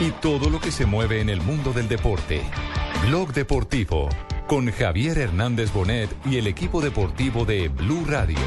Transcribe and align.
y 0.00 0.10
todo 0.10 0.50
lo 0.50 0.60
que 0.60 0.70
se 0.70 0.86
mueve 0.86 1.20
en 1.20 1.30
el 1.30 1.40
mundo 1.40 1.72
del 1.72 1.88
deporte. 1.88 2.42
Blog 3.06 3.32
Deportivo 3.32 4.08
con 4.46 4.70
Javier 4.70 5.18
Hernández 5.18 5.72
Bonet 5.72 6.10
y 6.24 6.36
el 6.36 6.46
equipo 6.46 6.80
deportivo 6.80 7.44
de 7.44 7.68
Blue 7.68 8.04
Radio. 8.06 8.38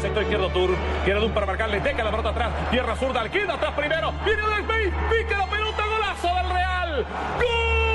Sector 0.00 0.22
izquierdo 0.22 0.48
Tour. 0.50 0.70
Quiere 1.04 1.18
Dun 1.18 1.32
para 1.32 1.46
marcarle. 1.46 1.80
Deca 1.80 2.04
la 2.04 2.10
pelota 2.10 2.28
atrás. 2.28 2.70
Tierra 2.70 2.94
zurda. 2.94 3.20
Alquida 3.20 3.54
atrás 3.54 3.72
primero. 3.74 4.12
Viene 4.24 4.42
del. 4.42 4.92
Pique 5.10 5.36
la 5.36 5.46
pelota. 5.46 5.84
Golazo 5.84 6.28
del 6.36 6.50
Real. 6.50 7.06
¡Gol! 7.40 7.87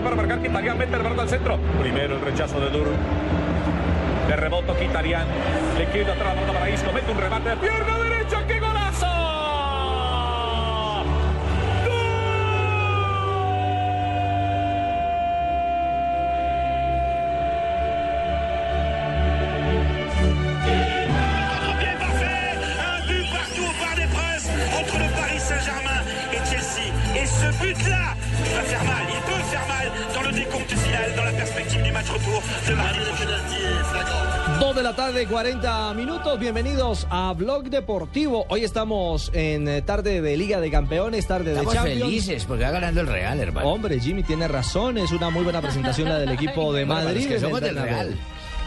Para 0.00 0.16
marcar 0.16 0.40
Quintarian. 0.40 0.78
Mete 0.78 0.96
el 0.96 1.02
pelota 1.02 1.22
al 1.22 1.28
centro. 1.28 1.58
Primero 1.80 2.16
el 2.16 2.20
rechazo 2.20 2.60
de 2.60 2.70
Dur. 2.70 2.88
De 4.28 4.36
reboto 4.36 4.76
Quintarian. 4.76 5.26
Le 5.78 5.86
queda 5.86 6.14
atrás 6.14 6.36
la 6.36 6.52
para 6.52 6.70
Isco. 6.70 6.92
Mete 6.92 7.12
un 7.12 7.18
remate 7.18 7.50
de 7.50 7.56
pierna 7.56 7.98
derecha. 7.98 8.46
¡Qué 8.46 8.60
du 31.54 31.92
match 31.92 32.08
retour 32.10 32.42
de 32.66 32.74
mardi 32.74 32.98
prochain. 32.98 34.58
2 34.60 34.74
de 34.76 34.82
la 34.82 34.96
tarde, 34.96 35.26
40 35.26 35.94
minutos. 35.94 36.38
Bienvenidos 36.40 37.06
a 37.10 37.32
Blog 37.32 37.70
Deportivo. 37.70 38.44
Hoy 38.48 38.64
estamos 38.64 39.30
en 39.34 39.68
eh, 39.68 39.80
tarde 39.82 40.20
de 40.20 40.36
Liga 40.36 40.58
de 40.60 40.70
Campeones, 40.70 41.26
tarde 41.28 41.46
de 41.50 41.52
Estamos 41.52 41.74
Champions. 41.74 42.00
felices 42.02 42.44
porque 42.44 42.64
va 42.64 42.70
ganando 42.72 43.00
el 43.02 43.06
Real, 43.06 43.38
hermano. 43.38 43.68
Hombre, 43.68 44.00
Jimmy 44.00 44.24
tiene 44.24 44.48
razón. 44.48 44.98
Es 44.98 45.12
una 45.12 45.30
muy 45.30 45.44
buena 45.44 45.60
presentación 45.60 46.08
la 46.08 46.18
del 46.18 46.30
equipo 46.32 46.72
de 46.72 46.84
Bueno, 46.84 47.04
Madrid. 47.04 47.20
que 47.22 47.26
en 47.28 47.32
el 47.34 47.40
somos 47.40 47.60
del. 47.60 47.76
Real. 47.76 48.18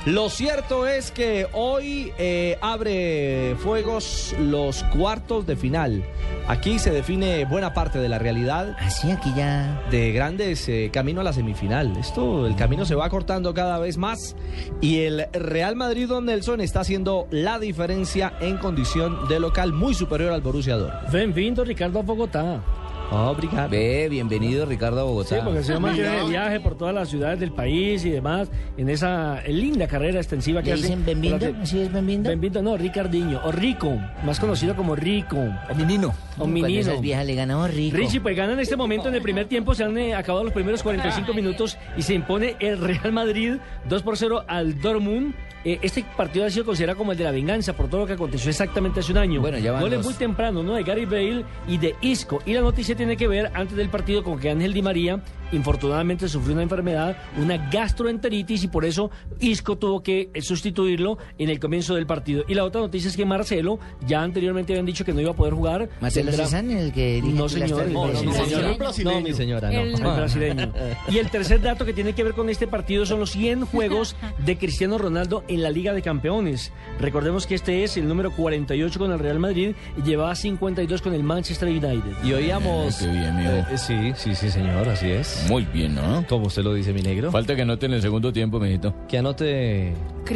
Lo 0.07 0.29
cierto 0.29 0.87
es 0.87 1.11
que 1.11 1.47
hoy 1.51 2.13
eh, 2.17 2.57
abre 2.61 3.57
fuegos 3.59 4.33
los 4.39 4.81
cuartos 4.83 5.45
de 5.45 5.57
final. 5.57 6.01
Aquí 6.47 6.79
se 6.79 6.91
define 6.91 7.43
buena 7.43 7.73
parte 7.73 7.99
de 7.99 8.07
la 8.07 8.17
realidad 8.17 8.77
Así 8.79 9.11
aquí 9.11 9.33
ya. 9.35 9.83
de 9.91 10.13
grandes 10.13 10.69
eh, 10.69 10.91
camino 10.93 11.19
a 11.19 11.25
la 11.25 11.33
semifinal. 11.33 11.97
Esto, 11.97 12.47
el 12.47 12.55
camino 12.55 12.85
se 12.85 12.95
va 12.95 13.05
acortando 13.05 13.53
cada 13.53 13.79
vez 13.79 13.97
más 13.97 14.37
y 14.79 14.99
el 14.99 15.27
Real 15.33 15.75
Madrid, 15.75 16.07
don 16.07 16.23
Nelson, 16.23 16.61
está 16.61 16.79
haciendo 16.79 17.27
la 17.29 17.59
diferencia 17.59 18.31
en 18.39 18.59
condición 18.59 19.27
de 19.27 19.41
local 19.41 19.73
muy 19.73 19.93
superior 19.93 20.31
al 20.31 20.39
Borussia 20.39 20.77
Dortmund. 20.77 21.11
Bienvenido 21.11 21.65
Ricardo 21.65 21.99
a 21.99 22.03
Bogotá. 22.03 22.63
Obrigado. 23.09 23.69
Ve, 23.69 24.07
bienvenido 24.09 24.65
Ricardo 24.65 24.99
a 24.99 25.03
Bogotá. 25.03 25.35
Sí, 25.37 25.41
porque 25.41 25.59
el 25.59 25.63
señor 25.65 25.79
mantiene 25.81 26.09
de 26.09 26.29
viaje 26.29 26.59
por 26.59 26.75
todas 26.75 26.93
las 26.93 27.07
ciudades 27.07 27.39
del 27.39 27.51
país 27.53 28.03
y 28.03 28.09
demás 28.09 28.49
en 28.75 28.89
esa 28.89 29.41
linda 29.47 29.87
carrera 29.87 30.17
extensiva 30.19 30.61
que 30.61 30.67
¿Le 30.69 30.73
hace. 30.73 30.83
dicen 30.83 31.05
Benvindo? 31.05 31.37
Por 31.39 31.47
la 31.47 31.55
que- 31.55 31.63
¿Así 31.63 31.79
es 31.79 31.91
Benvindo? 31.93 32.29
Benvindo, 32.29 32.61
no, 32.61 32.75
Ricardiño, 32.75 33.39
o 33.45 33.51
Rico, 33.53 33.93
más 34.25 34.39
conocido 34.41 34.75
como 34.75 34.93
Rico. 34.95 35.37
O 35.69 35.75
Minino. 35.75 36.13
O 36.37 36.45
Minino. 36.47 36.81
esas 36.81 36.99
viejas 36.99 37.25
le 37.25 37.35
ganamos 37.35 37.73
rico. 37.73 37.95
Richie, 37.95 38.19
pues 38.19 38.35
gana 38.35 38.53
en 38.53 38.59
este 38.59 38.75
momento 38.75 39.07
en 39.07 39.15
el 39.15 39.21
primer 39.21 39.45
tiempo, 39.47 39.73
se 39.73 39.85
han 39.85 39.97
eh, 39.97 40.13
acabado 40.13 40.43
los 40.43 40.53
primeros 40.53 40.83
45 40.83 41.33
minutos 41.33 41.77
y 41.95 42.01
se 42.01 42.13
impone 42.13 42.57
el 42.59 42.77
Real 42.77 43.13
Madrid 43.13 43.55
2 43.87 44.03
por 44.03 44.17
0 44.17 44.43
al 44.47 44.81
Dortmund. 44.81 45.33
Eh, 45.69 45.79
este 45.81 46.05
partido 46.15 46.45
ha 46.45 46.49
sido 46.49 46.63
considerado 46.63 46.97
como 46.97 47.11
el 47.11 47.17
de 47.17 47.25
la 47.25 47.31
venganza 47.31 47.73
por 47.75 47.89
todo 47.89 48.01
lo 48.01 48.07
que 48.07 48.13
aconteció 48.13 48.49
exactamente 48.49 49.01
hace 49.01 49.11
un 49.11 49.17
año. 49.17 49.41
Bueno, 49.41 49.57
ya 49.57 49.73
van 49.73 49.81
Goles 49.81 49.97
los- 49.97 50.05
muy 50.05 50.13
temprano, 50.13 50.63
¿no? 50.63 50.75
De 50.75 50.83
Gary 50.83 51.03
Bale 51.05 51.43
y 51.67 51.77
de 51.77 51.93
Isco. 51.99 52.39
Y 52.45 52.53
la 52.53 52.61
noticia 52.61 52.95
tiene 52.95 53.17
que 53.17 53.27
ver 53.27 53.51
antes 53.53 53.75
del 53.75 53.89
partido 53.89 54.23
con 54.23 54.39
que 54.39 54.49
Ángel 54.49 54.71
Di 54.73 54.81
María 54.81 55.19
infortunadamente 55.51 56.27
sufrió 56.29 56.53
una 56.53 56.63
enfermedad, 56.63 57.17
una 57.41 57.57
gastroenteritis 57.69 58.63
y 58.63 58.67
por 58.67 58.85
eso 58.85 59.09
Isco 59.39 59.77
tuvo 59.77 60.01
que 60.03 60.29
sustituirlo 60.41 61.17
en 61.37 61.49
el 61.49 61.59
comienzo 61.59 61.95
del 61.95 62.05
partido. 62.05 62.43
Y 62.47 62.53
la 62.53 62.63
otra 62.63 62.81
noticia 62.81 63.09
es 63.09 63.17
que 63.17 63.25
Marcelo 63.25 63.79
ya 64.05 64.21
anteriormente 64.21 64.73
habían 64.73 64.85
dicho 64.85 65.05
que 65.05 65.13
no 65.13 65.21
iba 65.21 65.31
a 65.31 65.35
poder 65.35 65.53
jugar. 65.53 65.89
Marcelo 66.01 66.31
Tendrá- 66.31 66.45
Cezanne, 66.45 66.81
el 66.81 66.91
que 66.91 67.21
No, 67.23 67.47
señor. 67.49 67.81
tres- 67.83 67.93
No, 67.93 68.13
señora. 68.33 68.77
No, 69.03 69.21
mi 69.21 69.33
señora, 69.33 69.71
no. 69.71 69.79
el 69.81 69.93
brasileño. 69.95 70.73
Y 71.09 71.17
el 71.17 71.29
tercer 71.29 71.61
dato 71.61 71.85
que 71.85 71.93
tiene 71.93 72.13
que 72.13 72.23
ver 72.23 72.33
con 72.33 72.49
este 72.49 72.67
partido 72.67 73.05
son 73.05 73.19
los 73.19 73.31
100 73.31 73.65
juegos 73.65 74.15
de 74.45 74.57
Cristiano 74.57 74.97
Ronaldo 74.97 75.43
en 75.47 75.61
la 75.63 75.69
Liga 75.69 75.93
de 75.93 76.01
Campeones. 76.01 76.71
Recordemos 76.99 77.47
que 77.47 77.55
este 77.55 77.83
es 77.83 77.97
el 77.97 78.07
número 78.07 78.31
48 78.31 78.99
con 78.99 79.11
el 79.11 79.19
Real 79.19 79.39
Madrid 79.39 79.75
y 79.97 80.01
llevaba 80.01 80.35
52 80.35 81.01
con 81.01 81.13
el 81.13 81.23
Manchester 81.23 81.69
United. 81.69 82.01
Y 82.23 82.33
oíamos... 82.33 82.95
Ah, 82.95 83.05
qué 83.05 83.11
bien. 83.11 83.39
Eh, 83.39 83.65
sí, 83.77 84.11
sí, 84.15 84.35
sí, 84.35 84.49
señor, 84.49 84.87
así 84.89 85.09
es. 85.09 85.36
Muy 85.47 85.63
bien, 85.65 85.95
¿no? 85.95 86.25
Como 86.27 86.47
usted 86.47 86.63
lo 86.63 86.73
dice, 86.73 86.93
mi 86.93 87.01
negro. 87.01 87.31
Falta 87.31 87.55
que 87.55 87.61
anote 87.61 87.85
en 87.85 87.93
el 87.93 88.01
segundo 88.01 88.31
tiempo, 88.33 88.59
mijito. 88.59 88.93
Que 89.07 89.17
anote... 89.19 89.93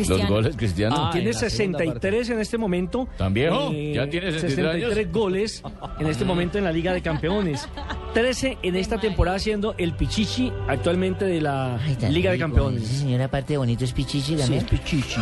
Los 0.08 0.26
goles, 0.28 0.56
Cristiano. 0.56 0.96
Ah, 0.98 1.10
Tiene 1.12 1.32
en 1.32 1.36
la 1.36 1.50
segunda 1.50 1.80
63 1.80 2.30
en 2.30 2.40
este 2.40 2.58
momento. 2.58 3.10
Eh, 3.12 3.16
¿Tan 3.18 3.34
viejo? 3.34 3.74
¿Ya 3.74 4.10
tiene 4.10 4.32
63 4.32 4.60
años? 4.68 4.90
63 4.94 5.12
goles 5.12 5.64
en 6.00 6.08
este 6.08 6.24
momento 6.24 6.58
en 6.58 6.64
la 6.64 6.72
Liga 6.72 6.94
de 6.94 7.02
Campeones. 7.02 7.68
13 8.14 8.58
en 8.64 8.78
esta 8.78 8.98
temporada 9.00 9.38
siendo 9.38 9.76
el 9.78 9.94
Pichichi 9.94 10.52
actualmente 10.70 11.26
de 11.26 11.42
la 11.42 11.76
Ay, 11.76 11.98
Liga 12.10 12.32
de. 12.32 12.38
Campeones. 12.40 12.84
Ese 12.84 13.00
señor 13.00 13.22
aparte 13.22 13.54
de 13.54 13.58
bonito 13.58 13.84
es 13.84 13.92
pichichi 13.92 14.22
Sí, 14.22 14.36
también. 14.38 14.64
es 14.64 14.70
Pichichi, 14.70 15.20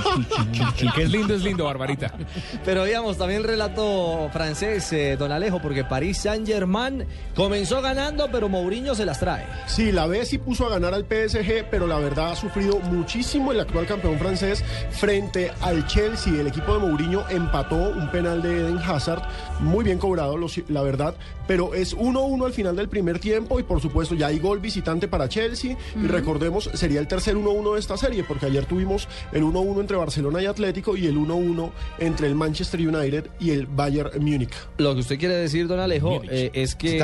Pichichi. 0.52 0.92
que 0.94 1.02
es 1.04 1.10
lindo, 1.12 1.34
es 1.34 1.44
lindo, 1.44 1.66
Barbarita. 1.66 2.14
Pero 2.64 2.84
oíamos 2.84 3.18
también 3.18 3.44
relato 3.44 4.30
francés, 4.32 4.94
eh, 4.94 5.18
don 5.18 5.32
Alejo, 5.32 5.60
porque 5.62 5.84
París 5.84 6.20
Saint-Germain 6.20 7.06
comenzó 7.36 7.82
ganando, 7.82 8.30
pero 8.32 8.48
Mourinho 8.50 8.94
se 8.96 9.06
las 9.06 9.20
trae. 9.20 9.46
Sí, 9.70 9.92
la 9.92 10.08
B 10.08 10.26
sí 10.26 10.40
puso 10.40 10.66
a 10.66 10.70
ganar 10.70 10.96
al 10.96 11.04
PSG, 11.04 11.66
pero 11.70 11.86
la 11.86 12.00
verdad 12.00 12.32
ha 12.32 12.36
sufrido 12.36 12.80
muchísimo 12.80 13.52
el 13.52 13.60
actual 13.60 13.86
campeón 13.86 14.18
francés 14.18 14.64
frente 14.90 15.52
al 15.62 15.86
Chelsea. 15.86 16.42
El 16.42 16.48
equipo 16.48 16.74
de 16.74 16.80
Mourinho 16.80 17.24
empató 17.30 17.76
un 17.76 18.10
penal 18.10 18.42
de 18.42 18.62
Eden 18.62 18.80
Hazard, 18.80 19.22
muy 19.60 19.86
bien 19.86 20.00
cobrado, 20.00 20.36
la 20.70 20.82
verdad, 20.82 21.16
pero 21.48 21.74
es 21.74 21.96
1-1 21.96 22.46
al 22.46 22.54
final 22.54 22.76
del 22.76 22.90
primer 22.90 23.20
tiempo 23.20 23.60
y 23.60 23.64
por 23.64 23.80
supuesto 23.80 24.16
ya 24.16 24.28
hay 24.28 24.40
gol 24.40 24.60
visitante 24.60 25.08
para 25.08 25.30
Chelsea 25.30 25.78
y 25.96 26.08
recordemos 26.08 26.70
sería 26.74 27.00
el 27.00 27.08
tercer 27.08 27.36
1-1 27.36 27.74
de 27.74 27.80
esta 27.80 27.98
serie 27.98 28.24
porque 28.24 28.48
ayer 28.48 28.66
tuvimos 28.66 29.08
el 29.32 29.44
1-1 29.44 29.82
entre 29.82 29.98
Barcelona 29.98 30.42
y 30.42 30.46
Atlético 30.46 30.98
y 30.98 31.08
el 31.08 31.18
1-1 31.18 31.72
entre 32.00 32.28
el 32.28 32.36
Manchester 32.36 32.80
United 32.80 33.30
y 33.40 33.52
el 33.52 33.66
Bayern 33.66 34.12
Múnich. 34.24 34.54
Lo 34.78 34.94
que 34.94 35.02
usted 35.02 35.18
quiere 35.18 35.36
decir, 35.36 35.68
don 35.68 35.80
Alejo, 35.80 36.22
eh, 36.30 36.52
es 36.54 36.76
que 36.76 37.04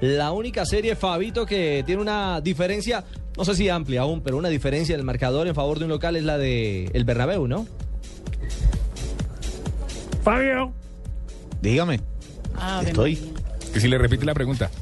la 0.00 0.32
única 0.32 0.64
serie, 0.64 0.96
Fabito, 0.96 1.44
que 1.46 1.82
tiene 1.84 1.93
una 1.98 2.40
diferencia, 2.40 3.04
no 3.36 3.44
sé 3.44 3.54
si 3.54 3.68
amplia 3.68 4.02
aún, 4.02 4.20
pero 4.22 4.36
una 4.36 4.48
diferencia 4.48 4.94
en 4.94 5.00
el 5.00 5.06
marcador 5.06 5.46
en 5.46 5.54
favor 5.54 5.78
de 5.78 5.84
un 5.84 5.90
local 5.90 6.16
es 6.16 6.24
la 6.24 6.38
de 6.38 6.90
el 6.92 7.04
Bernabéu, 7.04 7.46
¿no? 7.46 7.66
Fabio. 10.22 10.72
Dígame. 11.60 12.00
Estoy. 12.86 13.18
Que 13.72 13.80
si 13.80 13.88
le 13.88 13.98
repite 13.98 14.24
la 14.24 14.34
pregunta. 14.34 14.70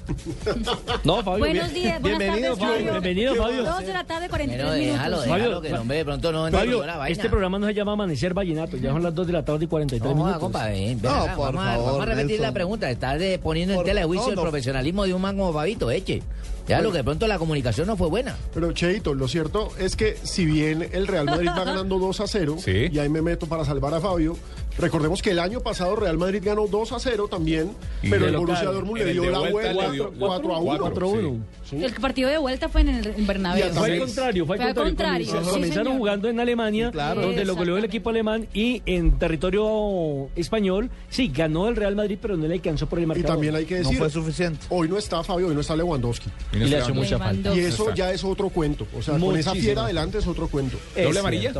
No, 1.04 1.22
Fabio. 1.22 1.38
Buenos 1.38 1.72
días, 1.72 2.00
buenas 2.00 2.18
bienvenido, 2.18 2.54
tardes, 2.56 2.58
Fabio. 2.58 2.76
Fabio. 2.86 2.92
Bienvenido, 3.00 3.34
Fabio. 3.34 3.64
Dos 3.64 3.86
de 3.86 3.92
la 3.92 4.04
tarde, 4.04 4.28
43 4.28 4.56
Pero 4.66 4.76
minutos. 4.78 4.92
déjalo, 4.94 5.16
Fabio, 5.16 5.34
déjalo, 5.34 5.60
que 5.62 5.70
no 5.70 5.84
ve, 5.86 5.96
de 5.96 6.04
pronto 6.04 6.32
no 6.32 6.46
entra 6.46 6.60
Fabio, 6.60 6.86
la 6.86 6.96
vaina. 6.98 7.12
este 7.12 7.28
programa 7.30 7.58
no 7.58 7.66
se 7.66 7.74
llama 7.74 7.92
Amanecer 7.94 8.34
Vallenato, 8.34 8.76
ya 8.76 8.90
son 8.92 9.02
las 9.02 9.14
2 9.14 9.26
de 9.26 9.32
la 9.32 9.44
tarde 9.44 9.64
y 9.64 9.68
43 9.68 10.10
No, 10.10 10.16
minutos. 10.16 10.38
compa, 10.40 10.66
ven, 10.66 11.00
ven 11.00 11.10
No, 11.10 11.10
acá, 11.22 11.34
por 11.34 11.46
vamos, 11.46 11.62
a, 11.64 11.72
favor, 11.72 11.86
vamos 11.86 12.02
a 12.02 12.04
repetir 12.04 12.26
Nelson. 12.26 12.42
la 12.46 12.52
pregunta. 12.52 12.90
Estás 12.90 13.18
de- 13.18 13.38
poniendo 13.38 13.72
en 13.72 13.78
Por- 13.78 13.86
tela 13.86 14.00
de 14.02 14.06
juicio 14.06 14.26
no, 14.26 14.30
el 14.30 14.36
no. 14.36 14.42
profesionalismo 14.42 15.04
de 15.06 15.14
un 15.14 15.22
man 15.22 15.36
como 15.38 15.52
Fabito, 15.54 15.90
eche. 15.90 16.22
Ya 16.68 16.80
lo 16.80 16.90
que 16.92 16.98
de 16.98 17.04
pronto 17.04 17.26
la 17.26 17.38
comunicación 17.38 17.86
no 17.86 17.96
fue 17.96 18.08
buena. 18.08 18.36
Pero 18.54 18.72
Cheito, 18.72 19.14
lo 19.14 19.26
cierto 19.28 19.70
es 19.78 19.96
que 19.96 20.16
si 20.22 20.44
bien 20.46 20.88
el 20.92 21.06
Real 21.06 21.26
Madrid 21.26 21.48
va 21.48 21.64
ganando 21.64 21.98
2 21.98 22.20
a 22.20 22.26
0, 22.26 22.56
Sí. 22.58 22.88
y 22.92 22.98
ahí 22.98 23.08
me 23.08 23.20
meto 23.22 23.46
para 23.46 23.64
salvar 23.64 23.94
a 23.94 24.00
Fabio, 24.00 24.36
recordemos 24.78 25.22
que 25.22 25.30
el 25.30 25.38
año 25.38 25.60
pasado 25.60 25.96
Real 25.96 26.18
Madrid 26.18 26.42
ganó 26.44 26.66
2 26.66 26.92
a 26.92 26.98
0 26.98 27.28
también, 27.30 27.72
Y 28.02 28.10
pero 28.10 28.26
el 28.26 28.32
local. 28.32 28.46
Borussia 28.46 28.70
Dortmund 28.70 28.98
le 28.98 29.12
dio 29.12 29.30
la 29.30 29.38
vuelta 29.38 29.52
vuelta 29.72 29.86
le 29.88 29.92
dio 29.92 30.12
4 30.18 30.54
a 30.54 30.58
1. 30.60 30.78
cuatro, 30.78 31.08
4-1. 31.12 31.38
Sí. 31.68 31.82
El 31.84 31.92
partido 31.94 32.28
de 32.28 32.38
vuelta 32.38 32.68
fue 32.68 32.82
en 32.82 32.88
el 32.90 33.06
en 33.06 33.26
Bernabéu. 33.26 33.66
Y 33.66 33.72
Fue 33.72 33.92
al 33.92 33.98
contrario, 34.00 34.46
fue 34.46 34.56
al 34.56 34.60
Fue 34.62 34.68
al 34.70 34.74
contrario. 34.88 35.26
sí, 35.26 35.50
Comenzaron 35.50 35.96
jugando 35.98 36.28
en 36.28 36.40
Alemania, 36.40 36.90
Claro. 36.90 37.22
donde 37.22 37.44
lo 37.44 37.54
goleó 37.56 37.78
el 37.78 37.84
equipo 37.84 38.10
alemán 38.10 38.46
y 38.52 38.82
en 38.86 39.18
territorio 39.18 40.28
español, 40.36 40.90
sí, 41.08 41.28
ganó 41.34 41.68
el 41.68 41.76
Real 41.76 41.94
Madrid, 41.96 42.18
pero 42.20 42.36
no 42.36 42.46
le 42.46 42.54
alcanzó 42.54 42.88
por 42.88 42.98
el 42.98 43.04
Y 43.04 43.06
marcador. 43.08 43.30
también 43.32 43.54
hay 43.54 43.64
que 43.64 43.74
No 43.76 43.80
decir, 43.84 43.98
fue 43.98 44.10
suficiente. 44.10 44.66
hoy 44.70 44.88
no 44.88 44.98
está 44.98 45.22
Fabio, 45.22 45.48
hoy 45.48 45.54
no 45.54 45.60
está 45.60 45.76
Lewandowski. 45.76 46.30
Y 46.52 46.56
no 46.58 46.66
Y 46.66 46.70
le 46.70 46.76
hace 46.78 46.92
mucha 46.92 47.18
falta. 47.18 47.54
Y 47.54 47.60
eso 47.60 47.94
ya 47.94 48.12
es 48.12 48.22
otro 48.24 48.48
cuento. 48.50 48.86
O 48.96 49.02
sea, 49.02 49.18
con 49.18 49.36
esa 49.36 49.50
Muchísimo. 49.50 49.54
fiera 49.54 49.84
adelante 49.84 50.18
es 50.18 50.26
otro 50.26 50.48
cuento. 50.48 50.76
Es 50.96 51.04
¿Doble 51.04 51.20
amarilla? 51.20 51.52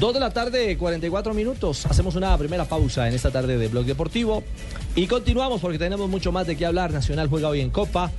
Dos 0.00 0.14
de 0.14 0.20
la 0.20 0.30
tarde, 0.30 0.76
44 0.78 1.34
minutos. 1.34 1.86
Hacemos 1.86 2.14
una 2.16 2.33
primera 2.38 2.64
pausa 2.64 3.08
en 3.08 3.14
esta 3.14 3.30
tarde 3.30 3.56
de 3.58 3.68
Blog 3.68 3.84
Deportivo. 3.84 4.42
Y 4.94 5.06
continuamos 5.06 5.60
porque 5.60 5.78
tenemos 5.78 6.08
mucho 6.08 6.32
más 6.32 6.46
de 6.46 6.56
qué 6.56 6.66
hablar. 6.66 6.92
Nacional 6.92 7.28
juega 7.28 7.48
hoy 7.48 7.60
en 7.60 7.70
Copa. 7.70 8.10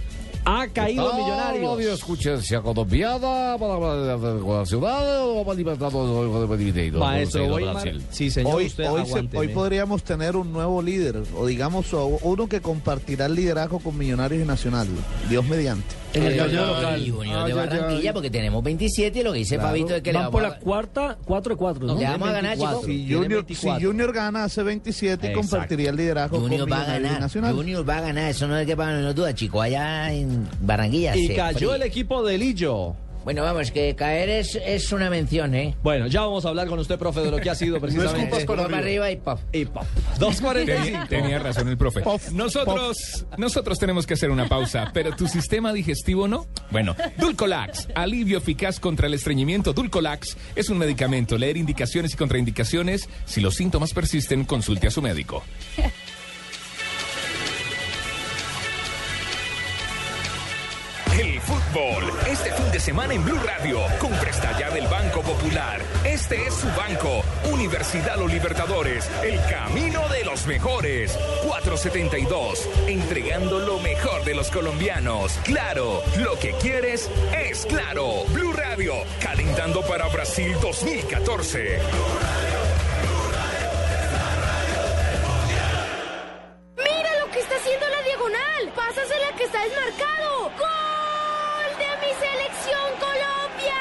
Ha 0.48 0.68
caído 0.68 1.12
Millonarios. 1.16 1.80
escuchencia 2.00 2.62
colombiana 2.62 3.56
para 3.60 3.80
la 3.80 4.66
ciudad 4.66 5.28
o 5.28 5.44
para 5.44 5.58
libertad 5.58 5.92
de 5.92 6.92
Maestro 6.92 7.46
Weimar. 7.56 7.92
Sí, 8.12 8.30
señor. 8.30 8.56
Hoy, 8.56 8.66
usted 8.68 8.88
hoy, 8.92 9.06
se- 9.08 9.38
hoy 9.38 9.48
podríamos 9.48 10.04
tener 10.04 10.36
un 10.36 10.54
nuevo 10.54 10.84
líder, 10.84 11.24
o 11.36 11.48
digamos, 11.48 11.88
uno 12.22 12.48
que 12.48 12.62
compartirá 12.62 13.26
el 13.26 13.34
liderazgo 13.34 13.80
con 13.80 13.98
Millonarios 13.98 14.44
y 14.44 14.46
Nacional. 14.46 14.88
Dios 15.30 15.44
mediante. 15.46 15.96
En 16.16 16.24
el 16.24 16.56
local. 16.56 17.02
Y 17.06 17.10
Junior 17.10 17.46
de 17.48 17.54
Barranquilla, 17.54 18.14
porque 18.14 18.30
tenemos 18.30 18.64
27 18.64 19.20
y 19.20 19.24
lo 19.24 19.32
que 19.34 19.40
dice 19.40 19.56
Claro. 19.56 19.70
Fabito 19.70 19.96
es 19.96 20.02
que 20.02 20.14
le 20.14 20.20
Van 20.20 20.32
por 20.32 20.42
vamos 20.42 20.56
la 20.56 20.62
a... 20.62 20.64
cuarta, 20.66 21.18
4 21.26 21.54
de 21.54 21.58
4, 21.58 21.86
¿no? 21.88 21.96
Le 21.96 22.06
vamos 22.06 22.30
a 22.30 22.32
ganar, 22.32 22.58
24. 22.58 22.80
chicos. 22.80 22.86
Si 22.86 22.98
Tiene 23.06 23.16
Junior, 23.24 23.40
si 23.48 23.54
24. 23.54 23.88
Junior 23.90 24.14
gana 24.14 24.44
hace 24.46 24.64
27 24.64 25.08
y 25.28 25.30
Exacto. 25.30 25.40
compartiría 25.50 25.90
el 25.90 25.96
liderazgo 25.96 26.40
Junior 26.40 26.62
con 26.62 26.72
va 26.72 26.76
a 26.76 26.80
Millonarios 26.80 27.04
ganar, 27.10 27.22
Nacional. 27.22 27.54
Junior 27.56 27.90
va 27.90 27.98
a 27.98 28.02
ganar, 28.02 28.30
eso 28.32 28.48
no 28.48 28.58
es 28.58 28.66
que 28.66 28.76
para 28.78 29.00
no 29.00 29.14
duda, 29.14 29.34
chicos, 29.36 29.62
allá 29.64 30.12
en 30.14 30.48
Barranquilla. 30.62 31.16
Y 31.16 31.28
se 31.28 31.36
cayó 31.36 31.58
fríe. 31.70 31.76
el 31.76 31.82
equipo 31.84 32.24
de 32.24 32.38
Lillo. 32.38 32.96
Bueno, 33.26 33.42
vamos, 33.42 33.72
que 33.72 33.96
caer 33.96 34.30
es, 34.30 34.54
es 34.54 34.92
una 34.92 35.10
mención, 35.10 35.56
¿eh? 35.56 35.76
Bueno, 35.82 36.06
ya 36.06 36.22
vamos 36.22 36.46
a 36.46 36.50
hablar 36.50 36.68
con 36.68 36.78
usted, 36.78 37.00
profe, 37.00 37.22
de 37.22 37.32
lo 37.32 37.40
que 37.40 37.50
ha 37.50 37.56
sido 37.56 37.80
precisamente. 37.82 38.46
para 38.46 38.46
Para 38.46 38.64
arriba. 38.66 38.78
arriba 38.78 39.12
y 39.12 39.16
pop. 39.18 39.40
Y 39.52 39.66
pop. 39.66 39.84
Tenía, 40.20 41.02
2.45. 41.04 41.08
tenía 41.08 41.40
razón 41.40 41.68
el 41.68 41.76
profe. 41.76 42.04
Nosotros, 42.32 43.26
nosotros 43.38 43.80
tenemos 43.80 44.06
que 44.06 44.14
hacer 44.14 44.30
una 44.30 44.48
pausa, 44.48 44.92
pero 44.94 45.16
tu 45.16 45.28
sistema 45.28 45.74
digestivo 45.74 46.28
no. 46.28 46.46
Bueno, 46.70 46.96
Dulcolax, 47.18 47.88
alivio 47.96 48.38
eficaz 48.38 48.80
contra 48.80 49.08
el 49.08 49.16
estreñimiento. 49.16 49.74
Dulcolax 49.74 50.38
es 50.56 50.70
un 50.70 50.78
medicamento. 50.78 51.40
Leer 51.40 51.58
indicaciones 51.58 52.14
y 52.14 52.18
contraindicaciones. 52.18 53.10
Si 53.26 53.42
los 53.42 53.56
síntomas 53.56 53.92
persisten, 53.94 54.46
consulte 54.46 54.86
a 54.86 54.92
su 54.92 55.02
médico. 55.02 55.44
El 61.20 61.40
fútbol, 61.40 62.12
este 62.28 62.52
fin 62.52 62.72
de 62.74 62.80
semana 62.80 63.14
en 63.14 63.24
Blue 63.24 63.40
Radio, 63.46 63.80
con 64.00 64.12
presta 64.16 64.60
ya 64.60 64.70
del 64.70 64.86
Banco 64.88 65.22
Popular. 65.22 65.82
Este 66.04 66.46
es 66.46 66.54
su 66.54 66.68
banco, 66.72 67.24
Universidad 67.54 68.18
Los 68.18 68.34
Libertadores, 68.34 69.10
el 69.24 69.40
camino 69.50 70.10
de 70.10 70.26
los 70.26 70.46
mejores. 70.46 71.18
472, 71.48 72.68
entregando 72.88 73.60
lo 73.60 73.80
mejor 73.80 74.26
de 74.26 74.36
los 74.36 74.52
colombianos. 74.52 75.40
Claro, 75.46 76.04
lo 76.18 76.38
que 76.38 76.52
quieres 76.62 77.10
es 77.48 77.66
claro. 77.66 78.26
Blue 78.34 78.52
Radio, 78.52 78.94
calentando 79.22 79.84
para 79.84 80.10
Brasil 80.10 80.54
2014. 80.62 81.80
¡Mira 86.76 87.20
lo 87.22 87.32
que 87.32 87.40
está 87.40 87.56
haciendo 87.56 87.88
la 87.88 88.02
diagonal! 88.02 88.74
¡Pásasela 88.76 89.38
que 89.38 89.44
está 89.46 89.64
desmarcado! 89.64 90.52
¡Gol 90.60 90.95
selección 92.56 92.80
Colombia! 93.00 93.76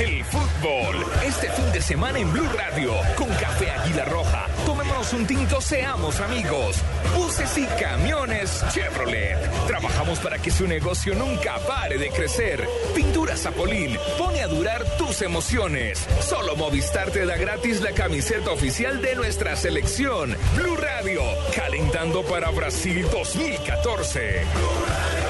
El 0.00 0.24
fútbol, 0.24 1.04
este 1.24 1.50
fin 1.50 1.70
de 1.72 1.82
semana 1.82 2.18
en 2.18 2.32
Blue 2.32 2.48
Radio, 2.56 2.94
con 3.16 3.28
Café 3.28 3.70
Águila 3.70 4.04
Roja. 4.06 4.46
Tomémonos 4.64 5.12
un 5.12 5.26
tinto, 5.26 5.60
seamos 5.60 6.20
amigos. 6.20 6.76
Buses 7.14 7.58
y 7.58 7.66
camiones 7.66 8.64
Chevrolet. 8.72 9.36
Trabajamos 9.66 10.18
para 10.20 10.38
que 10.38 10.50
su 10.50 10.66
negocio 10.66 11.14
nunca 11.14 11.58
pare 11.66 11.98
de 11.98 12.10
crecer. 12.10 12.66
Pintura 12.94 13.36
Zapolín, 13.36 13.98
pone 14.18 14.42
a 14.42 14.46
durar 14.46 14.84
tus 14.96 15.20
emociones. 15.22 16.06
Solo 16.20 16.56
Movistar 16.56 17.10
te 17.10 17.26
da 17.26 17.36
gratis 17.36 17.80
la 17.80 17.92
camiseta 17.92 18.52
oficial 18.52 19.02
de 19.02 19.14
nuestra 19.16 19.56
selección. 19.56 20.36
Blue 20.56 20.76
Radio, 20.76 21.22
calentando 21.54 22.22
para 22.22 22.50
Brasil 22.50 23.06
2014. 23.10 25.29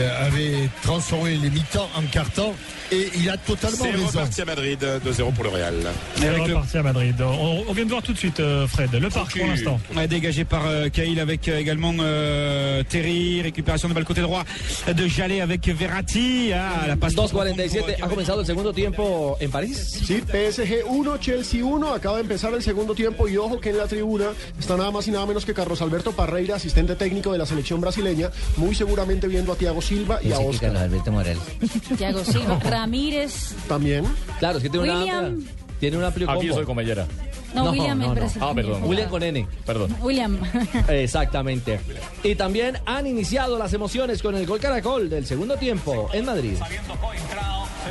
avait 0.00 0.68
transformé 0.82 1.36
les 1.36 1.50
mi-temps 1.50 1.88
en 1.96 2.02
quart-temps 2.10 2.54
et 2.90 3.10
il 3.16 3.28
a 3.30 3.36
totalement 3.36 3.76
C'est 3.80 3.90
raison. 3.90 4.06
reparti 4.06 4.40
à 4.42 4.44
Madrid, 4.44 4.78
2-0 5.06 5.32
pour 5.34 5.44
le 5.44 5.50
Real. 5.50 5.74
C'est 6.16 6.30
reparti 6.30 6.76
à 6.78 6.82
Madrid. 6.82 7.14
On, 7.20 7.64
on 7.68 7.72
vient 7.72 7.84
de 7.84 7.90
voir 7.90 8.02
tout 8.02 8.12
de 8.12 8.18
suite, 8.18 8.40
euh, 8.40 8.66
Fred, 8.66 8.92
le 8.94 9.08
parc 9.08 9.36
pour 9.38 9.46
l'instant. 9.46 9.80
Ouais, 9.96 10.08
dégagé 10.08 10.44
par 10.44 10.66
euh, 10.66 10.88
Cahill 10.88 11.20
avec 11.20 11.46
euh, 11.48 11.58
également 11.58 11.94
euh, 12.00 12.82
Terry, 12.88 13.42
récupération 13.42 13.88
de 13.88 13.94
balle 13.94 14.04
côté 14.04 14.20
droit 14.22 14.44
de 14.86 15.06
Jallet 15.06 15.40
avec 15.40 15.66
Verratti. 15.68 16.52
Ah, 16.54 16.86
la 16.86 16.96
passe 16.96 17.14
2.47, 17.14 17.96
ha 18.02 18.08
comenzado 18.08 18.40
el 18.40 18.46
segundo 18.46 18.72
tiempo 18.72 19.36
en 19.40 19.50
París. 19.50 20.02
Sí, 20.06 20.20
PSG 20.26 20.84
1, 20.88 21.18
Chelsea 21.20 21.64
1, 21.64 21.92
acaba 21.92 22.16
de 22.16 22.22
empezar 22.22 22.52
el 22.54 22.62
segundo 22.62 22.94
tiempo 22.94 23.28
y 23.28 23.36
ojo 23.36 23.60
que 23.60 23.70
en 23.70 23.78
la 23.78 23.86
tribuna 23.86 24.26
está 24.58 24.76
nada 24.76 24.90
más 24.90 25.06
y 25.08 25.10
nada 25.10 25.26
menos 25.26 25.44
que 25.44 25.52
Carlos 25.54 25.82
Alberto 25.82 26.12
Parreira, 26.12 26.56
asistente 26.56 26.94
técnico 26.96 27.32
de 27.32 27.38
la 27.38 27.46
selección 27.46 27.80
brasileña, 27.80 28.30
muy 28.56 28.74
seguramente 28.74 29.28
viendo 29.28 29.52
a 29.52 29.56
Thiago 29.56 29.81
Silva 29.82 30.18
y 30.22 30.32
a 30.32 30.34
Ese 30.34 30.42
que 30.42 30.48
Oscar. 30.48 30.60
Carlos 30.72 30.82
Alberto 30.82 31.12
Morales. 31.12 31.42
Thiago 31.98 32.24
Silva, 32.24 32.58
Ramírez, 32.64 33.54
También. 33.68 34.04
Claro, 34.38 34.56
es 34.58 34.62
que 34.62 34.70
tiene 34.70 34.84
una 34.90 34.98
William. 35.00 35.24
amplia- 35.24 35.52
tiene 35.80 35.96
un 35.98 36.04
amplio 36.04 36.30
Aquí 36.30 36.38
combo. 36.40 36.54
soy 36.54 36.64
Comellera. 36.64 37.06
No, 37.54 37.70
William, 37.70 38.00
el 38.00 38.10
brasileño. 38.14 38.50
Ah, 38.50 38.54
perdón. 38.54 38.84
William 38.84 39.10
con 39.10 39.22
N. 39.22 39.46
Perdón. 39.66 39.94
William. 40.00 40.38
Exactamente. 40.88 41.80
Y 42.22 42.34
también 42.34 42.78
han 42.86 43.06
iniciado 43.06 43.58
las 43.58 43.74
emociones 43.74 44.22
con 44.22 44.34
el 44.36 44.46
gol 44.46 44.58
caracol 44.58 45.10
del 45.10 45.26
segundo 45.26 45.56
tiempo 45.58 46.08
en 46.14 46.24
Madrid. 46.24 46.54
Se 46.54 46.60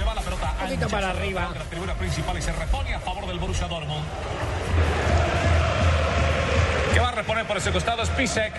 va 0.06 0.16
la 0.16 0.22
pelota 0.22 0.56
Un 0.62 0.66
poquito 0.68 0.88
para 0.88 1.10
arriba. 1.12 1.52
La 1.54 1.64
tribuna 1.66 1.94
principal 1.96 2.38
y 2.40 2.42
se 2.42 2.52
repone 2.54 2.96
a 2.96 3.00
favor 3.02 3.28
del 3.28 3.38
Borussia 3.38 3.68
Dortmund. 3.68 4.04
Que 6.94 7.00
va 7.00 7.10
a 7.10 7.12
reponer 7.12 7.46
por 7.46 7.58
ese 7.58 7.72
costado 7.72 8.02
es 8.02 8.10
Pisek. 8.10 8.54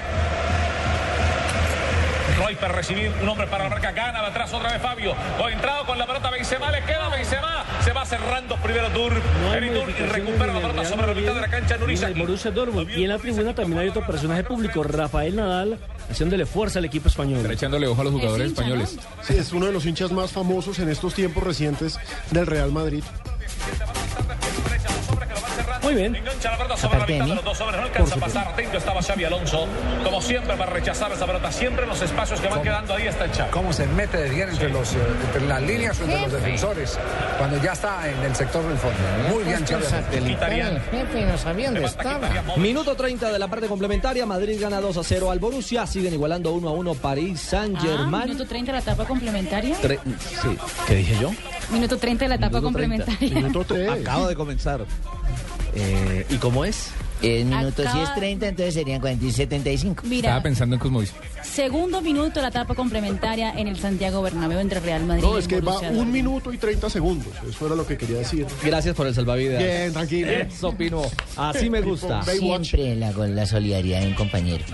Roy 2.39 2.55
para 2.57 2.75
recibir 2.75 3.12
un 3.23 3.29
hombre 3.29 3.47
para 3.47 3.65
la 3.65 3.71
marca, 3.71 3.93
gana 3.93 4.21
de 4.21 4.27
atrás 4.27 4.53
otra 4.53 4.73
vez 4.73 4.83
Fabio. 4.83 5.15
O 5.41 5.49
entrado 5.49 5.87
con 5.87 5.99
la 5.99 6.07
pelota 6.07 6.31
Benzema, 6.31 6.71
le 6.71 6.83
queda 6.85 7.09
Benzema. 7.09 7.65
Se 7.85 7.93
va 7.93 8.05
cerrando 8.05 8.57
primero 8.57 8.89
Dur. 8.91 9.12
No 9.43 9.57
y 9.57 9.93
recupera 9.93 10.53
la 10.53 10.61
pelota 10.61 10.85
sobre 10.85 11.07
la 11.07 11.15
mitad 11.15 11.35
de 11.35 11.41
la 11.41 11.49
cancha 11.49 11.77
Nurisaki. 11.77 12.19
Borussia 12.19 12.51
Dortmund. 12.51 12.91
Y 12.91 13.05
en 13.05 13.11
la 13.11 13.19
tribuna 13.19 13.55
también 13.55 13.81
hay 13.81 13.89
otro 13.89 14.07
personaje 14.07 14.45
público, 14.45 14.83
Rafael 14.83 15.37
Nadal, 15.37 15.79
haciéndole 16.11 16.47
fuerza 16.47 16.79
al 16.79 16.85
equipo 16.85 17.09
español. 17.09 17.51
echándole 17.51 17.87
ojo 17.87 18.01
a 18.01 18.05
los 18.05 18.12
jugadores 18.12 18.49
hincha, 18.49 18.62
españoles. 18.62 18.99
Sí, 19.23 19.37
es 19.37 19.53
uno 19.53 19.67
de 19.67 19.73
los 19.73 19.85
hinchas 19.87 20.12
más 20.12 20.33
famosos 20.33 20.79
en 20.79 20.89
estos 20.89 21.15
tiempos 21.15 21.43
recientes 21.43 21.99
del 22.31 22.47
Real 22.47 22.73
Madrid. 22.73 23.03
Muy 25.83 25.95
bien. 25.95 26.15
Engancha 26.15 26.51
la 26.53 26.57
pelota 26.59 26.77
sobre 26.77 26.91
la 26.99 27.05
Aparte 27.05 27.12
mitad 27.15 27.27
de 27.27 27.35
los 27.35 27.45
dos 27.45 27.61
hombres. 27.61 27.81
No 27.81 27.87
alcanza 27.87 28.15
a 28.15 28.19
pasar. 28.19 28.49
Atento 28.49 28.79
estaba 28.79 29.03
Xavi 29.03 29.25
Alonso. 29.25 29.67
Como 30.05 30.21
siempre 30.23 30.57
para 30.57 30.73
rechazar 30.73 31.11
esa 31.12 31.27
pelota. 31.27 31.51
Siempre 31.53 31.83
en 31.85 31.89
los 31.89 32.01
espacios 32.03 32.41
que 32.41 32.49
van 32.49 32.62
quedando 32.62 32.95
ahí 32.95 33.07
está 33.09 33.25
el 33.25 33.33
Xavi. 33.33 33.51
cómo 33.51 33.73
se 33.73 33.87
mete 33.89 34.17
de 34.17 34.31
bien 34.31 34.49
entre, 34.49 34.69
los, 34.71 34.93
eh, 34.95 34.99
entre 35.27 35.47
las 35.49 35.62
líneas 35.62 35.99
o 36.01 36.05
entre 36.05 36.21
los 36.23 36.33
defensores 36.33 36.99
cuando 37.39 37.61
ya 37.62 37.73
está 37.73 38.09
en 38.09 38.19
el 38.25 38.35
sector 38.37 38.67
del 38.67 38.79
fondo. 38.79 38.97
Muy 39.31 39.43
bien, 39.45 39.65
Xavi. 39.67 39.83
No. 42.47 42.57
Minuto 42.57 42.95
30 42.95 43.33
de 43.33 43.39
la 43.39 43.49
parte 43.49 43.67
complementaria. 43.67 44.25
Madrid 44.27 44.59
gana 44.61 44.81
2 44.81 44.97
a 44.97 45.03
0 45.05 45.31
al 45.31 45.39
Borussia. 45.39 45.87
Siguen 45.87 46.15
igualando 46.15 46.53
1 46.53 46.69
a 46.69 46.73
1 46.73 46.95
París 46.95 47.41
Saint 47.41 47.77
Ah, 47.79 47.83
Germain. 47.83 48.25
minuto 48.27 48.47
30 48.47 48.73
de 48.73 48.79
la 48.79 48.83
etapa 48.83 49.05
complementaria. 49.05 49.75
sí. 49.77 50.57
¿Qué 50.87 50.95
dije 50.97 51.17
yo? 51.21 51.31
Minuto 51.71 51.97
30 51.99 52.25
de 52.25 52.29
la 52.29 52.35
etapa 52.37 52.61
Minuto 52.61 52.77
30. 52.79 53.05
complementaria. 53.05 53.35
Minuto 53.35 53.65
3. 53.65 53.91
Acabo 54.03 54.29
de 54.29 54.37
comenzar. 54.37 54.81
Eh, 55.75 56.26
¿Y 56.29 56.37
cómo 56.37 56.64
es? 56.64 56.91
El 57.23 57.45
minuto 57.45 57.83
si 57.83 58.00
es 58.00 58.14
30, 58.17 58.49
entonces 58.49 58.75
serían 58.75 59.00
40 59.00 59.25
y 59.25 59.31
75. 59.31 60.02
Mira, 60.07 60.43
pensando 60.43 60.75
en 60.75 60.81
Cosmovis. 60.81 61.12
segundo 61.45 62.02
minuto 62.02 62.35
de 62.35 62.43
la 62.43 62.49
etapa 62.49 62.75
complementaria 62.75 63.52
en 63.52 63.69
el 63.69 63.79
Santiago 63.79 64.23
Bernabéu 64.23 64.59
entre 64.59 64.81
Real 64.81 65.05
Madrid 65.07 65.23
No, 65.23 65.38
es 65.38 65.47
que 65.47 65.61
va 65.61 65.79
un 65.79 66.11
minuto 66.11 66.52
y 66.52 66.59
30 66.59 66.91
segundos. 66.91 67.33
Eso 67.49 67.67
era 67.67 67.76
lo 67.76 67.87
que 67.87 67.97
quería 67.97 68.19
decir. 68.19 68.47
Gracias 68.64 68.97
por 68.97 69.07
el 69.07 69.14
salvavidas. 69.14 69.62
Bien, 69.62 69.93
tranquilo. 69.93 70.31
Eso, 70.31 70.75
Pino. 70.75 71.02
Así 71.37 71.71
me 71.71 71.81
gusta. 71.81 72.23
Siempre 72.25 72.97
la, 72.97 73.12
con 73.12 73.35
la 73.37 73.47
solidaridad 73.47 74.00
de 74.00 74.09
un 74.09 74.14
compañero. 74.14 74.64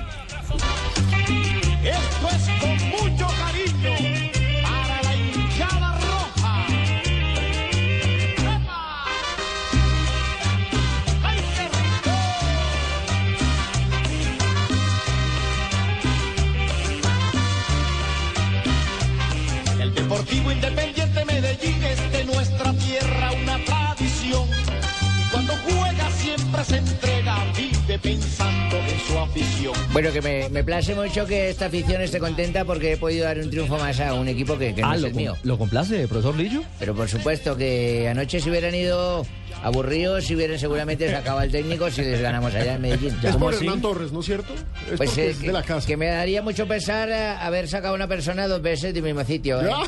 Afición. 29.31 29.75
Bueno, 29.93 30.13
que 30.13 30.23
me, 30.23 30.49
me 30.49 30.65
place 30.65 30.95
mucho 30.95 31.27
que 31.27 31.51
esta 31.51 31.67
afición 31.67 32.01
esté 32.03 32.19
contenta 32.19 32.65
porque 32.65 32.93
he 32.93 32.97
podido 32.97 33.25
dar 33.25 33.39
un 33.39 33.51
triunfo 33.51 33.79
más 33.79 33.99
a 34.01 34.15
un 34.15 34.29
equipo 34.29 34.57
que, 34.59 34.75
que 34.75 34.83
no 34.83 34.91
Ah, 34.91 34.95
es 34.97 35.03
¿lo, 35.03 35.09
el 35.09 35.15
mío. 35.15 35.37
¿lo 35.43 35.59
complace, 35.59 36.07
profesor 36.09 36.37
Lillo? 36.37 36.63
Pero 36.79 36.95
por 36.95 37.09
supuesto 37.09 37.57
que 37.57 38.09
anoche 38.09 38.41
se 38.41 38.51
hubieran 38.51 38.75
ido 38.75 39.25
aburridos, 39.63 40.25
si 40.25 40.37
hubieran 40.37 40.59
seguramente 40.59 41.11
sacado 41.11 41.39
al 41.39 41.51
técnico 41.51 41.91
si 41.91 42.03
les 42.03 42.21
ganamos 42.21 42.55
allá 42.55 42.75
en 42.75 42.83
Medellín. 42.83 43.17
Es 43.23 43.33
¿Cómo 43.33 43.47
por 43.47 43.55
así? 43.55 43.65
Hernán 43.65 43.81
Torres, 43.83 44.13
¿no 44.13 44.21
es 44.21 44.27
cierto? 44.27 44.53
Es 44.91 44.97
Pues 44.97 45.19
eh, 45.19 45.31
es 45.31 45.37
que, 45.39 45.47
de 45.49 45.53
la 45.53 45.63
casa. 45.63 45.87
que 45.87 45.97
me 45.97 46.07
daría 46.07 46.43
mucho 46.43 46.67
pesar 46.69 47.09
eh, 47.11 47.29
haber 47.41 47.69
sacado 47.69 47.93
a 47.95 47.97
una 47.97 48.07
persona 48.07 48.47
dos 48.47 48.63
veces 48.63 48.95
del 48.95 49.03
mismo 49.03 49.25
sitio. 49.25 49.61
¿eh? 49.61 49.71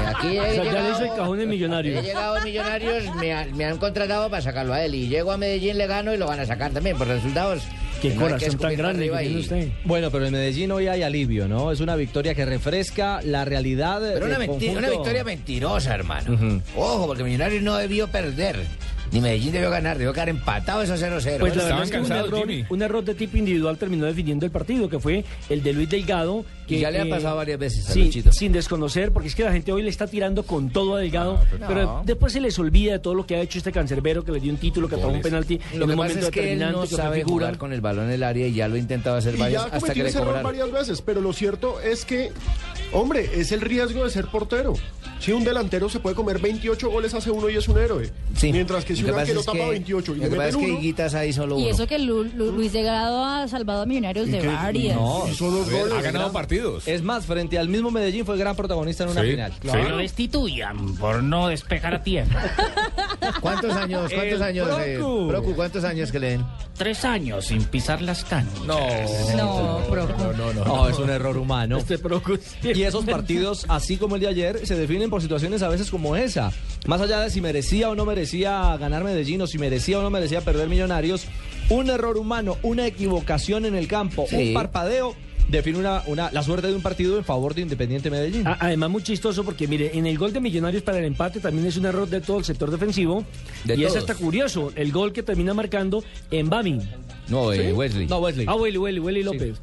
Eh, 0.00 0.06
Aquí 0.16 0.36
he 0.36 0.40
O 0.40 0.44
sea, 0.44 0.54
ya 0.54 0.62
le 0.62 0.70
llegado- 0.70 0.90
hizo 0.92 1.04
el 1.04 1.16
cajón 1.18 1.38
de 1.38 1.46
millonario. 1.46 1.98
He 1.98 2.02
llegado 2.02 2.36
a 2.36 2.40
Millonarios, 2.40 3.14
me, 3.16 3.32
han- 3.32 3.56
me 3.56 3.64
han 3.64 3.78
contratado 3.78 4.28
para 4.30 4.42
sacarlo 4.42 4.72
a 4.74 4.84
él. 4.84 4.94
Y 4.94 5.08
llego 5.08 5.30
a 5.32 5.36
Medellín, 5.36 5.78
le 5.78 5.86
gano 5.86 6.12
y 6.14 6.16
lo 6.16 6.26
van 6.26 6.40
a 6.40 6.46
sacar 6.46 6.72
también 6.72 6.96
por 6.96 7.06
resultados. 7.06 7.62
Qué 8.00 8.08
que 8.08 8.14
no 8.14 8.20
corazón 8.22 8.58
tan 8.58 8.76
grande 8.76 9.08
que 9.08 9.14
arriba 9.14 9.18
tiene 9.20 9.36
y- 9.36 9.40
usted. 9.42 9.68
Bueno, 9.84 10.10
pero 10.10 10.26
en 10.26 10.32
Medellín 10.32 10.70
hoy 10.72 10.88
hay 10.88 11.02
alivio, 11.02 11.48
¿no? 11.48 11.70
Es 11.72 11.80
una 11.80 11.96
victoria 11.96 12.34
que 12.34 12.44
refresca 12.44 13.20
la 13.22 13.44
realidad. 13.44 14.00
Pero 14.14 14.26
una, 14.26 14.46
conjunto- 14.46 14.78
una 14.78 14.90
victoria 14.90 15.24
mentirosa, 15.24 15.94
hermano. 15.94 16.60
Ojo, 16.76 17.06
porque 17.06 17.24
Millonarios 17.24 17.62
no 17.62 17.76
debió 17.76 18.08
perder. 18.08 18.56
Ni 19.12 19.20
Medellín 19.20 19.52
debió 19.52 19.70
ganar, 19.70 19.98
debió 19.98 20.12
quedar 20.12 20.28
empatado 20.28 20.82
esos 20.82 21.00
0-0. 21.02 21.38
Pues 21.40 21.56
la 21.56 21.64
verdad 21.64 21.82
Estaban 21.82 21.82
es 21.82 21.90
que 21.90 21.98
un 21.98 22.12
error, 22.12 22.40
Jimmy. 22.48 22.64
un 22.70 22.82
error 22.82 23.04
de 23.04 23.14
tipo 23.14 23.36
individual 23.36 23.76
terminó 23.76 24.06
definiendo 24.06 24.46
el 24.46 24.52
partido, 24.52 24.88
que 24.88 25.00
fue 25.00 25.24
el 25.48 25.62
de 25.62 25.72
Luis 25.72 25.88
Delgado. 25.90 26.44
Que, 26.68 26.76
Y 26.76 26.80
ya 26.82 26.92
le 26.92 27.00
ha 27.00 27.02
eh, 27.02 27.06
pasado 27.10 27.34
varias 27.34 27.58
veces 27.58 27.88
a 27.90 27.92
sí, 27.92 28.22
sin 28.30 28.52
desconocer, 28.52 29.10
porque 29.10 29.26
es 29.26 29.34
que 29.34 29.42
la 29.42 29.50
gente 29.50 29.72
hoy 29.72 29.82
le 29.82 29.90
está 29.90 30.06
tirando 30.06 30.44
con 30.44 30.70
todo 30.70 30.94
a 30.94 31.00
Delgado, 31.00 31.40
pero- 31.50 31.66
pero 31.66 31.82
No. 31.82 32.02
después 32.06 32.32
se 32.32 32.40
les 32.40 32.56
olvida 32.60 32.92
de 32.92 32.98
todo 33.00 33.14
lo 33.14 33.26
que 33.26 33.34
ha 33.34 33.40
hecho 33.40 33.58
este 33.58 33.72
cancerbero, 33.72 34.24
que 34.24 34.30
le 34.30 34.38
dio 34.38 34.52
un 34.52 34.58
título, 34.58 34.88
que 34.88 34.94
atajó 34.94 35.10
un 35.10 35.20
penalti 35.20 35.58
Lo 35.74 35.82
en 35.82 35.88
que 35.88 35.94
un 35.94 35.98
pasa 36.06 36.20
es 36.20 36.30
que 36.30 36.52
él 36.52 36.60
no 36.60 36.82
que 36.82 36.86
sabe 36.86 37.16
figura. 37.24 37.46
jugar 37.46 37.58
con 37.58 37.72
el 37.72 37.80
balón 37.80 38.04
en 38.06 38.12
el 38.12 38.22
área 38.22 38.46
y 38.46 38.52
ya 38.54 38.68
lo 38.68 38.76
ha 38.76 38.78
intentado 38.78 39.16
hacer 39.16 39.34
Y 39.34 39.38
varias 39.38 39.66
ya 39.68 39.76
hasta 39.76 39.92
que 39.92 40.02
le 40.04 40.08
ese 40.10 40.18
error 40.18 40.28
cobraron. 40.28 40.52
varias 40.52 40.70
veces, 40.70 41.02
pero 41.02 41.20
lo 41.20 41.32
cierto 41.32 41.80
es 41.80 42.04
que, 42.04 42.30
hombre, 42.92 43.30
es 43.34 43.52
el 43.52 43.60
riesgo 43.60 44.04
de 44.04 44.10
ser 44.10 44.26
portero. 44.26 44.74
Si 45.18 45.32
un 45.32 45.44
delantero 45.44 45.88
se 45.90 46.00
puede 46.00 46.16
comer 46.16 46.38
28 46.38 46.88
goles 46.90 47.12
hace 47.12 47.30
uno 47.30 47.50
y 47.50 47.56
es 47.56 47.68
un 47.68 47.78
héroe. 47.78 48.10
Sí. 48.34 48.52
Mientras 48.52 48.86
que 48.86 48.96
si 48.96 49.04
un 49.04 49.10
arquero 49.14 49.42
tapa 49.42 49.58
que- 49.58 49.68
28 49.70 50.12
y 50.12 50.16
Lo 50.16 50.22
le 50.24 50.30
que 50.30 50.36
pasa 50.36 50.48
es 50.48 50.54
meten 50.56 50.66
que 50.80 51.02
uno, 51.02 51.18
ahí 51.18 51.32
solo 51.34 51.58
Y 51.58 51.62
uno. 51.64 51.70
eso 51.74 51.86
que 51.86 51.98
Lu- 51.98 52.24
Lu- 52.24 52.52
Luis 52.52 52.72
Delgado 52.72 53.22
ha 53.24 53.46
salvado 53.46 53.82
a 53.82 53.86
Millonarios 53.86 54.30
de 54.30 54.38
que- 54.38 54.46
varias. 54.46 54.96
No, 54.96 55.28
hizo 55.30 55.50
dos 55.50 55.70
goles. 55.70 55.92
Ha 55.92 56.00
ganado 56.00 56.32
partidos. 56.32 56.88
Es 56.88 57.02
más, 57.02 57.26
frente 57.26 57.58
al 57.58 57.68
mismo 57.68 57.90
Medellín 57.90 58.24
fue 58.24 58.38
gran 58.38 58.56
protagonista 58.56 59.04
en 59.04 59.10
una 59.10 59.20
Sí, 59.22 59.30
final. 59.32 59.52
sí. 59.60 59.68
Lo 59.90 59.96
destituyan 59.98 60.96
por 60.96 61.22
no 61.22 61.48
despejar 61.48 61.94
a 61.96 62.02
tiempo. 62.02 62.34
¿Cuántos 63.42 63.76
años? 63.76 64.10
¿Cuántos 64.12 64.36
El 64.36 64.42
años? 64.42 64.68
eh, 64.80 64.96
Procu. 64.98 65.28
Procu, 65.28 65.54
¿cuántos 65.54 65.84
años 65.84 66.10
que 66.10 66.18
le 66.18 66.30
den? 66.30 66.44
Tres 66.76 67.04
años 67.04 67.46
sin 67.46 67.62
pisar 67.64 68.00
las 68.00 68.24
canchas. 68.24 68.60
No, 68.64 68.78
No, 69.36 69.80
Procu. 69.90 70.12
no, 70.36 70.52
no, 70.54 70.64
no, 70.64 70.88
es 70.88 70.98
un 70.98 71.10
error 71.10 71.36
humano. 71.36 71.76
Este 71.78 71.98
Procus. 71.98 72.40
Y 72.80 72.84
esos 72.84 73.04
partidos, 73.04 73.66
así 73.68 73.96
como 73.96 74.14
el 74.16 74.20
de 74.22 74.28
ayer, 74.28 74.66
se 74.66 74.74
definen 74.76 75.10
por 75.10 75.20
situaciones 75.22 75.62
a 75.62 75.68
veces 75.68 75.90
como 75.90 76.16
esa. 76.16 76.52
Más 76.86 77.00
allá 77.00 77.20
de 77.20 77.30
si 77.30 77.40
merecía 77.40 77.90
o 77.90 77.94
no 77.94 78.04
merecía 78.06 78.76
ganar 78.78 79.04
Medellín 79.04 79.40
o 79.42 79.46
si 79.46 79.58
merecía 79.58 79.98
o 79.98 80.02
no 80.02 80.10
merecía 80.10 80.40
perder 80.40 80.68
Millonarios, 80.68 81.24
un 81.68 81.90
error 81.90 82.16
humano, 82.16 82.56
una 82.62 82.86
equivocación 82.86 83.64
en 83.66 83.74
el 83.74 83.86
campo, 83.86 84.26
Sí. 84.28 84.48
un 84.48 84.54
parpadeo 84.54 85.14
define 85.48 85.78
una, 85.78 86.02
una, 86.06 86.30
la 86.30 86.42
suerte 86.44 86.68
de 86.68 86.74
un 86.76 86.80
partido 86.82 87.18
en 87.18 87.24
favor 87.24 87.54
de 87.54 87.62
Independiente 87.62 88.08
Medellín. 88.08 88.44
Además, 88.46 88.88
muy 88.88 89.02
chistoso 89.02 89.42
porque, 89.44 89.66
mire, 89.66 89.90
en 89.98 90.06
el 90.06 90.16
gol 90.16 90.32
de 90.32 90.40
Millonarios 90.40 90.82
para 90.84 90.98
el 90.98 91.04
empate 91.04 91.40
también 91.40 91.66
es 91.66 91.76
un 91.76 91.86
error 91.86 92.08
de 92.08 92.20
todo 92.20 92.38
el 92.38 92.44
sector 92.44 92.70
defensivo. 92.70 93.24
De 93.64 93.74
y 93.76 93.82
es 93.84 93.88
todos. 93.92 94.08
hasta 94.08 94.14
curioso, 94.14 94.72
el 94.76 94.92
gol 94.92 95.12
que 95.12 95.22
termina 95.24 95.52
marcando 95.52 96.04
en 96.30 96.48
Bami. 96.48 96.78
No, 97.28 97.52
eh, 97.52 97.72
Wesley. 97.72 98.06
No, 98.06 98.18
Wesley. 98.20 98.46
Ah, 98.48 98.54
Welly, 98.54 98.78
Welly, 98.78 99.00
Welly 99.00 99.22
López. 99.24 99.56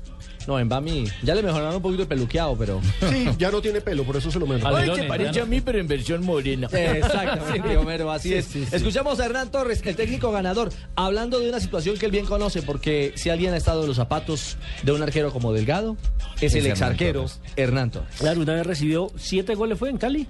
No, 0.47 0.57
en 0.57 0.69
Bami 0.69 1.03
ya 1.23 1.35
le 1.35 1.43
mejoraron 1.43 1.75
un 1.75 1.81
poquito 1.81 2.03
el 2.03 2.07
peluqueado, 2.07 2.55
pero... 2.57 2.81
Sí, 3.09 3.27
ya 3.37 3.51
no 3.51 3.61
tiene 3.61 3.81
pelo, 3.81 4.05
por 4.05 4.15
eso 4.15 4.31
se 4.31 4.39
lo 4.39 4.47
meto. 4.47 4.65
Ay, 4.67 4.89
se 4.95 5.03
parece 5.03 5.41
a 5.41 5.45
mí, 5.45 5.59
pero 5.59 5.77
en 5.77 5.87
versión 5.87 6.23
morena. 6.25 6.67
Exactamente, 6.71 7.75
Homero, 7.75 8.09
así 8.09 8.33
es. 8.33 8.55
Escuchamos 8.55 9.19
a 9.19 9.25
Hernán 9.25 9.51
Torres, 9.51 9.81
el 9.85 9.95
técnico 9.97 10.31
ganador, 10.31 10.69
hablando 10.95 11.39
de 11.39 11.49
una 11.49 11.59
situación 11.59 11.97
que 11.97 12.05
él 12.05 12.11
bien 12.13 12.25
conoce, 12.25 12.61
porque 12.61 13.11
si 13.15 13.29
alguien 13.29 13.53
ha 13.53 13.57
estado 13.57 13.81
en 13.81 13.87
los 13.89 13.97
zapatos 13.97 14.57
de 14.83 14.91
un 14.93 15.03
arquero 15.03 15.31
como 15.33 15.51
Delgado, 15.51 15.97
es, 16.37 16.43
Es 16.43 16.55
el 16.55 16.67
ex 16.67 16.81
arquero. 16.81 17.25
Hernán 17.57 17.91
Torres. 17.91 18.15
Claro, 18.17 18.39
una 18.41 18.53
vez 18.53 18.65
recibió 18.65 19.11
siete 19.17 19.53
goles, 19.53 19.77
fue 19.77 19.89
en 19.89 19.97
Cali. 19.97 20.27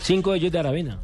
Cinco 0.00 0.30
de 0.30 0.38
ellos 0.38 0.52
de 0.52 0.58
Aravena. 0.60 1.00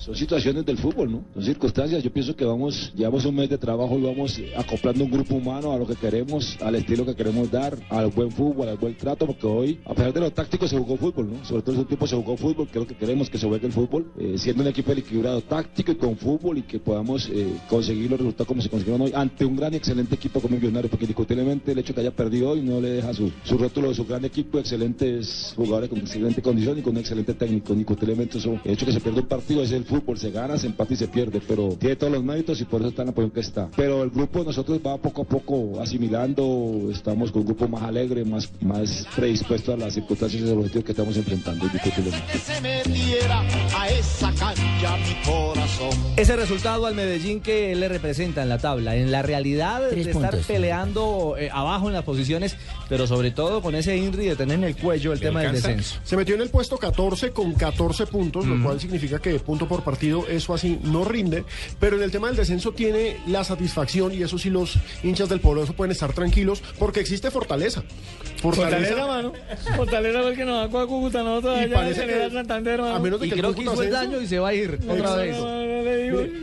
Son 0.00 0.16
situaciones 0.16 0.64
del 0.64 0.78
fútbol, 0.78 1.12
¿no? 1.12 1.24
Son 1.34 1.44
circunstancias. 1.44 2.02
Yo 2.02 2.10
pienso 2.10 2.34
que 2.34 2.46
vamos, 2.46 2.90
llevamos 2.96 3.26
un 3.26 3.34
mes 3.34 3.50
de 3.50 3.58
trabajo 3.58 3.98
y 3.98 4.02
vamos 4.02 4.40
acoplando 4.56 5.04
un 5.04 5.10
grupo 5.10 5.34
humano 5.34 5.72
a 5.72 5.76
lo 5.78 5.86
que 5.86 5.94
queremos, 5.94 6.56
al 6.62 6.74
estilo 6.76 7.04
que 7.04 7.14
queremos 7.14 7.50
dar, 7.50 7.76
al 7.90 8.06
buen 8.06 8.30
fútbol, 8.30 8.70
al 8.70 8.78
buen 8.78 8.96
trato, 8.96 9.26
porque 9.26 9.46
hoy, 9.46 9.80
a 9.84 9.92
pesar 9.92 10.14
de 10.14 10.20
lo 10.20 10.32
táctico, 10.32 10.66
se 10.66 10.78
jugó 10.78 10.96
fútbol, 10.96 11.30
¿no? 11.30 11.44
Sobre 11.44 11.60
todo 11.60 11.74
en 11.74 11.82
su 11.82 11.86
tiempo 11.86 12.06
se 12.06 12.16
jugó 12.16 12.34
fútbol, 12.38 12.66
que 12.68 12.78
es 12.78 12.82
lo 12.82 12.86
que 12.86 12.96
queremos 12.96 13.28
que 13.28 13.36
se 13.36 13.46
juegue 13.46 13.66
el 13.66 13.74
fútbol, 13.74 14.10
eh, 14.18 14.36
siendo 14.38 14.62
un 14.62 14.68
equipo 14.70 14.90
equilibrado 14.92 15.42
táctico 15.42 15.92
y 15.92 15.96
con 15.96 16.16
fútbol 16.16 16.56
y 16.56 16.62
que 16.62 16.78
podamos 16.78 17.28
eh, 17.28 17.52
conseguir 17.68 18.10
los 18.10 18.20
resultados 18.20 18.48
como 18.48 18.62
se 18.62 18.70
consiguieron 18.70 19.02
hoy 19.02 19.12
ante 19.14 19.44
un 19.44 19.54
gran 19.54 19.74
y 19.74 19.76
excelente 19.76 20.14
equipo 20.14 20.40
como 20.40 20.56
Millonarios, 20.56 20.90
porque 20.90 21.04
indiscutiblemente 21.04 21.72
el 21.72 21.78
hecho 21.78 21.94
que 21.94 22.00
haya 22.00 22.10
perdido 22.10 22.52
hoy 22.52 22.62
no 22.62 22.80
le 22.80 22.88
deja 22.88 23.12
su, 23.12 23.30
su 23.44 23.58
rótulo 23.58 23.90
de 23.90 23.94
su 23.94 24.06
gran 24.06 24.24
equipo, 24.24 24.58
excelentes 24.58 25.52
jugadores 25.54 25.90
con 25.90 25.98
excelente 25.98 26.40
condición 26.40 26.78
y 26.78 26.80
con 26.80 26.94
un 26.94 27.00
excelente 27.00 27.34
técnico, 27.34 27.74
indiscutiblemente 27.74 28.38
eso, 28.38 28.58
el 28.64 28.72
hecho 28.72 28.86
que 28.86 28.92
se 28.92 29.00
pierde 29.00 29.20
un 29.20 29.26
partido 29.26 29.62
es 29.62 29.72
el 29.72 29.84
fútbol, 29.90 30.18
se 30.18 30.30
gana, 30.30 30.56
se 30.56 30.68
empata 30.68 30.94
y 30.94 30.96
se 30.96 31.08
pierde, 31.08 31.40
pero 31.46 31.70
tiene 31.78 31.96
todos 31.96 32.12
los 32.12 32.22
méritos 32.22 32.60
y 32.60 32.64
por 32.64 32.80
eso 32.80 32.90
está 32.90 33.02
en 33.02 33.08
la 33.08 33.12
posición 33.12 33.34
que 33.34 33.40
está. 33.40 33.68
Pero 33.76 34.02
el 34.04 34.10
grupo 34.10 34.38
de 34.40 34.46
nosotros 34.46 34.80
va 34.86 34.96
poco 34.96 35.22
a 35.22 35.24
poco 35.24 35.80
asimilando, 35.80 36.88
estamos 36.92 37.32
con 37.32 37.42
un 37.42 37.48
grupo 37.48 37.68
más 37.68 37.82
alegre, 37.82 38.24
más, 38.24 38.50
más 38.60 39.06
predispuesto 39.16 39.72
a 39.72 39.76
las 39.76 39.94
circunstancias 39.94 40.42
y 40.42 40.44
los 40.46 40.56
objetivos 40.56 40.84
que 40.84 40.92
estamos 40.92 41.16
enfrentando, 41.16 41.66
indiscutiblemente. 41.66 42.32
que 42.32 42.38
se 42.38 42.60
metiera 42.60 43.40
a 43.76 43.88
esa 43.90 44.32
cancha 44.34 44.96
mi 44.96 45.14
corazón. 45.24 45.90
Ese 46.16 46.36
resultado 46.36 46.86
al 46.86 46.94
Medellín 46.94 47.40
que 47.40 47.74
le 47.74 47.88
representa 47.88 48.42
en 48.42 48.48
la 48.48 48.58
tabla, 48.58 48.94
en 48.96 49.10
la 49.10 49.22
realidad 49.22 49.82
Tres 49.90 50.06
de 50.06 50.12
estar 50.12 50.36
peleando 50.46 51.34
eh, 51.36 51.50
abajo 51.52 51.88
en 51.88 51.94
las 51.94 52.04
posiciones, 52.04 52.56
pero 52.88 53.06
sobre 53.06 53.32
todo 53.32 53.60
con 53.60 53.74
ese 53.74 53.96
INRI 53.96 54.26
de 54.26 54.36
tener 54.36 54.58
en 54.58 54.64
el 54.64 54.76
cuello 54.76 55.12
el 55.12 55.20
tema 55.20 55.40
del 55.42 55.52
descenso. 55.52 55.98
Se 56.04 56.16
metió 56.16 56.36
en 56.36 56.42
el 56.42 56.50
puesto 56.50 56.78
14 56.78 57.32
con 57.32 57.54
14 57.54 58.06
puntos, 58.06 58.46
lo 58.46 58.62
cual 58.62 58.80
significa 58.80 59.18
que 59.18 59.40
punto 59.40 59.66
por 59.66 59.79
por 59.80 59.92
partido, 59.92 60.26
eso 60.28 60.54
así 60.54 60.78
no 60.82 61.04
rinde, 61.04 61.44
pero 61.78 61.96
en 61.96 62.02
el 62.02 62.10
tema 62.10 62.28
del 62.28 62.36
descenso 62.36 62.72
tiene 62.72 63.16
la 63.26 63.44
satisfacción 63.44 64.12
y 64.14 64.22
eso 64.22 64.38
sí 64.38 64.50
los 64.50 64.76
hinchas 65.02 65.28
del 65.28 65.40
Poderoso 65.40 65.72
pueden 65.72 65.92
estar 65.92 66.12
tranquilos 66.12 66.62
porque 66.78 67.00
existe 67.00 67.30
fortaleza. 67.30 67.82
Fortaleza, 68.40 69.06
mano. 69.06 69.32
Fortaleza 69.76 70.22
porque 70.22 70.44
nos 70.44 70.74
va 70.74 70.82
a 70.82 70.86
Cúcuta, 70.86 71.22
nosotros 71.22 71.58
Y 71.58 71.64
allá 71.64 71.74
parece 71.74 72.00
en 72.00 72.06
que- 72.06 72.12
General 72.14 72.32
Santander, 72.32 72.80
mano. 72.80 72.94
a 72.94 72.98
menos 72.98 73.20
de 73.20 73.26
Y 73.26 73.30
que 73.30 73.36
creo 73.36 73.54
que 73.54 73.62
hizo 73.62 73.82
el 73.82 73.90
daño 73.90 74.20
y 74.20 74.26
se 74.26 74.38
va 74.38 74.48
a 74.48 74.54
ir 74.54 74.78
otra 74.88 75.14
vez. 75.16 75.36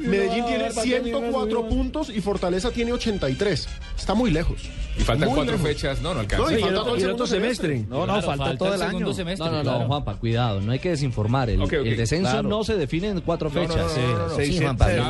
Medellín 0.08 0.46
tiene 0.46 0.72
104 0.72 1.68
puntos 1.68 2.10
y 2.10 2.22
Fortaleza 2.22 2.72
tiene 2.72 2.94
83. 2.94 3.68
Está 3.98 4.14
muy 4.14 4.32
lejos. 4.32 4.62
Y 4.98 5.02
faltan 5.02 5.30
Muy 5.30 5.36
cuatro 5.36 5.54
lejos. 5.58 5.68
fechas, 5.68 6.02
no, 6.02 6.14
no 6.16 6.22
alcanza. 6.22 6.44
No, 6.46 6.58
y 6.58 6.60
falta 6.62 6.68
el 6.70 6.74
todo 6.74 6.84
otro- 6.86 6.98
y 6.98 7.04
el 7.04 7.10
otro 7.12 7.28
segundo 7.28 7.48
semestre. 7.48 7.86
No, 7.88 8.00
no, 8.00 8.06
Claro, 8.06 8.22
falta, 8.24 8.44
falta 8.46 8.58
todo 8.58 8.68
el 8.70 8.74
el 8.76 8.82
año. 8.82 8.90
segundo 8.92 9.14
semestre, 9.14 9.46
no, 9.46 9.52
no, 9.52 9.58
no, 9.58 9.64
claro. 9.64 9.86
Juanpa, 9.88 10.16
cuidado, 10.16 10.62
no 10.62 10.72
hay 10.72 10.80
que 10.80 10.90
desinformar. 10.90 11.50
El, 11.52 11.60
descenso 11.98 12.32
Claro. 12.32 12.50
no 12.50 12.64
se 12.64 12.78
define 12.78 13.10
en 13.10 13.22
cuatro 13.28 13.52
No, 13.54 13.62
no, 13.62 13.68
fechas. 13.68 13.96
no, 13.98 14.02
no, 14.08 14.18
no, 14.18 14.28
no. 14.30 14.36
Sí, 14.38 14.58
Juan 14.60 14.76
Pablo. 14.78 15.04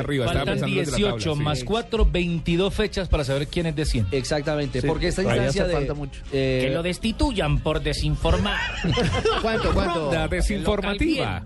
arriba, 0.00 0.26
Faltan 0.26 0.44
pensando 0.44 0.76
desde 0.76 0.90
la 0.92 0.96
18 0.98 1.16
tabla, 1.16 1.34
sí. 1.36 1.42
más 1.42 1.64
4, 1.64 2.08
22 2.12 2.74
fechas 2.74 3.08
para 3.08 3.24
saber 3.24 3.46
quiénes 3.48 3.74
descienden. 3.74 4.18
Exactamente, 4.18 4.80
Sí, 4.82 4.86
porque 4.86 5.08
esta 5.08 5.22
instancia 5.22 5.66
de... 5.66 5.72
falta 5.72 5.94
mucho. 5.94 6.20
eh, 6.32 6.64
Que 6.66 6.74
lo 6.74 6.82
destituyan 6.82 7.60
por 7.60 7.80
desinformar. 7.80 8.60
¿Cuánto, 9.42 9.72
cuánto? 9.72 10.12
La 10.12 10.28
desinformativa. 10.28 11.42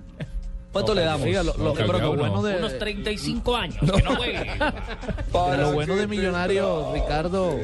¿Cuánto 0.72 0.94
le 0.94 1.02
damos? 1.02 1.26
Oiga, 1.26 1.42
lo, 1.42 1.56
lo- 1.56 1.64
Local 1.64 1.86
pero 1.86 1.98
lo 1.98 2.10
ya 2.12 2.18
bueno 2.20 2.32
uno. 2.40 2.42
de, 2.42 2.56
Unos 2.58 2.78
35 2.78 3.56
años, 3.56 3.76
que 3.80 4.02
no 4.02 4.16
jueguen. 4.16 4.46
pero 5.32 5.56
lo 5.62 5.72
bueno 5.72 5.96
de 5.96 6.06
Millonarios, 6.06 6.92
Ricardo, 6.92 7.58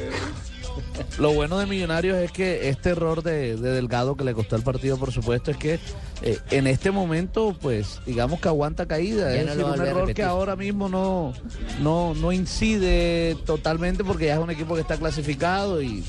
lo 1.18 1.32
bueno 1.32 1.58
de 1.58 1.66
Millonarios 1.66 2.18
es 2.18 2.30
que 2.32 2.68
este 2.68 2.90
error 2.90 3.22
de, 3.22 3.56
de 3.56 3.70
Delgado 3.72 4.16
que 4.16 4.24
le 4.24 4.34
costó 4.34 4.56
el 4.56 4.62
partido, 4.62 4.96
por 4.96 5.12
supuesto, 5.12 5.50
es 5.50 5.56
que 5.56 5.78
eh, 6.22 6.38
en 6.50 6.66
este 6.66 6.90
momento, 6.90 7.54
pues, 7.60 8.00
digamos 8.06 8.40
que 8.40 8.48
aguanta 8.48 8.86
caída. 8.86 9.32
Ya 9.34 9.40
es 9.40 9.46
no 9.46 9.50
decir, 9.54 9.64
un 9.64 9.86
error 9.86 10.14
que 10.14 10.22
ahora 10.22 10.56
mismo 10.56 10.88
no, 10.88 11.32
no, 11.80 12.14
no 12.14 12.32
incide 12.32 13.36
totalmente 13.44 14.04
porque 14.04 14.26
ya 14.26 14.34
es 14.34 14.40
un 14.40 14.50
equipo 14.50 14.74
que 14.74 14.80
está 14.82 14.96
clasificado 14.96 15.82
y, 15.82 16.04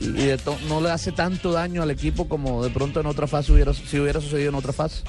y 0.00 0.06
de 0.12 0.38
to- 0.38 0.58
no 0.68 0.80
le 0.80 0.90
hace 0.90 1.12
tanto 1.12 1.52
daño 1.52 1.82
al 1.82 1.90
equipo 1.90 2.28
como 2.28 2.62
de 2.64 2.70
pronto 2.70 3.00
en 3.00 3.06
otra 3.06 3.26
fase 3.26 3.52
hubiera, 3.52 3.72
si 3.74 3.98
hubiera 3.98 4.20
sucedido 4.20 4.48
en 4.50 4.54
otra 4.56 4.72
fase. 4.72 5.02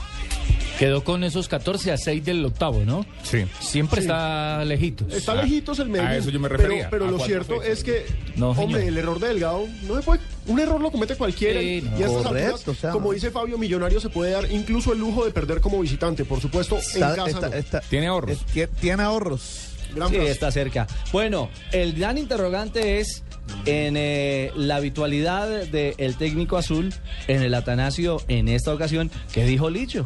Quedó 0.77 1.03
con 1.03 1.23
esos 1.23 1.47
14 1.47 1.91
a 1.91 1.97
6 1.97 2.23
del 2.23 2.45
octavo, 2.45 2.83
¿no? 2.85 3.05
Sí. 3.23 3.45
Siempre 3.59 4.01
Sí. 4.01 4.07
está 4.07 4.63
lejitos. 4.63 5.11
Está 5.11 5.31
Ah, 5.31 5.41
lejitos 5.43 5.79
el 5.79 5.89
Medellín. 5.89 6.11
a 6.11 6.15
eso 6.17 6.29
yo 6.29 6.39
me 6.39 6.49
pero- 6.49 6.63
refería, 6.63 6.89
Pero, 6.89 7.09
lo 7.09 7.19
cierto 7.19 7.59
fechas. 7.61 7.79
es 7.79 7.83
que, 7.83 8.05
No, 8.35 8.51
hombre, 8.51 8.81
señor. 8.81 8.81
el 8.93 8.97
error 8.97 9.19
de 9.19 9.27
Delgado 9.29 9.65
no 9.87 9.95
se 9.95 10.01
puede. 10.03 10.21
Un 10.45 10.59
error 10.59 10.79
lo 10.79 10.91
comete 10.91 11.15
cualquiera. 11.15 11.59
Sí, 11.59 11.77
y 11.77 11.81
no. 11.81 11.99
y 11.99 12.03
a 12.03 12.05
estas 12.05 12.23
Correcto, 12.23 12.55
alturas, 12.55 12.67
o 12.67 12.75
sea, 12.81 12.91
como 12.91 13.11
dice 13.11 13.31
Fabio, 13.31 13.57
Millonario 13.57 13.99
se 13.99 14.09
puede 14.09 14.31
dar 14.31 14.51
incluso 14.51 14.93
el 14.93 14.99
lujo 14.99 15.25
de 15.25 15.31
perder 15.31 15.61
como 15.61 15.79
visitante. 15.79 16.25
Por 16.25 16.39
supuesto, 16.41 16.77
en 16.93 16.99
casa 17.01 17.25
está- 17.27 17.49
no. 17.49 17.55
está- 17.55 17.79
Tiene 17.81 18.07
ahorros. 18.07 18.37
es- 18.55 18.69
tiene 18.79 19.03
ahorros. 19.03 19.69
Gran 19.95 20.09
Sí, 20.09 20.17
está 20.17 20.51
cerca. 20.51 20.85
Bueno, 21.11 21.49
el 21.71 21.93
gran 21.93 22.17
interrogante 22.17 22.99
es 22.99 23.23
en 23.65 23.95
eh, 23.97 24.51
la 24.55 24.75
habitualidad 24.75 25.47
del 25.49 26.17
técnico 26.17 26.57
azul 26.57 26.93
en 27.27 27.41
el 27.41 27.53
Atanasio 27.53 28.21
en 28.27 28.47
esta 28.49 28.73
ocasión. 28.73 29.09
¿Qué 29.33 29.45
dijo 29.45 29.69
Licho? 29.69 30.05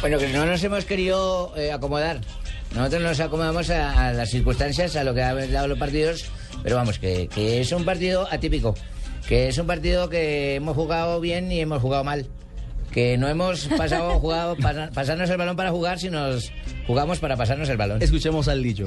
Bueno, 0.00 0.18
que 0.18 0.28
no 0.28 0.46
nos 0.46 0.62
hemos 0.62 0.84
querido 0.84 1.52
eh, 1.56 1.72
acomodar. 1.72 2.20
Nosotros 2.74 3.02
nos 3.02 3.20
acomodamos 3.20 3.70
a, 3.70 4.08
a 4.08 4.12
las 4.12 4.30
circunstancias, 4.30 4.94
a 4.96 5.02
lo 5.04 5.14
que 5.14 5.22
han 5.22 5.52
dado 5.52 5.68
los 5.68 5.78
partidos, 5.78 6.26
pero 6.62 6.76
vamos, 6.76 6.98
que, 6.98 7.28
que 7.28 7.60
es 7.60 7.72
un 7.72 7.84
partido 7.84 8.28
atípico, 8.30 8.74
que 9.26 9.48
es 9.48 9.58
un 9.58 9.66
partido 9.66 10.08
que 10.08 10.54
hemos 10.56 10.76
jugado 10.76 11.20
bien 11.20 11.50
y 11.50 11.60
hemos 11.60 11.82
jugado 11.82 12.04
mal. 12.04 12.26
Que 12.92 13.18
no 13.18 13.28
hemos 13.28 13.66
pasado 13.76 14.10
jugado, 14.20 14.56
pasa- 14.56 14.90
pasarnos 14.94 15.28
el 15.30 15.36
balón 15.36 15.56
para 15.56 15.70
jugar, 15.70 15.98
sino 15.98 16.28
nos 16.28 16.52
jugamos 16.86 17.18
para 17.18 17.36
pasarnos 17.36 17.68
el 17.68 17.76
balón. 17.76 18.00
Escuchemos 18.00 18.46
al 18.48 18.62
Licho. 18.62 18.86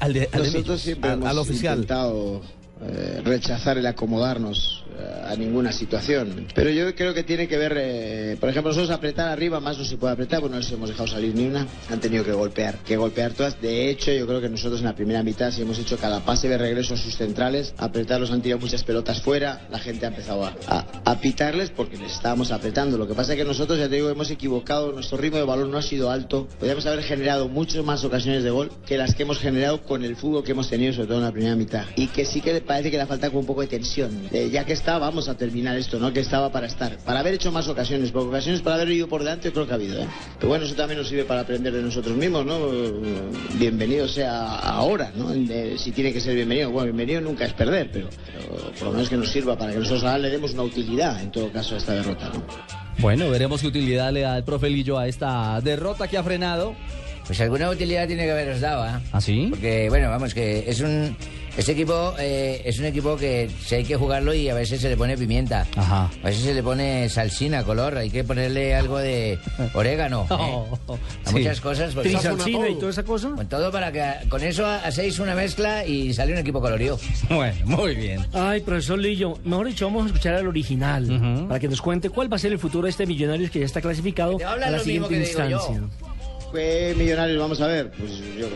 Al 0.00 0.12
de, 0.12 0.28
al 0.32 0.42
de 0.44 0.50
Nosotros 0.50 0.80
siempre 0.80 1.10
Al- 1.10 1.16
hemos 1.18 1.28
al 1.30 1.38
oficial. 1.38 1.74
intentado 1.78 2.42
eh, 2.82 3.20
rechazar 3.24 3.78
el 3.78 3.86
acomodarnos 3.86 4.84
eh, 4.98 5.22
a 5.28 5.36
ninguna 5.36 5.72
situación. 5.72 6.46
Pero 6.54 6.70
yo 6.70 6.94
creo 6.94 7.14
que 7.14 7.22
tiene 7.22 7.48
que 7.48 7.56
ver, 7.56 7.74
eh, 7.76 8.36
por 8.38 8.48
ejemplo, 8.48 8.70
nosotros 8.72 8.90
apretar 8.96 9.28
arriba 9.28 9.60
más 9.60 9.78
no 9.78 9.84
se 9.84 9.96
puede 9.96 10.12
apretar, 10.12 10.40
pues 10.40 10.50
no 10.52 10.58
les 10.58 10.70
hemos 10.72 10.88
dejado 10.88 11.06
salir 11.08 11.34
ni 11.34 11.46
una. 11.46 11.66
Han 11.90 12.00
tenido 12.00 12.24
que 12.24 12.32
golpear, 12.32 12.78
que 12.78 12.96
golpear 12.96 13.32
todas. 13.32 13.60
De 13.60 13.88
hecho, 13.90 14.12
yo 14.12 14.26
creo 14.26 14.40
que 14.40 14.48
nosotros 14.48 14.80
en 14.80 14.86
la 14.86 14.94
primera 14.94 15.22
mitad, 15.22 15.50
si 15.50 15.62
hemos 15.62 15.78
hecho 15.78 15.96
cada 15.96 16.20
pase 16.24 16.48
de 16.48 16.58
regreso 16.58 16.94
a 16.94 16.96
sus 16.96 17.16
centrales, 17.16 17.74
apretarlos 17.78 18.30
han 18.30 18.42
tirado 18.42 18.60
muchas 18.60 18.82
pelotas 18.84 19.22
fuera, 19.22 19.66
la 19.70 19.78
gente 19.78 20.04
ha 20.06 20.08
empezado 20.08 20.44
a, 20.44 20.54
a- 21.04 21.20
pitarles 21.20 21.70
porque 21.70 21.96
les 21.96 22.12
estábamos 22.12 22.50
apretando. 22.52 22.98
Lo 22.98 23.06
que 23.08 23.14
pasa 23.14 23.32
es 23.32 23.38
que 23.38 23.44
nosotros, 23.44 23.78
ya 23.78 23.88
te 23.88 23.94
digo, 23.94 24.10
hemos 24.10 24.30
equivocado, 24.30 24.92
nuestro 24.92 25.16
ritmo 25.16 25.38
de 25.38 25.44
balón 25.44 25.70
no 25.70 25.78
ha 25.78 25.82
sido 25.82 26.10
alto. 26.10 26.48
Podríamos 26.58 26.84
haber 26.86 27.02
generado 27.02 27.48
muchas 27.48 27.82
más 27.84 28.04
ocasiones 28.04 28.42
de 28.44 28.50
gol 28.50 28.70
que 28.84 28.98
las 28.98 29.14
que 29.14 29.22
hemos 29.22 29.38
generado 29.38 29.82
con 29.82 30.04
el 30.04 30.16
fútbol 30.16 30.44
que 30.44 30.52
hemos 30.52 30.68
tenido, 30.68 30.92
sobre 30.92 31.06
todo 31.08 31.18
en 31.18 31.24
la 31.24 31.32
primera 31.32 31.56
mitad. 31.56 31.84
Y 31.96 32.08
que 32.08 32.26
sí 32.26 32.40
que 32.40 32.52
parece 32.64 32.90
que 32.90 32.96
le 32.96 33.06
falta 33.06 33.28
un 33.30 33.46
poco 33.46 33.60
de 33.60 33.66
tensión. 33.66 34.28
Eh, 34.32 34.50
ya 34.50 34.64
que 34.64 34.72
está, 34.72 34.98
vamos 34.98 35.28
a 35.28 35.36
terminar 35.36 35.76
esto, 35.76 35.98
¿no? 35.98 36.12
Que 36.12 36.20
estaba 36.20 36.50
para 36.50 36.66
estar. 36.66 36.96
Para 36.98 37.20
haber 37.20 37.34
hecho 37.34 37.52
más 37.52 37.68
ocasiones, 37.68 38.10
porque 38.10 38.28
ocasiones 38.28 38.62
para 38.62 38.76
haber 38.76 38.90
ido 38.90 39.08
por 39.08 39.22
delante, 39.22 39.52
creo 39.52 39.66
que 39.66 39.72
ha 39.72 39.76
habido, 39.76 40.02
¿eh? 40.02 40.06
Pero 40.38 40.48
bueno, 40.48 40.64
eso 40.64 40.74
también 40.74 40.98
nos 40.98 41.08
sirve 41.08 41.24
para 41.24 41.40
aprender 41.42 41.72
de 41.72 41.82
nosotros 41.82 42.16
mismos, 42.16 42.44
¿no? 42.44 42.58
Bienvenido 43.54 44.08
sea 44.08 44.56
ahora, 44.56 45.12
¿no? 45.14 45.32
Eh, 45.32 45.76
si 45.78 45.92
tiene 45.92 46.12
que 46.12 46.20
ser 46.20 46.34
bienvenido. 46.34 46.70
Bueno, 46.70 46.86
bienvenido 46.86 47.20
nunca 47.20 47.44
es 47.44 47.52
perder, 47.52 47.90
pero, 47.92 48.08
pero 48.26 48.72
por 48.72 48.82
lo 48.88 48.92
menos 48.92 49.08
que 49.08 49.16
nos 49.16 49.28
sirva 49.30 49.56
para 49.56 49.72
que 49.72 49.78
nosotros 49.78 50.04
ahora 50.04 50.18
le 50.18 50.30
demos 50.30 50.52
una 50.54 50.62
utilidad, 50.62 51.20
en 51.20 51.30
todo 51.30 51.50
caso, 51.50 51.74
a 51.74 51.78
esta 51.78 51.94
derrota, 51.94 52.30
¿no? 52.32 52.44
Bueno, 52.98 53.28
veremos 53.28 53.60
qué 53.60 53.66
utilidad 53.66 54.12
le 54.12 54.20
da 54.20 54.36
el 54.36 54.44
profe 54.44 54.70
Lillo 54.70 54.98
a 54.98 55.08
esta 55.08 55.60
derrota 55.60 56.08
que 56.08 56.16
ha 56.16 56.22
frenado. 56.22 56.74
Pues 57.26 57.40
alguna 57.40 57.70
utilidad 57.70 58.06
tiene 58.06 58.24
que 58.24 58.32
haberos 58.32 58.60
dado, 58.60 58.82
¿ah? 58.82 59.00
¿Ah, 59.12 59.20
sí? 59.20 59.46
Porque, 59.50 59.88
bueno, 59.88 60.10
vamos, 60.10 60.34
que 60.34 60.64
es 60.68 60.80
un... 60.80 61.16
Este 61.56 61.70
equipo 61.70 62.14
eh, 62.18 62.62
es 62.64 62.80
un 62.80 62.84
equipo 62.86 63.16
que 63.16 63.48
si 63.64 63.76
hay 63.76 63.84
que 63.84 63.94
jugarlo 63.94 64.34
y 64.34 64.48
a 64.48 64.54
veces 64.54 64.80
se 64.80 64.88
le 64.88 64.96
pone 64.96 65.16
pimienta. 65.16 65.64
Ajá. 65.76 66.10
A 66.20 66.26
veces 66.26 66.42
se 66.42 66.52
le 66.52 66.64
pone 66.64 67.08
salsina, 67.08 67.62
color. 67.62 67.96
Hay 67.96 68.10
que 68.10 68.24
ponerle 68.24 68.74
algo 68.74 68.98
de 68.98 69.38
orégano. 69.74 70.26
¿eh? 70.28 70.96
A 71.24 71.28
sí. 71.30 71.36
muchas 71.36 71.60
cosas. 71.60 71.94
porque- 71.94 72.08
Trisalcina 72.08 72.68
y 72.68 72.74
toda 72.74 72.90
esa 72.90 73.04
cosa. 73.04 73.30
Con 73.30 73.48
todo 73.48 73.70
para 73.70 73.92
que 73.92 74.28
con 74.28 74.42
eso 74.42 74.66
hacéis 74.66 75.20
una 75.20 75.36
mezcla 75.36 75.86
y 75.86 76.12
sale 76.12 76.32
un 76.32 76.38
equipo 76.38 76.60
colorido. 76.60 76.98
Bueno, 77.30 77.54
muy 77.66 77.94
bien. 77.94 78.26
Ay, 78.32 78.60
profesor 78.60 78.98
Lillo, 78.98 79.38
mejor 79.44 79.68
dicho, 79.68 79.86
vamos 79.86 80.04
a 80.04 80.06
escuchar 80.08 80.34
al 80.34 80.48
original 80.48 81.46
para 81.48 81.60
que 81.60 81.68
nos 81.68 81.80
cuente 81.80 82.10
cuál 82.10 82.30
va 82.32 82.34
a 82.36 82.40
ser 82.40 82.50
el 82.50 82.58
futuro 82.58 82.84
de 82.86 82.90
este 82.90 83.06
Millonarios 83.06 83.50
que 83.52 83.60
ya 83.60 83.66
está 83.66 83.80
clasificado 83.80 84.36
a 84.44 84.56
la 84.56 84.70
lo 84.72 84.84
mismo 84.84 85.06
siguiente 85.06 85.28
digo 85.46 85.48
yo. 85.48 85.88
Instancia. 86.58 86.88
¿Qué 86.88 86.94
millonarios 86.96 87.38
vamos 87.38 87.60
a 87.60 87.66
ver? 87.66 87.90
Pues 87.98 88.12
yo, 88.36 88.48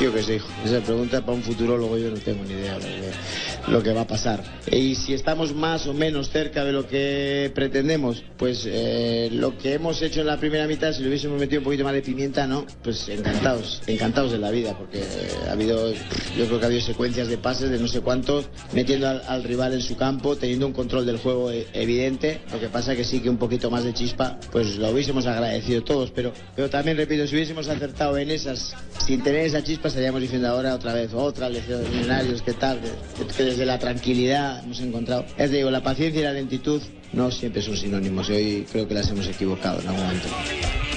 yo 0.00 0.12
qué 0.12 0.22
sé. 0.22 0.40
Esa 0.64 0.80
pregunta 0.80 1.20
para 1.20 1.32
un 1.32 1.42
futurólogo 1.42 1.98
yo 1.98 2.10
no 2.10 2.16
tengo 2.18 2.44
ni 2.44 2.52
idea 2.52 2.78
que, 2.78 3.70
lo 3.70 3.82
que 3.82 3.92
va 3.92 4.02
a 4.02 4.06
pasar. 4.06 4.42
Y 4.70 4.94
si 4.94 5.12
estamos 5.12 5.54
más 5.54 5.86
o 5.86 5.94
menos 5.94 6.30
cerca 6.30 6.64
de 6.64 6.72
lo 6.72 6.86
que 6.86 7.50
pretendemos, 7.54 8.22
pues 8.36 8.64
eh, 8.66 9.28
lo 9.32 9.58
que 9.58 9.74
hemos 9.74 10.00
hecho 10.02 10.20
en 10.20 10.26
la 10.26 10.38
primera 10.38 10.66
mitad, 10.66 10.92
si 10.92 11.02
le 11.02 11.08
hubiésemos 11.08 11.40
metido 11.40 11.60
un 11.60 11.64
poquito 11.64 11.84
más 11.84 11.94
de 11.94 12.02
pimienta, 12.02 12.46
¿no? 12.46 12.64
Pues 12.82 13.08
encantados, 13.08 13.82
encantados 13.86 14.32
de 14.32 14.38
la 14.38 14.50
vida, 14.50 14.76
porque 14.76 15.02
ha 15.48 15.52
habido, 15.52 15.92
yo 15.92 16.46
creo 16.46 16.58
que 16.58 16.64
ha 16.64 16.68
habido 16.68 16.82
secuencias 16.82 17.28
de 17.28 17.38
pases 17.38 17.70
de 17.70 17.78
no 17.78 17.88
sé 17.88 18.00
cuántos, 18.00 18.48
metiendo 18.72 19.08
al, 19.08 19.22
al 19.26 19.42
rival 19.42 19.72
en 19.74 19.80
su 19.80 19.96
campo, 19.96 20.36
teniendo 20.36 20.66
un 20.66 20.72
control 20.72 21.06
del 21.06 21.18
juego 21.18 21.50
eh, 21.50 21.66
evidente. 21.72 22.40
Lo 22.52 22.60
que 22.60 22.68
pasa 22.68 22.94
que 22.94 23.04
sí 23.04 23.20
que 23.20 23.30
un 23.30 23.38
poquito 23.38 23.70
más 23.70 23.84
de 23.84 23.92
chispa, 23.92 24.38
pues 24.52 24.76
lo 24.76 24.90
hubiésemos 24.90 25.26
agradecido 25.26 25.82
todos, 25.82 26.10
pero, 26.12 26.32
pero 26.54 26.70
también 26.70 26.96
repito, 26.96 27.26
si 27.26 27.34
hubiésemos 27.34 27.68
acertado 27.68 28.16
en 28.16 28.30
esas, 28.30 28.74
sin 29.04 29.22
tener 29.22 29.46
esa 29.46 29.62
chispa, 29.62 29.87
estaríamos 29.88 30.20
diciendo 30.20 30.48
ahora 30.48 30.74
otra 30.74 30.94
vez, 30.94 31.12
otra 31.12 31.48
lección 31.48 31.82
de 31.82 31.90
millonarios, 31.90 32.42
¿qué 32.42 32.52
tal? 32.54 32.80
Que, 32.80 33.26
que 33.26 33.44
desde 33.44 33.66
la 33.66 33.78
tranquilidad 33.78 34.64
hemos 34.64 34.80
encontrado. 34.80 35.24
Te 35.36 35.48
digo, 35.48 35.70
la 35.70 35.82
paciencia 35.82 36.20
y 36.20 36.24
la 36.24 36.32
lentitud 36.32 36.82
no 37.12 37.30
siempre 37.30 37.62
son 37.62 37.76
sinónimos 37.76 38.28
y 38.28 38.32
hoy 38.32 38.66
creo 38.70 38.86
que 38.86 38.94
las 38.94 39.10
hemos 39.10 39.26
equivocado 39.26 39.80
en 39.80 39.88
algún 39.88 40.02
momento. 40.02 40.28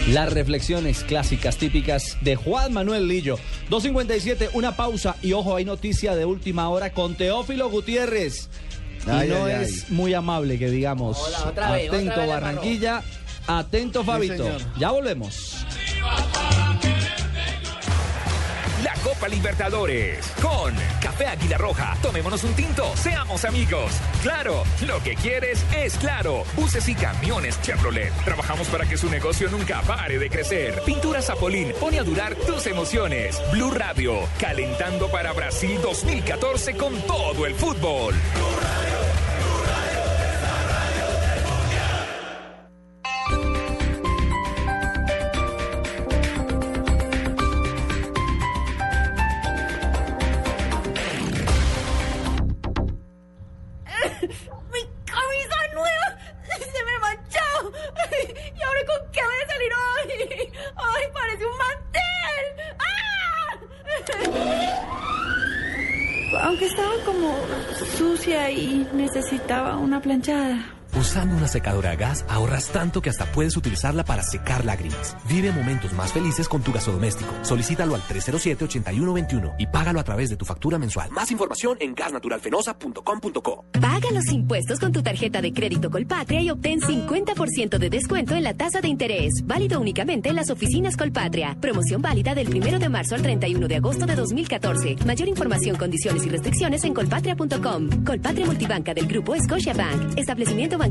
Las 0.09 0.33
reflexiones 0.33 1.03
clásicas 1.03 1.57
típicas 1.57 2.17
de 2.21 2.35
Juan 2.35 2.73
Manuel 2.73 3.07
Lillo. 3.07 3.37
2.57, 3.69 4.49
una 4.53 4.75
pausa 4.75 5.15
y 5.21 5.33
ojo, 5.33 5.55
hay 5.55 5.65
noticia 5.65 6.15
de 6.15 6.25
última 6.25 6.69
hora 6.69 6.91
con 6.91 7.15
Teófilo 7.15 7.69
Gutiérrez. 7.69 8.49
Y 9.03 9.27
no 9.29 9.45
ay, 9.45 9.63
es 9.63 9.89
muy 9.89 10.13
amable 10.13 10.59
que 10.59 10.69
digamos. 10.69 11.17
Hola, 11.19 11.49
otra 11.49 11.71
vez, 11.71 11.89
atento 11.89 12.11
otra 12.11 12.21
vez 12.21 12.27
la 12.27 12.39
Barranquilla, 12.39 13.03
atento 13.47 14.03
Fabito. 14.03 14.47
ya 14.77 14.91
volvemos. 14.91 15.65
Copa 19.03 19.27
Libertadores 19.27 20.25
con 20.41 20.73
Café 21.01 21.27
Águila 21.27 21.57
Roja. 21.57 21.97
Tomémonos 22.01 22.43
un 22.43 22.53
tinto, 22.53 22.95
seamos 22.95 23.45
amigos. 23.45 23.93
Claro, 24.21 24.63
lo 24.85 25.01
que 25.01 25.15
quieres 25.15 25.65
es 25.75 25.95
claro. 25.95 26.43
Buses 26.55 26.87
y 26.87 26.95
camiones 26.95 27.59
Chevrolet. 27.61 28.11
Trabajamos 28.23 28.67
para 28.67 28.85
que 28.85 28.97
su 28.97 29.09
negocio 29.09 29.49
nunca 29.49 29.81
pare 29.81 30.19
de 30.19 30.29
crecer. 30.29 30.81
Pintura 30.85 31.21
Zapolín 31.21 31.73
pone 31.79 31.99
a 31.99 32.03
durar 32.03 32.35
tus 32.35 32.67
emociones. 32.67 33.41
Blue 33.51 33.71
Radio, 33.71 34.19
calentando 34.39 35.09
para 35.09 35.33
Brasil 35.33 35.79
2014 35.81 36.75
con 36.75 36.93
todo 37.01 37.45
el 37.45 37.55
fútbol. 37.55 38.13
Aunque 38.13 39.20
necesitaba 69.31 69.77
una 69.77 70.01
planchada. 70.01 70.80
Usando 71.01 71.35
una 71.35 71.47
secadora 71.47 71.89
a 71.89 71.95
gas 71.95 72.23
ahorras 72.29 72.69
tanto 72.69 73.01
que 73.01 73.09
hasta 73.09 73.25
puedes 73.25 73.57
utilizarla 73.57 74.05
para 74.05 74.21
secar 74.21 74.65
lágrimas. 74.65 75.17
Vive 75.27 75.51
momentos 75.51 75.93
más 75.93 76.13
felices 76.13 76.47
con 76.47 76.61
tu 76.61 76.71
gasodoméstico. 76.71 77.33
Solicítalo 77.41 77.95
al 77.95 78.03
307-8121 78.03 79.55
y 79.57 79.65
págalo 79.65 79.99
a 79.99 80.03
través 80.03 80.29
de 80.29 80.35
tu 80.35 80.45
factura 80.45 80.77
mensual. 80.77 81.09
Más 81.09 81.31
información 81.31 81.75
en 81.79 81.95
gasnaturalfenosa.com.co. 81.95 83.65
Paga 83.81 84.11
los 84.13 84.31
impuestos 84.31 84.79
con 84.79 84.91
tu 84.91 85.01
tarjeta 85.01 85.41
de 85.41 85.51
crédito 85.53 85.89
Colpatria 85.89 86.39
y 86.43 86.51
obtén 86.51 86.79
50% 86.81 87.79
de 87.79 87.89
descuento 87.89 88.35
en 88.35 88.43
la 88.43 88.53
tasa 88.53 88.79
de 88.79 88.87
interés. 88.87 89.41
Válido 89.43 89.79
únicamente 89.79 90.29
en 90.29 90.35
las 90.35 90.51
oficinas 90.51 90.95
Colpatria. 90.97 91.57
Promoción 91.59 92.03
válida 92.03 92.35
del 92.35 92.55
1 92.55 92.77
de 92.77 92.89
marzo 92.89 93.15
al 93.15 93.23
31 93.23 93.67
de 93.67 93.77
agosto 93.77 94.05
de 94.05 94.15
2014. 94.15 94.97
Mayor 95.07 95.29
información, 95.29 95.77
condiciones 95.77 96.27
y 96.27 96.29
restricciones 96.29 96.83
en 96.83 96.93
colpatria.com. 96.93 98.03
Colpatria 98.05 98.45
Multibanca 98.45 98.93
del 98.93 99.07
Grupo 99.07 99.33
Scotiabank. 99.35 100.19
Establecimiento 100.19 100.77
bancario 100.77 100.90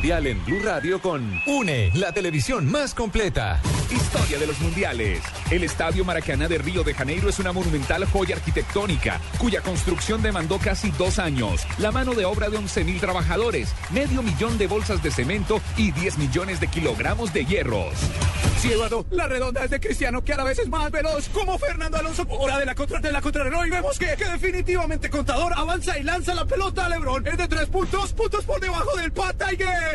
Mundial 0.00 0.26
en 0.28 0.42
Blue 0.46 0.60
Radio 0.64 0.98
con 0.98 1.42
UNE, 1.46 1.90
la 1.92 2.10
televisión 2.10 2.72
más 2.72 2.94
completa. 2.94 3.60
Historia 3.90 4.38
de 4.38 4.46
los 4.46 4.58
Mundiales. 4.60 5.20
El 5.50 5.62
Estadio 5.62 6.06
Maracaná 6.06 6.48
de 6.48 6.56
Río 6.56 6.82
de 6.82 6.94
Janeiro 6.94 7.28
es 7.28 7.38
una 7.38 7.52
monumental 7.52 8.06
joya 8.06 8.36
arquitectónica, 8.36 9.20
cuya 9.38 9.60
construcción 9.60 10.22
demandó 10.22 10.58
casi 10.58 10.90
dos 10.92 11.18
años, 11.18 11.66
la 11.76 11.92
mano 11.92 12.14
de 12.14 12.24
obra 12.24 12.48
de 12.48 12.56
11.000 12.56 12.98
trabajadores, 12.98 13.74
medio 13.90 14.22
millón 14.22 14.56
de 14.56 14.68
bolsas 14.68 15.02
de 15.02 15.10
cemento 15.10 15.60
y 15.76 15.92
10 15.92 16.16
millones 16.16 16.60
de 16.60 16.68
kilogramos 16.68 17.34
de 17.34 17.44
hierros. 17.44 17.92
Sí, 18.60 18.70
la 19.10 19.26
redonda 19.26 19.64
es 19.64 19.70
de 19.70 19.80
Cristiano, 19.80 20.22
que 20.22 20.34
a 20.34 20.36
la 20.36 20.44
vez 20.44 20.58
es 20.58 20.68
más 20.68 20.90
veloz, 20.90 21.30
como 21.30 21.58
Fernando 21.58 21.96
Alonso. 21.96 22.26
Hora 22.28 22.58
de 22.58 22.66
la 22.66 22.74
contra 22.74 23.00
de 23.00 23.10
la 23.10 23.22
contrarreloj 23.22 23.66
y 23.66 23.70
vemos 23.70 23.98
que, 23.98 24.14
definitivamente 24.16 25.08
Contador 25.08 25.54
avanza 25.56 25.98
y 25.98 26.02
lanza 26.02 26.34
la 26.34 26.44
pelota 26.44 26.84
a 26.84 26.90
Lebron. 26.90 27.26
Es 27.26 27.38
de 27.38 27.48
tres 27.48 27.66
puntos, 27.66 28.12
puntos 28.12 28.44
por 28.44 28.60
debajo 28.60 28.94
del 28.98 29.12
Pat 29.12 29.42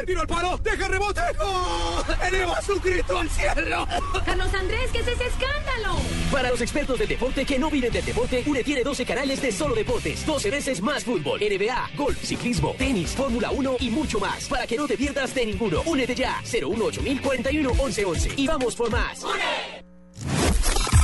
Tiro 0.06 0.22
al 0.22 0.28
palo, 0.28 0.58
deja 0.58 0.86
el 0.86 0.92
rebote. 0.92 1.22
¡Gol! 1.38 2.18
Eleva 2.28 2.62
su 2.62 2.80
grito 2.80 3.18
al 3.18 3.30
cielo. 3.30 3.88
Carlos 4.26 4.54
Andrés, 4.54 4.90
¿qué 4.92 5.00
es 5.00 5.08
ese 5.08 5.26
escándalo? 5.26 6.00
Para 6.32 6.50
los 6.50 6.62
expertos 6.62 7.00
del 7.00 7.08
deporte 7.08 7.46
que 7.46 7.58
no 7.58 7.70
viven 7.70 7.92
del 7.92 8.04
deporte, 8.04 8.44
UNE 8.46 8.64
tiene 8.64 8.84
12 8.84 9.06
canales 9.06 9.42
de 9.42 9.52
solo 9.52 9.76
deportes, 9.76 10.26
12 10.26 10.50
veces 10.50 10.82
más 10.82 11.04
fútbol, 11.04 11.40
NBA, 11.40 11.92
golf, 11.96 12.22
ciclismo, 12.24 12.76
tenis, 12.78 13.12
Fórmula 13.12 13.52
1 13.52 13.78
y 13.80 13.90
mucho 13.90 14.20
más. 14.20 14.48
Para 14.48 14.68
que 14.68 14.78
no 14.78 14.88
te 14.88 14.98
pierdas 14.98 15.34
de 15.34 15.46
ninguno. 15.46 15.82
Únete 15.86 16.16
ya, 16.16 16.42
018041 16.44 17.70
1111. 17.74 18.34
Y 18.38 18.48
vamos 18.48 18.76
por 18.76 18.92
más. 18.92 19.24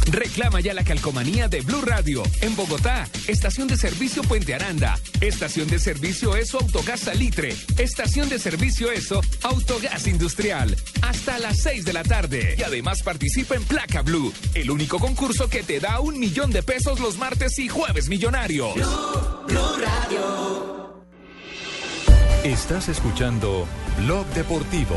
Reclama 0.08 0.60
ya 0.60 0.74
la 0.74 0.84
calcomanía 0.84 1.48
de 1.48 1.62
Blue 1.62 1.82
Radio. 1.82 2.24
En 2.42 2.56
Bogotá, 2.56 3.08
estación 3.28 3.68
de 3.68 3.78
servicio 3.78 4.24
Puente 4.24 4.54
Aranda. 4.54 4.98
Estación 5.22 5.68
de 5.68 5.80
servicio 5.80 6.36
ESO 6.36 6.60
Autogas 6.60 7.02
Salitre. 7.02 7.56
Estación 7.78 8.30
de 8.30 8.40
servicio 8.40 8.92
ESO 8.92 9.22
Autogas 9.44 10.08
Industrial. 10.08 10.76
Hasta 11.02 11.40
las 11.40 11.60
6 11.60 11.86
de 11.86 11.94
la 11.94 12.04
tarde. 12.04 12.56
Y 12.58 12.64
además 12.64 13.04
participa 13.04 13.56
en 13.56 13.64
Placa 13.64 14.02
Blue, 14.02 14.34
el 14.54 14.72
único 14.72 15.00
concurso 15.00 15.50
que 15.50 15.64
te 15.64 15.80
da 15.80 16.00
un 16.00 16.20
millón 16.20 16.52
de 16.52 16.64
pesos 16.64 17.00
los 17.00 17.18
martes 17.18 17.58
y 17.60 17.68
jueves 17.68 18.10
millonarios. 18.10 18.74
Estás 22.44 22.90
escuchando 22.90 23.68
Blog 24.00 24.26
Deportivo. 24.34 24.96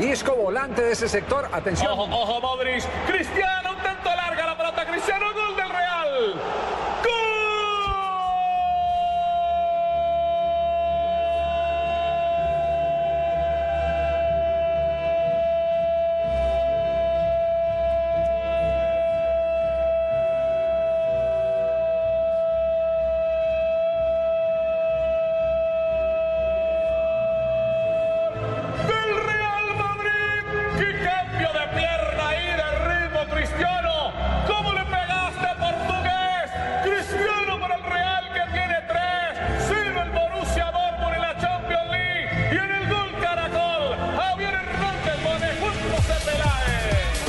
Isco, 0.00 0.34
volante 0.34 0.82
de 0.82 0.92
ese 0.92 1.08
sector. 1.08 1.48
Atención. 1.52 1.92
Ojo, 1.92 2.04
ojo, 2.04 2.40
Modric. 2.40 2.84
Cristiano, 3.06 3.72
un 3.72 3.82
tanto 3.82 4.08
larga 4.14 4.46
la 4.46 4.56
pelota. 4.56 4.86
Cristiano, 4.86 5.26
gol 5.34 5.56
del 5.56 5.68
Real. 5.68 6.34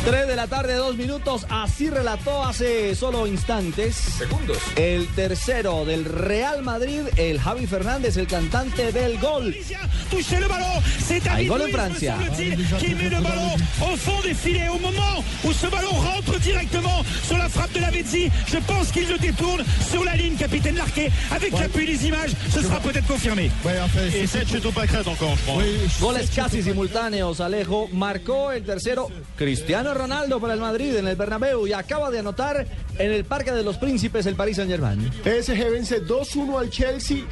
3 0.08 0.26
de 0.26 0.38
la 0.38 0.48
tarde, 0.48 0.74
dos 0.76 0.96
minutos. 0.96 1.46
Así 1.50 1.90
relató 1.90 2.42
hace 2.46 2.96
solo 2.96 3.28
instantes. 3.28 3.94
Segundos. 3.98 4.58
El 4.78 5.06
tercero 5.08 5.84
del 5.84 6.06
Real 6.06 6.64
Madrid, 6.64 7.02
el 7.18 7.42
Javi 7.42 7.68
Fernández, 7.68 8.16
el 8.16 8.26
cantante 8.26 8.94
del 8.94 9.20
gol. 9.20 9.54
Hay 11.30 11.48
gol 11.48 11.62
en 11.62 11.72
Francia. 11.72 12.16
me 12.16 12.24
semble-t-il, 12.24 12.78
qui 12.78 12.96
met 12.96 13.10
le 13.10 13.22
ballon 13.22 13.56
au 13.82 13.98
fond 13.98 14.22
des 14.24 14.34
filets. 14.34 14.70
Au 14.70 14.80
moment 14.80 15.24
où 15.44 15.52
ce 15.52 15.68
ballon 15.68 15.92
rentre 15.92 16.40
directement 16.40 17.04
sur 17.24 17.38
la 17.38 17.50
frappe 17.50 17.74
de 17.74 17.82
la 17.82 17.92
Vezzi, 17.92 18.30
je 18.48 18.60
pense 18.60 18.92
qu'il 18.94 19.10
le 19.10 19.18
détourne 19.18 19.66
sur 19.92 20.06
la 20.06 20.16
ligne, 20.16 20.36
capitaine 20.36 20.78
Larquet. 20.78 21.12
Avec 21.32 21.52
l'appui 21.52 21.86
des 21.86 22.08
images, 22.08 22.32
ce 22.50 22.62
sera 22.62 22.80
peut-être 22.80 23.08
confirmé. 23.08 23.52
Et 24.16 24.26
7 24.26 24.48
chutes 24.48 24.66
au 24.66 24.72
pâquerette 24.72 25.08
encore, 25.08 25.36
je 25.36 25.52
pense. 25.52 26.00
Goles 26.00 26.30
casi 26.34 26.64
simultáneos, 26.64 27.42
Alejo. 27.42 27.90
Marcó 27.92 28.52
el 28.52 28.64
tercero 28.64 29.12
Cristiano 29.36 29.97
Ronaldo 29.98 30.40
para 30.40 30.54
el 30.54 30.60
Madrid 30.60 30.96
en 30.96 31.08
el 31.08 31.16
Bernabéu 31.16 31.68
y 31.68 31.74
acaba 31.74 32.10
de 32.12 32.20
anotar 32.20 32.66
en 32.98 33.12
el 33.12 33.26
Parque 33.26 33.52
de 33.52 33.64
los 33.64 33.78
Príncipes 33.78 34.26
el 34.26 34.36
Paris 34.36 34.58
Saint-Germain. 34.58 35.12
PSG 35.24 35.72
vence 35.72 36.06
2-1 36.06 36.60
al 36.60 36.70
Chelsea. 36.70 37.26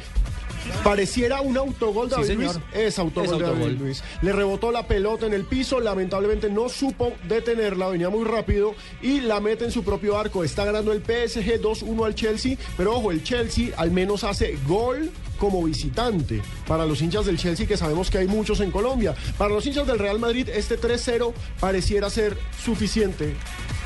Pareciera 0.84 1.40
un 1.40 1.56
autogol 1.56 2.08
de 2.08 2.16
Sí, 2.16 2.20
David 2.22 2.34
señor. 2.36 2.54
Luis. 2.54 2.64
Es 2.74 2.98
autogol 2.98 3.24
Es 3.24 3.30
de 3.38 3.44
David 3.44 3.60
autogol. 3.62 3.78
Luis. 3.78 4.02
Le 4.22 4.32
rebotó 4.32 4.70
la 4.70 4.86
pelota 4.86 5.26
en 5.26 5.32
el 5.34 5.44
piso, 5.44 5.80
lamentablemente 5.80 6.48
no 6.50 6.68
supo 6.68 7.12
detenerla, 7.28 7.88
venía 7.88 8.08
muy 8.10 8.24
rápido 8.24 8.74
y 9.02 9.20
la 9.20 9.40
mete 9.40 9.64
en 9.64 9.70
su 9.72 9.82
propio 9.84 10.18
arco. 10.18 10.44
Está 10.44 10.64
ganando 10.64 10.92
el 10.92 11.00
PSG 11.02 11.60
2-1 11.60 12.06
al 12.06 12.14
Chelsea, 12.14 12.56
pero 12.76 12.94
ojo, 12.96 13.10
el 13.10 13.22
Chelsea 13.22 13.70
al 13.76 13.90
menos 13.90 14.24
hace 14.24 14.56
gol 14.66 15.10
como 15.38 15.62
visitante 15.62 16.40
para 16.66 16.86
los 16.86 17.02
hinchas 17.02 17.26
del 17.26 17.36
Chelsea 17.36 17.66
que 17.66 17.76
sabemos 17.76 18.10
que 18.10 18.18
hay 18.18 18.26
muchos 18.26 18.60
en 18.60 18.70
Colombia. 18.70 19.14
Para 19.36 19.52
los 19.52 19.66
hinchas 19.66 19.86
del 19.86 19.98
Real 19.98 20.18
Madrid 20.18 20.48
este 20.48 20.78
3-0 20.80 21.32
pareciera 21.60 22.08
ser 22.08 22.38
suficiente 22.64 23.34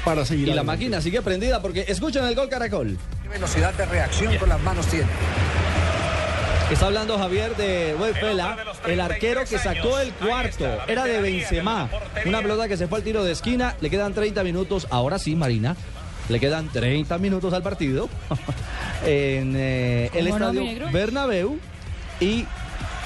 para 0.05 0.25
seguir 0.25 0.49
Y 0.49 0.53
la 0.55 0.62
máquina 0.62 1.01
sigue 1.01 1.21
prendida 1.23 1.61
porque 1.61 1.85
escuchan 1.88 2.25
el 2.27 2.35
gol 2.37 2.49
Caracol. 2.49 2.97
¿Qué 3.23 3.29
velocidad 3.29 3.75
de 3.75 3.85
reacción 3.87 4.37
con 4.38 4.49
las 4.49 4.61
manos 4.62 4.87
tiene? 4.87 5.09
Está 6.71 6.87
hablando 6.87 7.19
Javier 7.19 7.57
de 7.57 7.97
Webfela, 7.99 8.57
el 8.87 9.01
arquero 9.01 9.41
que 9.41 9.59
sacó 9.59 9.99
el 9.99 10.13
cuarto. 10.13 10.67
Era 10.87 11.05
de 11.05 11.21
Benzema. 11.21 11.91
Una 12.25 12.41
pelota 12.41 12.69
que 12.69 12.77
se 12.77 12.87
fue 12.87 12.99
al 12.99 13.05
tiro 13.05 13.25
de 13.25 13.33
esquina. 13.33 13.75
Le 13.81 13.91
quedan 13.91 14.15
30 14.15 14.45
minutos. 14.45 14.87
Ahora 14.91 15.19
sí, 15.19 15.35
Marina. 15.35 15.75
Le 16.29 16.39
quedan 16.39 16.69
30 16.69 17.19
minutos 17.19 17.53
al 17.53 17.65
partido. 17.65 18.09
en 19.05 19.55
eh, 19.57 20.11
el 20.15 20.27
¿Cómo 20.29 20.39
no, 20.39 20.47
estadio 20.47 20.63
negro? 20.63 20.89
Bernabéu. 20.93 21.59
Y 22.21 22.47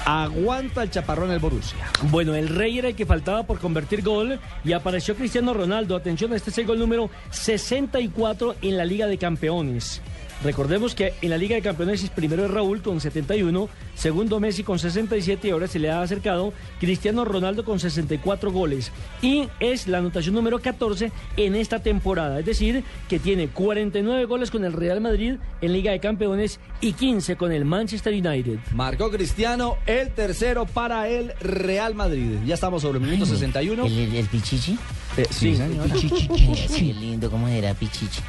aguanta 0.05 0.83
el 0.83 0.91
chaparrón 0.91 1.31
el 1.31 1.39
Borussia. 1.39 1.89
Bueno, 2.11 2.35
el 2.35 2.49
Rey 2.49 2.77
era 2.77 2.89
el 2.89 2.95
que 2.95 3.07
faltaba 3.07 3.43
por 3.43 3.59
convertir 3.59 4.03
gol 4.03 4.39
y 4.63 4.73
apareció 4.73 5.15
Cristiano 5.15 5.55
Ronaldo. 5.55 5.95
Atención, 5.95 6.33
este 6.33 6.51
es 6.51 6.57
el 6.59 6.67
gol 6.67 6.77
número 6.77 7.09
64 7.31 8.57
en 8.61 8.77
la 8.77 8.85
Liga 8.85 9.07
de 9.07 9.17
Campeones. 9.17 10.01
Recordemos 10.43 10.93
que 10.95 11.13
en 11.21 11.29
la 11.29 11.37
Liga 11.37 11.55
de 11.55 11.61
Campeones 11.61 12.07
primero 12.09 12.45
es 12.45 12.51
Raúl 12.51 12.81
con 12.81 12.99
71, 13.01 13.69
segundo 13.95 14.39
Messi 14.39 14.63
con 14.63 14.77
67 14.77 15.47
y 15.47 15.51
ahora 15.51 15.67
se 15.67 15.79
le 15.79 15.89
ha 15.89 16.01
acercado 16.01 16.53
Cristiano 16.79 17.25
Ronaldo 17.25 17.65
con 17.65 17.79
64 17.79 18.51
goles. 18.51 18.91
Y 19.21 19.47
es 19.59 19.87
la 19.87 19.99
anotación 19.99 20.35
número 20.35 20.59
14 20.59 21.11
en 21.37 21.55
esta 21.55 21.81
temporada. 21.81 22.39
Es 22.39 22.45
decir, 22.45 22.83
que 23.09 23.17
tiene 23.19 23.47
49 23.47 24.25
goles 24.25 24.51
con 24.51 24.63
el 24.65 24.73
Real 24.73 25.01
Madrid 25.01 25.35
en 25.61 25.73
Liga 25.73 25.91
de 25.91 25.99
Campeones 25.99 26.59
y 26.81 26.93
15 26.93 27.37
con 27.37 27.51
el 27.51 27.65
Manchester 27.65 28.13
United. 28.13 28.59
Marcó 28.73 29.09
Cristiano 29.09 29.77
el 29.87 30.11
tercero 30.11 30.65
para 30.65 31.07
el 31.07 31.31
Real 31.39 31.95
Madrid. 31.95 32.37
Ya 32.45 32.53
estamos 32.55 32.81
sobre 32.81 32.99
el 32.99 33.05
minuto 33.05 33.25
61. 33.25 33.85
¿El, 33.85 33.97
el, 33.97 34.15
el 34.15 34.25
Pichichi? 34.27 34.77
Eh, 35.17 35.25
sí, 35.29 35.55
señor. 35.55 35.89
Pichichi, 35.89 36.27
qué, 36.27 36.67
qué 36.75 36.81
lindo, 36.93 37.29
¿cómo 37.31 37.47
era 37.47 37.73
Pichichi? 37.73 38.19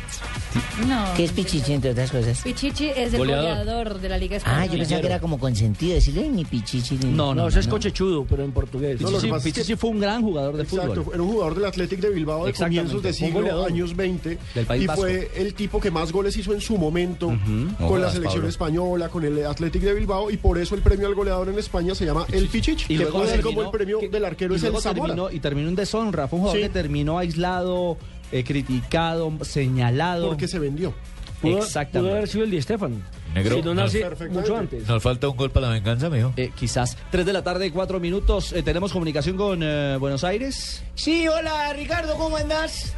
No. 0.89 1.05
¿Qué 1.17 1.25
es 1.25 1.33
Pichichi, 1.33 1.73
entre 1.73 1.91
otras 1.91 2.11
cosas? 2.11 2.41
Pichichi 2.43 2.89
es 2.89 3.13
el 3.13 3.19
Goleador. 3.19 3.59
goleador, 3.59 4.01
de 4.01 4.09
la 4.09 4.19
Liga 4.19 4.37
Española. 4.37 4.63
Ah, 4.63 4.67
yo 4.67 4.79
pensaba 4.79 5.01
que 5.01 5.07
era 5.07 5.21
como 5.21 5.39
consentido 5.39 5.95
decirle, 5.95 6.23
"Ay, 6.23 6.31
mi 6.31 6.45
Pichichi. 6.45 6.97
No, 7.07 7.35
no, 7.35 7.49
ese 7.49 7.61
es 7.61 7.69
cochechudo, 7.69 8.25
pero 8.29 8.45
en 8.45 8.53
portugués. 8.53 9.01
No, 9.01 9.11
que- 9.19 9.33
Pichichi 9.43 9.75
fue 9.77 9.91
un 9.91 10.01
gran 10.01 10.23
jugador 10.23 10.57
de 10.57 10.63
Exacto, 10.63 10.95
fútbol. 11.03 11.15
era 11.15 11.23
un 11.23 11.31
jugador 11.33 11.55
del 11.57 11.65
Athletic 11.67 12.01
de 12.01 12.11
Bilbao 12.11 12.47
de 12.47 12.53
comienzos 12.53 13.03
de 13.03 13.13
siglo, 13.13 13.41
goleador. 13.41 13.69
años 13.71 13.95
20, 13.97 14.39
Del 14.55 14.67
País 14.67 14.83
y 14.85 14.87
Vasco. 14.87 15.03
fue 15.03 15.31
el 15.37 15.55
tipo 15.55 15.81
que 15.81 15.91
más 15.91 16.13
goles 16.13 16.37
hizo 16.37 16.53
en 16.55 16.61
su 16.61 16.79
momento 16.79 17.27
con 17.27 17.77
No 17.79 17.97
la 17.99 18.11
selección 18.11 18.35
Pablo. 18.43 18.49
española, 18.49 19.09
con 19.09 19.25
el 19.25 19.45
Athletic 19.45 19.83
de 19.83 19.95
Bilbao, 19.95 20.31
y 20.31 20.37
por 20.37 20.59
eso 20.59 20.75
el 20.75 20.83
premio 20.83 21.07
al 21.09 21.15
goleador 21.15 21.49
en 21.49 21.59
España 21.59 21.95
se 21.95 22.07
llama 22.07 22.27
el 22.33 22.47
Pichichi, 22.49 22.85
Y 22.85 22.97
que 22.97 23.03
luego 23.03 23.23
así 23.23 23.33
terminó- 23.33 23.49
como 23.49 23.63
el 23.63 23.71
premio 23.71 23.99
del 24.11 24.25
arquero 24.25 24.55
y 24.55 24.57
es 24.59 24.63
el 24.63 24.77
Zamora. 24.79 25.15
terminó, 25.15 25.31
y 25.31 25.41
terminó 25.41 25.69
en 25.69 25.75
deshonra. 25.75 26.29
Fue 26.29 26.39
un 26.39 26.43
jugador 26.45 26.61
Sí. 26.63 26.65
Terminó 26.77 27.19
aislado, 27.19 27.97
eh, 28.33 28.45
criticado, 28.45 29.33
señalado. 29.41 30.29
Porque 30.29 30.47
se 30.47 30.59
vendió. 30.59 30.93
Pudo, 31.41 31.59
Exactamente. 31.61 32.01
pudo 32.01 32.17
haber 32.19 32.29
sido 32.29 32.45
el 32.45 32.51
Di 32.51 32.61
Stefan. 32.61 33.03
Negro. 33.35 33.57
Si 33.57 33.63
no 33.63 33.75
nace 33.75 34.05
mucho 34.29 34.57
antes. 34.59 34.87
Nos 34.87 35.03
falta 35.03 35.27
un 35.27 35.39
gol 35.39 35.51
para 35.51 35.69
la 35.69 35.73
venganza, 35.73 36.11
mijo. 36.11 36.35
Eh, 36.37 36.51
quizás. 36.55 36.99
3 37.11 37.25
de 37.25 37.33
la 37.33 37.43
tarde, 37.43 37.71
4 37.73 37.99
minutos. 37.99 38.53
Eh, 38.53 38.63
tenemos 38.63 38.93
comunicación 38.93 39.39
con 39.39 39.63
eh, 39.63 39.97
Buenos 39.99 40.23
Aires. 40.23 40.85
Sí, 40.95 41.27
hola 41.29 41.73
Ricardo, 41.73 42.15
¿cómo 42.17 42.37
andás? 42.37 42.95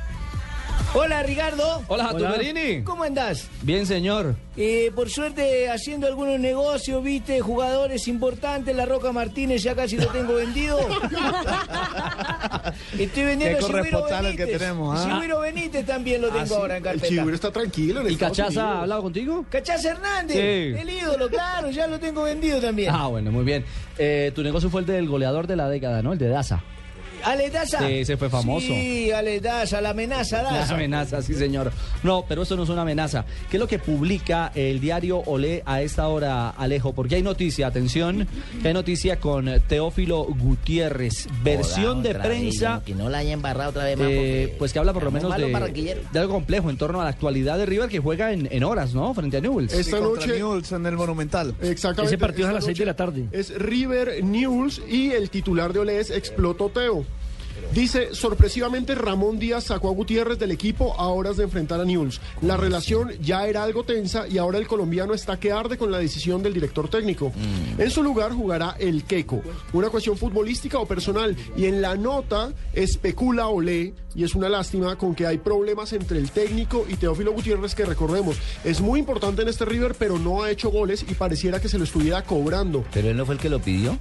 Hola 0.95 1.23
Ricardo. 1.23 1.83
Hola, 1.89 2.07
Jatumerini. 2.07 2.83
¿Cómo 2.83 3.05
andás? 3.05 3.49
Bien, 3.63 3.85
señor. 3.87 4.35
Eh, 4.57 4.91
por 4.97 5.11
suerte 5.11 5.69
haciendo 5.71 6.07
algunos 6.07 6.41
negocios, 6.41 7.03
viste, 7.05 7.41
jugadores 7.41 8.09
importantes, 8.09 8.75
La 8.75 8.87
Roca 8.87 9.13
Martínez 9.13 9.63
ya 9.63 9.75
casi 9.75 9.97
lo 9.99 10.07
tengo 10.09 10.35
vendido. 10.35 10.79
Estoy 12.99 13.25
vendiendo 13.25 13.59
Qué 13.59 13.65
corresponsal 13.67 14.27
el 14.27 14.33
que 14.37 14.45
Benítez. 14.45 14.59
tenemos, 14.61 14.99
¿ah? 14.99 15.21
Benítez 15.43 15.85
también 15.87 16.23
lo 16.23 16.31
tengo 16.31 16.47
sí, 16.47 16.55
ahora 16.55 16.77
en 16.79 16.79
el 16.79 16.83
carpeta. 16.85 17.07
Chigüiro 17.09 17.35
está 17.35 17.51
tranquilo. 17.53 18.01
en 18.01 18.11
¿Y 18.11 18.17
Cachaza 18.17 18.65
ha 18.65 18.81
hablado 18.83 19.03
contigo? 19.03 19.45
Cachaza 19.51 19.91
Hernández, 19.91 20.37
Sí. 20.37 20.81
el 20.81 20.89
ídolo, 20.91 21.29
claro, 21.29 21.71
ya 21.71 21.87
lo 21.87 22.01
tengo 22.01 22.23
vendido 22.23 22.61
también. 22.61 22.93
Ah, 22.95 23.07
bueno, 23.09 23.31
muy 23.31 23.45
bien. 23.45 23.65
Eh, 23.99 24.33
tu 24.35 24.43
negocio 24.43 24.71
fue 24.71 24.81
el 24.81 24.87
del 24.87 25.07
goleador 25.07 25.47
de 25.47 25.57
la 25.57 25.69
década, 25.69 26.01
¿no? 26.03 26.15
El 26.15 26.19
de 26.19 26.29
Daza. 26.29 26.63
Ale 27.25 27.51
Daza. 27.51 27.79
Sí, 27.87 27.95
ese 28.01 28.17
fue 28.17 28.29
famoso. 28.31 28.67
Sí, 28.67 29.11
Ale 29.11 29.41
Daza, 29.41 29.81
la 29.81 29.91
amenaza 29.91 30.43
La 30.43 30.53
Daza. 30.53 30.75
amenaza, 30.75 31.23
sí, 31.23 31.35
señor. 31.35 31.73
No, 32.03 32.25
pero 32.29 32.43
eso 32.43 32.57
no 32.57 32.63
es 32.65 32.69
una 32.69 32.83
amenaza. 32.83 33.25
¿Qué 33.51 33.57
es 33.57 33.61
lo 33.61 33.67
que 33.69 33.79
publica 33.79 34.53
el 34.55 34.81
diario 34.81 35.19
Olé 35.27 35.63
a 35.67 35.83
esta 35.83 36.09
hora, 36.09 36.51
Alejo? 36.51 36.93
Porque 36.93 37.17
hay 37.17 37.23
noticia, 37.23 37.67
atención, 37.67 38.27
que 38.63 38.69
hay 38.69 38.75
noticia 38.75 39.19
con 39.21 39.51
Teófilo 39.69 40.25
Gutiérrez, 40.25 41.29
versión 41.43 42.03
de 42.03 42.13
vez, 42.15 42.23
prensa. 42.23 42.83
que 42.85 42.95
no 42.95 43.09
la 43.09 43.19
haya 43.19 43.33
embarrado 43.33 43.71
otra 43.71 43.85
vez 43.85 43.99
más. 43.99 44.09
eh, 44.09 44.15
porque 44.49 44.55
pues 44.59 44.73
que 44.73 44.79
habla 44.79 44.93
por 44.93 45.03
lo 45.05 45.11
menos 45.11 45.35
de, 45.37 45.97
de 46.13 46.19
algo 46.19 46.35
complejo 46.35 46.71
en 46.71 46.77
torno 46.77 47.01
a 47.01 47.05
la 47.05 47.11
actualidad 47.11 47.59
de 47.59 47.67
River 47.67 47.89
que 47.89 47.99
juega 47.99 48.33
en, 48.33 48.49
en 48.51 48.65
horas, 48.65 48.95
¿no? 48.95 49.13
Frente 49.15 49.37
a 49.39 49.41
Newell's. 49.41 49.73
Esta 49.73 49.97
Sí, 49.99 50.03
noche- 50.03 50.37
Newell's 50.39 50.73
en 50.73 50.87
el 50.87 50.97
Monumental. 50.97 51.55
Exactamente. 51.63 52.15
Ese 52.15 52.19
partido 52.19 52.47
es 52.47 52.51
a 52.51 52.53
las 52.55 52.63
esta 52.65 52.69
6 52.71 52.79
de 52.79 52.85
la 52.87 52.97
tarde. 52.97 53.25
Es 53.33 53.55
River 53.59 54.23
News 54.25 54.83
y 54.89 55.11
el 55.11 55.31
titular 55.31 55.73
de 55.73 55.81
Olé 55.81 56.01
es 56.01 56.11
Explotó 56.11 56.69
Teo. 56.69 57.05
Dice, 57.79 58.13
sorpresivamente 58.13 58.97
Ramón 58.97 59.39
Díaz 59.39 59.63
sacó 59.63 59.89
a 59.89 59.93
Gutiérrez 59.93 60.37
del 60.37 60.51
equipo 60.51 60.95
a 60.99 61.07
horas 61.07 61.37
de 61.37 61.45
enfrentar 61.45 61.81
a 61.81 61.85
Newell's. 61.85 62.21
La 62.43 62.57
relación 62.57 63.13
ya 63.21 63.47
era 63.47 63.63
algo 63.63 63.85
tensa 63.85 64.27
y 64.27 64.37
ahora 64.37 64.59
el 64.59 64.67
colombiano 64.67 65.15
está 65.15 65.39
que 65.39 65.53
arde 65.53 65.79
con 65.79 65.93
la 65.93 65.99
decisión 65.99 66.43
del 66.43 66.55
director 66.55 66.89
técnico. 66.89 67.33
En 67.79 67.89
su 67.93 68.03
lugar 68.03 68.33
jugará 68.33 68.75
el 68.81 69.05
Queco, 69.05 69.43
una 69.73 69.91
cuestión 69.91 70.17
futbolística 70.17 70.81
o 70.81 70.87
personal. 70.87 71.37
Y 71.57 71.67
en 71.67 71.81
la 71.81 71.95
nota 71.95 72.53
especula 72.73 73.47
Olé, 73.47 73.95
y 74.13 74.25
es 74.25 74.35
una 74.35 74.49
lástima, 74.49 74.99
con 74.99 75.15
que 75.15 75.29
hay 75.29 75.39
problemas 75.39 75.93
entre 75.93 76.19
el 76.19 76.33
técnico 76.33 76.85
y 76.89 76.97
Teófilo 76.97 77.31
Gutiérrez, 77.31 77.77
que 77.77 77.85
recordemos, 77.85 78.39
es 78.65 78.81
muy 78.81 78.99
importante 78.99 79.43
en 79.43 79.49
este 79.49 79.65
River, 79.65 79.95
pero 79.97 80.19
no 80.19 80.43
ha 80.43 80.51
hecho 80.51 80.71
goles 80.71 81.07
y 81.09 81.15
pareciera 81.15 81.61
que 81.61 81.69
se 81.69 81.79
lo 81.79 81.85
estuviera 81.85 82.25
cobrando. 82.25 82.85
Pero 82.93 83.09
él 83.09 83.17
no 83.17 83.25
fue 83.25 83.37
el 83.37 83.41
que 83.41 83.49
lo 83.49 83.61
pidió. 83.61 83.97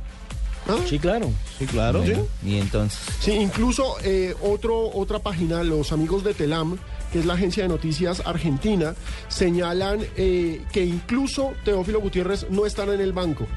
¿Ah? 0.67 0.77
Sí, 0.85 0.99
claro. 0.99 1.31
Sí, 1.57 1.65
claro. 1.65 2.03
¿Sí? 2.05 2.13
Y 2.45 2.57
entonces. 2.57 2.99
Sí, 3.19 3.31
incluso 3.31 3.95
eh, 4.03 4.35
otro, 4.41 4.89
otra 4.93 5.19
página, 5.19 5.63
los 5.63 5.91
amigos 5.91 6.23
de 6.23 6.33
Telam, 6.33 6.77
que 7.11 7.19
es 7.19 7.25
la 7.25 7.33
agencia 7.35 7.63
de 7.63 7.69
noticias 7.69 8.21
argentina, 8.25 8.95
señalan 9.29 9.99
eh, 10.15 10.63
que 10.71 10.85
incluso 10.85 11.53
Teófilo 11.63 12.01
Gutiérrez 12.01 12.47
no 12.49 12.65
estará 12.65 12.93
en 12.93 13.01
el 13.01 13.13
banco. 13.13 13.47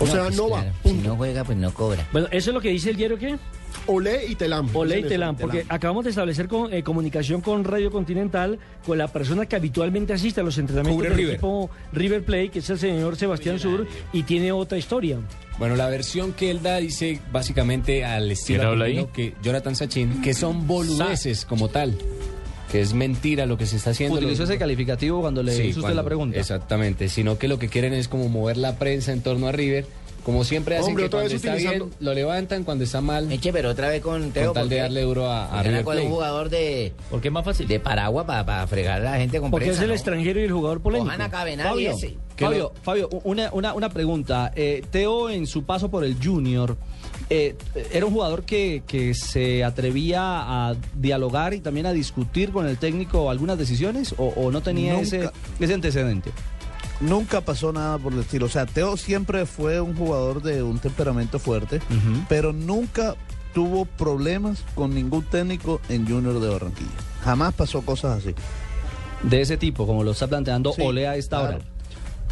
O 0.00 0.06
sea, 0.06 0.24
pues 0.24 0.36
no 0.36 0.48
va. 0.48 0.60
claro, 0.62 0.76
Si 0.84 0.92
no 0.94 1.16
juega, 1.16 1.44
pues 1.44 1.58
no 1.58 1.72
cobra. 1.72 2.06
Bueno, 2.12 2.28
eso 2.30 2.50
es 2.50 2.54
lo 2.54 2.60
que 2.60 2.70
dice 2.70 2.90
el 2.90 2.96
diario 2.96 3.18
que 3.18 3.38
Olé 3.86 4.26
y 4.26 4.34
Telam. 4.36 4.68
Olé 4.74 5.00
y 5.00 5.02
Telam, 5.02 5.36
porque 5.36 5.64
acabamos 5.68 6.04
de 6.04 6.10
establecer 6.10 6.46
con- 6.48 6.72
eh, 6.72 6.82
comunicación 6.82 7.40
con 7.40 7.64
Radio 7.64 7.90
Continental 7.90 8.58
con 8.86 8.98
la 8.98 9.08
persona 9.08 9.46
que 9.46 9.56
habitualmente 9.56 10.12
asiste 10.12 10.40
a 10.40 10.44
los 10.44 10.56
entrenamientos 10.58 10.96
Cubre 10.96 11.08
del 11.10 11.18
River. 11.18 11.34
equipo 11.34 11.70
River 11.92 12.24
Plate, 12.24 12.48
que 12.50 12.58
es 12.60 12.70
el 12.70 12.78
señor 12.78 13.16
Sebastián 13.16 13.58
Sur, 13.58 13.86
y 14.12 14.22
tiene 14.22 14.52
otra 14.52 14.78
historia. 14.78 15.18
Bueno, 15.58 15.76
la 15.76 15.88
versión 15.88 16.32
que 16.32 16.50
él 16.50 16.62
da 16.62 16.76
dice 16.78 17.20
básicamente 17.32 18.04
al 18.04 18.30
estilo 18.30 18.72
que 19.12 19.34
Jonathan 19.42 19.74
Sachin, 19.76 20.22
que 20.22 20.32
son 20.34 20.66
boludeces 20.66 21.44
como 21.44 21.68
tal, 21.68 21.96
que 22.70 22.80
es 22.80 22.94
mentira 22.94 23.44
lo 23.46 23.58
que 23.58 23.66
se 23.66 23.76
está 23.76 23.90
haciendo. 23.90 24.16
Utilizó 24.16 24.44
ese 24.44 24.58
calificativo 24.58 25.20
cuando 25.20 25.42
le 25.42 25.52
Sí, 25.52 25.62
hizo 25.62 25.68
usted 25.70 25.80
cuando- 25.82 26.02
la 26.02 26.04
pregunta. 26.06 26.38
Exactamente, 26.38 27.08
sino 27.08 27.36
que 27.36 27.48
lo 27.48 27.58
que 27.58 27.68
quieren 27.68 27.92
es 27.92 28.08
como 28.08 28.28
mover 28.28 28.56
la 28.56 28.78
prensa 28.78 29.12
en 29.12 29.20
torno 29.22 29.46
a 29.48 29.52
River, 29.52 29.84
como 30.24 30.44
siempre 30.44 30.76
hacen 30.76 30.90
Hombre, 30.90 31.04
que 31.04 31.10
cuando 31.10 31.34
está 31.34 31.50
utilizando- 31.52 31.84
bien 31.86 31.96
lo 32.00 32.14
levantan, 32.14 32.64
cuando 32.64 32.84
está 32.84 33.00
mal, 33.00 33.30
Eche, 33.32 33.52
pero 33.52 33.70
otra 33.70 33.88
vez 33.88 34.00
con 34.02 34.30
Teo. 34.30 34.46
con 34.46 34.54
tal 34.54 34.68
de 34.68 34.76
porque- 34.76 34.82
darle 34.82 35.00
duro 35.02 35.26
a, 35.26 35.44
a 35.44 35.48
porque 35.50 35.68
River 35.68 35.84
con 35.84 35.92
un 35.94 36.00
Plate. 36.00 36.14
jugador 36.14 36.48
de, 36.50 36.92
¿Por 37.10 37.20
qué 37.20 37.28
es 37.28 37.32
más 37.34 37.44
fácil? 37.44 37.66
de 37.68 37.80
Paraguas 37.80 38.24
para 38.26 38.66
fregar 38.66 39.00
a 39.00 39.04
la 39.12 39.16
gente 39.18 39.40
con 39.40 39.50
Porque 39.50 39.70
es 39.70 39.80
el 39.80 39.88
¿no? 39.88 39.94
extranjero 39.94 40.40
y 40.40 40.44
el 40.44 40.52
jugador 40.52 40.80
polémico. 40.80 41.08
Ojalá 41.08 41.30
cabe 41.30 41.56
nadie 41.56 41.70
Fabio, 41.70 41.90
ese. 41.92 42.16
Fabio, 42.36 42.72
Fabio, 42.82 43.08
una, 43.24 43.50
una, 43.52 43.74
una 43.74 43.88
pregunta. 43.90 44.50
Eh, 44.56 44.82
Teo, 44.90 45.28
en 45.30 45.46
su 45.46 45.64
paso 45.64 45.90
por 45.90 46.02
el 46.04 46.16
Junior, 46.22 46.76
eh, 47.30 47.54
¿era 47.92 48.04
un 48.06 48.12
jugador 48.12 48.42
que, 48.44 48.82
que 48.86 49.14
se 49.14 49.62
atrevía 49.62 50.20
a 50.22 50.74
dialogar 50.96 51.54
y 51.54 51.60
también 51.60 51.86
a 51.86 51.92
discutir 51.92 52.50
con 52.50 52.66
el 52.66 52.78
técnico 52.78 53.30
algunas 53.30 53.58
decisiones 53.58 54.14
o, 54.18 54.28
o 54.36 54.50
no 54.50 54.60
tenía 54.60 54.94
Nunca. 54.94 55.04
ese, 55.06 55.30
ese 55.60 55.74
antecedente? 55.74 56.30
Nunca 57.02 57.40
pasó 57.40 57.72
nada 57.72 57.98
por 57.98 58.12
el 58.12 58.20
estilo. 58.20 58.46
O 58.46 58.48
sea, 58.48 58.64
Teo 58.66 58.96
siempre 58.96 59.44
fue 59.46 59.80
un 59.80 59.94
jugador 59.96 60.42
de 60.42 60.62
un 60.62 60.78
temperamento 60.78 61.38
fuerte, 61.38 61.80
pero 62.28 62.52
nunca 62.52 63.14
tuvo 63.54 63.84
problemas 63.84 64.64
con 64.74 64.94
ningún 64.94 65.22
técnico 65.24 65.80
en 65.88 66.06
Junior 66.08 66.40
de 66.40 66.48
Barranquilla. 66.48 66.90
Jamás 67.24 67.52
pasó 67.54 67.82
cosas 67.82 68.18
así. 68.18 68.34
De 69.24 69.40
ese 69.40 69.56
tipo, 69.56 69.86
como 69.86 70.02
lo 70.04 70.12
está 70.12 70.26
planteando 70.26 70.72
Sí, 70.72 70.82
Ole 70.82 71.06
a 71.06 71.16
esta 71.16 71.38
claro. 71.40 71.56
hora. 71.56 71.64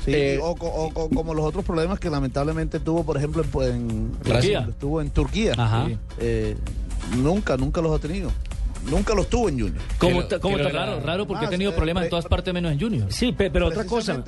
Sí, 0.04 0.12
Eh, 0.14 0.38
o, 0.42 0.56
co- 0.56 0.66
o 0.72 0.90
co- 0.94 1.10
como 1.10 1.34
los 1.34 1.44
otros 1.44 1.64
problemas 1.64 2.00
que 2.00 2.08
lamentablemente 2.08 2.80
tuvo, 2.80 3.04
por 3.04 3.16
ejemplo, 3.18 3.44
en, 3.62 3.72
en 3.90 4.12
Turquía. 4.22 4.66
Estuvo 4.68 5.00
en 5.02 5.10
Turquía. 5.10 5.52
Ajá. 5.58 5.88
Eh, 6.18 6.56
nunca, 7.18 7.56
nunca 7.58 7.80
los 7.82 7.92
ha 7.94 7.98
tenido. 8.00 8.30
Nunca 8.88 9.14
los 9.14 9.28
tuvo 9.28 9.48
en 9.48 9.60
Junior. 9.60 9.82
Como, 9.98 10.22
Pero- 10.28 10.40
como 10.40 10.56
pero 10.56 10.68
tan 10.68 10.76
la- 10.76 10.86
raro, 10.86 11.00
raro 11.00 11.26
porque 11.26 11.42
Más, 11.42 11.48
ha 11.48 11.50
tenido 11.50 11.70
eh, 11.72 11.74
problemas 11.74 12.04
en 12.04 12.10
todas 12.10 12.26
partes 12.26 12.52
menos 12.54 12.72
en 12.72 12.80
Junior. 12.80 13.12
Sí, 13.12 13.32
pe- 13.32 13.50
pero 13.50 13.66
otra 13.66 13.84
cosa. 13.84 14.22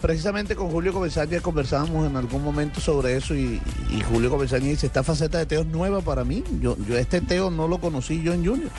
Precisamente- 0.00 0.56
con 0.56 0.68
Julio 0.70 0.92
Comesaña 0.92 1.40
conversábamos 1.40 2.10
en 2.10 2.16
algún 2.16 2.42
momento 2.42 2.80
sobre 2.80 3.16
eso 3.16 3.34
y, 3.36 3.60
y 3.90 4.00
Julio 4.02 4.30
Comesaña 4.30 4.66
dice, 4.66 4.86
esta 4.86 5.04
faceta 5.04 5.38
de 5.38 5.46
Teo 5.46 5.60
es 5.60 5.66
nueva 5.68 6.00
para 6.00 6.24
mí. 6.24 6.42
Yo, 6.60 6.76
yo 6.88 6.96
este 6.98 7.20
Teo 7.20 7.50
no 7.50 7.68
lo 7.68 7.78
conocí 7.78 8.20
yo 8.20 8.32
en 8.32 8.44
Junior. 8.44 8.70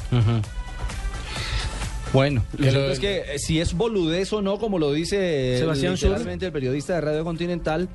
Bueno, 2.11 2.43
lo 2.57 2.69
cierto 2.69 2.91
es 2.91 2.99
que 2.99 3.17
eh, 3.35 3.39
si 3.39 3.59
es 3.59 3.73
boludez 3.73 4.31
o 4.33 4.41
no, 4.41 4.59
como 4.59 4.77
lo 4.77 4.91
dice 4.91 5.57
Sebastián 5.57 5.95
el 6.41 6.51
periodista 6.51 6.93
de 6.93 7.01
Radio 7.01 7.23
Continental, 7.23 7.89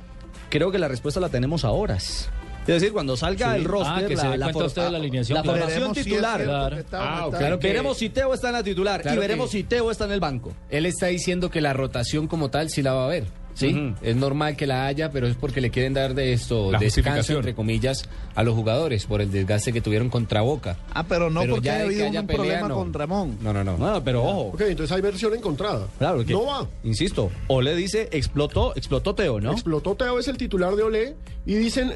creo 0.49 0.71
que 0.71 0.79
la 0.79 0.87
respuesta 0.89 1.19
la 1.21 1.29
tenemos 1.29 1.63
a 1.63 1.69
horas. 1.71 2.29
Es 2.75 2.81
decir, 2.81 2.93
cuando 2.93 3.17
salga 3.17 3.51
Sí. 3.51 3.57
el 3.57 3.65
roster, 3.65 4.03
Ah, 4.05 4.07
que 4.07 4.15
la, 4.15 4.37
la 4.37 4.49
for- 4.53 4.77
la 4.77 4.97
alineación, 4.97 5.35
la 5.37 5.41
claro. 5.43 5.57
formación 5.59 5.79
Veremos 5.79 5.95
si 5.95 5.99
es 6.01 6.05
titular. 6.05 6.43
Claro. 6.43 6.77
Ah, 6.93 7.27
claro 7.37 7.59
que- 7.59 7.67
Veremos 7.67 7.97
si 7.97 8.09
Teo 8.09 8.33
está 8.33 8.47
en 8.47 8.53
la 8.53 8.63
titular 8.63 9.01
Claro 9.01 9.17
y 9.17 9.19
veremos 9.19 9.45
que- 9.51 9.57
si 9.57 9.63
Teo 9.63 9.91
está 9.91 10.05
en 10.05 10.11
el 10.11 10.19
banco. 10.19 10.53
Él 10.69 10.85
está 10.85 11.07
diciendo 11.07 11.49
que 11.49 11.61
la 11.61 11.73
rotación 11.73 12.27
como 12.27 12.49
tal 12.49 12.69
sí 12.69 12.81
la 12.81 12.93
va 12.93 13.05
a 13.05 13.07
ver. 13.07 13.25
Sí, 13.59 13.93
es 14.01 14.15
normal 14.15 14.55
que 14.55 14.65
la 14.65 14.85
haya, 14.85 15.11
pero 15.11 15.27
es 15.27 15.35
porque 15.35 15.59
le 15.59 15.69
quieren 15.69 15.93
dar 15.93 16.13
de 16.13 16.31
esto, 16.31 16.71
La 16.71 16.79
descanso, 16.79 17.33
entre 17.33 17.53
comillas, 17.53 18.07
a 18.35 18.43
los 18.43 18.55
jugadores 18.55 19.05
por 19.05 19.21
el 19.21 19.31
desgaste 19.31 19.73
que 19.73 19.81
tuvieron 19.81 20.09
contra 20.09 20.41
Boca. 20.41 20.77
Ah, 20.93 21.05
pero 21.07 21.29
no 21.29 21.41
porque 21.45 21.65
ya 21.65 21.81
habido 21.81 22.05
un 22.07 22.11
pelea, 22.13 22.27
problema 22.27 22.67
no. 22.69 22.75
con 22.75 22.93
Ramón. 22.93 23.37
No, 23.41 23.51
no, 23.51 23.63
no. 23.63 23.77
No, 23.77 24.03
pero 24.03 24.23
ojo. 24.23 24.41
Ok, 24.53 24.61
entonces 24.61 24.95
hay 24.95 25.01
versión 25.01 25.33
encontrada. 25.35 25.87
Claro 25.97 26.23
que, 26.23 26.31
No 26.31 26.45
va. 26.45 26.67
Insisto, 26.83 27.31
Ole 27.47 27.75
dice 27.75 28.07
explotó, 28.11 28.73
explotó 28.75 29.13
Teo, 29.13 29.41
¿no? 29.41 29.51
Explotó 29.51 29.95
Teo, 29.95 30.19
es 30.19 30.27
el 30.29 30.37
titular 30.37 30.75
de 30.75 30.83
Olé. 30.83 31.15
Y 31.45 31.55
dicen, 31.55 31.93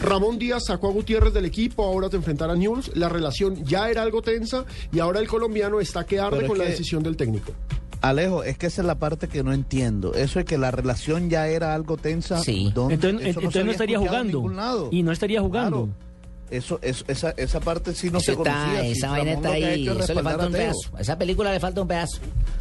Ramón 0.00 0.38
Díaz 0.38 0.66
sacó 0.66 0.88
a 0.88 0.92
Gutiérrez 0.92 1.32
del 1.32 1.46
equipo, 1.46 1.84
ahora 1.84 2.08
te 2.10 2.16
enfrentar 2.16 2.50
a 2.50 2.54
News. 2.54 2.92
La 2.94 3.08
relación 3.08 3.64
ya 3.64 3.90
era 3.90 4.02
algo 4.02 4.22
tensa 4.22 4.64
y 4.92 5.00
ahora 5.00 5.18
el 5.18 5.28
colombiano 5.28 5.80
está 5.80 6.04
que 6.04 6.20
arde 6.20 6.36
Pero 6.36 6.42
es 6.42 6.48
con 6.48 6.58
la 6.58 6.64
decisión 6.64 7.02
del 7.02 7.16
técnico. 7.16 7.52
Alejo, 8.02 8.42
es 8.44 8.58
que 8.58 8.66
esa 8.66 8.82
es 8.82 8.86
la 8.86 8.96
parte 8.96 9.28
que 9.28 9.42
no 9.44 9.52
entiendo. 9.52 10.14
Eso 10.14 10.40
es 10.40 10.44
que 10.44 10.58
la 10.58 10.70
relación 10.70 11.30
ya 11.30 11.46
era 11.48 11.74
algo 11.74 11.96
tensa. 11.96 12.38
Sí. 12.42 12.70
¿dónde? 12.74 12.94
Entonces, 12.94 13.28
Eso 13.28 13.40
entonces 13.40 13.52
se 13.52 13.58
no 13.58 13.62
había 13.62 13.72
estaría 13.72 13.98
jugando. 13.98 14.88
Y 14.90 15.02
no 15.02 15.12
estaría 15.12 15.40
jugando. 15.40 15.84
Claro. 15.86 16.12
Eso, 16.50 16.78
eso- 16.82 17.04
esa, 17.08 17.30
esa 17.38 17.60
parte 17.60 17.94
sí 17.94 18.10
no 18.10 18.18
Eso 18.18 18.26
se 18.26 18.32
está- 18.32 18.52
conocía. 18.52 18.84
esa 18.86 19.06
Sí, 19.06 19.12
vaina 19.12 19.32
está 19.32 19.52
ahí. 19.52 19.88
Eso 19.88 20.14
le 20.14 20.22
falta 20.22 20.46
un 20.46 20.52
pedazo. 20.52 20.90
A 20.96 21.00
esa 21.00 21.16
película 21.16 21.52
le 21.52 21.60
falta 21.60 21.80
un 21.80 21.88
pedazo. 21.88 22.18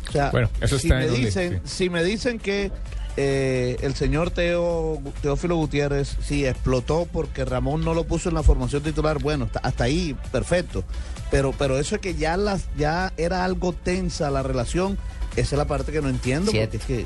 O 0.07 0.11
sea, 0.13 0.29
Bueno, 0.31 0.49
eso 0.61 0.77
si 0.79 0.87
está 0.87 0.95
me 0.99 1.05
en 1.07 1.13
dicen, 1.15 1.61
sí. 1.65 1.83
si 1.85 1.89
me 1.89 2.03
dicen 2.03 2.39
que 2.39 2.71
eh, 3.17 3.75
el 3.81 3.93
señor 3.95 4.31
Teo, 4.31 5.01
Teófilo 5.21 5.57
Gutiérrez 5.57 6.15
sí 6.21 6.45
explotó 6.45 7.05
porque 7.11 7.43
Ramón 7.43 7.83
no 7.83 7.93
lo 7.93 8.05
puso 8.05 8.29
en 8.29 8.35
la 8.35 8.43
formación 8.43 8.81
titular, 8.83 9.19
bueno, 9.19 9.45
hasta, 9.45 9.59
hasta 9.59 9.83
ahí 9.83 10.15
perfecto. 10.31 10.85
Pero, 11.29 11.51
pero 11.57 11.77
eso 11.77 11.95
es 11.95 12.01
que 12.01 12.15
ya 12.15 12.37
las, 12.37 12.69
ya 12.77 13.11
era 13.17 13.43
algo 13.43 13.73
tensa 13.73 14.29
la 14.31 14.41
relación. 14.43 14.97
Esa 15.35 15.55
es 15.55 15.57
la 15.57 15.65
parte 15.65 15.91
que 15.91 16.01
no 16.01 16.09
entiendo. 16.09 16.51
Siete. 16.51 16.77
Porque 16.79 16.93
es 16.99 17.05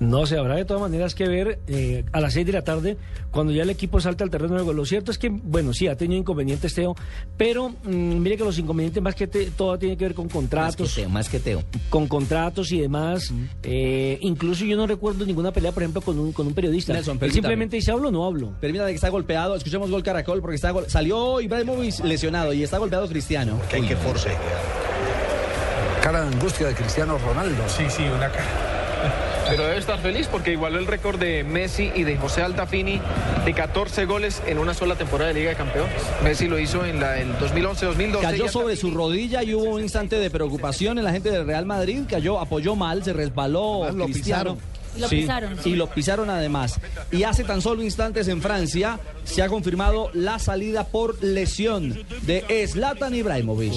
No 0.00 0.26
sé, 0.26 0.36
habrá 0.36 0.56
de 0.56 0.64
todas 0.64 0.80
maneras 0.82 1.14
que 1.14 1.28
ver 1.28 1.60
eh, 1.68 2.04
a 2.12 2.20
las 2.20 2.32
6 2.34 2.46
de 2.46 2.52
la 2.52 2.62
tarde 2.62 2.96
cuando 3.30 3.52
ya 3.52 3.62
el 3.62 3.70
equipo 3.70 4.00
salta 4.00 4.22
al 4.22 4.30
terreno 4.30 4.54
de 4.54 4.58
juego. 4.60 4.72
Lo 4.72 4.84
cierto 4.84 5.10
es 5.10 5.18
que, 5.18 5.28
bueno, 5.28 5.72
sí, 5.72 5.88
ha 5.88 5.96
tenido 5.96 6.20
inconvenientes 6.20 6.74
Teo, 6.74 6.94
pero 7.36 7.70
mm, 7.70 8.18
mire 8.20 8.36
que 8.36 8.44
los 8.44 8.58
inconvenientes 8.58 9.02
más 9.02 9.14
que 9.14 9.26
te- 9.26 9.50
todo 9.52 9.76
tiene 9.78 9.96
que 9.96 10.04
ver 10.04 10.14
con 10.14 10.26
Más 10.26 10.32
que 10.32 10.38
contratos, 10.38 10.94
Teo, 10.94 11.08
más 11.08 11.28
que 11.28 11.40
Teo. 11.40 11.62
con 11.90 12.06
contratos 12.06 12.70
y 12.72 12.80
demás. 12.80 13.32
Eh, 13.62 14.18
incluso 14.20 14.64
yo 14.64 14.76
no 14.76 14.86
recuerdo 14.86 15.24
ninguna 15.26 15.52
pelea, 15.52 15.72
por 15.72 15.82
ejemplo, 15.82 16.00
con 16.02 16.18
un, 16.18 16.32
con 16.32 16.46
un 16.46 16.54
periodista. 16.54 16.92
Nelson, 16.92 17.18
Él 17.20 17.32
simplemente 17.32 17.76
dice, 17.76 17.90
¿hablo 17.92 18.08
o 18.08 18.12
no 18.12 18.24
hablo? 18.26 18.52
Permítame 18.60 18.90
que 18.90 18.96
está 18.96 19.08
golpeado. 19.08 19.54
Escuchemos 19.56 19.90
gol 19.90 20.02
Caracol 20.02 20.40
porque 20.40 20.56
está 20.56 20.70
gol- 20.72 20.86
salió 20.88 21.40
Ibrahimovic 21.40 22.04
lesionado 22.04 22.52
y 22.52 22.62
está 22.62 22.78
golpeado 22.78 23.08
Cristiano. 23.08 23.58
Que 23.70 23.76
hay 23.76 23.82
que 23.82 23.96
force. 23.96 24.30
Cara 26.04 26.20
de 26.20 26.34
angustia 26.34 26.66
de 26.66 26.74
Cristiano 26.74 27.16
Ronaldo. 27.16 27.66
Sí, 27.66 27.84
sí, 27.88 28.02
una 28.02 28.28
cara. 28.28 28.44
Pero 29.48 29.62
debe 29.64 29.78
estar 29.78 29.98
feliz 29.98 30.28
porque 30.30 30.52
igualó 30.52 30.78
el 30.78 30.86
récord 30.86 31.18
de 31.18 31.44
Messi 31.44 31.90
y 31.94 32.02
de 32.02 32.18
José 32.18 32.42
Altafini 32.42 33.00
de 33.42 33.54
14 33.54 34.04
goles 34.04 34.42
en 34.46 34.58
una 34.58 34.74
sola 34.74 34.96
temporada 34.96 35.28
de 35.28 35.38
Liga 35.38 35.48
de 35.48 35.56
Campeones. 35.56 35.94
Messi 36.22 36.46
lo 36.46 36.58
hizo 36.58 36.84
en 36.84 37.00
la, 37.00 37.16
el 37.18 37.34
2011-2012. 37.38 38.20
Cayó 38.20 38.48
sobre 38.48 38.76
su 38.76 38.90
rodilla 38.90 39.42
y 39.42 39.54
hubo 39.54 39.64
un 39.64 39.80
instante 39.80 40.16
de 40.16 40.28
preocupación 40.28 40.98
en 40.98 41.04
la 41.04 41.12
gente 41.12 41.30
del 41.30 41.46
Real 41.46 41.64
Madrid. 41.64 42.02
Cayó, 42.06 42.38
apoyó 42.38 42.76
mal, 42.76 43.02
se 43.02 43.14
resbaló 43.14 43.84
Además, 43.84 44.04
Cristiano. 44.08 44.56
pisaron. 44.56 44.73
Y 44.96 45.00
lo 45.00 45.08
Sí, 45.08 45.16
pisaron. 45.22 45.58
Y 45.64 45.70
lo 45.76 45.90
pisaron 45.90 46.30
además. 46.30 46.78
Y 47.10 47.22
hace 47.24 47.44
tan 47.44 47.60
solo 47.62 47.82
instantes 47.82 48.28
en 48.28 48.40
Francia 48.42 48.98
se 49.24 49.42
ha 49.42 49.48
confirmado 49.48 50.10
la 50.14 50.38
salida 50.38 50.86
por 50.86 51.22
lesión 51.22 51.98
de 52.22 52.44
Zlatan 52.68 53.14
Ibrahimovic. 53.14 53.72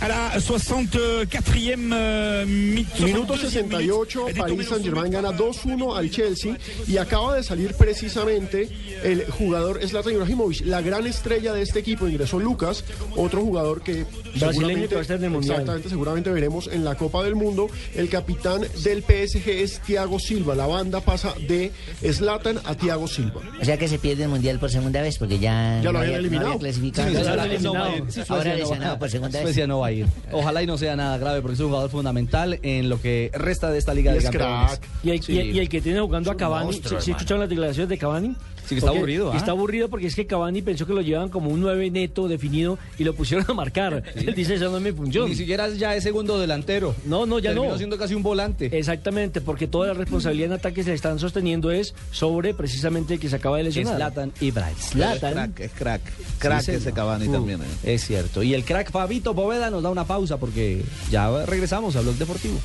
À 0.00 0.08
la 0.08 0.32
64e 0.40 1.76
euh, 1.92 2.44
mi- 2.46 2.86
Minuto 3.04 3.34
62e 3.34 3.38
68, 3.38 4.18
minute. 4.26 4.40
París 4.40 4.68
Saint 4.68 4.84
Germain 4.84 5.10
gana 5.12 5.30
2-1 5.32 5.96
al 5.96 6.10
Chelsea 6.10 6.56
y 6.88 6.96
acaba 6.96 7.36
de 7.36 7.42
salir 7.42 7.74
precisamente 7.74 8.68
el 9.04 9.24
jugador 9.30 9.80
Zlatan 9.86 10.14
Ibrahimovic, 10.14 10.64
la 10.66 10.80
gran 10.80 11.06
estrella 11.06 11.52
de 11.52 11.62
este 11.62 11.78
equipo. 11.80 12.08
Ingresó 12.08 12.38
Lucas, 12.40 12.84
otro 13.16 13.42
jugador 13.42 13.82
que 13.82 14.04
Brasileño 14.40 14.88
que 14.88 14.94
va 14.94 15.00
a 15.00 15.02
estar 15.02 15.16
en 15.18 15.24
el 15.24 15.30
Mundial. 15.30 15.52
exactamente, 15.60 15.88
seguramente 15.88 16.30
veremos 16.30 16.68
en 16.68 16.84
la 16.84 16.94
Copa 16.96 17.22
del 17.22 17.34
Mundo. 17.34 17.68
El 17.94 18.08
capitán 18.08 18.62
del 18.82 19.02
PSG 19.02 19.48
es 19.48 19.80
Thiago 19.80 20.18
Silva. 20.18 20.31
La 20.32 20.66
banda 20.66 21.00
pasa 21.00 21.34
de 21.48 21.70
Zlatan 22.10 22.58
a 22.64 22.74
Thiago 22.74 23.06
Silva. 23.06 23.40
O 23.60 23.64
sea 23.64 23.76
que 23.76 23.86
se 23.88 23.98
pierde 23.98 24.24
el 24.24 24.28
mundial 24.30 24.58
por 24.58 24.70
segunda 24.70 25.00
vez 25.02 25.18
porque 25.18 25.38
ya, 25.38 25.78
Ya 25.82 25.84
lo 25.84 25.92
no 25.92 25.98
habían 25.98 26.02
había- 26.02 26.12
no 26.12 26.18
eliminado. 26.20 26.46
había 26.48 26.58
clasificado. 26.60 27.10
Sí, 27.10 27.16
Ahora 27.16 27.44
Suecia 27.44 27.60
no 27.60 27.72
va 27.74 27.84
a 27.86 27.96
ir. 27.96 28.04
lesionado. 28.04 28.66
Sí, 28.72 28.78
no 28.80 28.98
por 28.98 29.10
segunda 29.10 29.38
vez. 29.38 29.42
Suecia 29.46 29.66
no 29.66 29.78
va 29.80 29.86
a 29.86 29.92
ir. 29.92 30.06
Ojalá 30.32 30.62
y 30.62 30.66
no 30.66 30.78
sea 30.78 30.96
nada 30.96 31.18
grave 31.18 31.40
porque 31.42 31.54
es 31.54 31.60
un 31.60 31.66
jugador 31.68 31.90
fundamental 31.90 32.58
en 32.62 32.88
lo 32.88 33.00
que 33.00 33.30
resta 33.34 33.70
de 33.70 33.78
esta 33.78 33.94
Liga 33.94 34.10
Y 34.10 34.14
de 34.14 34.18
es 34.18 34.24
Campeones. 34.24 34.70
crack. 34.78 34.88
Y 35.04 35.10
el, 35.10 35.22
Sí. 35.22 35.32
y 35.32 35.38
el- 35.38 35.56
y 35.56 35.58
el 35.60 35.68
que 35.68 35.80
tiene 35.80 36.00
jugando 36.00 36.30
a 36.30 36.36
Cavani, 36.36 36.64
monstruo, 36.66 36.98
¿sí, 37.00 37.04
sí 37.04 37.10
hermano. 37.10 37.18
escucharon 37.20 37.40
las 37.40 37.48
declaraciones 37.50 37.88
de 37.88 37.98
Cavani? 37.98 38.36
Sí, 38.64 38.68
que 38.70 38.74
está 38.76 38.86
Porque 38.86 38.98
aburrido, 38.98 39.32
¿ah? 39.32 39.36
Está 39.36 39.50
aburrido 39.50 39.88
porque 39.88 40.06
es 40.06 40.14
que 40.14 40.26
Cavani 40.26 40.62
pensó 40.62 40.86
que 40.86 40.92
lo 40.92 41.00
llevaban 41.00 41.28
como 41.28 41.50
un 41.50 41.60
9 41.60 41.90
neto 41.90 42.28
definido 42.28 42.78
y 42.98 43.04
lo 43.04 43.14
pusieron 43.14 43.44
a 43.48 43.54
marcar. 43.54 44.02
Él 44.14 44.34
dice, 44.34 44.54
eso 44.54 44.70
no 44.70 44.76
es 44.76 44.82
mi 44.82 44.92
función. 44.92 45.28
Ni 45.28 45.34
siquiera 45.34 45.68
ya 45.70 45.94
es 45.96 46.02
segundo 46.04 46.38
delantero. 46.38 46.94
No, 47.04 47.26
no, 47.26 47.38
ya 47.38 47.50
Terminó 47.50 47.72
no. 47.72 47.76
siendo 47.78 47.98
casi 47.98 48.14
un 48.14 48.22
volante. 48.22 48.70
Exactamente, 48.78 49.40
porque 49.40 49.66
toda 49.66 49.88
la 49.88 49.94
responsabilidad 49.94 50.46
en 50.46 50.52
ataque 50.54 50.82
se 50.84 50.90
le 50.90 50.94
están 50.96 51.18
sosteniendo 51.18 51.70
es 51.70 51.94
sobre 52.12 52.54
precisamente 52.54 53.14
el 53.14 53.20
que 53.20 53.28
se 53.28 53.36
acaba 53.36 53.56
de 53.58 53.64
lesionar. 53.64 53.96
Zlatan 53.96 54.32
Ibrahimovic. 54.40 54.78
es 54.82 54.90
Zlatan. 54.90 55.32
crack, 55.32 55.60
es 55.60 55.70
crack. 55.72 56.00
Crack 56.38 56.62
Sí, 56.62 56.70
ese. 56.72 56.92
Cavani 56.92 57.26
Uh, 57.28 57.32
también. 57.32 57.60
eh. 57.62 57.94
Es 57.94 58.04
cierto. 58.06 58.42
Y 58.42 58.54
el 58.54 58.64
crack 58.64 58.90
Fabito 58.90 59.34
Poveda 59.34 59.70
nos 59.70 59.82
da 59.82 59.90
una 59.90 60.04
pausa 60.04 60.36
porque 60.38 60.82
ya 61.10 61.44
regresamos 61.46 61.96
a 61.96 62.00
Blog 62.00 62.14
Deportivo. 62.16 62.58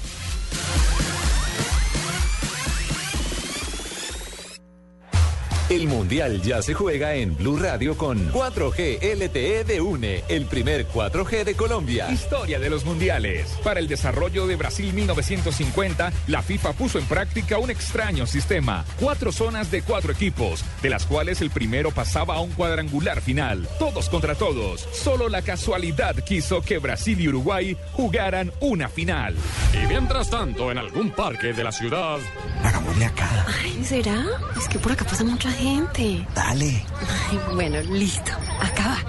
El 5.69 5.85
Mundial 5.89 6.41
ya 6.41 6.61
se 6.61 6.73
juega 6.73 7.15
en 7.15 7.35
Blue 7.35 7.57
Radio 7.57 7.97
con 7.97 8.31
4G 8.31 8.99
LTE 9.01 9.65
de 9.65 9.81
UNE, 9.81 10.23
el 10.29 10.45
primer 10.45 10.87
4G 10.87 11.43
de 11.43 11.55
Colombia. 11.55 12.09
Historia 12.09 12.57
de 12.57 12.69
los 12.69 12.85
mundiales. 12.85 13.49
Para 13.65 13.81
el 13.81 13.89
desarrollo 13.89 14.47
de 14.47 14.55
Brasil 14.55 14.93
1950, 14.93 16.13
la 16.27 16.41
FIFA 16.41 16.71
puso 16.71 16.99
en 16.99 17.05
práctica 17.05 17.57
un 17.57 17.69
extraño 17.69 18.25
sistema. 18.25 18.85
Cuatro 18.97 19.33
zonas 19.33 19.69
de 19.69 19.81
cuatro 19.81 20.13
equipos, 20.13 20.63
de 20.81 20.89
las 20.89 21.05
cuales 21.05 21.41
el 21.41 21.49
primero 21.49 21.91
pasaba 21.91 22.35
a 22.35 22.39
un 22.39 22.51
cuadrangular 22.51 23.19
final. 23.19 23.67
Todos 23.77 24.07
contra 24.07 24.35
todos. 24.35 24.87
Solo 24.93 25.27
la 25.27 25.41
casualidad 25.41 26.15
quiso 26.23 26.61
que 26.61 26.77
Brasil 26.77 27.19
y 27.19 27.27
Uruguay 27.27 27.75
jugaran 27.91 28.53
una 28.61 28.87
final. 28.87 29.35
Y 29.73 29.85
mientras 29.87 30.29
tanto, 30.29 30.71
en 30.71 30.77
algún 30.77 31.11
parque 31.11 31.51
de 31.51 31.63
la 31.65 31.73
ciudad. 31.73 32.19
Hagámosle 32.63 33.03
acá. 33.03 33.45
Ay, 33.61 33.83
¿será? 33.83 34.23
Es 34.55 34.69
que 34.69 34.79
por 34.79 34.93
acá 34.93 35.03
pasa 35.03 35.25
mucha 35.25 35.56
gente. 35.57 36.25
Dale. 36.33 36.85
Ay, 37.29 37.39
bueno, 37.53 37.81
listo. 37.81 38.31
Acá 38.61 39.03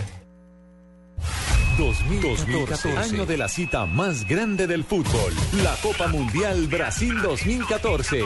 2014, 1.79 2.97
año 2.97 3.27
de 3.27 3.37
la 3.37 3.49
cita 3.49 3.85
más 3.85 4.27
grande 4.27 4.67
del 4.67 4.83
fútbol, 4.83 5.31
la 5.63 5.77
Copa 5.83 6.09
Mundial 6.09 6.69
Brasil 6.69 7.21
2014. 7.21 8.23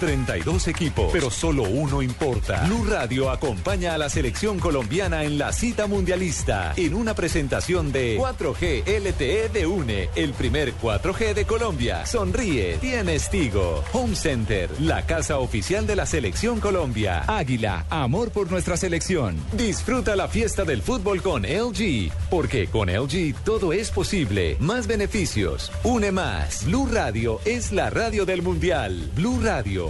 32 0.00 0.68
equipos, 0.68 1.10
pero 1.12 1.30
solo 1.30 1.62
uno 1.62 2.02
importa. 2.02 2.64
Blue 2.66 2.84
Radio 2.86 3.30
acompaña 3.30 3.94
a 3.94 3.98
la 3.98 4.08
selección 4.08 4.58
colombiana 4.58 5.22
en 5.22 5.38
la 5.38 5.52
cita 5.52 5.86
mundialista 5.86 6.72
en 6.76 6.94
una 6.94 7.14
presentación 7.14 7.92
de 7.92 8.18
4G 8.18 8.82
LTE 8.86 9.50
de 9.50 9.66
UNE, 9.66 10.08
el 10.16 10.32
primer 10.32 10.74
4G 10.74 11.34
de 11.34 11.44
Colombia. 11.44 12.06
Sonríe, 12.06 12.78
tienes 12.78 13.30
Tigo. 13.30 13.84
Home 13.92 14.16
Center, 14.16 14.70
la 14.80 15.06
casa 15.06 15.38
oficial 15.38 15.86
de 15.86 15.96
la 15.96 16.06
selección 16.06 16.60
Colombia. 16.60 17.24
Águila, 17.26 17.84
amor 17.90 18.30
por 18.30 18.50
nuestra 18.50 18.76
selección. 18.76 19.36
Disfruta 19.52 20.16
la 20.16 20.28
fiesta 20.28 20.64
del 20.64 20.82
fútbol 20.82 21.22
con 21.22 21.42
LG, 21.42 22.10
porque 22.30 22.68
con 22.68 22.88
LG 22.88 23.34
todo 23.44 23.72
es 23.72 23.90
posible. 23.90 24.56
Más 24.60 24.86
beneficios. 24.86 25.70
Une 25.84 26.10
más. 26.10 26.64
Blue 26.64 26.88
Radio 26.90 27.40
es 27.44 27.72
la 27.72 27.90
radio 27.90 28.24
del 28.24 28.40
Mundial. 28.42 29.10
Blue 29.14 29.40
Radio, 29.42 29.89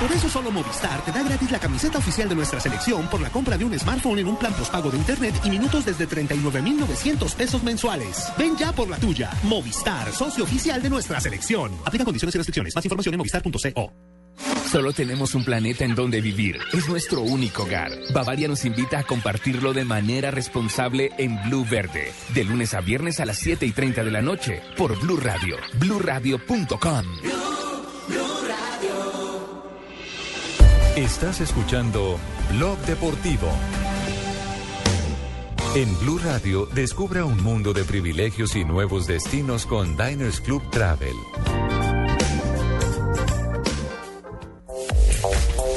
Por 0.00 0.12
eso 0.12 0.28
solo 0.28 0.50
Movistar 0.50 1.02
te 1.04 1.10
da 1.10 1.22
gratis 1.22 1.50
la 1.50 1.58
camiseta 1.58 1.98
oficial 1.98 2.28
de 2.28 2.34
nuestra 2.34 2.60
selección 2.60 3.08
por 3.08 3.20
la 3.20 3.30
compra 3.30 3.56
de 3.56 3.64
un 3.64 3.78
smartphone 3.78 4.18
en 4.18 4.28
un 4.28 4.36
plan 4.36 4.52
postpago 4.52 4.90
de 4.90 4.98
internet 4.98 5.34
y 5.42 5.50
minutos 5.50 5.86
desde 5.86 6.06
39,900 6.06 7.34
pesos 7.34 7.62
mensuales. 7.62 8.30
Ven 8.38 8.56
ya 8.58 8.72
por 8.72 8.88
la 8.88 8.98
tuya. 8.98 9.30
Movistar, 9.44 10.12
socio 10.12 10.44
oficial 10.44 10.82
de 10.82 10.90
nuestra 10.90 11.18
selección. 11.18 11.72
Aplica 11.84 12.04
condiciones 12.04 12.34
y 12.34 12.38
restricciones. 12.38 12.74
Más 12.74 12.84
información 12.84 13.14
en 13.14 13.18
movistar.co. 13.18 13.92
Solo 14.70 14.92
tenemos 14.92 15.34
un 15.34 15.46
planeta 15.46 15.86
en 15.86 15.94
donde 15.94 16.20
vivir. 16.20 16.58
Es 16.74 16.88
nuestro 16.90 17.22
único 17.22 17.62
hogar. 17.62 17.90
Bavaria 18.12 18.48
nos 18.48 18.66
invita 18.66 18.98
a 18.98 19.04
compartirlo 19.04 19.72
de 19.72 19.86
manera 19.86 20.30
responsable 20.30 21.12
en 21.16 21.42
Blue 21.44 21.64
Verde. 21.64 22.12
De 22.34 22.44
lunes 22.44 22.74
a 22.74 22.82
viernes 22.82 23.18
a 23.20 23.24
las 23.24 23.38
7 23.38 23.64
y 23.64 23.72
30 23.72 24.04
de 24.04 24.10
la 24.10 24.20
noche 24.20 24.60
por 24.76 24.98
Blue 25.00 25.16
Radio. 25.16 25.56
BlueRadio.com. 25.78 27.06
Estás 30.96 31.40
escuchando 31.40 32.18
Blog 32.52 32.78
Deportivo. 32.86 33.48
En 35.74 35.98
Blue 36.00 36.18
Radio, 36.18 36.66
descubra 36.74 37.24
un 37.24 37.42
mundo 37.42 37.74
de 37.74 37.84
privilegios 37.84 38.56
y 38.56 38.64
nuevos 38.64 39.06
destinos 39.06 39.66
con 39.66 39.96
Diners 39.96 40.40
Club 40.40 40.62
Travel. 40.70 41.14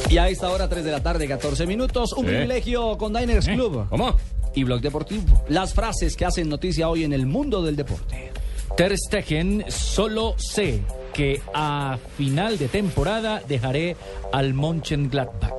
Y 0.10 0.18
a 0.18 0.30
esta 0.30 0.50
hora, 0.50 0.70
3 0.70 0.84
de 0.86 0.92
la 0.92 1.04
tarde, 1.04 1.28
14 1.28 1.68
minutos, 1.68 2.14
un 2.14 2.26
Sí. 2.26 2.32
privilegio 2.32 2.98
con 2.98 3.14
Diners 3.14 3.48
¿Eh? 3.48 3.54
Club. 3.54 3.88
¿Cómo? 3.90 4.16
Y 4.56 4.64
Blog 4.64 4.82
Deportivo. 4.82 5.44
Las 5.50 5.74
frases 5.74 6.16
que 6.16 6.26
hacen 6.26 6.48
noticia 6.50 6.90
hoy 6.90 7.04
en 7.04 7.14
el 7.14 7.26
mundo 7.26 7.62
del 7.62 7.76
deporte. 7.76 8.32
Ter 8.78 8.98
Stegen, 8.98 9.66
solo 9.68 10.36
sé 10.38 10.80
que 11.14 11.42
a 11.54 11.98
final 12.18 12.58
de 12.58 12.70
temporada 12.70 13.42
dejaré 13.48 13.98
al 14.32 14.54
Mönchengladbach. 14.54 15.54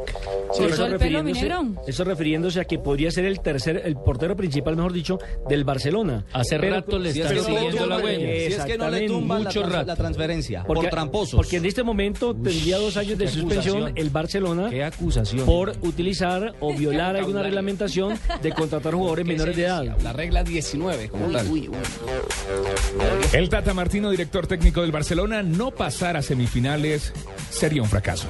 Sí, 0.53 0.64
¿Cortó 0.64 0.87
el 0.87 0.99
pelo, 0.99 1.23
mi 1.23 1.33
refiriéndose- 1.33 1.81
eso 1.87 2.03
refiriéndose 2.03 2.61
a 2.61 2.64
que 2.64 2.77
podría 2.81 3.12
ser 3.12 3.25
el 3.25 3.39
tercer, 3.39 3.83
el 3.85 3.95
portero 3.95 4.35
principal, 4.35 4.75
mejor 4.75 4.93
dicho, 4.93 5.16
del 5.49 5.62
Barcelona. 5.62 6.27
Hace 6.33 6.59
rato 6.59 6.99
le 6.99 7.12
si 7.12 7.21
están 7.21 7.37
es 7.37 7.45
que 7.47 7.49
no 7.53 7.55
le 7.55 7.61
siguiendo 7.61 7.87
la 7.87 7.97
huella. 7.99 8.18
Si 8.18 8.53
es 8.55 8.64
que 8.64 8.77
no 8.79 8.91
le 8.91 9.09
la, 9.09 9.14
mucho 9.21 9.62
rato. 9.62 9.87
la 9.87 9.95
transferencia 9.97 10.64
Porque- 10.66 10.83
por 10.83 10.91
tramposos. 10.91 11.37
Porque 11.37 11.59
en 11.59 11.66
este 11.66 11.85
momento 11.85 12.35
tendría 12.35 12.79
dos 12.79 12.97
años 12.97 13.16
de 13.16 13.29
suspensión 13.29 13.77
acusación. 13.77 13.93
el 13.97 14.11
Barcelona 14.11 14.71
Qué 14.71 14.83
acusación. 14.83 15.47
por 15.47 15.71
utilizar 15.83 16.53
o 16.59 16.75
violar 16.75 17.14
alguna 17.14 17.45
reglamentación 17.45 18.18
de 18.43 18.51
contratar 18.53 18.95
jugadores 18.95 19.25
menores 19.27 19.55
de 19.57 19.62
edad. 19.66 19.97
La 20.03 20.12
regla 20.12 20.43
19, 20.43 21.11
como 21.11 21.27
tal. 21.31 21.47
El 23.33 23.49
Tata 23.49 23.73
Martino, 23.73 24.11
director 24.11 24.49
técnico 24.49 24.83
del 24.83 24.91
Barcelona, 24.91 25.45
no 25.45 25.71
pasar 25.71 26.16
a 26.16 26.23
semifinales 26.23 27.12
sería 27.51 27.83
un 27.83 27.89
fracaso. 27.89 28.27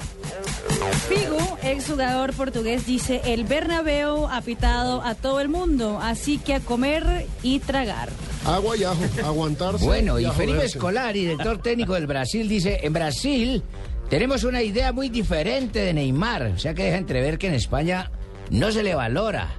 Figu, 1.09 1.59
exjugador 1.63 2.33
portugués, 2.35 2.87
dice, 2.87 3.21
el 3.25 3.45
Bernabéu 3.45 4.27
ha 4.27 4.41
pitado 4.43 5.03
a 5.03 5.15
todo 5.15 5.41
el 5.41 5.49
mundo, 5.49 5.99
así 6.01 6.39
que 6.39 6.55
a 6.55 6.61
comer 6.61 7.27
y 7.43 7.59
tragar. 7.61 8.09
Agua 8.47 8.77
y 8.77 8.85
ajo, 8.85 9.03
aguantarse. 9.25 9.85
Bueno, 9.85 10.19
y 10.19 10.27
Felipe. 10.27 10.65
Escolari, 10.65 11.21
director 11.21 11.59
técnico 11.63 11.95
del 11.95 12.07
Brasil, 12.07 12.49
dice, 12.49 12.81
en 12.83 12.93
Brasil 12.93 13.63
tenemos 14.09 14.45
una 14.45 14.63
idea 14.63 14.93
muy 14.93 15.09
diferente 15.09 15.81
de 15.81 15.93
Neymar, 15.93 16.43
o 16.43 16.59
sea 16.59 16.75
que 16.75 16.85
deja 16.85 16.97
entrever 16.97 17.39
que 17.39 17.49
en 17.49 17.55
España 17.55 18.11
no 18.51 18.73
se 18.73 18.83
le 18.83 18.95
valora, 18.95 19.55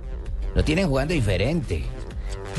lo 0.55 0.63
tienen 0.63 0.87
jugando 0.87 1.13
diferente. 1.13 1.85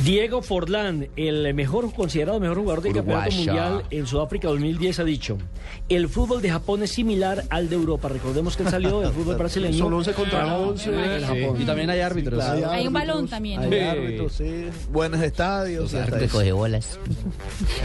Diego 0.04 0.42
Forlán, 0.42 1.08
el 1.16 1.52
mejor 1.54 1.92
considerado 1.94 2.40
mejor 2.40 2.58
jugador 2.58 2.82
del 2.82 2.94
campeonato 2.94 3.30
mundial 3.36 3.82
en 3.90 4.06
Sudáfrica 4.06 4.48
2010, 4.48 4.98
ha 5.00 5.04
dicho: 5.04 5.38
el 5.88 6.08
fútbol 6.08 6.42
de 6.42 6.50
Japón 6.50 6.82
es 6.82 6.90
similar 6.92 7.44
al 7.50 7.68
de 7.68 7.76
Europa. 7.76 8.08
Recordemos 8.08 8.56
que 8.56 8.62
él 8.64 8.70
salió 8.70 9.00
del 9.00 9.12
fútbol 9.12 9.36
brasileño. 9.38 9.78
Son 9.78 9.92
11 9.92 10.12
contra 10.14 10.40
para- 10.40 10.58
11. 10.58 10.90
en 10.90 11.20
Sí. 11.20 11.26
Japón. 11.26 11.62
Y 11.62 11.64
también 11.64 11.90
hay 11.90 12.00
árbitros. 12.00 12.42
Hay 12.44 12.62
Hay 12.64 12.86
un 12.86 12.92
balón 12.92 13.28
también. 13.28 13.60
Hay 13.60 13.80
árbitros, 13.80 14.32
sí. 14.32 14.64
Buenos 14.90 15.20
estadios. 15.22 15.92
eso. 15.94 16.56
bolas. 16.56 16.98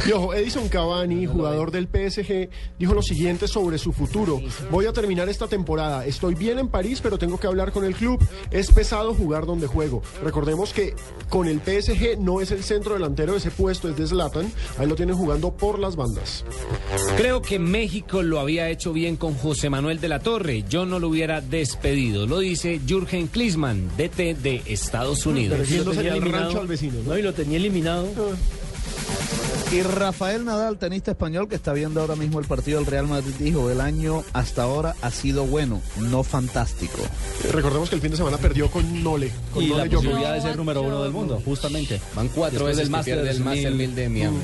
Y 0.07 0.11
ojo, 0.11 0.33
Edison 0.33 0.69
Cavani, 0.69 1.25
jugador 1.25 1.71
del 1.71 1.87
PSG, 1.87 2.49
dijo 2.79 2.93
lo 2.93 3.01
siguiente 3.01 3.47
sobre 3.47 3.77
su 3.77 3.91
futuro. 3.93 4.41
Voy 4.71 4.85
a 4.85 4.93
terminar 4.93 5.29
esta 5.29 5.47
temporada. 5.47 6.05
Estoy 6.05 6.35
bien 6.35 6.57
en 6.59 6.69
París, 6.69 6.99
pero 7.01 7.17
tengo 7.17 7.37
que 7.39 7.47
hablar 7.47 7.71
con 7.71 7.83
el 7.83 7.93
club. 7.95 8.23
Es 8.49 8.71
pesado 8.71 9.13
jugar 9.13 9.45
donde 9.45 9.67
juego. 9.67 10.01
Recordemos 10.23 10.73
que 10.73 10.95
con 11.29 11.47
el 11.47 11.59
PSG 11.59 12.06
no 12.15 12.41
es 12.41 12.51
el 12.51 12.63
centro 12.63 12.93
delantero, 12.93 13.35
ese 13.35 13.51
puesto 13.51 13.89
es 13.89 13.97
de 13.97 14.07
Zlatan. 14.07 14.51
Ahí 14.77 14.87
lo 14.87 14.95
tienen 14.95 15.15
jugando 15.15 15.51
por 15.51 15.79
las 15.79 15.95
bandas. 15.95 16.45
Creo 17.17 17.41
que 17.41 17.59
México 17.59 18.21
lo 18.21 18.39
había 18.39 18.69
hecho 18.69 18.93
bien 18.93 19.17
con 19.17 19.33
José 19.33 19.69
Manuel 19.69 19.99
de 19.99 20.07
la 20.07 20.19
Torre. 20.19 20.63
Yo 20.69 20.85
no 20.85 20.99
lo 20.99 21.09
hubiera 21.09 21.41
despedido. 21.41 22.25
Lo 22.25 22.39
dice 22.39 22.79
Jürgen 22.87 23.27
Klinsmann, 23.27 23.89
DT 23.97 24.35
de 24.35 24.61
Estados 24.65 25.25
Unidos. 25.25 25.57
Pero 25.57 25.69
sí 25.69 25.83
lo 25.83 25.91
tenía 25.91 26.13
eliminado. 26.13 26.43
rancho 26.45 26.59
al 26.61 26.67
vecino, 26.67 26.99
¿no? 27.03 27.11
No, 27.11 27.17
y 27.17 27.21
lo 27.21 27.33
tenía 27.33 27.57
eliminado. 27.57 28.07
Y 29.71 29.81
Rafael 29.81 30.45
Nadal, 30.45 30.77
tenista 30.77 31.11
español 31.11 31.49
que 31.49 31.55
está 31.55 31.73
viendo 31.73 31.99
ahora 31.99 32.15
mismo 32.15 32.39
el 32.39 32.45
partido 32.45 32.77
del 32.79 32.87
Real 32.87 33.05
Madrid, 33.05 33.33
dijo, 33.37 33.69
el 33.69 33.81
año 33.81 34.23
hasta 34.31 34.63
ahora 34.63 34.95
ha 35.01 35.11
sido 35.11 35.45
bueno, 35.45 35.81
no 35.99 36.23
fantástico. 36.23 36.99
Eh, 37.43 37.51
Recordemos 37.51 37.89
que 37.89 37.95
el 37.95 38.01
fin 38.01 38.11
de 38.11 38.17
semana 38.17 38.37
perdió 38.37 38.71
con 38.71 39.03
Nole. 39.03 39.29
Con 39.53 39.61
Y 39.63 39.67
la 39.67 39.77
Nole 39.79 39.89
Djokovic. 39.89 40.05
posibilidad 40.11 40.33
de 40.35 40.41
ser 40.41 40.55
número 40.55 40.81
uno 40.81 41.03
del 41.03 41.11
mundo, 41.11 41.41
justamente. 41.43 41.99
Van 42.15 42.29
cuatro 42.29 42.65
Después 42.65 42.89
veces 42.89 43.05
del 43.05 43.19
el 43.19 43.25
2000. 43.39 43.43
Master 43.43 43.71
1000 43.73 43.95
de 43.95 44.09
Miami. 44.09 44.37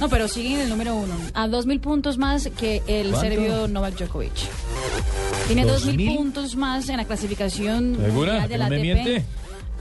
No, 0.00 0.08
pero 0.10 0.28
sigue 0.28 0.54
en 0.54 0.60
el 0.60 0.68
número 0.68 0.94
uno. 0.94 1.14
A 1.32 1.48
dos 1.48 1.64
mil 1.66 1.80
puntos 1.80 2.18
más 2.18 2.48
que 2.56 2.82
el 2.86 3.10
¿Cuánto? 3.10 3.20
serbio 3.20 3.68
Novak 3.68 3.96
Djokovic. 3.98 4.32
Tiene 5.46 5.64
¿Dos 5.64 5.86
mil 5.86 5.96
mil? 5.96 6.16
puntos 6.16 6.54
más 6.56 6.88
en 6.90 6.98
la 6.98 7.04
clasificación 7.06 7.96
¿Segura? 7.96 8.46
de 8.46 8.58
la 8.58 8.68
¿No 8.68 8.76
me 8.76 8.92
ATP. 8.92 9.24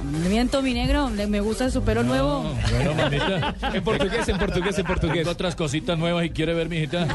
Me 0.03 0.29
miento, 0.29 0.61
mi 0.61 0.73
negro. 0.73 1.09
Le- 1.09 1.27
Me 1.27 1.39
gusta 1.39 1.69
su 1.71 1.81
pelo 1.83 2.03
nuevo. 2.03 2.43
Bueno, 2.71 2.93
mamita. 2.93 3.55
En 3.73 3.83
portugués, 3.83 4.27
en 4.29 4.37
portugués, 4.37 4.77
en 4.77 4.85
portugués. 4.85 5.17
Tengo 5.17 5.31
otras 5.31 5.55
cositas 5.55 5.97
nuevas 5.97 6.25
y 6.25 6.29
quiere 6.29 6.53
ver, 6.53 6.69
mijita. 6.69 7.07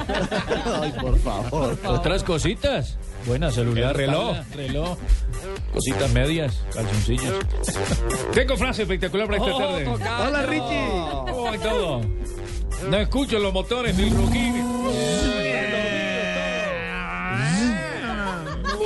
Ay, 0.82 0.92
por 1.00 1.18
favor. 1.20 1.78
¿Otras 1.84 2.22
cositas? 2.24 2.98
Buena, 3.26 3.50
celular, 3.52 3.96
reloj. 3.96 4.36
Reloj. 4.54 4.98
Cositas 5.72 6.10
medias, 6.12 6.60
calzoncillos. 6.74 7.34
Tengo 8.34 8.56
frase 8.56 8.82
espectacular 8.82 9.26
para 9.28 9.38
esta 9.38 9.54
Oh, 9.54 9.58
tarde. 9.58 9.86
Hola, 10.26 10.42
Richie. 10.42 10.88
¿Cómo 11.30 11.42
va 11.44 11.58
todo? 11.58 12.00
No 12.90 12.96
escucho 12.96 13.38
los 13.38 13.52
motores 13.52 13.96
del 13.96 14.10
Ruquín. 14.10 14.54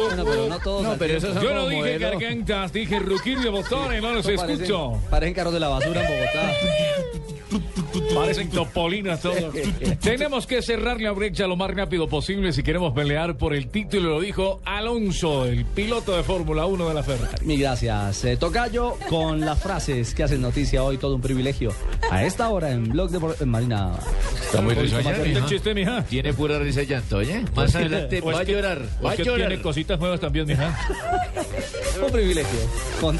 Bueno, 0.04 0.24
pero 0.24 0.48
no 0.48 0.58
todos. 0.60 0.82
No, 0.82 0.94
pero 0.98 1.18
Yo 1.18 1.54
no 1.54 1.68
dije 1.68 1.98
gargantas, 1.98 2.72
dije 2.72 2.98
Ruquín 2.98 3.42
de 3.42 3.50
motores, 3.50 4.02
no 4.02 4.12
los 4.12 4.26
Parecen- 4.26 4.50
escucho. 4.52 4.92
Parecen 5.10 5.34
carros 5.34 5.54
de 5.54 5.60
la 5.60 5.68
basura 5.68 6.02
en 6.02 6.08
Bogotá. 6.08 6.52
Parecen 8.14 8.50
topolinas 8.50 9.20
todos. 9.20 9.54
Tenemos 10.02 10.46
que 10.46 10.60
cerrar 10.62 11.00
la 11.00 11.12
brecha 11.12 11.46
lo 11.46 11.56
más 11.56 11.70
rápido 11.74 12.08
posible 12.08 12.52
si 12.52 12.62
queremos 12.62 12.92
pelear 12.92 13.36
por 13.36 13.54
el 13.54 13.68
título, 13.68 14.10
lo 14.10 14.20
dijo 14.20 14.60
Alonso, 14.64 15.46
el 15.46 15.64
piloto 15.64 16.16
de 16.16 16.22
Fórmula 16.22 16.66
1 16.66 16.88
de 16.88 16.94
la 16.94 17.02
Ferrari. 17.02 17.44
Mil 17.46 17.60
gracias. 17.60 18.24
Eh, 18.24 18.36
Tocayo, 18.36 18.96
con 19.08 19.40
las 19.40 19.58
frases 19.62 20.14
que 20.14 20.22
hacen 20.24 20.42
noticia 20.42 20.82
hoy, 20.82 20.98
todo 20.98 21.14
un 21.14 21.20
privilegio. 21.22 21.72
A 22.10 22.24
esta 22.24 22.48
hora 22.50 22.70
en 22.72 22.84
Blog 22.88 23.10
de 23.10 23.46
Marina. 23.46 23.92
Está 24.46 24.60
muy 24.62 24.74
chiste, 25.48 25.74
mija? 25.74 26.02
Tiene 26.04 26.32
pura 26.32 26.58
risa 26.58 26.82
y 26.82 26.86
llanto, 26.86 27.18
¿oye? 27.18 27.44
Más 27.54 27.74
adelante 27.74 28.20
O 28.22 28.30
es 28.30 28.36
va 28.36 28.40
a 28.40 28.44
llorar. 28.44 28.82
o 29.00 29.04
Va 29.04 29.12
a 29.12 29.14
llorar. 29.16 29.48
tiene 29.48 29.62
cositas 29.62 29.98
nuevas 29.98 30.20
también, 30.20 30.46
mija. 30.46 30.78
Un 32.04 32.12
privilegio. 32.12 32.58
Con- 33.00 33.18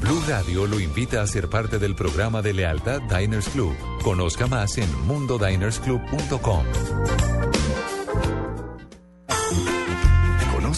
Blue 0.00 0.22
Radio 0.28 0.66
lo 0.66 0.80
invita 0.80 1.22
a 1.22 1.26
ser 1.26 1.48
parte 1.48 1.78
del 1.78 1.94
programa 1.94 2.42
de 2.42 2.52
lealtad 2.52 3.00
Diners 3.02 3.48
Club. 3.48 3.74
Conozca 4.02 4.46
más 4.46 4.76
en 4.78 4.92
mundodinersclub.com. 5.06 6.64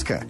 Conozca 0.07 0.27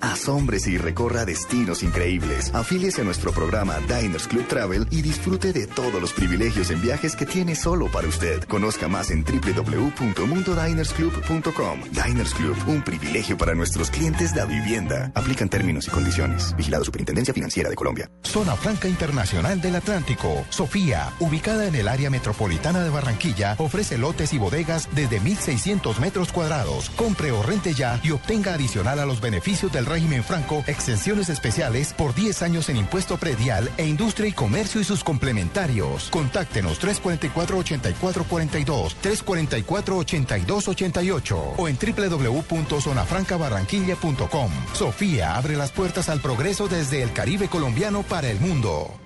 y 0.66 0.78
recorra 0.78 1.24
destinos 1.24 1.82
increíbles. 1.82 2.54
Afíliese 2.54 3.00
a 3.02 3.04
nuestro 3.04 3.32
programa 3.32 3.78
Diners 3.80 4.26
Club 4.26 4.46
Travel 4.48 4.86
y 4.90 5.02
disfrute 5.02 5.52
de 5.52 5.66
todos 5.66 6.00
los 6.00 6.12
privilegios 6.12 6.70
en 6.70 6.80
viajes 6.80 7.14
que 7.14 7.26
tiene 7.26 7.54
solo 7.54 7.90
para 7.90 8.08
usted. 8.08 8.42
Conozca 8.44 8.88
más 8.88 9.10
en 9.10 9.22
www.mundodinersclub.com. 9.24 11.80
Diners 11.90 12.32
Club, 12.34 12.56
un 12.66 12.82
privilegio 12.82 13.36
para 13.36 13.54
nuestros 13.54 13.90
clientes 13.90 14.34
de 14.34 14.46
vivienda. 14.46 15.12
Aplican 15.14 15.48
términos 15.48 15.88
y 15.88 15.90
condiciones. 15.90 16.54
Vigilado 16.56 16.84
Superintendencia 16.84 17.34
Financiera 17.34 17.68
de 17.68 17.76
Colombia. 17.76 18.08
Zona 18.22 18.54
Franca 18.56 18.88
Internacional 18.88 19.60
del 19.60 19.76
Atlántico. 19.76 20.46
Sofía, 20.48 21.12
ubicada 21.20 21.66
en 21.66 21.74
el 21.74 21.88
área 21.88 22.08
metropolitana 22.08 22.82
de 22.82 22.88
Barranquilla, 22.90 23.56
ofrece 23.58 23.98
lotes 23.98 24.32
y 24.32 24.38
bodegas 24.38 24.88
desde 24.94 25.20
1.600 25.20 25.98
metros 25.98 26.32
cuadrados. 26.32 26.88
Compre 26.90 27.32
o 27.32 27.42
rente 27.42 27.74
ya 27.74 28.00
y 28.02 28.12
obtenga 28.12 28.54
adicional 28.54 29.00
a 29.00 29.06
los 29.06 29.20
beneficios 29.20 29.65
del 29.70 29.86
régimen 29.86 30.24
franco 30.24 30.64
exenciones 30.66 31.28
especiales 31.28 31.92
por 31.92 32.12
10 32.14 32.42
años 32.42 32.68
en 32.68 32.76
impuesto 32.76 33.16
predial 33.16 33.70
e 33.76 33.86
industria 33.86 34.28
y 34.28 34.32
comercio 34.32 34.80
y 34.80 34.84
sus 34.84 35.04
complementarios. 35.04 36.08
Contáctenos 36.10 36.80
344-8442, 36.80 38.96
344-8288 39.02 41.54
o 41.56 41.68
en 41.68 41.78
www.zonafrancabarranquilla.com. 41.78 44.50
Sofía 44.72 45.36
abre 45.36 45.56
las 45.56 45.70
puertas 45.72 46.08
al 46.08 46.20
progreso 46.20 46.68
desde 46.68 47.02
el 47.02 47.12
Caribe 47.12 47.48
colombiano 47.48 48.02
para 48.02 48.30
el 48.30 48.40
mundo. 48.40 49.05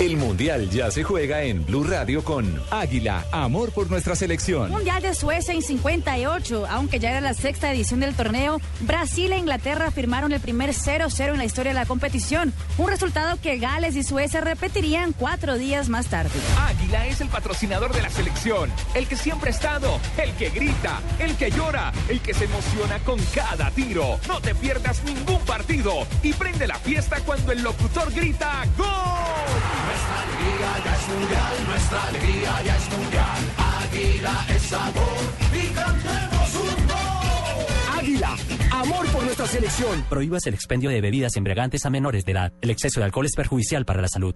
El 0.00 0.16
Mundial 0.16 0.68
ya 0.70 0.90
se 0.90 1.04
juega 1.04 1.44
en 1.44 1.64
Blue 1.64 1.84
Radio 1.84 2.24
con 2.24 2.60
Águila, 2.72 3.24
amor 3.30 3.70
por 3.70 3.88
nuestra 3.88 4.16
selección. 4.16 4.72
Mundial 4.72 5.00
de 5.00 5.14
Suecia 5.14 5.54
en 5.54 5.62
58, 5.62 6.66
aunque 6.68 6.98
ya 6.98 7.12
era 7.12 7.20
la 7.20 7.32
sexta 7.32 7.72
edición 7.72 8.00
del 8.00 8.12
torneo, 8.12 8.60
Brasil 8.80 9.32
e 9.32 9.38
Inglaterra 9.38 9.92
firmaron 9.92 10.32
el 10.32 10.40
primer 10.40 10.70
0-0 10.70 11.30
en 11.30 11.38
la 11.38 11.44
historia 11.44 11.70
de 11.70 11.78
la 11.78 11.86
competición, 11.86 12.52
un 12.76 12.88
resultado 12.88 13.40
que 13.40 13.58
Gales 13.58 13.94
y 13.94 14.02
Suecia 14.02 14.40
repetirían 14.40 15.12
cuatro 15.12 15.56
días 15.58 15.88
más 15.88 16.08
tarde. 16.08 16.32
Águila 16.58 17.06
es 17.06 17.20
el 17.20 17.28
patrocinador 17.28 17.94
de 17.94 18.02
la 18.02 18.10
selección, 18.10 18.72
el 18.96 19.06
que 19.06 19.14
siempre 19.14 19.50
ha 19.50 19.54
estado, 19.54 20.00
el 20.20 20.32
que 20.32 20.50
grita, 20.50 21.00
el 21.20 21.36
que 21.36 21.52
llora, 21.52 21.92
el 22.08 22.20
que 22.20 22.34
se 22.34 22.46
emociona 22.46 22.98
con 23.04 23.20
cada 23.32 23.70
tiro. 23.70 24.18
No 24.26 24.40
te 24.40 24.56
pierdas 24.56 25.04
ningún 25.04 25.38
partido 25.42 26.04
y 26.24 26.32
prende 26.32 26.66
la 26.66 26.80
fiesta 26.80 27.20
cuando 27.24 27.52
el 27.52 27.62
locutor 27.62 28.12
grita 28.12 28.64
¡Gol! 28.76 29.83
Nuestra 29.84 30.22
alegría 30.22 30.84
ya 30.84 30.96
es 30.96 31.08
mundial, 31.08 31.66
nuestra 31.66 32.02
alegría 32.08 32.62
ya 32.64 32.76
es 32.76 32.98
mundial. 32.98 33.40
Águila 33.82 34.46
es 34.48 34.62
sabor 34.62 35.18
y 35.52 35.66
cantemos 35.74 36.54
un 36.54 36.86
gol. 36.86 37.98
Águila, 37.98 38.36
amor 38.70 39.06
por 39.08 39.24
nuestra 39.24 39.46
selección. 39.46 40.04
Prohíbas 40.08 40.46
el 40.46 40.54
expendio 40.54 40.90
de 40.90 41.00
bebidas 41.00 41.36
embriagantes 41.36 41.84
a 41.86 41.90
menores 41.90 42.24
de 42.24 42.32
edad. 42.32 42.52
El 42.60 42.70
exceso 42.70 43.00
de 43.00 43.06
alcohol 43.06 43.26
es 43.26 43.34
perjudicial 43.36 43.84
para 43.84 44.00
la 44.00 44.08
salud. 44.08 44.34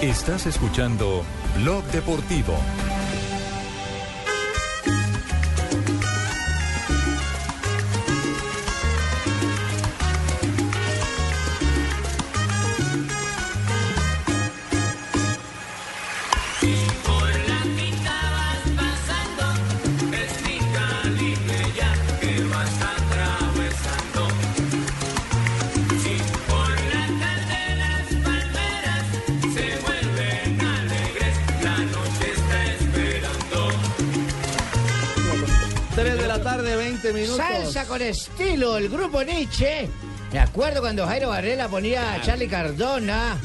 Estás 0.00 0.46
escuchando 0.46 1.22
Blog 1.58 1.84
Deportivo. 1.92 2.56
20 37.12 37.20
minutos. 37.32 37.46
Salsa 37.46 37.84
con 37.86 38.02
estilo, 38.02 38.76
el 38.76 38.88
grupo 38.88 39.22
Nietzsche. 39.22 39.88
Me 40.32 40.38
acuerdo 40.38 40.80
cuando 40.80 41.06
Jairo 41.06 41.28
Varela 41.28 41.68
ponía 41.68 42.14
a 42.14 42.20
Charlie 42.22 42.48
Cardona. 42.48 43.36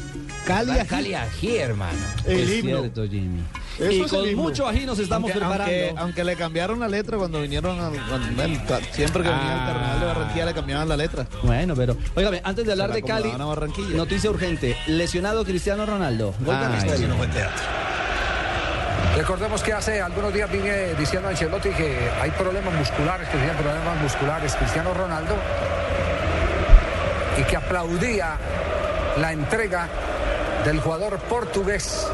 Cali 0.46 0.70
ají. 0.78 0.86
Cali 0.88 1.14
ají, 1.14 1.56
hermano. 1.58 1.98
Es 2.26 2.48
cierto, 2.62 3.04
Jimmy. 3.06 3.42
Eso 3.78 4.24
y 4.24 4.28
el 4.30 4.34
con 4.34 4.44
mucho 4.44 4.66
ají 4.66 4.84
nos 4.86 4.98
estamos 4.98 5.30
Aunque- 5.30 5.38
preparando. 5.38 5.72
Aunque, 5.72 5.94
aunque 6.00 6.24
le 6.24 6.34
cambiaron 6.36 6.80
la 6.80 6.88
letra 6.88 7.16
cuando 7.18 7.40
vinieron 7.42 7.78
al, 7.78 7.92
cuando- 8.08 8.64
ca- 8.66 8.80
siempre 8.92 9.22
que 9.22 9.28
venía 9.28 9.52
al 9.66 9.72
Carnaval 9.72 10.00
de 10.00 10.06
Barranquilla 10.06 10.44
le 10.46 10.54
cambiaban 10.54 10.88
la 10.88 10.96
letra. 10.96 11.26
Bueno, 11.44 11.74
pero, 11.76 11.96
óigame, 12.16 12.40
antes 12.42 12.64
de 12.66 12.72
hablar 12.72 12.92
de 12.92 13.02
Cali, 13.02 13.30
noticia 13.94 14.30
urgente. 14.30 14.76
Lesionado 14.86 15.44
Cristiano 15.44 15.86
Ronaldo. 15.86 16.34
Golpe 16.40 16.64
Ay, 16.64 16.72
misterio. 16.74 17.08
Recordemos 19.18 19.64
que 19.64 19.72
hace 19.72 20.00
algunos 20.00 20.32
días 20.32 20.48
vine 20.48 20.94
diciendo 20.94 21.26
a 21.26 21.32
Ancelotti 21.32 21.70
que 21.70 21.98
hay 22.22 22.30
problemas 22.30 22.72
musculares, 22.72 23.28
que 23.28 23.36
tienen 23.36 23.56
problemas 23.56 24.00
musculares 24.00 24.54
Cristiano 24.54 24.94
Ronaldo 24.94 25.34
y 27.36 27.42
que 27.42 27.56
aplaudía 27.56 28.36
la 29.16 29.32
entrega 29.32 29.88
del 30.64 30.78
jugador 30.78 31.18
portugués 31.18 32.06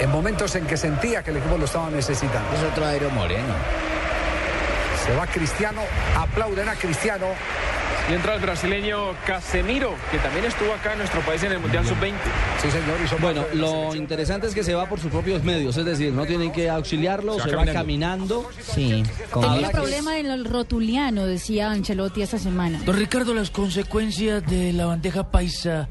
en 0.00 0.10
momentos 0.10 0.52
en 0.56 0.66
que 0.66 0.76
sentía 0.76 1.22
que 1.22 1.30
el 1.30 1.36
equipo 1.36 1.56
lo 1.56 1.66
estaba 1.66 1.88
necesitando. 1.90 2.56
Es 2.56 2.64
otro 2.64 2.84
Aero 2.84 3.08
Moreno. 3.10 3.54
Se 5.06 5.14
va 5.14 5.28
Cristiano, 5.28 5.82
aplauden 6.18 6.68
a 6.68 6.74
Cristiano. 6.74 7.26
Y 8.10 8.14
entra 8.14 8.34
el 8.34 8.40
brasileño 8.40 9.12
Casemiro, 9.26 9.94
que 10.10 10.18
también 10.18 10.44
estuvo 10.44 10.72
acá 10.72 10.92
en 10.92 10.98
nuestro 10.98 11.20
país 11.20 11.42
en 11.44 11.52
el 11.52 11.60
Mundial 11.60 11.86
Sub-20. 11.86 12.14
Sí, 12.60 12.70
señor. 12.70 12.96
Y 13.00 13.22
Bueno, 13.22 13.44
lo 13.54 13.94
interesante 13.94 14.48
es 14.48 14.54
que 14.54 14.64
se 14.64 14.74
va 14.74 14.88
por 14.88 14.98
sus 15.00 15.10
propios 15.10 15.42
medios, 15.44 15.76
es 15.76 15.84
decir, 15.84 16.12
no 16.12 16.26
tienen 16.26 16.50
que 16.50 16.68
auxiliarlo, 16.68 17.38
Se 17.38 17.50
se, 17.50 17.56
va 17.56 17.64
caminando. 17.64 18.48
Sí, 18.60 19.04
Tenía 19.32 19.70
problema 19.70 20.18
en 20.18 20.26
el 20.26 20.44
rotuliano, 20.44 21.26
decía 21.26 21.70
Ancelotti 21.70 22.22
esta 22.22 22.38
semana. 22.38 22.80
Don 22.84 22.96
Ricardo, 22.96 23.34
las 23.34 23.50
consecuencias 23.50 24.44
de 24.46 24.72
la 24.72 24.86
bandeja 24.86 25.30
paisa, 25.30 25.88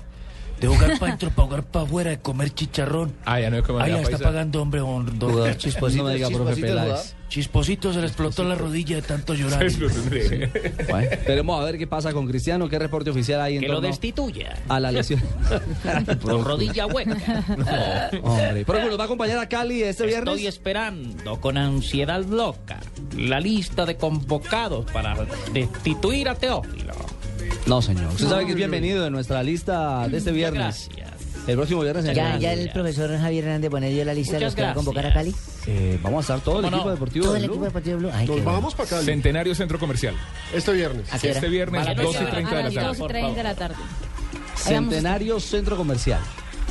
de 0.59 0.67
jugar 0.67 0.99
para 0.99 1.13
adentro, 1.13 1.29
para 1.31 1.45
jugar 1.47 1.63
para 1.63 1.85
afuera, 1.85 2.09
de 2.11 2.19
comer 2.19 2.53
chicharrón. 2.53 3.13
Ah, 3.25 3.39
ya 3.39 3.49
no 3.49 3.57
es 3.57 3.63
como 3.63 3.79
Ahí 3.79 3.89
la 3.91 3.97
la 3.97 4.01
está 4.03 4.17
paisa. 4.17 4.25
pagando, 4.25 4.61
hombre, 4.61 4.81
don, 4.81 5.17
don 5.17 5.55
Chisposito. 5.57 6.03
no 6.03 6.09
me 6.09 6.15
diga, 6.15 6.29
profe 6.29 6.59
Peláez. 6.61 7.15
Chisposito 7.31 7.93
se 7.93 8.01
le 8.01 8.07
explotó 8.07 8.43
la 8.43 8.55
rodilla 8.55 8.97
de 8.97 9.03
tanto 9.03 9.33
llorar. 9.33 9.65
Bueno, 10.89 11.09
esperemos 11.09 11.61
a 11.61 11.63
ver 11.63 11.77
qué 11.77 11.87
pasa 11.87 12.11
con 12.11 12.27
Cristiano, 12.27 12.67
qué 12.67 12.77
reporte 12.77 13.09
oficial 13.09 13.39
hay 13.39 13.55
en 13.55 13.61
Que 13.61 13.69
lo 13.69 13.79
destituya. 13.79 14.57
a 14.67 14.81
la 14.81 14.91
lesión. 14.91 15.21
Con 16.21 16.43
rodilla 16.43 16.87
hueca. 16.87 17.15
Hombre, 18.21 18.65
pero 18.65 18.85
nos 18.85 18.99
va 18.99 19.03
a 19.03 19.05
acompañar 19.05 19.39
a 19.39 19.47
Cali 19.47 19.81
este 19.81 20.05
viernes. 20.07 20.27
Estoy 20.33 20.47
esperando 20.47 21.39
con 21.39 21.57
ansiedad 21.57 22.25
loca 22.25 22.81
la 23.17 23.39
lista 23.39 23.85
de 23.85 23.95
convocados 23.95 24.91
para 24.91 25.15
destituir 25.53 26.27
a 26.27 26.35
Teófilo. 26.35 26.93
No, 27.65 27.81
señor. 27.81 28.11
Usted 28.11 28.27
sabe 28.27 28.45
que 28.45 28.51
es 28.51 28.57
bienvenido 28.57 29.05
en 29.07 29.13
nuestra 29.13 29.41
lista 29.41 30.05
de 30.09 30.17
este 30.17 30.33
viernes. 30.33 30.89
El 31.47 31.55
próximo 31.55 31.81
viernes 31.81 32.05
en 32.05 32.13
Ya, 32.13 32.35
el- 32.35 32.39
ya 32.39 32.53
el 32.53 32.69
profesor 32.71 33.17
Javier 33.17 33.45
Hernández 33.45 33.69
Bonello 33.71 34.05
la 34.05 34.13
lista 34.13 34.33
de 34.33 34.41
los 34.41 34.55
que 34.55 34.61
va 34.61 34.71
a 34.71 34.73
convocar 34.75 35.07
a. 35.07 35.13
Cali. 35.13 35.33
Eh, 35.67 35.99
vamos 36.01 36.19
a 36.29 36.33
estar 36.35 36.43
todo 36.45 36.57
el 36.59 36.65
¿Cómo 36.65 36.75
equipo 36.77 36.85
no? 36.89 36.91
deportivo 36.93 37.23
Todo 37.25 37.33
de 37.33 37.39
el 37.39 37.45
Blue. 37.45 37.53
equipo 37.55 37.65
deportivo 37.65 37.97
Blue. 37.97 38.09
Ay, 38.13 38.27
Nos 38.27 38.43
vamos 38.45 38.75
para 38.75 38.89
Cali. 38.89 39.05
Centenario 39.05 39.55
Centro 39.55 39.79
Comercial. 39.79 40.15
Este 40.53 40.71
viernes. 40.71 41.11
¿A 41.11 41.17
qué 41.19 41.27
hora? 41.29 41.35
Este 41.37 41.49
viernes, 41.49 41.85
Vale, 41.85 42.01
2 42.03 42.15
y 42.15 42.17
pues, 42.19 42.29
30 42.31 42.49
de 42.51 42.55
A 42.55 42.59
la 42.59 42.63
las 42.65 42.73
tarde. 42.75 42.87
2 42.87 42.97
y 42.99 43.07
30 43.07 43.35
de 43.37 43.43
la 43.43 43.55
tarde. 43.55 43.75
Centenario 44.55 45.39
Centro 45.39 45.75
Comercial. 45.77 46.19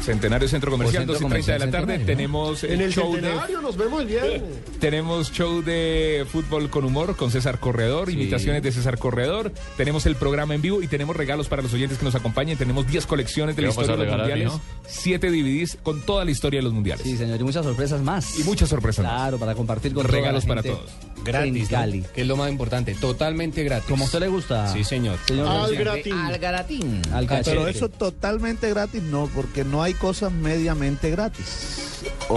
Centenario 0.03 0.49
Centro 0.49 0.71
Comercial, 0.71 1.05
O 1.05 1.07
2 1.07 1.17
y 1.17 1.19
Centro 1.19 1.39
30 1.39 1.53
de 1.53 1.59
la 1.59 1.71
tarde. 1.71 1.99
Tenemos 2.01 2.65
En 2.65 2.73
el 2.73 2.81
el 2.83 2.93
show 2.93 3.15
de 3.15 3.21
centenario 3.21 3.61
nos 3.61 3.77
vemos 3.77 4.01
el 4.03 4.07
viernes. 4.07 4.43
Tenemos 4.79 5.33
show 5.33 5.63
de 5.63 6.27
fútbol 6.31 6.71
con 6.71 6.85
humor 6.85 7.17
con 7.17 7.31
César 7.31 7.61
Corredor, 7.61 8.11
imitaciones 8.11 8.63
de 8.63 8.73
César 8.73 8.99
Corredor. 8.99 9.53
Tenemos 9.77 10.07
el 10.07 10.17
programa 10.17 10.55
en 10.55 10.63
vivo 10.63 10.83
y 10.83 10.89
tenemos 10.89 11.17
regalos 11.17 11.49
para 11.49 11.63
los 11.63 11.73
oyentes 11.75 11.99
que 11.99 12.05
nos 12.05 12.15
acompañen. 12.15 12.57
Tenemos 12.57 12.87
10 12.87 13.07
colecciones 13.07 13.57
de 13.57 13.63
¿Qué 13.63 13.67
la 13.67 13.71
historia 13.71 13.97
de 13.97 14.07
los 14.07 14.17
mundiales, 14.17 14.53
7 14.87 15.31
DVDs 15.31 15.79
con 15.83 16.01
toda 16.01 16.25
la 16.25 16.31
historia 16.31 16.59
de 16.59 16.65
los 16.65 16.73
mundiales. 16.73 17.05
Sí, 17.05 17.17
señor, 17.17 17.41
y 17.41 17.45
muchas 17.45 17.65
sorpresas 17.65 18.03
más. 18.03 18.39
Y 18.39 18.45
muchas 18.45 18.69
sorpresas 18.69 19.05
más. 19.05 19.15
Claro, 19.15 19.39
para 19.39 19.55
compartir 19.55 19.93
con 19.93 20.07
Regalos 20.07 20.45
toda 20.45 20.57
la 20.57 20.63
para 20.63 20.75
gente 20.75 21.10
Gratis, 21.25 21.55
en 21.55 21.62
¿no? 21.62 21.68
Cali. 21.68 22.05
Que 22.14 22.21
es 22.23 22.27
lo 22.27 22.37
más 22.37 22.51
importante, 22.51 22.95
totalmente 22.95 23.62
gratis. 23.64 23.89
Como 23.89 24.05
a 24.05 24.07
usted 24.07 24.21
le 24.21 24.29
gusta. 24.29 24.73
Sí, 24.73 24.85
señor. 24.85 25.18
Señor 25.27 25.47
Al 25.49 25.77
gratín. 25.77 26.12
Al 26.14 26.39
garatín. 26.39 27.03
Al 27.12 27.27
Pero 27.45 27.68
eso 27.68 27.89
totalmente 27.89 28.68
gratis 28.71 29.03
no, 29.03 29.29
porque 29.35 29.64
no 29.64 29.83
hay 29.83 29.95
cosas 29.95 30.33
mediamente 30.33 31.11
gratis. 31.11 32.03
O 32.29 32.37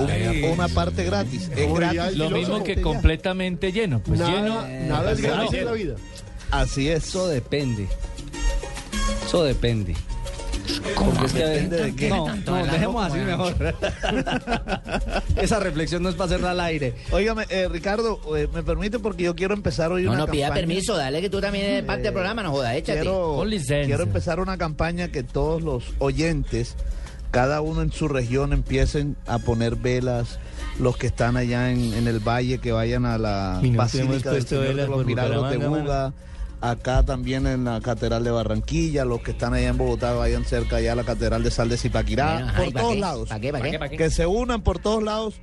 un- 0.00 0.44
una 0.52 0.68
parte 0.68 1.04
gratis. 1.04 1.50
Es 1.54 2.16
Lo 2.16 2.30
mismo 2.30 2.62
que 2.64 2.80
completamente 2.80 3.72
lleno. 3.72 4.00
Pues 4.00 4.20
Nada, 4.20 4.32
lleno. 4.32 4.88
nada 4.88 5.12
es 5.12 5.20
gratis 5.20 5.52
en 5.54 5.64
la 5.64 5.72
vida. 5.72 5.94
Así 6.50 6.88
es. 6.88 7.04
Eso 7.08 7.28
depende. 7.28 7.86
Eso 9.26 9.42
depende. 9.44 9.94
Porque 10.94 11.26
es 11.26 11.32
que- 11.32 11.38
¿Depende 11.44 11.76
de 11.84 11.94
qué? 11.96 12.08
No, 12.08 12.26
no, 12.34 12.64
dejemos 12.66 13.04
así 13.06 13.18
mejor. 13.18 13.54
Esa 15.36 15.60
reflexión 15.60 16.02
no 16.02 16.08
es 16.08 16.14
para 16.14 16.26
hacerla 16.26 16.50
al 16.52 16.60
aire. 16.60 16.94
Óigame, 17.10 17.44
eh, 17.50 17.68
Ricardo, 17.70 18.20
eh, 18.36 18.48
me 18.52 18.62
permite 18.62 18.98
porque 18.98 19.24
yo 19.24 19.34
quiero 19.34 19.54
empezar 19.54 19.92
hoy 19.92 20.04
No, 20.04 20.10
una 20.12 20.20
no, 20.20 20.26
pida 20.26 20.46
campaña. 20.46 20.66
permiso, 20.66 20.96
dale 20.96 21.20
que 21.20 21.30
tú 21.30 21.40
también 21.40 21.64
eres 21.66 21.84
parte 21.84 22.02
del 22.04 22.12
programa, 22.12 22.42
no 22.42 22.50
jodas, 22.52 22.74
échate. 22.76 23.00
Quiero, 23.00 23.34
Con 23.36 23.50
licencia. 23.50 23.86
quiero 23.86 24.02
empezar 24.04 24.40
una 24.40 24.56
campaña 24.56 25.08
que 25.08 25.22
todos 25.22 25.62
los 25.62 25.84
oyentes, 25.98 26.76
cada 27.30 27.60
uno 27.60 27.82
en 27.82 27.92
su 27.92 28.08
región, 28.08 28.52
empiecen 28.52 29.16
a 29.26 29.38
poner 29.38 29.76
velas. 29.76 30.38
Los 30.80 30.96
que 30.96 31.06
están 31.06 31.36
allá 31.36 31.70
en, 31.70 31.94
en 31.94 32.08
el 32.08 32.18
valle, 32.18 32.58
que 32.58 32.72
vayan 32.72 33.04
a 33.06 33.16
la 33.16 33.60
no 33.62 33.76
Basílica 33.76 34.32
del 34.32 34.44
Señor 34.44 34.74
de 34.74 34.88
los 34.88 35.06
Milagros 35.06 35.48
de 35.50 35.56
Buga. 35.58 36.12
Acá 36.70 37.02
también 37.02 37.46
en 37.46 37.64
la 37.64 37.78
Catedral 37.82 38.24
de 38.24 38.30
Barranquilla. 38.30 39.04
Los 39.04 39.20
que 39.20 39.32
están 39.32 39.52
allá 39.52 39.68
en 39.68 39.76
Bogotá, 39.76 40.14
vayan 40.14 40.44
cerca 40.46 40.76
allá 40.76 40.92
a 40.92 40.96
la 40.96 41.04
Catedral 41.04 41.42
de 41.42 41.50
Sal 41.50 41.68
de 41.68 41.76
Zipaquirá. 41.76 42.38
Ajá, 42.38 42.56
por 42.56 42.68
¿y 42.68 42.72
pa' 42.72 42.80
todos 42.80 42.94
qué? 42.94 43.00
lados. 43.00 43.28
¿Pa' 43.28 43.38
qué, 43.40 43.52
pa' 43.52 43.88
qué? 43.88 43.96
Que 43.98 44.08
se 44.10 44.26
unan 44.26 44.62
por 44.62 44.78
todos 44.78 45.02
lados, 45.02 45.34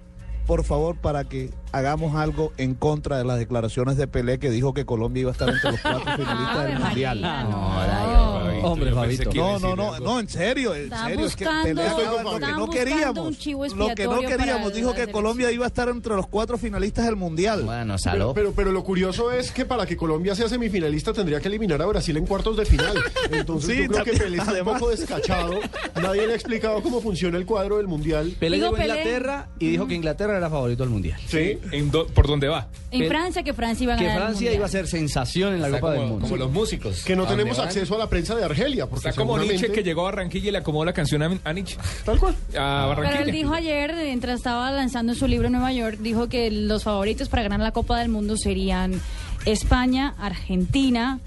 por 0.48 0.64
favor, 0.64 0.98
para 0.98 1.26
que 1.26 1.52
hagamos 1.72 2.16
algo 2.16 2.52
en 2.58 2.74
contra 2.74 3.20
de 3.20 3.24
las 3.24 3.38
declaraciones 3.38 3.98
de 3.98 4.08
Pelé 4.08 4.40
que 4.40 4.50
dijo 4.50 4.74
que 4.74 4.84
Colombia 4.86 5.22
iba 5.22 5.30
a 5.30 5.34
estar 5.34 5.48
entre 5.50 5.72
los 5.72 5.80
cuatro 5.80 6.02
finalistas 6.18 6.66
del 6.66 6.80
Mundial. 6.80 7.22
No, 7.22 7.72
Fabito, 7.76 8.41
Hombre, 8.64 8.92
Fabito. 8.94 9.30
que 9.30 9.38
No, 9.40 9.60
no, 9.60 9.76
no, 9.76 10.00
no, 10.00 10.20
en 10.20 10.30
serio, 10.30 10.74
en 10.76 10.84
Está 10.86 11.08
serio, 11.08 11.26
es 11.26 11.36
que 11.36 11.46
buscando- 11.46 11.64
Pelé 11.68 11.82
hablaba 11.88 12.18
de 12.18 12.24
lo 12.24 12.40
que 12.40 12.52
no 12.54 12.70
queríamos. 12.70 13.28
un 13.28 13.36
chivo 13.38 13.66
Lo 13.68 13.96
que 13.96 14.06
no 14.06 14.20
queríamos, 14.22 14.74
dijo 14.74 14.94
que. 14.94 15.08
Colombia 15.12 15.52
iba 15.52 15.66
a 15.66 15.68
estar 15.68 15.90
entre 15.90 16.16
los 16.16 16.28
cuatro 16.28 16.58
finalistas 16.58 17.06
del 17.06 17.16
Mundial. 17.16 17.64
Bueno, 17.64 17.98
saló. 17.98 18.34
pero, 18.34 18.54
pero 18.54 18.72
lo 18.72 18.84
curioso 18.84 19.32
es 19.32 19.52
que 19.52 19.66
para 19.66 19.86
que 19.86 19.98
Colombia 19.98 20.36
sea 20.36 20.48
semifinalista 20.50 21.12
tendría 21.14 21.40
que 21.40 21.48
eliminar 21.48 21.82
a 21.82 21.86
Brasil 21.86 22.16
en 22.18 22.26
cuartos 22.26 22.56
de 22.58 22.66
final. 22.66 22.96
Entonces 23.32 23.76
Sí, 23.78 23.84
yo 23.84 23.88
creo 23.90 24.04
que 24.06 24.14
Pelé 24.14 24.38
está 24.38 24.52
un 24.54 24.64
poco 24.64 24.90
descachado. 24.90 25.60
Nadie 26.02 26.26
le 26.28 26.34
ha 26.34 26.36
explicado 26.36 26.82
cómo 26.82 27.02
funciona 27.02 27.38
el 27.38 27.46
cuadro 27.46 27.78
del 27.78 27.88
Mundial. 27.88 28.34
Pelé 28.40 28.58
llegó 28.58 28.76
a. 28.76 28.82
Inglaterra 28.82 29.50
y 29.60 29.68
dijo 29.70 29.88
que 29.88 29.96
Inglaterra 29.96 30.38
era 30.38 30.50
favorito 30.50 30.84
del 30.84 30.90
mundial. 30.92 31.20
Sí. 31.28 31.58
¿En 31.72 31.92
do- 31.92 32.08
¿Por 32.08 32.28
dónde 32.28 32.48
va? 32.48 32.68
En 32.92 33.08
Francia, 33.08 33.44
que 33.44 33.54
Francia 33.54 33.84
iba 33.84 33.94
a 33.94 33.98
Que 33.98 34.04
ganar. 34.06 34.22
el 34.22 34.28
Francia 34.28 34.54
iba 34.54 34.66
a 34.66 34.70
ser 34.70 34.88
sensación 34.88 35.54
en 35.54 35.62
la 35.62 35.70
Copa 35.72 35.92
del 35.94 36.02
Mundo. 36.08 36.22
como 36.24 36.38
los 36.38 36.52
músicos. 36.52 37.04
Que 37.04 37.16
no 37.16 37.24
¿A 37.24 37.26
dónde 37.28 37.44
tenemos 37.44 37.60
acceso 37.60 37.96
a 37.96 37.98
la 37.98 38.08
prensa 38.10 38.36
de 38.36 38.44
Argelia. 38.52 38.86
Porque 38.88 39.10
Está 39.10 39.20
como 39.20 39.34
seguramente- 39.34 39.54
Nietzsche 39.68 39.74
que 39.74 39.84
llegó 39.84 40.02
a 40.02 40.12
Barranquilla 40.12 40.50
y 40.50 40.52
le 40.52 40.58
acomodó 40.60 40.86
la 40.86 40.94
canción 40.94 41.24
a, 41.24 41.40
a 41.44 41.54
Nietzsche. 41.54 41.78
Tal 42.06 42.20
cual. 42.20 42.34
A 42.34 42.46
Pero 42.50 42.88
Barranquilla. 42.90 43.24
él 43.26 43.32
dijo 43.32 43.54
ayer, 43.54 43.94
mientras 43.96 44.38
estaba 44.38 44.72
lanzando 44.72 45.14
su 45.16 45.28
libro 45.28 45.48
en 45.48 45.54
Nueva 45.54 45.74
York, 45.74 45.98
dijo 46.00 46.30
que 46.30 46.52
los 46.52 46.84
favoritos 46.84 47.28
para 47.30 47.44
ganar 47.44 47.60
la 47.60 47.72
Copa 47.72 48.00
del 48.00 48.10
Mundo 48.10 48.38
serían 48.38 49.02
España, 49.46 50.14
Argentina, 50.20 51.20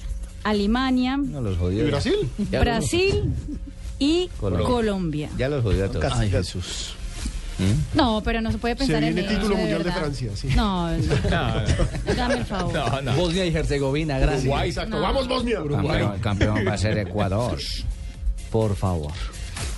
Alemania, 0.44 1.16
No 1.16 1.40
los 1.40 1.54
¿Y 1.54 1.58
jodió. 1.58 1.86
Brasil? 1.86 2.14
Brasil 2.50 3.32
y 3.98 4.28
Colombia. 4.40 4.66
Colombia. 4.68 5.30
Ya 5.38 5.48
los 5.48 5.62
jodió 5.62 5.86
a 5.86 5.88
todos. 5.88 6.02
Casi, 6.02 6.20
Ay, 6.24 6.30
casi. 6.30 6.58
Jesús. 7.58 7.76
No, 7.94 8.22
pero 8.24 8.40
no 8.40 8.50
se 8.52 8.58
puede 8.58 8.74
Se 8.74 8.78
pensar 8.78 9.04
en 9.04 9.18
eso, 9.18 9.28
título 9.28 9.56
mundial 9.56 9.82
de. 9.82 9.92
Francia, 9.92 10.30
sí. 10.34 10.48
No, 10.54 10.90
no. 10.90 10.96
No, 11.30 11.60
no. 11.60 12.14
Dame 12.14 12.34
el 12.34 12.44
favor. 12.44 12.74
No, 12.74 13.02
no. 13.02 13.14
Bosnia 13.14 13.46
y 13.46 13.54
Herzegovina, 13.54 14.18
gracias. 14.18 14.44
Uruguay. 14.44 14.68
Exacto. 14.68 14.96
No. 14.96 15.00
Vamos, 15.02 15.28
Bosnia. 15.28 15.58
Campeón, 15.58 16.18
campeón 16.20 16.66
va 16.66 16.74
a 16.74 16.78
ser 16.78 16.98
Ecuador. 16.98 17.58
Por 18.50 18.76
favor. 18.76 19.12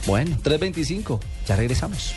Bueno, 0.07 0.37
3.25. 0.43 1.21
Ya 1.47 1.57
regresamos. 1.57 2.15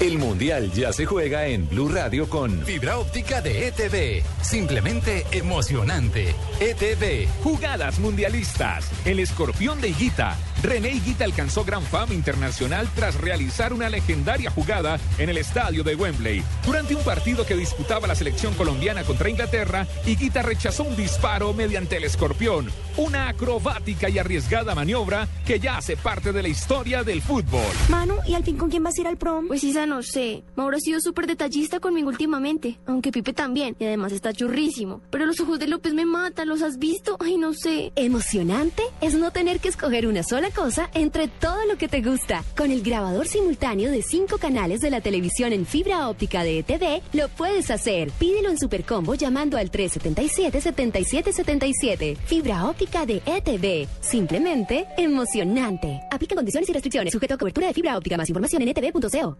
El 0.00 0.16
Mundial 0.18 0.70
ya 0.72 0.92
se 0.92 1.06
juega 1.06 1.48
en 1.48 1.68
Blue 1.68 1.88
Radio 1.88 2.28
con 2.28 2.64
Fibra 2.64 2.98
óptica 2.98 3.40
de 3.40 3.66
ETV. 3.66 4.22
Simplemente 4.42 5.26
emocionante. 5.32 6.36
ETV. 6.60 7.28
Jugadas 7.42 7.98
mundialistas. 7.98 8.88
El 9.04 9.18
escorpión 9.18 9.80
de 9.80 9.88
Higuita. 9.88 10.36
René 10.62 10.90
Higuita 10.90 11.24
alcanzó 11.24 11.64
gran 11.64 11.82
fama 11.82 12.14
internacional 12.14 12.88
tras 12.94 13.14
realizar 13.20 13.72
una 13.72 13.88
legendaria 13.88 14.50
jugada 14.50 14.98
en 15.18 15.28
el 15.28 15.38
estadio 15.38 15.84
de 15.84 15.94
Wembley. 15.94 16.42
Durante 16.66 16.96
un 16.96 17.02
partido 17.04 17.46
que 17.46 17.54
disputaba 17.54 18.08
la 18.08 18.14
selección 18.14 18.54
colombiana 18.54 19.04
contra 19.04 19.30
Inglaterra, 19.30 19.86
Higuita 20.04 20.42
rechazó 20.42 20.82
un 20.82 20.96
disparo 20.96 21.54
mediante 21.54 21.96
el 21.96 22.04
escorpión. 22.04 22.70
Una 22.96 23.28
acrobática 23.28 24.08
y 24.08 24.18
arriesgada 24.18 24.74
maniobra 24.74 25.28
que 25.46 25.60
ya 25.60 25.76
hace 25.76 25.96
parte 25.96 26.32
de 26.32 26.42
la 26.42 26.48
historia 26.48 27.04
del 27.04 27.22
fútbol. 27.22 27.62
Manu, 27.88 28.16
¿y 28.26 28.34
al 28.34 28.42
fin 28.42 28.56
con 28.56 28.68
quién 28.68 28.82
vas 28.82 28.98
a 28.98 29.00
ir 29.02 29.06
al 29.06 29.16
prom? 29.16 29.46
Pues 29.46 29.62
Isa, 29.62 29.86
no 29.86 30.02
sé. 30.02 30.42
Mauro 30.56 30.76
ha 30.76 30.80
sido 30.80 31.00
súper 31.00 31.28
detallista 31.28 31.78
conmigo 31.78 32.08
últimamente, 32.08 32.80
aunque 32.86 33.12
Pipe 33.12 33.32
también, 33.32 33.76
y 33.78 33.84
además 33.84 34.10
está 34.10 34.32
churrísimo. 34.32 35.00
Pero 35.10 35.26
los 35.26 35.38
ojos 35.38 35.60
de 35.60 35.68
López 35.68 35.94
me 35.94 36.04
matan, 36.04 36.48
¿los 36.48 36.62
has 36.62 36.78
visto? 36.78 37.16
Ay, 37.20 37.36
no 37.36 37.54
sé. 37.54 37.92
Emocionante 37.94 38.82
es 39.00 39.14
no 39.14 39.30
tener 39.30 39.60
que 39.60 39.68
escoger 39.68 40.08
una 40.08 40.24
sola 40.24 40.47
cosa 40.50 40.90
entre 40.94 41.28
todo 41.28 41.64
lo 41.66 41.76
que 41.76 41.88
te 41.88 42.02
gusta. 42.02 42.44
Con 42.56 42.70
el 42.70 42.82
grabador 42.82 43.26
simultáneo 43.26 43.90
de 43.90 44.02
cinco 44.02 44.38
canales 44.38 44.80
de 44.80 44.90
la 44.90 45.00
televisión 45.00 45.52
en 45.52 45.66
fibra 45.66 46.08
óptica 46.08 46.42
de 46.42 46.60
ETV, 46.60 47.02
lo 47.12 47.28
puedes 47.28 47.70
hacer. 47.70 48.10
Pídelo 48.12 48.48
en 48.50 48.58
Supercombo 48.58 49.14
llamando 49.14 49.56
al 49.56 49.70
377-7777. 49.70 52.16
Fibra 52.16 52.66
óptica 52.66 53.06
de 53.06 53.22
ETV. 53.24 53.88
Simplemente 54.00 54.86
emocionante. 54.96 56.00
Aplica 56.10 56.34
condiciones 56.34 56.68
y 56.68 56.72
restricciones. 56.72 57.12
Sujeto 57.12 57.34
a 57.34 57.38
cobertura 57.38 57.68
de 57.68 57.74
fibra 57.74 57.96
óptica. 57.96 58.16
Más 58.16 58.28
información 58.28 58.62
en 58.62 58.68
etv.co. 58.68 59.36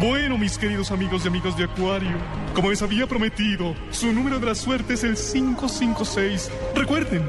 Bueno, 0.00 0.38
mis 0.38 0.56
queridos 0.56 0.90
amigos 0.92 1.24
y 1.24 1.28
amigas 1.28 1.58
de 1.58 1.64
Acuario, 1.64 2.16
como 2.54 2.70
les 2.70 2.80
había 2.80 3.06
prometido, 3.06 3.74
su 3.90 4.10
número 4.12 4.38
de 4.38 4.46
la 4.46 4.54
suerte 4.54 4.94
es 4.94 5.04
el 5.04 5.14
556. 5.14 6.50
Recuerden, 6.74 7.28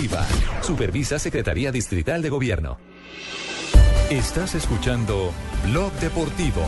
Supervisa 0.61 1.19
Secretaría 1.19 1.71
Distrital 1.71 2.23
de 2.23 2.29
Gobierno. 2.29 2.79
Estás 4.09 4.55
escuchando 4.55 5.31
Blog 5.65 5.91
Deportivo. 5.99 6.65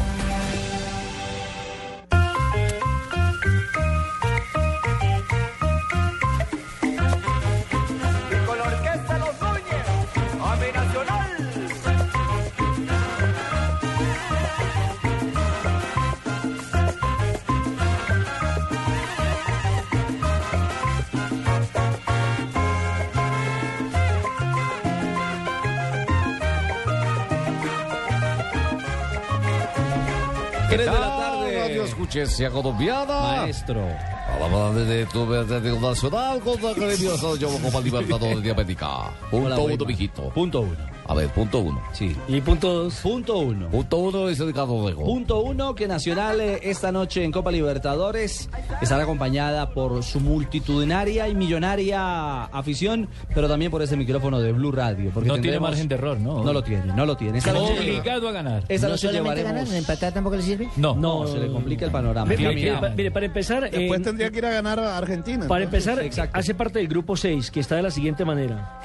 3 30.75 30.85
de 30.85 30.99
la 30.99 31.17
tarde. 31.17 31.59
Radio 31.59 31.83
escuché 31.83 32.25
Ciego 32.25 32.61
Dobiada. 32.61 33.37
Maestro. 33.37 33.81
A 33.81 34.39
la 34.39 34.73
de 34.73 35.05
tu 35.05 35.33
Atlético 35.33 35.79
Nacional 35.79 36.39
contra 36.39 36.63
la 36.69 36.71
Academia 36.71 36.95
Gremio 36.97 37.17
San 37.17 37.37
Diego 37.37 37.59
Copa 37.59 37.79
Libertadores 37.81 38.41
Diabética. 38.41 39.11
Punto 39.29 39.63
uno, 39.63 39.85
mijito. 39.85 40.29
Punto 40.29 40.61
uno. 40.61 40.92
A 41.13 41.15
ver, 41.15 41.29
punto 41.29 41.59
uno. 41.59 41.79
Sí. 41.91 42.15
¿Y 42.27 42.41
punto 42.41 42.73
dos? 42.85 42.95
Punto 42.95 43.37
uno. 43.37 43.67
Punto 43.69 43.97
uno 43.99 44.27
dice 44.29 44.43
Ricardo 44.45 44.87
Rego. 44.87 45.03
Punto 45.05 45.41
uno, 45.43 45.75
que 45.75 45.87
Nacional 45.87 46.41
eh, 46.41 46.59
esta 46.63 46.91
noche 46.91 47.23
en 47.23 47.31
Copa 47.31 47.51
Libertadores 47.51 48.49
estará 48.81 49.03
acompañada 49.03 49.69
por 49.69 50.01
su 50.01 50.19
multitudinaria 50.19 51.27
y 51.27 51.35
millonaria 51.35 52.45
afición, 52.45 53.07
pero 53.35 53.47
también 53.47 53.69
por 53.69 53.83
ese 53.83 53.95
micrófono 53.95 54.39
de 54.39 54.53
Blue 54.53 54.71
Radio. 54.71 55.11
Porque 55.13 55.29
No 55.29 55.37
tiene 55.39 55.59
margen 55.59 55.87
de 55.87 55.93
error, 55.93 56.19
¿no? 56.19 56.43
No 56.43 56.51
lo 56.51 56.63
tiene, 56.63 56.87
no 56.95 57.05
lo 57.05 57.15
tiene. 57.15 57.37
Esta 57.37 57.53
noche- 57.53 57.77
Obligado 57.79 58.29
a 58.29 58.31
ganar. 58.31 58.63
Esta 58.67 58.87
no 58.87 58.93
noche 58.93 59.07
solamente 59.07 59.41
llevaremos... 59.41 59.65
ganar, 59.69 59.77
empatar 59.79 60.13
tampoco 60.13 60.35
le 60.37 60.41
sirve. 60.41 60.67
No. 60.77 60.95
No, 60.95 61.27
se 61.27 61.37
le 61.37 61.51
complica 61.51 61.85
el 61.85 61.91
panorama. 61.91 62.25
Mire, 62.25 62.37
mire, 62.49 62.53
Caminamos. 62.71 62.89
pa- 62.89 62.95
mire, 62.95 63.11
para 63.11 63.25
empezar, 63.27 63.69
Después 63.69 63.99
eh, 63.99 64.03
tendría 64.03 64.31
que 64.31 64.37
ir 64.39 64.45
a 64.47 64.51
ganar 64.51 64.79
a 64.79 64.97
Argentina. 64.97 65.47
para 65.47 65.63
entonces. 65.65 65.95
empezar, 65.95 66.29
hace 66.33 66.55
parte 66.55 66.79
del 66.79 66.87
grupo 66.87 67.15
6, 67.15 67.51
que 67.51 67.59
está 67.59 67.75
de 67.75 67.83
la 67.83 67.91
siguiente 67.91 68.25
manera. 68.25 68.79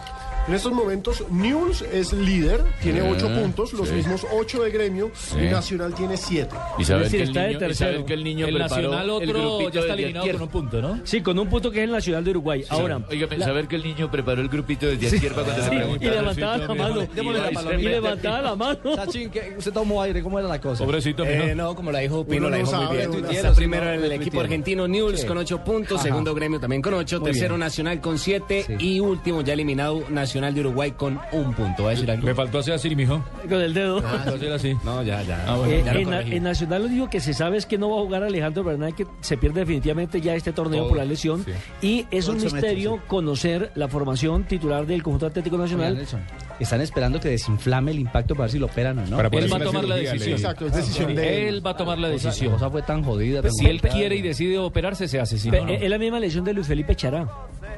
En 0.49 0.55
estos 0.55 0.73
momentos, 0.73 1.23
News 1.31 1.83
es 1.93 2.13
líder, 2.15 2.65
tiene 2.83 3.03
Sí, 3.03 3.07
8 3.11 3.29
puntos, 3.35 3.73
los 3.75 3.89
sí. 3.89 3.97
mismos 3.97 4.27
8 4.33 4.63
de 4.63 4.71
gremio, 4.71 5.11
Sí. 5.15 5.37
y 5.41 5.51
Nacional 5.51 5.95
tiene 5.95 6.17
7. 6.17 6.57
Y 6.79 6.85
saber, 6.85 7.05
Es 7.07 7.13
decir, 7.13 7.19
que 7.19 7.23
el, 7.25 7.29
está 7.29 7.41
de 7.43 7.47
niño, 7.49 7.57
y 7.57 7.61
tercero. 7.61 7.91
saber 7.93 8.07
que 8.07 8.15
el 8.15 8.25
niño 8.25 8.47
El 8.47 8.55
preparó 8.55 8.75
Nacional 8.83 9.11
otro 9.11 9.27
grupito 9.29 9.71
ya 9.71 9.81
está 9.81 9.93
eliminado 9.95 10.27
con 10.33 10.43
un 10.43 10.49
punto, 10.49 10.81
¿no? 10.83 11.01
Sí, 11.05 11.21
con 11.21 11.39
un 11.39 11.49
punto 11.51 11.71
que 11.71 11.79
es 11.81 11.85
el 11.85 11.91
Nacional 11.93 12.25
de 12.25 12.31
Uruguay. 12.31 12.65
Ahora, 12.71 12.99
Oiga, 13.11 13.27
la- 13.37 13.45
saber 13.47 13.69
que 13.69 13.77
el 13.77 13.83
niño 13.83 14.11
preparó 14.11 14.41
el 14.41 14.49
grupito 14.49 14.87
desde 14.87 15.11
Sí. 15.11 15.17
izquierda 15.17 15.43
cuando 15.45 15.63
Sí, 15.63 15.69
se 15.69 15.75
y 15.75 15.79
preguntaron. 15.79 16.15
levantaba 16.17 16.57
la 16.57 16.75
mano. 16.75 17.07
Démosle 17.15 17.41
la 17.53 17.75
Y 17.79 17.83
levantaba 17.83 18.41
la 18.43 18.57
mano. 18.57 18.79
Sachin, 18.97 19.31
¿qué- 19.31 19.55
usted 19.59 19.73
tomó 19.73 20.01
aire, 20.01 20.23
¿cómo 20.23 20.39
era 20.39 20.49
la 20.49 20.61
cosa? 20.63 20.83
Pobrecito, 20.83 21.25
Eh, 21.27 21.55
no, 21.55 21.75
como 21.75 21.93
la 21.93 21.99
dijo 21.99 22.25
Pino, 22.27 22.49
la 22.49 22.57
dijo 22.57 22.73
muy 22.73 22.97
bien. 22.97 23.25
Está 23.31 23.53
primero 23.53 23.91
el 23.93 24.13
equipo 24.13 24.41
argentino 24.41 24.89
News 24.89 25.27
con 25.27 25.37
8 25.37 25.63
puntos, 25.63 26.01
segundo 26.01 26.35
gremio 26.35 26.59
también 26.59 26.81
con 26.81 26.95
8, 26.95 27.21
Muy 27.21 27.33
tercero. 27.33 27.59
Nacional 27.59 28.01
con 28.01 28.19
7 28.19 28.65
Sí. 28.67 28.75
y 28.79 29.01
último 29.01 29.43
ya 29.43 29.53
eliminado 29.53 30.05
Nacional 30.09 30.38
de 30.41 30.61
Uruguay 30.61 30.93
con 30.93 31.19
un 31.33 31.53
punto. 31.55 31.83
¿Va 31.85 31.89
a 31.91 31.93
decir 31.93 32.11
algo? 32.11 32.25
Me 32.27 32.35
faltó 32.35 32.59
hacer 32.59 32.75
así, 32.75 32.95
mijo. 32.97 33.23
Con 33.49 33.61
el 33.61 33.75
dedo. 33.75 34.03
Ah, 34.05 34.25
hacer 34.27 34.53
así. 34.53 34.75
No, 34.85 35.03
ya, 35.03 35.23
ya. 35.23 35.45
Ah, 35.47 35.57
bueno. 35.57 35.73
Eh, 35.73 35.83
ya 35.85 36.21
en, 36.21 36.43
Nacional 36.43 36.83
lo 36.83 36.89
único 36.89 37.11
que 37.11 37.21
se 37.21 37.35
sabe 37.35 37.57
es 37.59 37.67
que 37.67 37.77
no 37.79 37.91
va 37.91 37.97
a 37.99 38.01
jugar 38.05 38.23
Alejandro 38.23 38.65
Bernal, 38.65 38.95
que 38.95 39.07
se 39.21 39.37
pierde 39.37 39.61
definitivamente 39.61 40.21
ya 40.21 40.35
este 40.35 40.53
torneo 40.53 40.81
Todo, 40.81 40.89
por 40.91 40.99
la 40.99 41.05
lesión. 41.05 41.45
sí. 41.45 41.53
Y 41.83 42.07
es 42.11 42.29
un 42.29 42.37
misterio 42.37 43.01
conocer 43.07 43.73
la 43.75 43.89
formación 43.89 44.45
titular 44.45 44.87
del 44.87 45.03
conjunto 45.03 45.27
Atlético 45.27 45.59
Nacional. 45.59 45.95
Nelson, 45.97 46.21
Están 46.61 46.81
esperando 46.81 47.21
que 47.21 47.29
desinflame 47.29 47.91
el 47.91 47.99
impacto 47.99 48.35
para 48.35 48.45
ver 48.45 48.53
si 48.53 48.59
lo 48.59 48.67
operan 48.67 48.99
o 48.99 49.07
no. 49.07 49.21
Él 49.21 49.53
va 49.53 49.57
a 49.57 49.61
tomar 49.61 49.85
la 49.85 49.97
decisión. 49.97 50.33
Exacto, 50.33 50.67
es 50.67 50.73
decisión 50.75 51.15
de 51.15 51.49
Él 51.49 51.65
va 51.67 51.71
a 51.71 51.77
tomar 51.77 51.99
la 51.99 52.09
decisión. 52.09 52.59
fue 52.71 52.83
tan 52.83 53.03
jodida. 53.03 53.43
tan 53.43 53.53
Si 53.53 53.67
él 53.67 53.81
quiere 53.81 54.17
y 54.17 54.23
decide 54.23 54.59
operarse, 54.59 55.09
se 55.09 55.21
hace. 55.21 55.39
Si 55.39 55.51
Pe- 55.51 55.61
no, 55.61 55.67
no. 55.67 55.73
Es 55.73 55.89
la 55.91 55.99
misma 55.99 56.21
lesión 56.21 56.45
de 56.45 56.53
Luis 56.55 56.67
Felipe 56.67 56.95
Chará. 56.95 57.29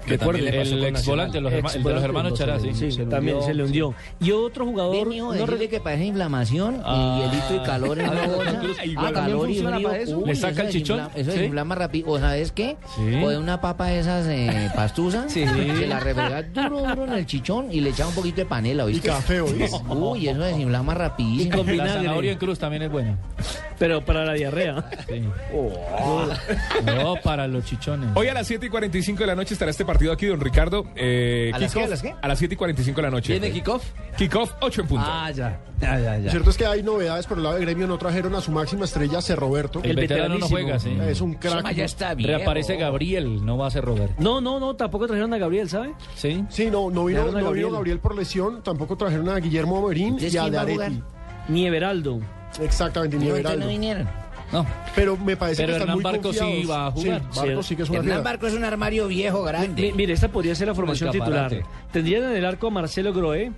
Que 0.07 0.19
también 0.19 0.45
le 0.47 0.53
pasó 0.53 0.75
El 0.75 0.81
con 0.81 0.89
ex 0.97 1.07
volante, 1.07 1.37
de 1.39 1.41
los 1.43 1.53
herma- 1.53 1.75
el 1.75 1.83
de 1.83 1.93
los 1.95 2.03
hermanos 2.03 2.35
Chará, 2.39 2.59
sí. 2.59 2.71
Sí, 2.75 2.91
se 2.93 3.01
le 3.01 3.07
también 3.07 3.37
hundió, 3.37 3.47
se 3.49 3.55
le 3.55 3.65
hundió. 3.65 3.95
Y 4.21 4.31
otro 4.33 4.65
jugador. 4.67 5.07
No 5.15 5.47
re- 5.47 5.69
que 5.69 5.81
parece 5.81 6.05
inflamación 6.07 6.81
Ah. 6.85 7.19
y 7.19 7.31
hielito 7.31 7.55
y 7.63 7.67
calor 7.67 7.99
en 8.01 8.15
la 8.15 8.27
bolsa. 8.27 8.61
Ah, 8.97 9.11
¿también 9.13 9.39
funciona 9.39 9.81
para 9.81 9.99
eso? 9.99 10.23
¿Le 10.25 10.35
saca 10.35 10.63
el 10.63 10.71
chichón? 10.71 11.01
Eso 11.15 11.31
Sí. 11.31 11.37
desinflama 11.39 11.75
rápido. 11.75 12.11
¿O 12.11 12.19
sabes 12.19 12.51
qué? 12.53 12.77
Sí. 12.97 13.23
O 13.23 13.29
de 13.31 13.39
una 13.39 13.61
papa 13.61 13.87
de 13.87 14.01
esas 14.01 14.27
eh, 14.27 14.71
pastuzas, 14.75 15.31
Sí. 15.33 15.45
se 15.47 15.87
la 15.87 16.01
refrega 16.01 16.43
duro, 16.43 16.81
duro 16.83 17.05
en 17.05 17.13
el 17.13 17.27
chichón 17.27 17.69
y 17.71 17.81
le 17.81 17.91
echa 17.91 18.07
un 18.07 18.15
poquito 18.15 18.37
de 18.37 18.47
panela, 18.47 18.85
y 18.85 18.87
¿oíste? 18.87 19.09
café. 19.09 19.43
Uy, 19.43 20.29
eso 20.29 20.41
desinflama 20.41 20.93
Y 20.93 20.97
rapidísimo. 20.97 21.57
con 21.59 21.67
La 21.67 21.73
vinagre. 21.73 21.93
zanahoria 21.95 22.33
en 22.33 22.39
cruz 22.39 22.59
también 22.59 22.83
es 22.83 22.91
buena. 22.91 23.19
Pero 23.79 24.05
para 24.05 24.25
la 24.25 24.33
diarrea. 24.35 24.85
Sí. 25.09 25.23
No, 26.85 27.15
para 27.23 27.47
los 27.47 27.65
chichones. 27.65 28.11
Hoy 28.15 28.29
a 28.29 28.35
las 28.35 28.47
7 28.47 28.67
y 28.67 28.69
45 28.69 29.21
de 29.21 29.27
la 29.27 29.35
noche 29.35 29.55
estará 29.55 29.71
este 29.71 29.85
partido 29.91 30.13
aquí, 30.13 30.27
don 30.27 30.41
Ricardo. 30.41 30.87
Eh, 30.95 31.51
¿A 31.53 31.59
las 31.59 31.75
qué, 31.75 31.83
a 31.83 31.89
las 31.89 32.01
qué? 32.01 32.15
A 32.23 32.29
las 32.29 32.39
7 32.39 32.55
y 32.55 32.57
45 32.57 32.97
de 32.97 33.03
la 33.03 33.11
noche. 33.11 33.33
¿Tiene 33.33 33.53
kickoff? 33.53 33.85
Kickoff, 34.17 34.53
8 34.61 34.83
en 34.83 34.87
punto. 34.87 35.05
Ah, 35.09 35.31
ya. 35.33 35.61
Ya, 35.81 35.99
ya, 35.99 36.17
Lo 36.17 36.25
ya. 36.25 36.31
cierto 36.31 36.51
es 36.51 36.57
que 36.57 36.67
hay 36.67 36.83
novedades 36.85 37.27
por 37.27 37.39
el 37.39 37.43
lado 37.45 37.57
de 37.57 37.63
gremio, 37.63 37.89
no 37.89 37.99
trajeron 37.99 38.35
a 38.37 38.41
su 38.41 38.53
máxima 38.53 38.85
estrella, 38.85 39.21
C. 39.21 39.35
Roberto. 39.35 39.81
El, 39.83 39.91
El 39.91 39.97
veterano 39.97 40.39
no 40.39 40.47
juega, 40.47 40.79
sí. 40.79 40.97
Es 41.09 41.21
un 41.21 41.35
crack. 41.35 41.73
Ya 41.75 41.85
está 41.85 42.15
bien. 42.15 42.29
Reaparece 42.29 42.77
Gabriel, 42.77 43.45
no 43.45 43.59
va 43.59 43.67
a 43.67 43.71
ser 43.73 43.85
Robert. 43.85 44.17
No, 44.19 44.41
no, 44.41 44.61
no, 44.61 44.77
tampoco 44.77 45.09
trajeron 45.09 45.35
a 45.35 45.39
Gabriel, 45.39 45.69
¿sabe? 45.69 45.93
¿Sí? 46.15 46.45
Sí, 46.51 46.71
no, 46.71 46.89
no 46.91 47.07
vino, 47.07 47.25
no 47.25 47.33
vino 47.33 47.45
Gabriel. 47.45 47.73
Gabriel 47.73 47.99
por 47.99 48.15
lesión, 48.15 48.63
tampoco 48.63 48.97
trajeron 48.97 49.29
a 49.29 49.41
Guillermo 49.41 49.91
Entonces, 49.91 50.33
y 50.33 50.37
a 50.37 50.43
¿quién 50.43 50.55
va 50.55 50.61
a 50.61 50.65
Daretti. 50.67 51.03
Ni 51.49 51.67
Everaldo. 51.67 52.21
Exactamente, 52.61 53.17
ni 53.17 53.29
Everaldo. 53.29 53.61
no 53.65 53.69
vinieron. 53.69 54.09
No. 54.53 54.67
Pero 54.97 55.17
me 55.17 55.37
parece 55.37 55.63
Pero 55.63 55.69
que 55.69 55.73
están 55.79 55.89
Hernán 55.91 55.95
muy 55.97 56.03
Barcos 56.05 56.37
sí 56.37 56.41
confiados. 56.43 56.71
va 56.71 56.87
a 56.87 56.91
jugar. 56.91 57.23
Sí, 57.31 57.39
Barcos 57.41 57.67
sí 57.67 57.77
que 57.77 57.83
es 57.83 57.89
una 57.91 57.99
Hernán 57.99 58.15
fiera. 58.17 58.31
Barco 58.31 58.47
es 58.49 58.55
un 58.55 58.65
armario 58.65 59.07
viejo, 59.09 59.43
grande. 59.45 59.83
Mi- 59.83 59.93
mire, 59.93 60.13
esta 60.13 60.29
podría 60.29 60.55
ser 60.55 60.69
la 60.69 60.75
formación 60.75 61.11
titular. 61.11 61.53
Tendrían 61.93 62.25
en 62.25 62.37
el 62.37 62.45
arco 62.45 62.67
a 62.67 62.71
Marcelo 62.71 63.13
Groé, 63.13 63.53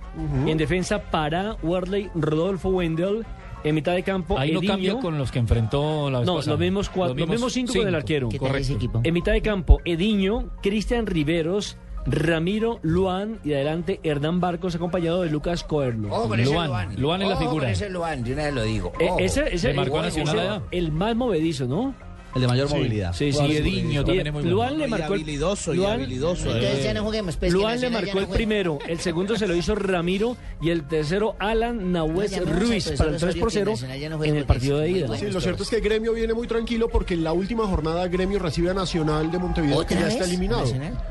en 0.45 0.57
defensa 0.57 0.99
para 1.01 1.55
Warley, 1.63 2.09
Rodolfo 2.13 2.69
Wendell, 2.69 3.25
en 3.63 3.75
mitad 3.75 3.93
de 3.93 4.03
campo 4.03 4.37
Ahí 4.37 4.51
no 4.51 4.59
Edinho. 4.59 4.73
cambia 4.73 4.99
con 4.99 5.17
los 5.17 5.31
que 5.31 5.39
enfrentó 5.39 6.09
la 6.11 6.19
vez 6.19 6.27
No, 6.27 6.35
pasada. 6.35 6.51
los 6.53 6.59
mismos 6.59 6.89
cuatro, 6.89 7.15
los 7.15 7.29
mismos 7.29 7.53
cinco, 7.53 7.73
con 7.73 7.87
el 7.87 7.95
arquero. 7.95 8.27
¿Qué 8.29 8.37
tal 8.37 8.55
ese 8.57 8.73
equipo? 8.73 8.99
En 9.03 9.13
mitad 9.13 9.31
de 9.31 9.41
campo, 9.41 9.79
Ediño, 9.85 10.49
Cristian 10.61 11.05
Riveros, 11.07 11.77
Ramiro 12.05 12.79
Luan 12.81 13.39
y 13.43 13.53
adelante 13.53 13.99
Hernán 14.03 14.39
Barcos 14.41 14.75
acompañado 14.75 15.21
de 15.21 15.29
Lucas 15.29 15.63
Coelho. 15.63 16.09
Ojo 16.11 16.27
con 16.29 16.39
ese 16.39 16.51
Luan. 16.51 16.67
Luan. 16.67 16.95
Luan 16.97 17.21
es 17.21 17.27
la 17.29 17.33
Ojo 17.35 17.43
figura. 17.43 17.63
con 17.65 17.71
ese 17.71 17.89
Luan, 17.89 18.23
de 18.23 18.33
una 18.33 18.43
vez 18.45 18.53
lo 18.53 18.63
digo. 18.63 18.91
Eh, 18.99 19.09
ese 19.19 19.53
ese 19.55 19.69
allá. 19.69 20.61
el 20.71 20.91
más 20.91 21.15
movedizo, 21.15 21.65
¿no? 21.65 21.95
El 22.35 22.41
de 22.41 22.47
mayor 22.47 22.69
movilidad. 22.69 23.13
Sí, 23.13 23.31
Sí. 23.31 23.39
Ediño 23.57 24.01
Y 24.01 24.05
también 24.05 24.27
es 24.27 24.33
muy 24.33 24.41
bueno. 24.43 24.55
Luan 24.55 24.77
le 24.79 24.87
Y 24.87 24.89
marcó 24.89 25.13
el, 25.13 25.21
habilidoso, 25.21 25.73
y 25.73 25.77
Luan- 25.77 25.93
habilidoso. 25.93 26.45
Entonces 26.47 26.83
ya 26.83 26.93
no 26.95 27.03
juguemos. 27.03 27.37
Pues, 27.37 27.53
Luan 27.53 27.79
le 27.79 27.89
marcó 27.91 28.15
no 28.15 28.19
el 28.21 28.27
primero, 28.27 28.79
el 28.87 28.99
segundo 28.99 29.37
se 29.37 29.47
lo 29.47 29.55
hizo 29.55 29.75
Ramiro 29.75 30.35
y 30.61 30.69
el 30.71 30.87
tercero 30.87 31.35
Alan 31.37 31.91
Nahuez 31.91 32.31
No, 32.31 32.37
al 32.39 32.45
Ruiz 32.47 32.85
profesor 32.85 32.97
para 32.97 33.09
el 33.11 33.17
3 33.17 33.35
por 33.35 33.47
Osorio, 33.47 33.47
que 33.47 33.51
0 33.51 33.71
Nacional 33.71 33.99
ya 33.99 34.09
no 34.09 34.17
juega 34.17 34.31
en 34.33 34.37
el 34.39 34.45
partido 34.45 34.77
de 34.79 34.89
ida. 34.89 35.17
Sí, 35.17 35.25
lo 35.29 35.41
cierto 35.41 35.63
es 35.63 35.69
que 35.69 35.79
Gremio 35.79 36.13
viene 36.13 36.33
muy 36.33 36.47
tranquilo 36.47 36.89
porque 36.89 37.13
en 37.13 37.23
la 37.23 37.33
última 37.33 37.67
jornada 37.67 38.07
Gremio 38.07 38.39
recibe 38.39 38.71
a 38.71 38.73
Nacional 38.73 39.31
de 39.31 39.37
Montevideo 39.37 39.77
que 39.85 39.93
¿Otra 39.95 39.99
ya 40.01 40.07
está 40.07 40.25
eliminado. 40.25 40.65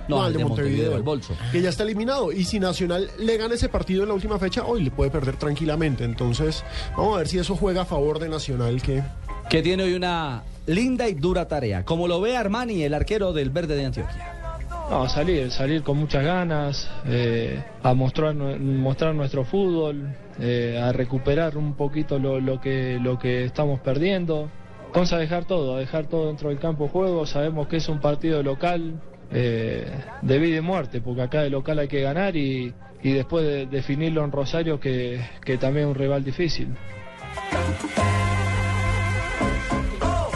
No, 0.08 0.26
el 0.26 0.32
de 0.32 0.44
Montevideo, 0.44 0.96
el 0.96 1.02
bolso. 1.02 1.36
Que 1.52 1.60
ya 1.62 1.68
está 1.68 1.84
eliminado. 1.84 2.32
Y 2.32 2.44
si 2.44 2.58
Nacional 2.58 3.08
le 3.18 3.36
gana 3.36 3.54
ese 3.54 3.68
partido 3.68 4.02
en 4.02 4.08
la 4.08 4.14
última 4.14 4.38
fecha, 4.40 4.64
hoy 4.64 4.82
le 4.82 4.90
puede 4.90 5.10
perder 5.10 5.36
tranquilamente. 5.36 6.02
Entonces, 6.04 6.64
vamos 6.96 7.14
a 7.14 7.18
ver 7.18 7.28
si 7.28 7.38
eso 7.38 7.54
juega 7.54 7.82
a 7.82 7.84
favor 7.84 8.18
de 8.18 8.28
Nacional 8.28 8.82
que 8.82 9.02
Que 9.48 9.62
tiene 9.62 9.84
hoy 9.84 9.94
una 9.94 10.42
linda 10.66 11.08
y 11.08 11.14
dura 11.14 11.48
tarea. 11.48 11.84
Como 11.84 12.08
lo 12.08 12.20
ve 12.20 12.36
Armani, 12.36 12.82
el 12.82 12.94
arquero 12.94 13.32
del 13.32 13.50
Verde 13.50 13.76
de 13.76 13.86
Antioquia. 13.86 14.42
No, 14.90 15.08
salir, 15.08 15.50
salir 15.50 15.82
con 15.82 15.96
muchas 15.96 16.24
ganas, 16.24 16.90
eh, 17.06 17.62
a 17.82 17.94
mostrar, 17.94 18.34
mostrar 18.34 19.14
nuestro 19.14 19.44
fútbol, 19.44 20.14
eh, 20.38 20.78
a 20.82 20.92
recuperar 20.92 21.56
un 21.56 21.74
poquito 21.74 22.18
lo, 22.18 22.60
que, 22.60 23.44
estamos 23.44 23.80
perdiendo. 23.80 24.50
Vamos 24.92 25.12
a 25.12 25.18
dejar 25.18 25.46
todo, 25.46 25.76
a 25.76 25.78
dejar 25.78 26.06
todo 26.08 26.26
dentro 26.26 26.50
del 26.50 26.58
campo 26.58 26.88
juego. 26.88 27.24
Sabemos 27.24 27.68
que 27.68 27.78
es 27.78 27.88
un 27.88 28.00
partido 28.00 28.42
local 28.42 29.00
eh, 29.30 29.86
de 30.20 30.38
vida 30.38 30.58
y 30.58 30.60
muerte, 30.60 31.00
porque 31.00 31.22
acá 31.22 31.42
de 31.42 31.48
local 31.48 31.78
hay 31.78 31.88
que 31.88 32.02
ganar 32.02 32.36
y, 32.36 32.74
después 33.02 33.46
de 33.46 33.66
definirlo 33.66 34.22
en 34.24 34.30
Rosario, 34.30 34.78
que 34.78 35.20
también 35.58 35.86
es 35.86 35.90
un 35.90 35.94
rival 35.94 36.22
difícil. 36.22 36.68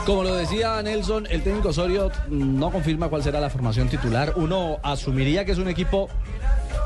Como 0.06 0.22
lo 0.22 0.34
decía 0.36 0.80
Nelson, 0.82 1.26
el 1.28 1.42
técnico 1.42 1.70
Osorio 1.70 2.12
no 2.28 2.70
confirma 2.70 3.08
cuál 3.08 3.24
será 3.24 3.40
la 3.40 3.50
formación 3.50 3.88
titular. 3.88 4.34
Uno 4.36 4.78
asumiría 4.84 5.44
que 5.44 5.50
es 5.50 5.58
un 5.58 5.66
equipo 5.68 6.08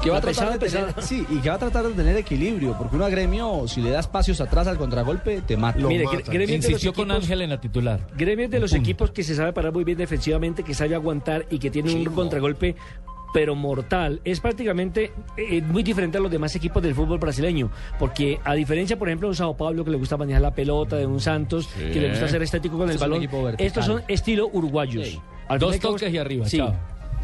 que 0.03 0.09
va 0.09 0.17
a 0.17 0.21
tratar 0.23 0.59
de 0.59 0.67
tener, 0.71 0.95
sí, 1.03 1.27
y 1.29 1.37
que 1.41 1.51
va 1.51 1.57
a 1.57 1.59
tratar 1.59 1.85
de 1.87 1.93
tener 1.93 2.17
equilibrio, 2.17 2.75
porque 2.79 2.97
uno 2.97 3.05
a 3.05 3.11
gremio, 3.11 3.69
si 3.69 3.83
le 3.83 3.91
da 3.91 4.01
espacios 4.01 4.41
atrás 4.41 4.67
al 4.67 4.79
contragolpe, 4.79 5.43
te 5.43 5.59
mata. 5.59 5.79
Mire, 5.87 6.07
Gre- 6.07 6.25
Gremio 6.25 6.43
es 6.45 6.49
de 6.49 6.57
los 6.57 6.65
Insistió 6.71 6.95
con 6.95 7.11
equipos- 7.11 7.23
Ángel 7.25 7.43
en 7.43 7.51
la 7.51 7.61
titular. 7.61 8.01
Gremio 8.17 8.47
es 8.47 8.51
de 8.51 8.61
los 8.61 8.71
Punto. 8.71 8.83
equipos 8.83 9.11
que 9.11 9.23
se 9.23 9.35
sabe 9.35 9.53
parar 9.53 9.73
muy 9.75 9.85
bien 9.85 9.99
defensivamente, 9.99 10.63
que 10.63 10.73
sabe 10.73 10.95
aguantar 10.95 11.45
y 11.51 11.59
que 11.59 11.71
tiene 11.71 11.93
un 11.95 12.05
contragolpe 12.07 12.75
pero 13.33 13.55
mortal. 13.55 14.21
Es 14.25 14.41
prácticamente 14.41 15.13
eh, 15.37 15.63
muy 15.63 15.83
diferente 15.83 16.19
a 16.19 16.21
los 16.21 16.31
demás 16.31 16.55
equipos 16.57 16.83
del 16.83 16.95
fútbol 16.95 17.19
brasileño, 17.19 17.71
porque 17.99 18.41
a 18.45 18.55
diferencia, 18.55 18.99
por 18.99 19.09
ejemplo, 19.09 19.29
de 19.29 19.31
un 19.31 19.37
Sao 19.37 19.57
Paulo 19.57 19.85
que 19.85 19.91
le 19.91 19.97
gusta 19.97 20.17
manejar 20.17 20.43
la 20.43 20.55
pelota, 20.55 20.97
de 20.97 21.07
un 21.07 21.21
Santos 21.21 21.67
que 21.69 22.01
le 22.01 22.11
gusta 22.11 22.29
ser 22.29 22.43
estético 22.43 22.79
con 22.79 22.91
el 22.91 22.99
balón, 22.99 23.29
estos 23.59 23.87
son 23.87 24.03
estilo 24.09 24.49
uruguayos. 24.53 25.07
Sí. 25.07 25.21
Dos 25.59 25.79
toques 25.81 26.13
y 26.13 26.19
arriba, 26.19 26.47
Sí. 26.47 26.59
chao. 26.59 26.75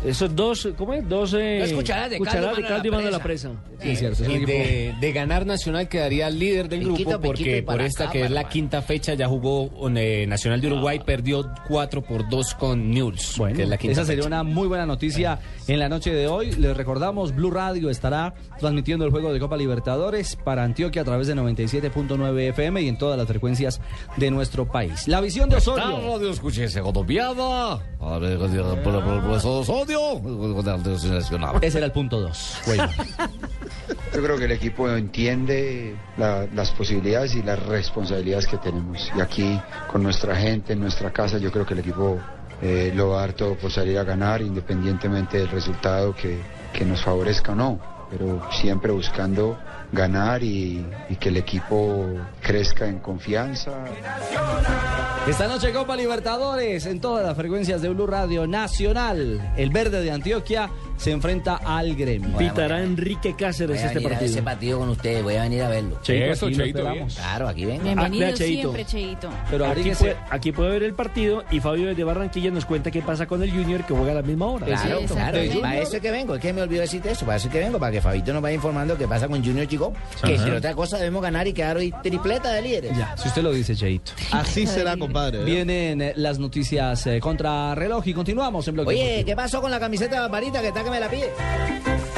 Esos 0.04 0.36
dos, 0.36 0.68
¿cómo 0.76 0.92
es? 0.94 1.08
Dos, 1.08 1.34
eh, 1.34 1.58
Dos 1.62 1.72
cucharadas 1.72 2.10
de 2.10 2.18
caldo, 2.18 2.30
cucharadas 2.30 2.56
de 2.56 2.62
mano 2.62 2.66
a 2.66 2.70
la 2.70 2.76
caldo 2.76 2.88
y 2.88 2.90
mano 2.90 3.08
a 3.08 3.10
la 3.10 3.18
presa. 3.22 3.48
presa. 3.50 3.82
Sí, 3.82 3.90
es 3.90 3.98
cierto, 3.98 4.22
es 4.22 4.28
un 4.28 4.34
Y 4.34 4.36
equipo- 4.36 4.52
de, 4.52 4.94
de 5.00 5.12
ganar 5.12 5.46
Nacional 5.46 5.88
quedaría 5.88 6.30
líder 6.30 6.68
del 6.68 6.80
Piquito, 6.80 7.10
grupo 7.10 7.26
porque 7.26 7.42
piquito 7.42 7.56
y 7.56 7.62
por 7.62 7.74
para 7.76 7.86
esta 7.86 8.04
acá, 8.04 8.12
que 8.12 8.22
es 8.24 8.30
la 8.30 8.42
para 8.42 8.52
quinta 8.52 8.82
fecha 8.82 9.14
ya 9.14 9.26
jugó 9.26 9.70
eh, 9.96 10.26
Nacional 10.28 10.60
de 10.60 10.66
Uruguay, 10.68 11.00
perdió 11.04 11.50
4 11.66 12.02
por 12.02 12.28
2 12.28 12.54
con 12.54 12.90
News. 12.90 13.34
Bueno, 13.38 13.56
que 13.56 13.62
es 13.64 13.68
la 13.68 13.78
quinta 13.78 13.92
esa 13.92 14.04
sería 14.04 14.22
fecha. 14.22 14.26
una 14.28 14.42
muy 14.44 14.68
buena 14.68 14.86
noticia 14.86 15.40
en 15.66 15.78
la 15.78 15.88
noche 15.88 16.12
de 16.12 16.28
hoy. 16.28 16.52
Les 16.52 16.76
recordamos, 16.76 17.34
Blue 17.34 17.50
Radio 17.50 17.90
estará 17.90 18.34
transmitiendo 18.60 19.04
el 19.06 19.10
juego 19.10 19.32
de 19.32 19.40
Copa 19.40 19.56
Libertadores 19.56 20.36
para 20.36 20.62
Antioquia 20.62 21.02
a 21.02 21.04
través 21.04 21.26
de 21.26 21.34
97.9 21.34 22.48
FM 22.50 22.82
y 22.82 22.88
en 22.88 22.98
todas 22.98 23.18
las 23.18 23.26
frecuencias 23.26 23.80
de 24.18 24.30
nuestro 24.30 24.66
país. 24.70 25.08
La 25.08 25.20
visión 25.20 25.48
de 25.48 25.54
La 25.54 25.58
Osorio. 25.58 26.14
radio 26.16 26.30
escuchese 26.30 26.80
colombiana. 26.80 27.78
A 28.00 28.18
ver, 28.18 28.38
por 28.38 28.94
el 28.94 29.02
profesor 29.02 29.62
Osorio. 29.62 29.85
Nacional. 31.10 31.56
Ese 31.62 31.78
era 31.78 31.86
el 31.86 31.92
punto 31.92 32.20
2. 32.20 32.58
Yo 34.14 34.22
creo 34.22 34.38
que 34.38 34.44
el 34.46 34.52
equipo 34.52 34.88
entiende 34.88 35.94
la- 36.16 36.46
las 36.54 36.70
posibilidades 36.70 37.34
y 37.34 37.42
las 37.42 37.58
responsabilidades 37.66 38.46
que 38.46 38.56
tenemos. 38.58 39.10
Y 39.16 39.20
aquí, 39.20 39.60
con 39.90 40.02
nuestra 40.02 40.34
gente, 40.36 40.72
en 40.72 40.80
nuestra 40.80 41.12
casa, 41.12 41.38
yo 41.38 41.50
creo 41.52 41.66
que 41.66 41.74
el 41.74 41.80
equipo 41.80 42.18
eh, 42.62 42.90
lo 42.94 43.10
va 43.10 43.18
a 43.18 43.20
dar 43.20 43.32
todo 43.34 43.54
por 43.56 43.70
salir 43.70 43.98
a 43.98 44.04
ganar, 44.04 44.40
independientemente 44.40 45.36
del 45.38 45.48
resultado 45.50 46.14
que, 46.14 46.38
que 46.72 46.86
nos 46.86 47.02
favorezca 47.02 47.52
o 47.52 47.54
no. 47.54 47.78
Pero 48.10 48.40
siempre 48.50 48.92
buscando 48.92 49.58
ganar 49.96 50.44
y, 50.44 50.84
que 51.18 51.30
el 51.30 51.38
equipo 51.38 52.06
crezca 52.40 52.86
en 52.86 52.98
confianza. 52.98 53.72
Esta 55.26 55.48
noche 55.48 55.72
Copa 55.72 55.96
Libertadores 55.96 56.86
en 56.86 57.00
todas 57.00 57.26
las 57.26 57.36
frecuencias 57.36 57.82
de 57.82 57.88
Blue 57.88 58.06
Radio 58.06 58.46
Nacional. 58.46 59.54
El 59.56 59.70
verde 59.70 60.02
de 60.02 60.12
Antioquia 60.12 60.70
se 60.96 61.10
enfrenta 61.10 61.56
al 61.56 61.94
gremio. 61.94 62.36
Pitará 62.36 62.82
Enrique 62.82 63.34
Cáceres 63.36 63.76
Voy 63.76 63.84
a 63.84 63.86
este 63.86 63.94
venir 63.98 64.06
a 64.06 64.10
partido. 64.10 64.30
ese 64.32 64.42
partido 64.42 64.78
con 64.78 64.88
ustedes, 64.90 65.22
voy 65.22 65.34
a 65.36 65.42
venir 65.42 65.62
a 65.62 65.68
verlo. 65.68 65.98
Cheito, 66.02 66.32
Eso, 66.32 66.46
aquí 66.46 66.56
Cheito. 66.56 66.82
Claro, 67.14 67.48
aquí 67.48 67.64
vengo. 67.64 67.82
Bienvenido 67.84 68.26
Ah, 68.28 68.36
siempre, 68.36 68.84
Cheito. 68.84 69.30
Pero 69.50 69.66
aquí 69.66 69.90
puede, 69.98 70.16
aquí 70.30 70.52
puede 70.52 70.70
ver 70.70 70.82
el 70.82 70.94
partido 70.94 71.44
y 71.50 71.60
Fabio 71.60 71.86
desde 71.88 72.04
Barranquilla 72.04 72.50
nos 72.50 72.64
cuenta 72.64 72.90
qué 72.90 73.02
pasa 73.02 73.26
con 73.26 73.42
el 73.42 73.50
Junior 73.50 73.84
que 73.84 73.94
juega 73.94 74.12
a 74.12 74.14
la 74.16 74.22
misma 74.22 74.46
hora. 74.46 74.66
Claro, 74.66 75.00
claro. 75.06 75.38
Para 75.60 75.78
eso 75.80 75.96
es 75.96 76.02
que 76.02 76.10
vengo, 76.10 76.34
es 76.34 76.40
que 76.40 76.52
me 76.52 76.62
olvidó 76.62 76.80
decirte 76.82 77.10
eso. 77.10 77.24
Para 77.26 77.36
eso 77.36 77.48
es 77.48 77.52
que 77.52 77.60
vengo, 77.60 77.78
para 77.78 77.92
que 77.92 78.00
Fabito 78.00 78.32
nos 78.32 78.42
vaya 78.42 78.54
informando 78.54 78.96
qué 78.96 79.06
pasa 79.06 79.28
con 79.28 79.44
Junior 79.44 79.66
Chico. 79.66 79.92
Que 80.24 80.34
Ajá. 80.34 80.44
si 80.44 80.50
no 80.50 80.56
otra 80.56 80.74
cosa 80.74 80.96
debemos 80.98 81.22
ganar 81.22 81.46
y 81.46 81.52
quedar 81.52 81.76
hoy 81.76 81.92
tripleta 82.02 82.52
de 82.52 82.62
líderes. 82.62 82.96
Ya, 82.96 83.16
si 83.16 83.28
usted 83.28 83.42
lo 83.42 83.52
dice, 83.52 83.74
Cheito. 83.76 84.12
Así 84.32 84.66
será, 84.66 84.96
compadre. 84.96 85.42
¿eh? 85.42 85.44
Vienen 85.44 86.00
eh, 86.02 86.12
las 86.16 86.38
noticias 86.38 87.06
eh, 87.06 87.20
contra 87.20 87.74
reloj 87.74 88.06
y 88.06 88.14
continuamos 88.14 88.66
en 88.68 88.74
bloque. 88.74 88.88
Oye. 88.90 89.22
¿qué 89.26 89.34
pasó 89.36 89.60
con 89.60 89.70
la 89.70 89.78
camiseta 89.80 90.14
de 90.16 90.20
Barbarita 90.22 90.60
que 90.60 90.68
está 90.68 90.82
que 90.86 90.90
me 90.90 91.00
la 91.00 91.08
pide? 91.08 92.15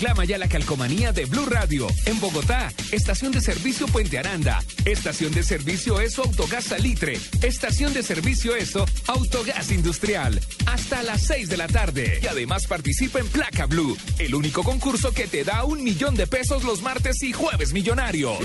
Reclama 0.00 0.24
ya 0.24 0.38
la 0.38 0.48
calcomanía 0.48 1.12
de 1.12 1.26
Blue 1.26 1.44
Radio. 1.44 1.86
En 2.06 2.18
Bogotá, 2.20 2.72
estación 2.90 3.32
de 3.32 3.42
servicio 3.42 3.86
Puente 3.86 4.18
Aranda. 4.18 4.64
Estación 4.86 5.30
de 5.32 5.42
servicio 5.42 6.00
ESO 6.00 6.22
Autogás 6.22 6.64
Salitre. 6.64 7.20
Estación 7.42 7.92
de 7.92 8.02
servicio 8.02 8.56
ESO 8.56 8.86
Autogás 9.08 9.70
Industrial. 9.70 10.40
Hasta 10.64 11.02
las 11.02 11.20
6 11.26 11.50
de 11.50 11.56
la 11.58 11.68
tarde. 11.68 12.18
Y 12.22 12.26
además 12.28 12.66
participa 12.66 13.18
en 13.18 13.28
Placa 13.28 13.66
Blue, 13.66 13.94
el 14.18 14.34
único 14.34 14.62
concurso 14.62 15.12
que 15.12 15.26
te 15.26 15.44
da 15.44 15.64
un 15.64 15.84
millón 15.84 16.14
de 16.14 16.26
pesos 16.26 16.64
los 16.64 16.80
martes 16.80 17.22
y 17.22 17.34
jueves 17.34 17.74
millonarios. 17.74 18.38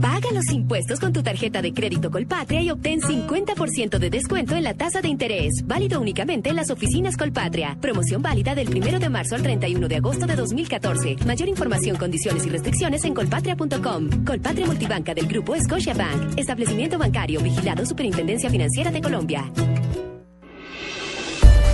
Paga 0.00 0.32
los 0.32 0.50
impuestos 0.50 0.98
con 0.98 1.12
tu 1.12 1.22
tarjeta 1.22 1.62
de 1.62 1.72
crédito 1.72 2.10
Colpatria 2.10 2.60
y 2.62 2.70
obtén 2.70 3.00
50% 3.00 3.98
de 3.98 4.10
descuento 4.10 4.54
en 4.54 4.64
la 4.64 4.74
tasa 4.74 5.00
de 5.00 5.08
interés. 5.08 5.62
Válido 5.64 6.00
únicamente 6.00 6.50
en 6.50 6.56
las 6.56 6.70
oficinas 6.70 7.16
Colpatria. 7.16 7.76
Promoción 7.80 8.20
válida 8.20 8.54
del 8.54 8.68
1 8.68 8.98
de 8.98 9.08
marzo 9.08 9.34
al 9.34 9.42
31 9.42 9.88
de 9.88 9.96
agosto 9.96 10.26
de 10.26 10.36
2014. 10.36 11.16
Mayor 11.26 11.48
información, 11.48 11.96
condiciones 11.96 12.44
y 12.46 12.50
restricciones 12.50 13.04
en 13.04 13.14
colpatria.com. 13.14 14.24
Colpatria 14.24 14.66
Multibanca 14.66 15.14
del 15.14 15.26
Grupo 15.26 15.54
Scotiabank. 15.56 16.38
Establecimiento 16.38 16.98
bancario 16.98 17.40
vigilado 17.40 17.86
Superintendencia 17.86 18.50
Financiera 18.50 18.90
de 18.90 19.00
Colombia. 19.00 19.50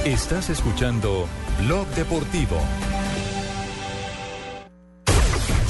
Estás 0.05 0.49
escuchando 0.49 1.27
Blog 1.59 1.87
Deportivo. 1.89 2.57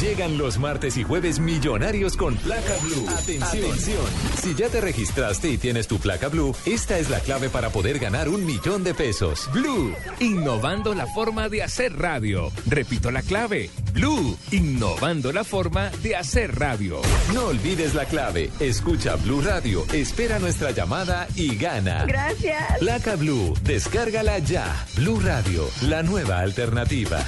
Llegan 0.00 0.38
los 0.38 0.58
martes 0.58 0.96
y 0.96 1.02
jueves 1.02 1.40
millonarios 1.40 2.16
con 2.16 2.34
placa 2.36 2.74
blue. 2.82 3.06
Atención. 3.10 4.06
Si 4.40 4.54
ya 4.54 4.70
te 4.70 4.80
registraste 4.80 5.50
y 5.50 5.58
tienes 5.58 5.88
tu 5.88 5.98
placa 5.98 6.28
blue, 6.28 6.56
esta 6.64 6.98
es 6.98 7.10
la 7.10 7.20
clave 7.20 7.50
para 7.50 7.68
poder 7.68 7.98
ganar 7.98 8.30
un 8.30 8.46
millón 8.46 8.82
de 8.82 8.94
pesos. 8.94 9.50
Blue, 9.52 9.94
innovando 10.18 10.94
la 10.94 11.06
forma 11.06 11.50
de 11.50 11.62
hacer 11.62 11.98
radio. 11.98 12.50
Repito 12.66 13.10
la 13.10 13.20
clave. 13.20 13.68
Blue, 13.92 14.38
innovando 14.52 15.32
la 15.32 15.44
forma 15.44 15.90
de 16.02 16.16
hacer 16.16 16.58
radio. 16.58 17.02
No 17.34 17.48
olvides 17.48 17.94
la 17.94 18.06
clave. 18.06 18.50
Escucha 18.58 19.16
Blue 19.16 19.42
Radio, 19.42 19.84
espera 19.92 20.38
nuestra 20.38 20.70
llamada 20.70 21.28
y 21.34 21.56
gana. 21.56 22.06
Gracias. 22.06 22.78
Placa 22.78 23.16
Blue, 23.16 23.52
descárgala 23.64 24.38
ya. 24.38 24.86
Blue 24.96 25.20
Radio, 25.20 25.68
la 25.82 26.02
nueva 26.02 26.38
alternativa. 26.38 27.22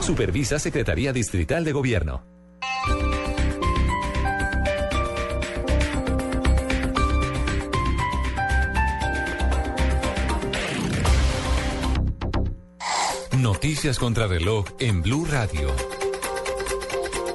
Supervisa 0.00 0.58
Secretaría 0.58 1.12
Distrital 1.12 1.64
de 1.64 1.72
Gobierno. 1.72 2.11
Noticias 13.42 13.98
contra 13.98 14.28
reloj 14.28 14.66
en 14.78 15.02
Blue 15.02 15.24
Radio. 15.24 15.68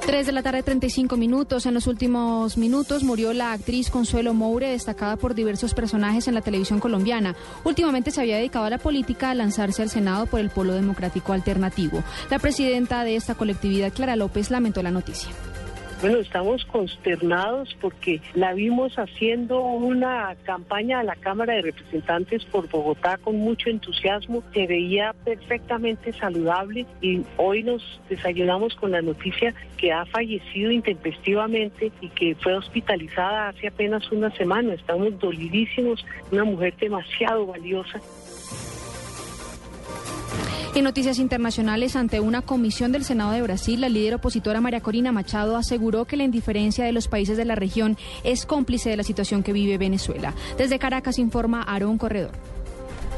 3 0.06 0.24
de 0.24 0.32
la 0.32 0.42
tarde, 0.42 0.62
35 0.62 1.18
minutos. 1.18 1.66
En 1.66 1.74
los 1.74 1.86
últimos 1.86 2.56
minutos 2.56 3.02
murió 3.04 3.34
la 3.34 3.52
actriz 3.52 3.90
Consuelo 3.90 4.32
Moure, 4.32 4.70
destacada 4.70 5.18
por 5.18 5.34
diversos 5.34 5.74
personajes 5.74 6.26
en 6.26 6.32
la 6.32 6.40
televisión 6.40 6.80
colombiana. 6.80 7.36
Últimamente 7.62 8.10
se 8.10 8.22
había 8.22 8.38
dedicado 8.38 8.64
a 8.64 8.70
la 8.70 8.78
política 8.78 9.28
a 9.30 9.34
lanzarse 9.34 9.82
al 9.82 9.90
Senado 9.90 10.24
por 10.24 10.40
el 10.40 10.48
Polo 10.48 10.72
Democrático 10.72 11.34
Alternativo. 11.34 12.02
La 12.30 12.38
presidenta 12.38 13.04
de 13.04 13.16
esta 13.16 13.34
colectividad, 13.34 13.92
Clara 13.92 14.16
López, 14.16 14.50
lamentó 14.50 14.82
la 14.82 14.90
noticia. 14.90 15.28
Bueno, 16.00 16.18
estamos 16.18 16.64
consternados 16.66 17.76
porque 17.80 18.20
la 18.34 18.54
vimos 18.54 18.96
haciendo 19.00 19.60
una 19.60 20.36
campaña 20.44 21.00
a 21.00 21.02
la 21.02 21.16
Cámara 21.16 21.54
de 21.54 21.62
Representantes 21.62 22.44
por 22.44 22.68
Bogotá 22.68 23.16
con 23.16 23.36
mucho 23.36 23.68
entusiasmo, 23.68 24.44
se 24.54 24.68
veía 24.68 25.12
perfectamente 25.24 26.12
saludable 26.12 26.86
y 27.00 27.22
hoy 27.36 27.64
nos 27.64 28.00
desayunamos 28.08 28.76
con 28.76 28.92
la 28.92 29.02
noticia 29.02 29.52
que 29.76 29.92
ha 29.92 30.06
fallecido 30.06 30.70
intempestivamente 30.70 31.90
y 32.00 32.08
que 32.10 32.36
fue 32.36 32.54
hospitalizada 32.54 33.48
hace 33.48 33.66
apenas 33.66 34.12
una 34.12 34.30
semana. 34.36 34.74
Estamos 34.74 35.18
dolidísimos, 35.18 36.06
una 36.30 36.44
mujer 36.44 36.74
demasiado 36.78 37.44
valiosa. 37.46 38.00
En 40.78 40.84
noticias 40.84 41.18
internacionales, 41.18 41.96
ante 41.96 42.20
una 42.20 42.40
comisión 42.40 42.92
del 42.92 43.02
Senado 43.02 43.32
de 43.32 43.42
Brasil, 43.42 43.80
la 43.80 43.88
líder 43.88 44.14
opositora 44.14 44.60
María 44.60 44.80
Corina 44.80 45.10
Machado 45.10 45.56
aseguró 45.56 46.04
que 46.04 46.16
la 46.16 46.22
indiferencia 46.22 46.84
de 46.84 46.92
los 46.92 47.08
países 47.08 47.36
de 47.36 47.44
la 47.44 47.56
región 47.56 47.96
es 48.22 48.46
cómplice 48.46 48.88
de 48.88 48.96
la 48.96 49.02
situación 49.02 49.42
que 49.42 49.52
vive 49.52 49.76
Venezuela. 49.76 50.34
Desde 50.56 50.78
Caracas 50.78 51.18
informa 51.18 51.62
Aarón 51.62 51.98
Corredor. 51.98 52.30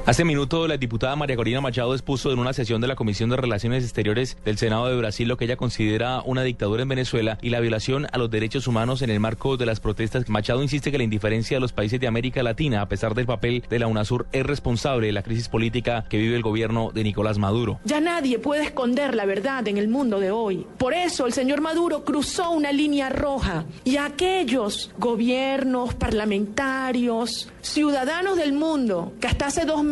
Hace 0.06 0.24
minuto, 0.24 0.66
la 0.66 0.78
diputada 0.78 1.14
María 1.14 1.36
Corina 1.36 1.60
Machado 1.60 1.92
expuso 1.92 2.32
en 2.32 2.38
una 2.38 2.54
sesión 2.54 2.80
de 2.80 2.88
la 2.88 2.96
Comisión 2.96 3.28
de 3.28 3.36
Relaciones 3.36 3.84
Exteriores 3.84 4.36
del 4.44 4.56
Senado 4.56 4.88
de 4.88 4.96
Brasil 4.96 5.28
lo 5.28 5.36
que 5.36 5.44
ella 5.44 5.56
considera 5.56 6.22
una 6.24 6.42
dictadura 6.42 6.82
en 6.82 6.88
Venezuela 6.88 7.38
y 7.42 7.50
la 7.50 7.60
violación 7.60 8.06
a 8.10 8.16
los 8.16 8.30
derechos 8.30 8.66
humanos 8.66 9.02
en 9.02 9.10
el 9.10 9.20
marco 9.20 9.58
de 9.58 9.66
las 9.66 9.78
protestas. 9.78 10.28
Machado 10.28 10.62
insiste 10.62 10.90
que 10.90 10.96
la 10.96 11.04
indiferencia 11.04 11.58
de 11.58 11.60
los 11.60 11.72
países 11.72 12.00
de 12.00 12.06
América 12.06 12.42
Latina, 12.42 12.80
a 12.80 12.88
pesar 12.88 13.14
del 13.14 13.26
papel 13.26 13.62
de 13.68 13.78
la 13.78 13.86
UNASUR, 13.86 14.26
es 14.32 14.44
responsable 14.44 15.06
de 15.06 15.12
la 15.12 15.22
crisis 15.22 15.48
política 15.48 16.06
que 16.08 16.16
vive 16.16 16.34
el 16.34 16.42
gobierno 16.42 16.90
de 16.92 17.04
Nicolás 17.04 17.38
Maduro. 17.38 17.78
Ya 17.84 18.00
nadie 18.00 18.38
puede 18.38 18.64
esconder 18.64 19.14
la 19.14 19.26
verdad 19.26 19.68
en 19.68 19.76
el 19.76 19.88
mundo 19.88 20.18
de 20.18 20.30
hoy. 20.30 20.66
Por 20.78 20.94
eso 20.94 21.26
el 21.26 21.34
señor 21.34 21.60
Maduro 21.60 22.04
cruzó 22.04 22.50
una 22.50 22.72
línea 22.72 23.10
roja 23.10 23.66
y 23.84 23.98
aquellos 23.98 24.92
gobiernos, 24.98 25.94
parlamentarios, 25.94 27.48
ciudadanos 27.60 28.38
del 28.38 28.54
mundo 28.54 29.12
que 29.20 29.28
hasta 29.28 29.46
hace 29.46 29.66
dos 29.66 29.84
meses 29.84 29.89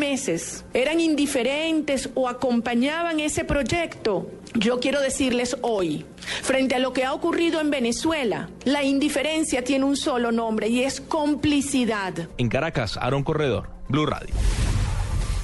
eran 0.75 1.01
indiferentes 1.01 2.11
o 2.15 2.29
acompañaban 2.29 3.19
ese 3.21 3.45
proyecto, 3.45 4.31
yo 4.55 4.81
quiero 4.81 5.01
decirles 5.01 5.57
hoy, 5.63 6.05
frente 6.43 6.75
a 6.77 6.79
lo 6.79 6.93
que 6.93 7.05
ha 7.05 7.13
ocurrido 7.13 7.61
en 7.61 7.71
Venezuela, 7.71 8.49
la 8.65 8.85
indiferencia 8.85 9.65
tiene 9.65 9.85
un 9.85 9.97
solo 9.97 10.31
nombre 10.31 10.69
y 10.69 10.85
es 10.85 11.01
complicidad. 11.01 12.29
En 12.39 12.49
Caracas, 12.49 12.97
Aaron 12.97 13.25
Corredor, 13.25 13.71
Blue 13.89 14.07
Radio. 14.07 14.35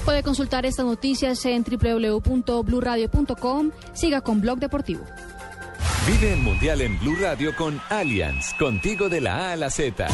Puede 0.05 0.23
consultar 0.23 0.65
estas 0.67 0.87
noticias 0.87 1.45
en 1.47 1.65
www.bluradio.com. 1.65 3.73
Siga 3.93 4.21
con 4.21 4.41
Blog 4.41 4.59
Deportivo. 4.59 5.05
Vive 6.07 6.35
el 6.35 6.41
Mundial 6.41 6.83
en 6.83 7.01
Blue 7.01 7.17
Radio 7.21 7.57
con 7.57 7.81
Allianz, 7.89 8.53
contigo 8.59 9.09
de 9.09 9.23
la 9.23 9.49
A 9.49 9.53
a 9.53 9.57
la 9.57 9.71
Z. 9.71 10.07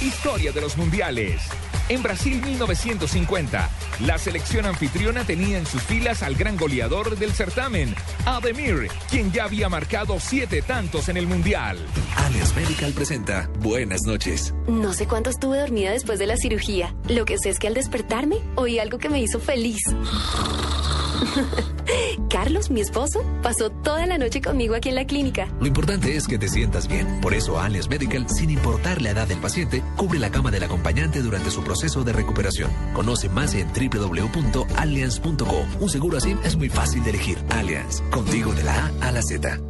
Historia 0.00 0.52
de 0.52 0.62
los 0.62 0.76
mundiales. 0.76 1.42
En 1.88 2.02
Brasil 2.02 2.38
1950, 2.42 3.70
la 4.00 4.18
selección 4.18 4.66
anfitriona 4.66 5.24
tenía 5.24 5.56
en 5.56 5.64
sus 5.64 5.82
filas 5.82 6.22
al 6.22 6.34
gran 6.34 6.58
goleador 6.58 7.16
del 7.16 7.32
certamen, 7.32 7.94
Ademir, 8.26 8.88
quien 9.10 9.32
ya 9.32 9.44
había 9.44 9.70
marcado 9.70 10.20
siete 10.20 10.60
tantos 10.60 11.08
en 11.08 11.16
el 11.16 11.26
mundial. 11.26 11.78
Alias 12.16 12.54
Medical 12.54 12.92
presenta 12.92 13.48
Buenas 13.60 14.02
noches. 14.02 14.52
No 14.66 14.92
sé 14.92 15.06
cuánto 15.06 15.30
estuve 15.30 15.58
dormida 15.58 15.90
después 15.90 16.18
de 16.18 16.26
la 16.26 16.36
cirugía. 16.36 16.94
Lo 17.08 17.24
que 17.24 17.38
sé 17.38 17.48
es 17.48 17.58
que 17.58 17.68
al 17.68 17.74
despertarme 17.74 18.36
oí 18.56 18.78
algo 18.78 18.98
que 18.98 19.08
me 19.08 19.22
hizo 19.22 19.40
feliz. 19.40 19.80
Carlos 19.86 21.74
Carlos, 22.28 22.70
mi 22.70 22.80
esposo, 22.80 23.24
pasó 23.42 23.70
toda 23.70 24.06
la 24.06 24.18
noche 24.18 24.40
conmigo 24.40 24.74
aquí 24.74 24.90
en 24.90 24.94
la 24.94 25.06
clínica. 25.06 25.48
Lo 25.58 25.66
importante 25.66 26.14
es 26.14 26.28
que 26.28 26.38
te 26.38 26.48
sientas 26.48 26.86
bien. 26.86 27.20
Por 27.20 27.34
eso 27.34 27.58
Allianz 27.58 27.88
Medical, 27.88 28.28
sin 28.28 28.50
importar 28.50 29.02
la 29.02 29.10
edad 29.10 29.26
del 29.26 29.38
paciente, 29.38 29.82
cubre 29.96 30.18
la 30.18 30.30
cama 30.30 30.50
del 30.50 30.62
acompañante 30.62 31.20
durante 31.20 31.50
su 31.50 31.62
proceso 31.62 31.77
de 31.78 32.12
recuperación. 32.12 32.70
Conoce 32.92 33.28
más 33.28 33.54
en 33.54 33.68
www.allianz.co. 33.68 35.66
Un 35.80 35.88
seguro 35.88 36.18
así 36.18 36.36
es 36.44 36.56
muy 36.56 36.68
fácil 36.68 37.04
de 37.04 37.10
elegir. 37.10 37.38
Allianz, 37.50 38.02
contigo 38.10 38.52
de 38.52 38.64
la 38.64 38.86
A 39.00 39.08
a 39.08 39.12
la 39.12 39.22
Z. 39.22 39.60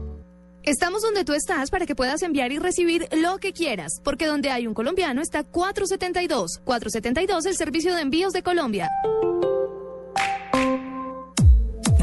Estamos 0.62 1.02
donde 1.02 1.24
tú 1.24 1.34
estás 1.34 1.70
para 1.70 1.86
que 1.86 1.94
puedas 1.94 2.22
enviar 2.22 2.50
y 2.52 2.58
recibir 2.58 3.08
lo 3.12 3.38
que 3.38 3.52
quieras, 3.52 4.00
porque 4.04 4.26
donde 4.26 4.50
hay 4.50 4.66
un 4.66 4.74
colombiano 4.74 5.20
está 5.22 5.44
472. 5.44 6.60
472, 6.64 7.46
el 7.46 7.56
servicio 7.56 7.94
de 7.94 8.02
envíos 8.02 8.32
de 8.32 8.42
Colombia. 8.42 8.90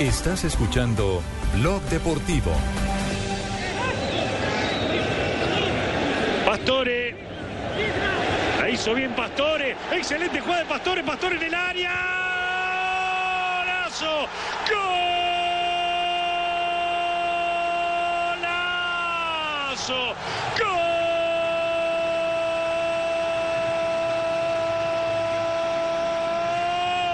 Estás 0.00 0.44
escuchando 0.44 1.22
Blog 1.56 1.82
Deportivo. 1.90 2.50
Pastore. 6.46 7.14
La 8.58 8.70
hizo 8.70 8.94
bien 8.94 9.14
Pastore. 9.14 9.76
Excelente 9.92 10.40
jugada 10.40 10.60
de 10.62 10.68
Pastore. 10.70 11.04
Pastore 11.04 11.36
en 11.36 11.42
el 11.42 11.54
área. 11.54 11.92
¡Golazo! 13.58 14.26
¡Golazo! 19.50 20.14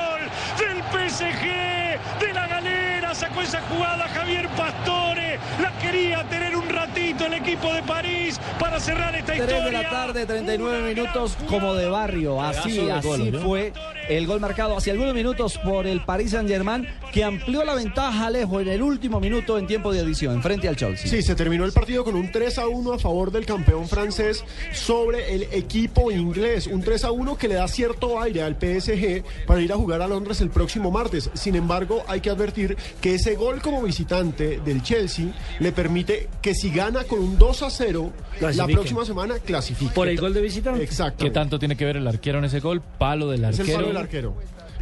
¡Gol! 0.06 0.30
Del 0.56 0.78
PSG, 0.92 1.85
de 2.20 2.32
la 2.32 2.46
galera, 2.46 3.14
sacó 3.14 3.40
esa 3.42 3.60
jugada 3.62 4.08
Javier 4.08 4.48
Pastore. 4.50 5.38
La 5.60 5.72
quería 5.78 6.24
tener 6.28 6.56
un 6.56 6.68
ratito 6.68 7.26
el 7.26 7.34
equipo 7.34 7.72
de 7.72 7.82
París 7.82 8.40
para 8.58 8.80
cerrar 8.80 9.14
esta 9.14 9.32
3 9.32 9.40
historia. 9.40 9.64
de 9.64 9.72
la 9.72 9.90
tarde, 9.90 10.26
39 10.26 10.94
minutos 10.94 11.36
como 11.48 11.74
de 11.74 11.88
barrio. 11.88 12.40
Así, 12.42 12.86
de 12.86 12.92
así 12.92 13.06
gol, 13.06 13.32
¿no? 13.32 13.40
fue 13.40 13.72
el 14.08 14.26
gol 14.26 14.40
marcado 14.40 14.76
hace 14.76 14.90
algunos 14.90 15.14
minutos 15.14 15.58
por 15.58 15.86
el 15.86 16.00
Paris 16.02 16.30
Saint 16.30 16.48
Germain 16.48 16.86
que 17.12 17.24
amplió 17.24 17.64
la 17.64 17.74
ventaja 17.74 18.30
lejos 18.30 18.62
en 18.62 18.68
el 18.68 18.82
último 18.82 19.20
minuto 19.20 19.58
en 19.58 19.66
tiempo 19.66 19.92
de 19.92 20.00
adición 20.00 20.42
frente 20.42 20.68
al 20.68 20.76
Chelsea. 20.76 21.08
Sí, 21.08 21.22
se 21.22 21.34
terminó 21.34 21.64
el 21.64 21.72
partido 21.72 22.04
con 22.04 22.14
un 22.14 22.30
3 22.30 22.58
a 22.58 22.68
1 22.68 22.92
a 22.92 22.98
favor 22.98 23.30
del 23.30 23.46
campeón 23.46 23.88
francés 23.88 24.44
sobre 24.72 25.34
el 25.34 25.44
equipo 25.52 26.10
inglés. 26.10 26.66
Un 26.66 26.82
3 26.82 27.04
a 27.04 27.10
1 27.10 27.36
que 27.36 27.48
le 27.48 27.54
da 27.54 27.68
cierto 27.68 28.20
aire 28.20 28.42
al 28.42 28.54
PSG 28.54 29.24
para 29.46 29.60
ir 29.60 29.72
a 29.72 29.76
jugar 29.76 30.02
a 30.02 30.08
Londres 30.08 30.40
el 30.40 30.50
próximo 30.50 30.90
martes. 30.90 31.30
Sin 31.34 31.54
embargo, 31.56 31.85
hay 32.08 32.20
que 32.20 32.30
advertir 32.30 32.76
que 33.00 33.14
ese 33.14 33.34
gol 33.34 33.60
como 33.62 33.82
visitante 33.82 34.60
del 34.64 34.82
Chelsea 34.82 35.26
le 35.60 35.72
permite 35.72 36.28
que 36.42 36.54
si 36.54 36.70
gana 36.70 37.04
con 37.04 37.18
un 37.18 37.38
2 37.38 37.62
a 37.62 37.70
0 37.70 38.12
la 38.54 38.66
próxima 38.66 39.04
semana 39.04 39.38
clasifique. 39.38 39.92
¿Por 39.94 40.08
el 40.08 40.18
gol 40.20 40.34
de 40.34 40.40
visita? 40.40 40.76
Exacto. 40.76 41.24
¿Qué 41.24 41.30
tanto 41.30 41.58
tiene 41.58 41.76
que 41.76 41.84
ver 41.84 41.96
el 41.96 42.06
arquero 42.06 42.38
en 42.38 42.44
ese 42.44 42.60
gol? 42.60 42.80
Palo 42.98 43.28
del 43.30 43.44
Es 43.44 43.58
arquero. 43.60 43.66
el 43.68 43.74
palo 43.74 43.86
del 43.88 43.96
arquero. 43.96 44.34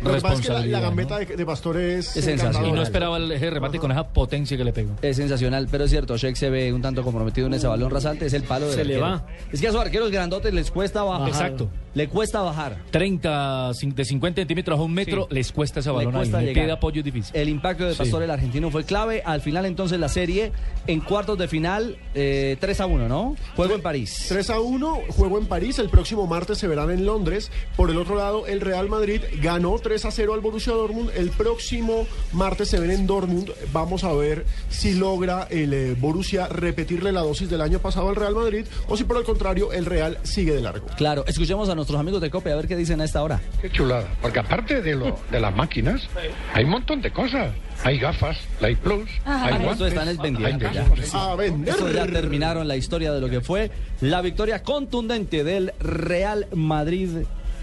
Lo 0.04 0.14
que 0.14 0.20
pasa 0.20 0.34
es 0.34 0.40
que 0.40 0.48
la, 0.48 0.54
la 0.54 0.60
Responsabilidad, 0.60 0.82
gambeta 0.82 1.18
de, 1.18 1.26
de 1.36 1.46
Pastore 1.46 1.98
es, 1.98 2.16
Es 2.16 2.24
sensacional. 2.24 2.68
Y 2.68 2.72
no 2.72 2.82
esperaba 2.82 3.16
el 3.16 3.32
ese 3.32 3.50
remate 3.50 3.78
con 3.78 3.90
esa 3.92 4.06
potencia 4.08 4.56
que 4.56 4.64
le 4.64 4.72
pegó. 4.72 4.92
Es 5.02 5.16
sensacional, 5.16 5.68
pero 5.70 5.84
es 5.84 5.90
cierto, 5.90 6.16
Sheik 6.16 6.36
se 6.36 6.50
ve 6.50 6.72
un 6.72 6.82
tanto 6.82 7.02
comprometido 7.02 7.46
en 7.46 7.54
ese 7.54 7.66
balón 7.66 7.90
rasante, 7.90 8.26
es 8.26 8.32
el 8.34 8.42
palo 8.44 8.66
del 8.66 8.74
Se 8.76 8.84
le 8.84 8.94
arquero. 8.96 9.12
va. 9.12 9.26
Es 9.52 9.60
que 9.60 9.66
a 9.66 9.70
esos 9.70 9.80
arqueros 9.80 10.10
grandotes 10.10 10.52
les 10.54 10.70
cuesta 10.70 11.02
bajar. 11.02 11.28
Exacto. 11.28 11.68
Le 11.94 12.08
cuesta 12.08 12.40
bajar. 12.42 12.76
30, 12.90 13.70
cin- 13.74 13.94
de 13.94 14.04
50 14.04 14.40
centímetros 14.40 14.78
a 14.78 14.82
un 14.82 14.92
metro, 14.92 15.26
Sí. 15.28 15.34
les 15.36 15.52
cuesta 15.52 15.80
ese 15.80 15.90
Le 15.90 15.96
balón 15.96 16.14
ahí. 16.14 16.20
cuesta 16.22 16.40
Le 16.40 16.46
llegar. 16.48 16.64
pide 16.64 16.72
apoyo 16.72 17.02
difícil. 17.02 17.36
El 17.36 17.48
impacto 17.48 17.84
de 17.84 17.92
Sí. 17.92 17.98
Pastor 17.98 18.22
el 18.24 18.30
argentino 18.30 18.70
fue 18.70 18.84
clave. 18.84 19.22
Al 19.24 19.40
final 19.40 19.64
entonces 19.66 20.00
la 20.00 20.08
serie 20.08 20.50
en 20.88 21.00
cuartos 21.00 21.38
de 21.38 21.46
final 21.48 21.96
eh, 22.14 22.56
3 22.60 22.80
a 22.80 22.86
1, 22.86 23.08
¿no? 23.08 23.36
Juego 23.54 23.74
en 23.74 23.82
París. 23.82 24.26
3 24.28 24.50
a 24.50 24.60
1, 24.60 25.02
juego 25.10 25.38
en 25.38 25.46
París, 25.46 25.78
el 25.78 25.88
próximo 25.88 26.26
martes 26.26 26.58
se 26.58 26.66
verán 26.66 26.90
en 26.90 27.06
Londres. 27.06 27.50
Por 27.76 27.90
el 27.90 27.98
otro 27.98 28.16
lado, 28.16 28.46
el 28.48 28.60
Real 28.60 28.88
Madrid 28.88 29.20
ganó 29.40 29.78
3 29.78 29.93
a 30.04 30.10
0 30.10 30.34
al 30.34 30.40
Borussia 30.40 30.72
Dortmund. 30.72 31.10
El 31.14 31.30
próximo 31.30 32.06
martes 32.32 32.68
se 32.68 32.80
ven 32.80 32.90
en 32.90 33.06
Dortmund. 33.06 33.50
Vamos 33.72 34.02
a 34.02 34.12
ver 34.12 34.44
si 34.68 34.94
logra 34.94 35.46
el 35.50 35.72
eh, 35.72 35.94
Borussia 35.98 36.48
repetirle 36.48 37.12
la 37.12 37.20
dosis 37.20 37.48
del 37.48 37.60
año 37.60 37.78
pasado 37.78 38.08
al 38.08 38.16
Real 38.16 38.34
Madrid 38.34 38.66
o 38.88 38.96
si 38.96 39.04
por 39.04 39.16
el 39.18 39.24
contrario 39.24 39.72
el 39.72 39.86
Real 39.86 40.18
sigue 40.24 40.52
de 40.52 40.60
largo. 40.62 40.86
Claro, 40.96 41.24
escuchemos 41.26 41.68
a 41.68 41.74
nuestros 41.74 42.00
amigos 42.00 42.20
de 42.20 42.30
Cope 42.30 42.50
a 42.50 42.56
ver 42.56 42.66
qué 42.66 42.76
dicen 42.76 43.00
a 43.00 43.04
esta 43.04 43.22
hora. 43.22 43.40
Qué 43.60 43.70
chulada. 43.70 44.08
Porque 44.20 44.40
aparte 44.40 44.82
de, 44.82 44.94
lo, 44.96 45.16
de 45.30 45.40
las 45.40 45.54
máquinas, 45.54 46.08
hay 46.52 46.64
un 46.64 46.70
montón 46.70 47.00
de 47.00 47.12
cosas. 47.12 47.54
Hay 47.82 47.98
gafas, 47.98 48.38
Light 48.60 48.78
Plus, 48.78 49.10
Ah, 49.26 49.46
hay 49.52 49.62
guantes, 49.62 49.88
están 49.88 50.08
es 50.08 50.16
vendiendo 50.18 50.66
hay 50.68 50.74
ya. 50.74 50.84
cascos. 50.84 51.14
A 51.14 51.34
vender. 51.34 51.74
Eso 51.74 51.90
ya 51.90 52.06
terminaron 52.06 52.66
la 52.68 52.76
historia 52.76 53.12
de 53.12 53.20
lo 53.20 53.28
que 53.28 53.40
fue 53.40 53.70
la 54.00 54.22
victoria 54.22 54.62
contundente 54.62 55.44
del 55.44 55.72
Real 55.80 56.46
Madrid 56.54 57.10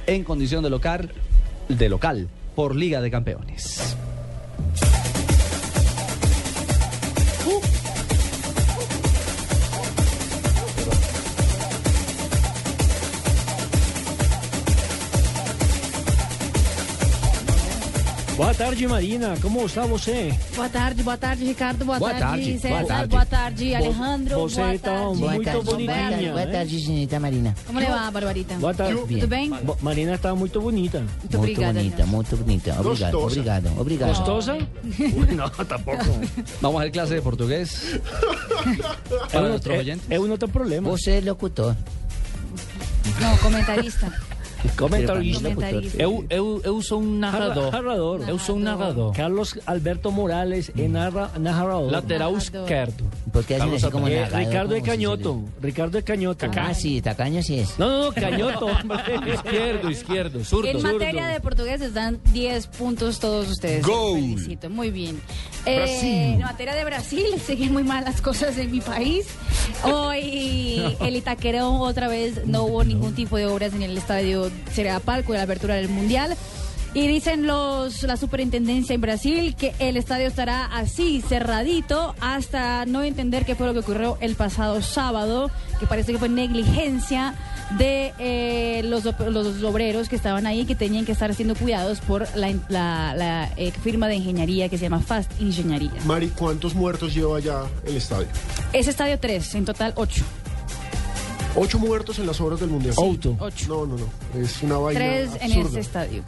en 0.07 0.23
condición 0.23 0.63
de 0.63 0.69
local, 0.69 1.11
de 1.77 1.89
local 1.89 2.29
por 2.55 2.75
Liga 2.75 3.01
de 3.01 3.11
Campeones. 3.11 3.95
Boa 18.41 18.55
tarde, 18.55 18.87
Marina. 18.87 19.35
Como 19.39 19.63
está 19.67 19.85
você? 19.85 20.35
Boa 20.55 20.67
tarde, 20.67 21.03
boa 21.03 21.15
tarde, 21.15 21.45
Ricardo. 21.45 21.85
Boa, 21.85 21.99
Boa 21.99 22.11
tarde, 22.15 22.57
César. 22.57 22.69
boa 22.69 22.85
tarde. 22.87 23.07
Boa 23.09 23.25
tarde, 23.27 23.75
Alejandro. 23.75 24.39
você 24.39 24.55
boa 24.61 24.79
tá 24.79 24.79
tarde. 24.79 25.15
muito 25.21 25.29
Roberto. 25.51 25.63
bonitinha, 25.63 26.31
Boa 26.33 26.45
né? 26.47 26.51
tarde, 26.51 26.79
senhorita 26.83 27.19
Marina. 27.19 27.55
Como 27.67 27.79
le 27.79 27.85
va, 27.85 28.09
Barbarita? 28.09 28.55
Boa 28.55 28.73
tarde. 28.73 28.95
Tudo 28.99 29.27
bem? 29.27 29.47
Bo- 29.61 29.77
Marina 29.83 30.15
está 30.15 30.33
muito 30.33 30.59
bonita. 30.59 31.01
Muito 31.21 31.37
obrigada. 31.37 31.73
bonita, 31.73 32.05
muito 32.07 32.35
bonita. 32.37 32.71
Obrigado, 32.79 33.11
Gostosa. 33.11 33.25
obrigado, 33.39 33.79
obrigado. 33.79 34.09
¿Gostosa? 34.09 34.53
Uy, 34.55 35.35
no, 35.35 35.47
tampoco. 35.63 36.03
Vamos 36.61 36.81
a 36.81 36.83
ver 36.85 36.91
clase 36.91 37.13
de 37.13 37.21
portugués. 37.21 37.99
Para 39.31 39.49
nuestros 39.49 39.77
oyentes. 39.77 40.05
Eu 40.09 40.25
não 40.27 40.35
tenho 40.35 40.51
problema. 40.51 40.89
Você 40.89 41.11
é 41.11 41.21
locutor. 41.21 41.75
No, 43.21 43.37
comentarista. 43.37 44.11
Comentarista. 44.77 45.49
Comentarista. 45.49 46.01
Eu, 46.01 46.25
eu, 46.29 46.61
eu 46.63 46.81
sou 46.81 47.01
um 47.01 47.15
narrador. 47.17 47.71
Narrador. 47.71 48.29
Eu 48.29 48.39
sou 48.39 48.55
um 48.55 48.59
narrador. 48.59 49.13
Carlos 49.13 49.57
Alberto 49.65 50.11
Morales 50.11 50.71
é 50.77 50.87
narra, 50.87 51.31
narrador. 51.39 51.91
Lateral 51.91 52.35
esquerdo. 52.37 53.05
¿Por 53.31 53.43
qué 53.45 53.55
hacen 53.55 53.73
así 53.73 53.89
como 53.89 54.07
Eh, 54.07 54.21
narrador? 54.21 54.39
Ricardo 54.39 54.73
de 54.73 54.79
¿Cómo 54.81 54.85
se 54.85 54.91
Cañoto. 54.91 55.43
Ricardo 55.61 55.91
de 55.91 56.03
Cañoto. 56.03 56.45
Ah, 56.57 56.73
sí, 56.73 57.01
tacaño 57.01 57.41
sí 57.41 57.59
es. 57.59 57.79
No, 57.79 57.89
no, 57.89 58.03
no, 58.05 58.11
Cañoto. 58.13 58.67
Izquierdo, 59.33 59.89
izquierdo, 59.89 60.43
zurdo. 60.43 60.67
En 60.69 60.79
zurdo. 60.79 60.93
materia 60.93 61.27
de 61.27 61.39
portugués 61.39 61.79
les 61.79 61.93
dan 61.93 62.19
10 62.33 62.67
puntos 62.67 63.19
todos 63.19 63.49
ustedes. 63.49 63.85
Gol. 63.85 64.19
Felicito, 64.19 64.69
muy 64.69 64.91
bien. 64.91 65.19
Eh, 65.65 65.75
Brasil. 65.77 66.09
en 66.09 66.39
materia 66.39 66.75
de 66.75 66.83
Brasil, 66.85 67.25
siguen 67.45 67.73
muy 67.73 67.83
mal 67.83 68.03
las 68.03 68.21
cosas 68.21 68.57
en 68.57 68.71
mi 68.71 68.81
país. 68.81 69.27
Hoy 69.83 70.81
el 71.01 71.15
Itaquerón 71.15 71.77
otra 71.81 72.07
vez 72.07 72.45
no 72.45 72.63
hubo 72.63 72.83
ningún 72.83 73.13
tipo 73.15 73.37
de 73.37 73.45
obras 73.47 73.73
en 73.73 73.83
el 73.83 73.97
estadio 73.97 74.50
Cereal 74.73 75.01
Parco 75.01 75.31
de 75.33 75.39
la 75.39 75.43
apertura 75.45 75.75
del 75.75 75.89
Mundial. 75.89 76.35
Y 76.93 77.07
dicen 77.07 77.47
los 77.47 78.03
la 78.03 78.17
superintendencia 78.17 78.93
en 78.93 78.99
Brasil 78.99 79.55
que 79.55 79.73
el 79.79 79.95
estadio 79.95 80.27
estará 80.27 80.65
así 80.65 81.21
cerradito 81.21 82.13
hasta 82.19 82.85
no 82.85 83.01
entender 83.03 83.45
qué 83.45 83.55
fue 83.55 83.65
lo 83.67 83.71
que 83.71 83.79
ocurrió 83.79 84.17
el 84.19 84.35
pasado 84.35 84.81
sábado, 84.81 85.49
que 85.79 85.87
parece 85.87 86.11
que 86.11 86.17
fue 86.19 86.27
negligencia 86.27 87.33
de 87.77 88.11
eh, 88.19 88.81
los, 88.83 89.05
los 89.05 89.63
obreros 89.63 90.09
que 90.09 90.17
estaban 90.17 90.45
ahí 90.45 90.65
que 90.65 90.75
tenían 90.75 91.05
que 91.05 91.13
estar 91.13 91.33
siendo 91.33 91.55
cuidados 91.55 92.01
por 92.01 92.27
la, 92.35 92.49
la- 92.67 93.13
la, 93.15 93.49
eh, 93.55 93.71
firma 93.71 94.09
de 94.09 94.15
ingeniería 94.15 94.67
que 94.67 94.77
se 94.77 94.83
llama 94.83 94.99
Fast 94.99 95.31
Ingeniería. 95.39 95.91
Mari, 96.03 96.27
¿cuántos 96.37 96.75
muertos 96.75 97.13
lleva 97.13 97.39
ya 97.39 97.61
el 97.85 97.95
estadio? 97.95 98.27
Es 98.73 98.89
estadio 98.89 99.17
3, 99.17 99.55
en 99.55 99.63
total 99.63 99.93
8. 99.95 100.25
Ocho 101.53 101.79
muertos 101.79 102.17
en 102.17 102.27
las 102.27 102.39
obras 102.39 102.61
del 102.61 102.69
Mundial. 102.69 102.93
Ocho. 102.97 103.35
No, 103.67 103.85
no, 103.85 103.97
no. 103.97 104.39
Es 104.41 104.63
una 104.63 104.77
vaina 104.77 104.99
3 105.01 105.29
en 105.35 105.41
absurda. 105.51 105.67
este 105.67 105.79
estadio. 105.81 106.23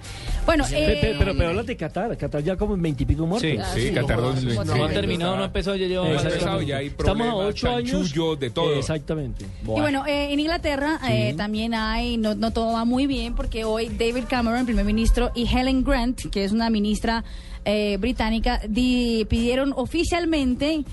Bueno, 0.45 0.65
Pe- 0.65 0.71
pe- 0.76 1.11
eh, 1.11 1.15
pero, 1.17 1.34
pero 1.38 1.49
hablas 1.51 1.65
de 1.65 1.78
Qatar. 1.78 2.17
Qatar 2.17 2.43
ya 2.43 2.57
como 2.57 2.74
en 2.76 2.82
veintipico 2.82 3.26
muertos. 3.26 3.49
Sí, 3.74 3.82
sí, 3.82 3.88
Ah, 3.91 4.01
Qatar 4.01 4.17
sí. 4.17 4.24
2022. 4.24 4.65
No, 4.65 4.65
No 4.65 4.74
lleva- 4.76 4.88
Exactamente. 4.89 5.24
no 5.24 5.41
ha 5.41 5.45
empezado, 5.45 6.61
ya 6.61 6.78
hay 6.78 6.88
Estamos 6.88 7.28
a 7.28 7.36
ocho 7.36 7.69
años. 7.69 8.13
de 8.39 8.49
todo. 8.49 8.74
Exactamente. 8.76 9.45
Y 9.63 9.65
bueno, 9.65 10.05
eh, 10.05 10.34
en 10.34 10.39
Inglaterra 10.41 10.99
eh, 11.09 11.34
también 11.38 11.74
hay, 11.74 12.17
no, 12.17 12.36
no 12.36 12.51
todo 12.51 12.74
va 12.74 12.84
muy 12.84 13.07
bien 13.07 13.34
porque 13.34 13.63
hoy 13.63 13.88
David 13.88 14.26
Cameron, 14.30 14.65
primer 14.65 14.84
ministro, 14.84 15.32
y 15.34 15.47
Helen 15.47 15.86
Grant, 15.86 16.19
que 16.32 16.43
es 16.43 16.51
una 16.51 16.69
ministra 16.69 17.24
eh, 17.63 17.95
británica, 17.97 18.59
di- 18.67 19.24
pidieron 19.30 19.71
oficialmente 19.78 20.84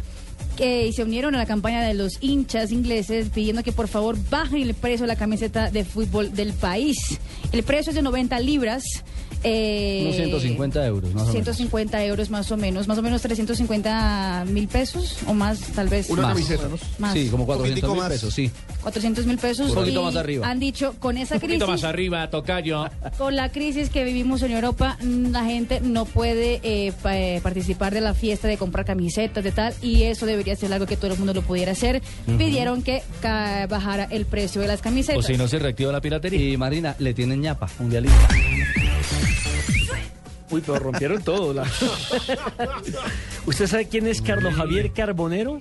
y 0.60 0.92
se 0.92 1.02
unieron 1.02 1.34
a 1.34 1.38
la 1.38 1.46
campaña 1.46 1.82
de 1.82 1.94
los 1.94 2.22
hinchas 2.22 2.70
ingleses 2.70 3.30
pidiendo 3.30 3.62
que 3.62 3.72
por 3.72 3.88
favor 3.88 4.16
bajen 4.28 4.60
el 4.62 4.74
precio 4.74 5.04
de 5.04 5.08
la 5.08 5.16
camiseta 5.16 5.70
de 5.70 5.84
fútbol 5.84 6.34
del 6.34 6.52
país. 6.52 7.18
El 7.52 7.62
precio 7.62 7.90
es 7.90 7.96
de 7.96 8.02
90 8.02 8.38
libras. 8.40 8.84
Eh, 9.42 10.00
Unos 10.04 10.16
150 10.16 10.86
euros, 10.86 11.12
más 11.14 11.22
o 11.22 11.26
menos. 11.26 11.32
150 11.32 12.04
euros 12.04 12.30
más 12.30 12.50
o 12.50 12.56
menos, 12.56 12.88
más 12.88 12.98
o 12.98 13.02
menos 13.02 13.22
350 13.22 14.44
mil 14.48 14.68
pesos 14.68 15.18
o 15.26 15.34
más 15.34 15.60
tal 15.74 15.88
vez. 15.88 16.08
Una 16.10 16.22
Más. 16.22 16.32
camiseta, 16.34 16.68
¿no? 16.68 16.78
Más. 16.98 17.12
Sí, 17.14 17.28
como 17.28 17.46
400 17.46 17.80
Poquitico 17.80 17.92
mil 17.94 18.02
más. 18.02 18.12
pesos, 18.12 18.34
sí. 18.34 18.50
400 18.82 19.26
mil 19.26 19.38
pesos. 19.38 19.68
Un 19.70 19.74
poquito 19.74 20.00
y 20.00 20.04
más 20.04 20.16
arriba. 20.16 20.48
Han 20.48 20.58
dicho, 20.58 20.94
con 20.98 21.16
esa 21.18 21.34
Un 21.36 21.40
poquito 21.40 21.66
crisis, 21.66 21.82
más 21.82 21.84
arriba, 21.84 22.30
tocayo. 22.30 22.86
con 23.18 23.36
la 23.36 23.50
crisis 23.52 23.90
que 23.90 24.04
vivimos 24.04 24.42
en 24.42 24.52
Europa, 24.52 24.96
mm, 25.02 25.30
la 25.30 25.44
gente 25.44 25.80
no 25.80 26.04
puede 26.04 26.60
eh, 26.62 26.92
pa- 27.02 27.16
eh, 27.18 27.40
participar 27.42 27.92
de 27.94 28.00
la 28.00 28.14
fiesta 28.14 28.48
de 28.48 28.56
comprar 28.56 28.84
camisetas 28.86 29.42
de 29.44 29.52
tal, 29.52 29.74
y 29.82 30.04
eso 30.04 30.26
debería 30.26 30.56
ser 30.56 30.72
algo 30.72 30.86
que 30.86 30.96
todo 30.96 31.12
el 31.12 31.18
mundo 31.18 31.34
lo 31.34 31.42
pudiera 31.42 31.72
hacer. 31.72 32.02
Ujú. 32.26 32.38
Pidieron 32.38 32.82
que 32.82 33.02
ca- 33.20 33.66
bajara 33.66 34.04
el 34.10 34.26
precio 34.26 34.60
de 34.60 34.68
las 34.68 34.80
camisetas. 34.80 35.18
O 35.18 35.22
si 35.26 35.36
no 35.36 35.46
se 35.48 35.58
reactiva 35.58 35.92
la 35.92 36.00
piratería. 36.00 36.40
Y 36.40 36.56
Marina, 36.56 36.96
le 36.98 37.12
tienen 37.14 37.40
ñapa, 37.40 37.68
mundialista. 37.78 38.28
Uy, 40.50 40.62
pero 40.66 40.78
rompieron 40.80 41.22
todo. 41.22 41.52
la- 41.54 41.66
¿Usted 43.46 43.66
sabe 43.66 43.86
quién 43.88 44.06
es 44.06 44.20
Carlos 44.20 44.54
Javier 44.54 44.92
Carbonero? 44.92 45.60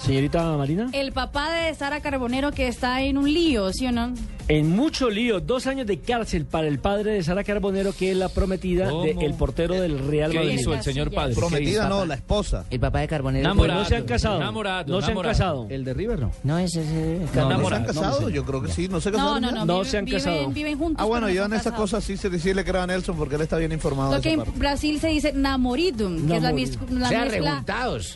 Señorita 0.00 0.56
Marina. 0.56 0.88
El 0.92 1.12
papá 1.12 1.52
de 1.52 1.74
Sara 1.74 2.00
Carbonero 2.00 2.50
que 2.50 2.66
está 2.66 3.02
en 3.02 3.18
un 3.18 3.32
lío, 3.32 3.72
¿sí 3.72 3.86
o 3.86 3.92
no? 3.92 4.12
En 4.48 4.68
mucho 4.70 5.08
lío, 5.08 5.40
dos 5.40 5.66
años 5.66 5.86
de 5.86 5.98
cárcel 6.00 6.44
para 6.46 6.66
el 6.66 6.78
padre 6.78 7.12
de 7.12 7.22
Sara 7.22 7.44
Carbonero, 7.44 7.92
que 7.92 8.10
es 8.10 8.16
la 8.16 8.28
prometida 8.28 8.90
del 8.90 9.34
portero 9.34 9.74
del 9.80 9.98
Real 10.06 10.30
¿Qué 10.32 10.38
Madrid. 10.38 10.58
hizo 10.58 10.74
el 10.74 10.82
señor 10.82 11.10
padre? 11.12 11.34
Prometida 11.34 11.84
¿Qué 11.84 11.88
no, 11.88 12.04
la 12.04 12.14
esposa. 12.14 12.64
El 12.70 12.80
papá 12.80 13.00
de 13.00 13.08
Carbonero. 13.08 13.44
Enamorado. 13.44 13.80
No 13.80 13.86
se 13.88 13.96
han 13.96 14.04
casado. 14.04 14.36
Enamorado, 14.38 14.92
No 14.92 15.00
se 15.00 15.12
han 15.12 15.18
casado. 15.20 15.66
¿El 15.70 15.84
de 15.84 15.94
River 15.94 16.18
no? 16.20 16.32
No, 16.42 16.58
ese 16.58 16.82
es... 16.82 16.88
eh, 16.90 17.26
No, 17.34 17.50
no 17.56 17.68
se 17.68 17.74
han 17.74 17.84
casado, 17.84 18.28
yo 18.28 18.44
creo 18.44 18.62
que 18.62 18.72
sí, 18.72 18.88
no 18.88 19.00
se 19.00 19.10
No, 19.10 19.16
casaron. 19.18 19.42
no, 19.42 19.48
ya? 19.48 19.54
no, 19.54 19.64
No 19.64 19.74
viven, 19.78 19.90
se 19.90 19.98
han 19.98 20.06
casado. 20.06 20.48
viven 20.50 20.78
juntos. 20.78 21.02
Ah, 21.02 21.06
bueno, 21.06 21.28
no 21.28 21.32
yo 21.32 21.44
en 21.44 21.52
esas 21.54 21.72
cosas 21.74 22.04
sí 22.04 22.16
se 22.16 22.38
sí 22.38 22.52
le 22.52 22.64
creo 22.64 22.82
a 22.82 22.86
Nelson 22.86 23.16
porque 23.16 23.36
él 23.36 23.42
está 23.42 23.56
bien 23.58 23.72
informado 23.72 24.14
Lo 24.14 24.20
que 24.20 24.32
en 24.32 24.40
parte. 24.40 24.52
Brasil 24.58 24.98
se 25.00 25.08
dice 25.08 25.32
namoridum, 25.32 26.26
que 26.26 26.36
es 26.36 26.42
la, 26.42 26.52
mis- 26.52 26.76
O 26.76 26.94
la 26.94 27.08
sea, 27.08 27.24
mezcla, 27.24 27.64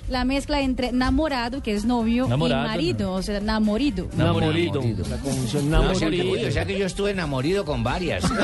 la 0.09 0.25
mezcla 0.25 0.61
entre 0.61 0.91
namorado, 0.93 1.63
que 1.63 1.73
es 1.73 1.85
novio, 1.85 2.27
Namorado, 2.27 2.65
y 2.65 2.69
marido, 2.69 3.13
o 3.13 3.23
sea, 3.23 3.41
namorido. 3.41 4.09
Namorido. 4.17 4.83
La 5.09 5.17
conjunción 5.19 5.71
No, 5.71 5.81
o 5.81 5.85
namorido. 5.85 6.26
Uy, 6.33 6.45
o 6.45 6.51
sea 6.51 6.65
que 6.65 6.79
yo 6.79 6.87
estuve 6.87 7.11
enamorido 7.11 7.65
con 7.65 7.83
varias. 7.83 8.25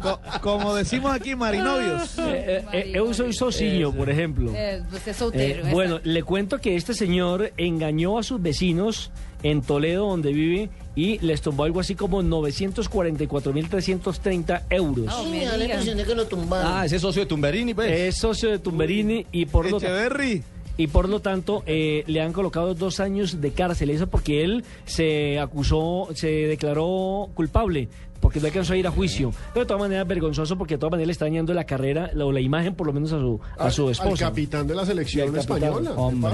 Co- 0.00 0.20
Como 0.40 0.74
decimos 0.74 1.12
aquí, 1.12 1.34
marinovios. 1.34 2.18
Eh, 2.18 2.64
eh, 2.72 2.74
eh, 2.86 2.92
yo 2.94 3.12
soy 3.14 3.32
socinio, 3.32 3.92
por 3.92 4.08
ejemplo. 4.10 4.52
Eh, 4.54 4.82
usted 4.92 4.98
es 4.98 5.08
Eh, 5.08 5.14
soltero. 5.18 5.62
esa. 5.62 5.70
bueno, 5.72 6.00
le 6.04 6.22
cuento 6.22 6.58
que 6.58 6.76
este 6.76 6.94
señor 6.94 7.52
engañó 7.56 8.18
a 8.18 8.22
sus 8.22 8.40
vecinos 8.40 9.10
en 9.42 9.62
Toledo, 9.62 10.06
donde 10.08 10.32
vive, 10.32 10.70
y 10.94 11.18
les 11.20 11.40
tumbó 11.40 11.64
algo 11.64 11.80
así 11.80 11.94
como 11.94 12.22
944.330 12.22 14.62
euros. 14.70 15.06
No, 15.06 15.24
me 15.24 15.44
da 15.44 15.56
la 15.56 15.64
impresión 15.64 15.96
de 15.96 16.04
que 16.04 16.14
lo 16.14 16.26
tumbaron. 16.26 16.70
Ah, 16.72 16.84
ese 16.84 16.96
es 16.96 17.02
socio 17.02 17.22
de 17.22 17.26
Tumberini, 17.26 17.74
pues. 17.74 17.90
Es 17.90 18.18
socio 18.18 18.50
de 18.50 18.58
Tumberini 18.58 19.26
y 19.32 19.46
por 19.46 19.64
lo 19.70 19.78
Echeverry. 19.78 20.42
Y 20.80 20.86
por 20.86 21.10
lo 21.10 21.20
tanto 21.20 21.62
eh, 21.66 22.04
le 22.06 22.22
han 22.22 22.32
colocado 22.32 22.74
dos 22.74 23.00
años 23.00 23.42
de 23.42 23.50
cárcel. 23.52 23.90
Eso 23.90 24.06
porque 24.06 24.42
él 24.44 24.64
se 24.86 25.38
acusó, 25.38 26.08
se 26.14 26.28
declaró 26.28 27.28
culpable. 27.34 27.88
Porque 28.18 28.40
no 28.40 28.46
alcanzó 28.46 28.72
a 28.72 28.76
ir 28.78 28.86
a 28.86 28.90
juicio. 28.90 29.30
Pero 29.52 29.64
de 29.64 29.68
todas 29.68 29.80
maneras 29.82 30.06
vergonzoso 30.06 30.56
porque 30.56 30.74
de 30.74 30.78
todas 30.78 30.92
maneras 30.92 31.06
le 31.08 31.12
está 31.12 31.26
dañando 31.26 31.52
la 31.52 31.64
carrera 31.64 32.10
o 32.18 32.32
la 32.32 32.40
imagen 32.40 32.74
por 32.74 32.86
lo 32.86 32.94
menos 32.94 33.12
a 33.12 33.18
su, 33.18 33.40
a 33.58 33.70
su 33.70 33.86
Al 33.86 33.92
esposa. 33.92 34.26
capitán 34.26 34.66
de 34.66 34.74
la 34.74 34.86
selección 34.86 35.28
al 35.30 35.36
española. 35.40 35.90
¿Qué 35.94 36.00
Hombre. 36.00 36.32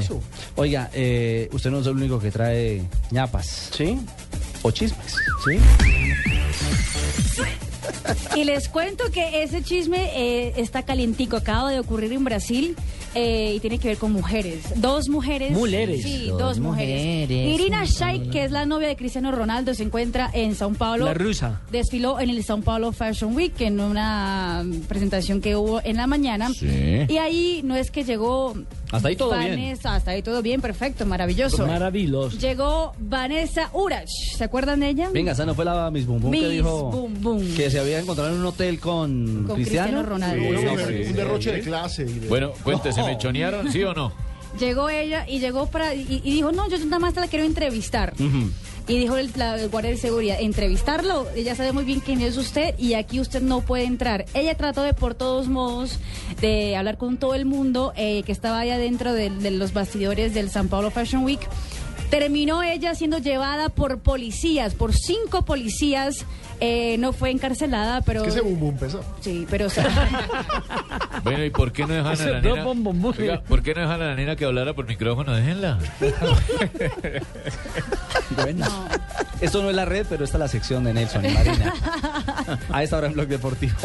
Oiga, 0.55 0.91
eh, 0.95 1.49
usted 1.53 1.71
no 1.71 1.81
es 1.81 1.87
el 1.89 1.95
único 1.97 2.21
que 2.21 2.31
trae 2.31 2.83
ñapas. 3.11 3.71
¿Sí? 3.73 3.99
O 4.63 4.71
chismes. 4.71 5.17
¿Sí? 5.45 5.59
Y 8.37 8.45
les 8.45 8.69
cuento 8.69 9.11
que 9.11 9.43
ese 9.43 9.63
chisme 9.63 10.11
eh, 10.15 10.55
está 10.57 10.83
calientico, 10.85 11.37
acaba 11.37 11.71
de 11.71 11.81
ocurrir 11.81 12.13
en 12.13 12.25
Brasil 12.25 12.77
eh, 13.17 13.55
y 13.57 13.61
tiene 13.61 13.79
que 13.79 13.89
ver 13.89 13.97
con 13.99 14.13
mujeres. 14.13 14.81
Dos 14.81 15.09
mujeres. 15.09 15.53
Mujeres. 15.53 16.03
Sí, 16.03 16.27
Dos 16.29 16.39
dos, 16.39 16.59
mujeres. 16.59 17.01
mujeres. 17.29 17.55
Irina 17.61 17.85
Shayk, 17.85 18.31
que 18.31 18.45
es 18.45 18.51
la 18.51 18.67
novia 18.67 18.89
de 18.89 18.97
Cristiano 18.97 19.33
Ronaldo, 19.33 19.75
se 19.75 19.83
encuentra 19.83 20.31
en 20.33 20.55
Sao 20.55 20.73
Paulo. 20.73 21.07
La 21.07 21.15
rusa. 21.15 21.61
Desfiló 21.71 22.21
en 22.21 22.31
el 22.31 22.45
Sao 22.45 22.61
Paulo 22.61 22.93
Fashion 22.93 23.35
Week 23.35 23.61
en 23.61 23.81
una 23.81 24.65
presentación 24.89 25.41
que 25.41 25.57
hubo 25.57 25.81
en 25.85 25.97
la 25.97 26.07
mañana. 26.07 26.51
Y 26.61 27.17
ahí 27.19 27.61
no 27.65 27.75
es 27.77 27.91
que 27.91 28.05
llegó 28.05 28.55
Hasta 28.93 29.09
ahí 29.09 29.17
todo 29.17 29.37
bien. 29.39 29.51
Vanessa, 29.51 29.95
hasta 29.97 30.13
ahí 30.13 30.23
todo 30.23 30.43
bien, 30.43 30.61
perfecto, 30.61 31.05
maravilloso. 31.07 31.67
Maravilloso. 31.67 32.39
Llegó 32.39 32.93
Vanessa 33.01 33.69
Urach, 33.73 34.07
¿se 34.37 34.45
acuerdan 34.45 34.81
de 34.81 34.91
ella? 34.91 35.11
Venga, 35.13 35.33
esa 35.33 35.45
no 35.45 35.55
fue 35.55 35.65
la 35.65 35.91
Miss 35.91 36.07
Boom 36.07 36.21
Boom 36.21 36.33
que 36.33 36.39
Miss 36.41 36.51
dijo 36.51 36.91
Boom 36.91 37.21
Boom. 37.21 37.55
que 37.57 37.71
se 37.71 37.81
había 37.81 37.99
encontrado 37.99 38.31
en 38.33 38.39
un 38.41 38.47
hotel 38.47 38.79
con, 38.79 39.45
Con 39.47 39.57
Cristiano. 39.57 40.03
Cristiano 40.03 40.03
Ronaldo. 40.03 40.43
Sí, 40.87 41.05
sí, 41.05 41.11
un 41.11 41.17
derroche 41.17 41.51
sí. 41.51 41.57
de 41.57 41.63
clase. 41.63 42.03
y 42.05 42.19
de- 42.21 42.29
Bueno, 42.29 42.53
cuente, 42.63 42.93
¿se 42.93 43.03
me 43.03 43.19
chonearon, 43.19 43.73
sí 43.73 43.83
o 43.83 43.93
no? 43.93 44.13
Llegó 44.61 44.89
ella 44.89 45.27
y 45.29 45.39
llegó 45.41 45.67
para 45.67 45.93
y, 45.95 46.21
y 46.25 46.31
dijo, 46.33 46.51
no, 46.53 46.69
yo 46.69 46.79
nada 46.79 46.99
más 46.99 47.13
te 47.13 47.21
la 47.21 47.27
quiero 47.27 47.45
entrevistar. 47.45 48.15
Ujú. 48.15 48.51
Y 48.89 48.99
dijo 48.99 49.17
el, 49.17 49.33
la- 49.35 49.59
guardia 49.67 49.91
de 49.91 49.97
seguridad, 49.97 50.37
entrevistarlo, 50.41 51.27
ella 51.35 51.57
sabe 51.57 51.73
muy 51.73 51.83
bien 51.85 51.99
quién 52.01 52.21
es 52.21 52.37
usted 52.37 52.75
y 52.79 52.95
aquí 52.95 53.19
usted 53.19 53.43
no 53.43 53.61
puede 53.61 53.83
entrar. 53.85 54.27
Ella 54.33 54.57
trató 54.57 54.83
de 54.83 54.95
por 54.95 55.15
todos 55.15 55.49
modos 55.49 55.99
de 56.41 56.77
hablar 56.77 56.97
con 56.97 57.17
todo 57.17 57.35
el 57.35 57.47
mundo 57.47 57.93
eh, 57.97 58.23
que 58.25 58.31
estaba 58.31 58.61
allá 58.61 58.79
dentro 58.79 59.13
de, 59.13 59.31
de 59.31 59.51
los 59.51 59.73
bastidores 59.73 60.35
del 60.35 60.51
San 60.51 60.69
Paulo 60.69 60.91
Fashion 60.93 61.25
Week. 61.25 61.41
Terminó 62.11 62.63
ella 62.63 62.95
siendo 62.95 63.19
llevada 63.19 63.69
por 63.69 63.99
policías, 63.99 64.75
por 64.75 64.95
cinco 64.95 65.45
policías. 65.45 66.25
Eh, 66.59 66.97
no 66.99 67.13
fue 67.13 67.31
encarcelada, 67.31 68.01
pero... 68.01 68.21
Es 68.21 68.25
que 68.25 68.31
ese 68.31 68.41
boom 68.41 68.59
boom 68.59 68.77
pesa. 68.79 69.01
Sí, 69.21 69.47
pero... 69.51 69.67
o 69.67 69.71
sea, 69.71 69.87
Bueno, 71.23 71.45
¿y 71.45 71.51
por 71.51 71.71
qué 71.73 71.83
no 71.83 71.93
dejan 71.95 72.19
a 72.19 72.31
la 72.31 72.41
nena? 72.41 72.65
Oiga, 73.19 73.43
¿por 73.43 73.63
qué 73.63 73.75
no 73.75 73.83
dejan 73.83 74.01
a 74.01 74.07
la 74.07 74.15
nena 74.15 74.37
que 74.37 74.45
hablara 74.47 74.73
por 74.73 74.87
micrófono? 74.87 75.35
Déjenla. 75.35 75.79
Bueno. 78.37 78.67
Esto 79.41 79.63
no 79.63 79.71
es 79.71 79.77
la 79.77 79.85
red, 79.85 80.07
pero 80.09 80.25
esta 80.25 80.39
es 80.39 80.41
la 80.41 80.49
sección 80.49 80.85
de 80.85 80.95
Nelson 80.95 81.25
y 81.25 81.29
Marina. 81.29 81.75
A 82.71 82.83
esta 82.83 82.97
hora 82.97 83.09
en 83.09 83.13
Blog 83.13 83.29
Deportivo. 83.29 83.77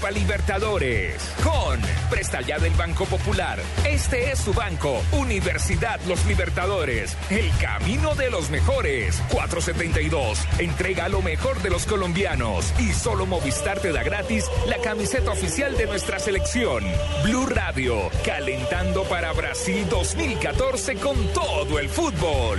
Copa 0.00 0.12
Libertadores 0.12 1.20
con 1.44 1.78
Presta 2.08 2.40
Ya 2.40 2.58
del 2.58 2.72
Banco 2.72 3.04
Popular. 3.04 3.58
Este 3.86 4.30
es 4.30 4.38
su 4.38 4.54
banco, 4.54 5.02
Universidad 5.12 6.00
Los 6.06 6.24
Libertadores. 6.24 7.16
El 7.28 7.50
camino 7.60 8.14
de 8.14 8.30
los 8.30 8.48
mejores. 8.48 9.20
472. 9.30 10.38
Entrega 10.58 11.08
lo 11.10 11.20
mejor 11.20 11.60
de 11.60 11.68
los 11.68 11.84
colombianos. 11.84 12.72
Y 12.78 12.92
solo 12.92 13.26
Movistar 13.26 13.80
te 13.80 13.92
da 13.92 14.02
gratis 14.02 14.46
la 14.66 14.78
camiseta 14.78 15.32
oficial 15.32 15.76
de 15.76 15.86
nuestra 15.86 16.18
selección. 16.18 16.82
Blue 17.22 17.46
Radio, 17.46 18.10
calentando 18.24 19.04
para 19.04 19.32
Brasil 19.32 19.86
2014 19.90 20.94
con 20.94 21.26
todo 21.34 21.78
el 21.78 21.90
fútbol. 21.90 22.58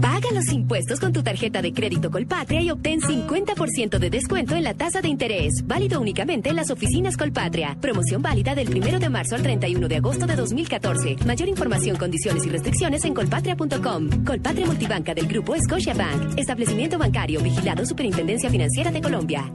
Paga 0.00 0.30
los 0.32 0.50
impuestos 0.52 0.98
con 0.98 1.12
tu 1.12 1.22
tarjeta 1.22 1.60
de 1.60 1.72
crédito 1.72 2.10
Colpatria 2.10 2.60
y 2.62 2.70
obtén 2.70 3.00
50% 3.00 3.98
de 3.98 4.10
descuento 4.10 4.54
en 4.54 4.64
la 4.64 4.74
tasa 4.74 5.00
de 5.00 5.08
interés. 5.08 5.62
Válido 5.64 6.00
únicamente 6.00 6.48
en 6.50 6.56
las 6.56 6.70
oficinas 6.70 7.16
Colpatria. 7.16 7.76
Promoción 7.80 8.22
válida 8.22 8.54
del 8.54 8.68
1 8.74 8.98
de 8.98 9.08
marzo 9.08 9.34
al 9.34 9.42
31 9.42 9.88
de 9.88 9.96
agosto 9.96 10.26
de 10.26 10.36
2014. 10.36 11.16
Mayor 11.26 11.48
información, 11.48 11.96
condiciones 11.96 12.44
y 12.46 12.48
restricciones 12.48 13.04
en 13.04 13.14
colpatria.com. 13.14 14.24
Colpatria 14.24 14.66
Multibanca 14.66 15.14
del 15.14 15.26
Grupo 15.26 15.54
Scotiabank. 15.56 16.38
Establecimiento 16.38 16.98
bancario 16.98 17.40
vigilado 17.40 17.84
Superintendencia 17.84 18.50
Financiera 18.50 18.90
de 18.90 19.00
Colombia. 19.00 19.50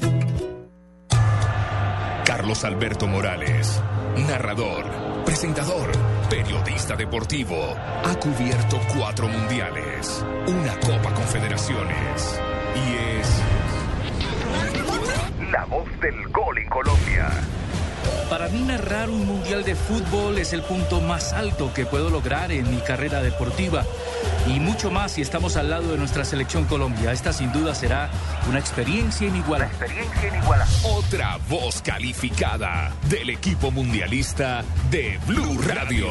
Carlos 2.45 2.63
Alberto 2.63 3.07
Morales, 3.07 3.81
narrador, 4.27 4.85
presentador, 5.25 5.91
periodista 6.29 6.95
deportivo, 6.95 7.55
ha 7.55 8.15
cubierto 8.19 8.79
cuatro 8.95 9.27
mundiales, 9.27 10.23
una 10.45 10.79
Copa 10.79 11.11
Confederaciones. 11.15 12.39
Y 12.75 12.93
es 13.17 13.41
la 15.51 15.65
voz 15.65 15.87
del 15.99 16.27
gol 16.29 16.59
en 16.59 16.69
Colombia. 16.69 17.31
Para 18.29 18.47
mí 18.47 18.59
narrar 18.61 19.09
un 19.09 19.25
mundial 19.25 19.63
de 19.63 19.75
fútbol 19.75 20.39
es 20.39 20.51
el 20.53 20.63
punto 20.63 20.99
más 20.99 21.31
alto 21.31 21.71
que 21.73 21.85
puedo 21.85 22.09
lograr 22.09 22.51
en 22.51 22.69
mi 22.71 22.77
carrera 22.77 23.21
deportiva 23.21 23.85
y 24.47 24.59
mucho 24.59 24.89
más 24.89 25.13
si 25.13 25.21
estamos 25.21 25.57
al 25.57 25.69
lado 25.69 25.91
de 25.91 25.97
nuestra 25.97 26.25
selección 26.25 26.65
Colombia. 26.65 27.11
Esta 27.11 27.31
sin 27.33 27.51
duda 27.51 27.75
será 27.75 28.09
una 28.49 28.57
experiencia 28.57 29.27
inigualable. 29.27 29.75
Experiencia 29.75 30.27
inigualable. 30.27 30.73
Otra 30.83 31.37
voz 31.47 31.81
calificada 31.83 32.93
del 33.09 33.29
equipo 33.29 33.69
mundialista 33.69 34.63
de 34.89 35.19
Blue 35.27 35.61
Radio. 35.61 36.07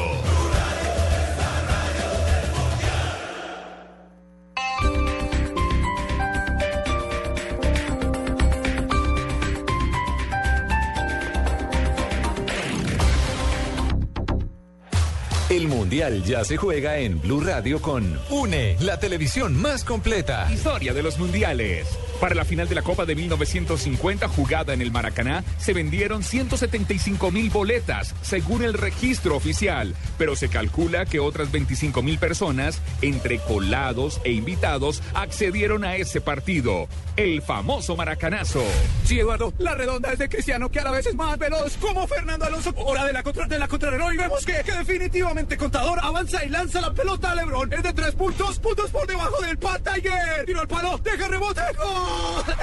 Ya 15.95 16.43
se 16.43 16.57
juega 16.57 16.97
en 16.97 17.21
Blue 17.21 17.39
Radio 17.39 17.81
con 17.81 18.19
UNE, 18.29 18.75
la 18.81 18.99
televisión 18.99 19.55
más 19.55 19.85
completa. 19.85 20.45
Historia 20.51 20.93
de 20.93 21.01
los 21.01 21.17
mundiales. 21.17 21.87
Para 22.19 22.33
la 22.33 22.45
final 22.45 22.69
de 22.69 22.75
la 22.75 22.81
Copa 22.81 23.05
de 23.05 23.15
1950 23.15 24.27
jugada 24.29 24.73
en 24.73 24.81
el 24.81 24.91
Maracaná, 24.91 25.43
se 25.57 25.73
vendieron 25.73 26.23
175 26.23 27.29
mil 27.29 27.49
boletas, 27.49 28.15
según 28.21 28.63
el 28.63 28.73
registro 28.73 29.35
oficial, 29.35 29.93
pero 30.17 30.35
se 30.35 30.49
calcula 30.49 31.05
que 31.05 31.19
otras 31.19 31.51
25 31.51 32.01
mil 32.01 32.17
personas, 32.17 32.81
entre 33.01 33.39
colados 33.39 34.21
e 34.23 34.31
invitados, 34.31 35.03
accedieron 35.13 35.83
a 35.83 35.97
ese 35.97 36.21
partido, 36.21 36.87
el 37.17 37.41
famoso 37.41 37.95
Maracanazo. 37.95 38.63
Sí, 39.03 39.19
Eduardo, 39.19 39.53
la 39.57 39.75
redonda 39.75 40.11
es 40.13 40.19
de 40.19 40.29
Cristiano, 40.29 40.71
que 40.71 40.79
a 40.79 40.83
la 40.85 40.91
vez 40.91 41.05
es 41.05 41.15
más 41.15 41.37
veloz, 41.37 41.77
como 41.77 42.07
Fernando 42.07 42.45
Alonso. 42.45 42.73
Hora 42.77 43.05
de 43.05 43.13
la, 43.13 43.23
contra, 43.23 43.45
de 43.45 43.59
la 43.59 43.67
contrarreloj 43.67 44.13
y 44.13 44.17
vemos 44.17 44.45
que, 44.45 44.63
definitivamente 44.63 45.57
Contador 45.57 45.99
avanza 46.01 46.43
y 46.45 46.49
lanza 46.49 46.81
la 46.81 46.93
pelota 46.93 47.31
a 47.31 47.35
Lebron. 47.35 47.71
Es 47.73 47.83
de 47.83 47.93
tres 47.93 48.11
puntos, 48.15 48.59
puntos 48.59 48.89
por 48.89 49.05
debajo 49.05 49.41
del 49.41 49.57
Pat 49.57 49.81
Tiger. 49.83 50.45
Tiro 50.45 50.61
al 50.61 50.67
palo, 50.67 50.97
deja 51.03 51.27
rebote, 51.27 51.61
¡gol! 51.77 52.04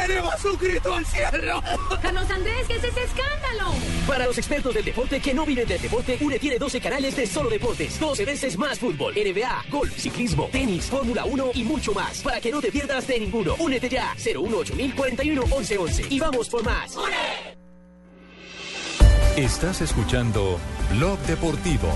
Eleva 0.04 0.36
su 0.38 0.56
grito 0.56 0.94
al 0.94 1.06
cielo. 1.06 1.62
Carlos 2.00 2.30
Andrés, 2.30 2.66
¿qué 2.66 2.76
es 2.76 2.84
ese 2.84 3.04
escándalo? 3.04 3.74
Para 4.06 4.26
los 4.26 4.36
expertos 4.38 4.74
del 4.74 4.84
deporte 4.84 5.20
que 5.20 5.34
no 5.34 5.46
viven 5.46 5.66
del 5.66 5.80
deporte, 5.80 6.18
UNE 6.20 6.38
tiene 6.38 6.58
12 6.58 6.80
canales 6.80 7.16
de 7.16 7.26
solo 7.26 7.50
deportes, 7.50 7.98
12 7.98 8.24
veces 8.24 8.58
más 8.58 8.78
fútbol, 8.78 9.14
NBA, 9.14 9.64
golf, 9.70 9.96
ciclismo, 9.96 10.48
tenis, 10.50 10.86
Fórmula 10.86 11.24
1 11.24 11.50
y 11.54 11.64
mucho 11.64 11.92
más. 11.92 12.22
Para 12.22 12.40
que 12.40 12.50
no 12.50 12.60
te 12.60 12.70
pierdas 12.72 13.06
de 13.06 13.20
ninguno. 13.20 13.54
Únete 13.58 13.88
ya, 13.88 14.14
018 14.16 14.74
41 14.96 15.44
11 15.50 15.78
11 15.78 16.06
y 16.10 16.20
vamos 16.20 16.48
por 16.48 16.64
más. 16.64 16.96
Estás 19.36 19.80
escuchando 19.80 20.58
Blog 20.90 21.18
Deportivo. 21.20 21.88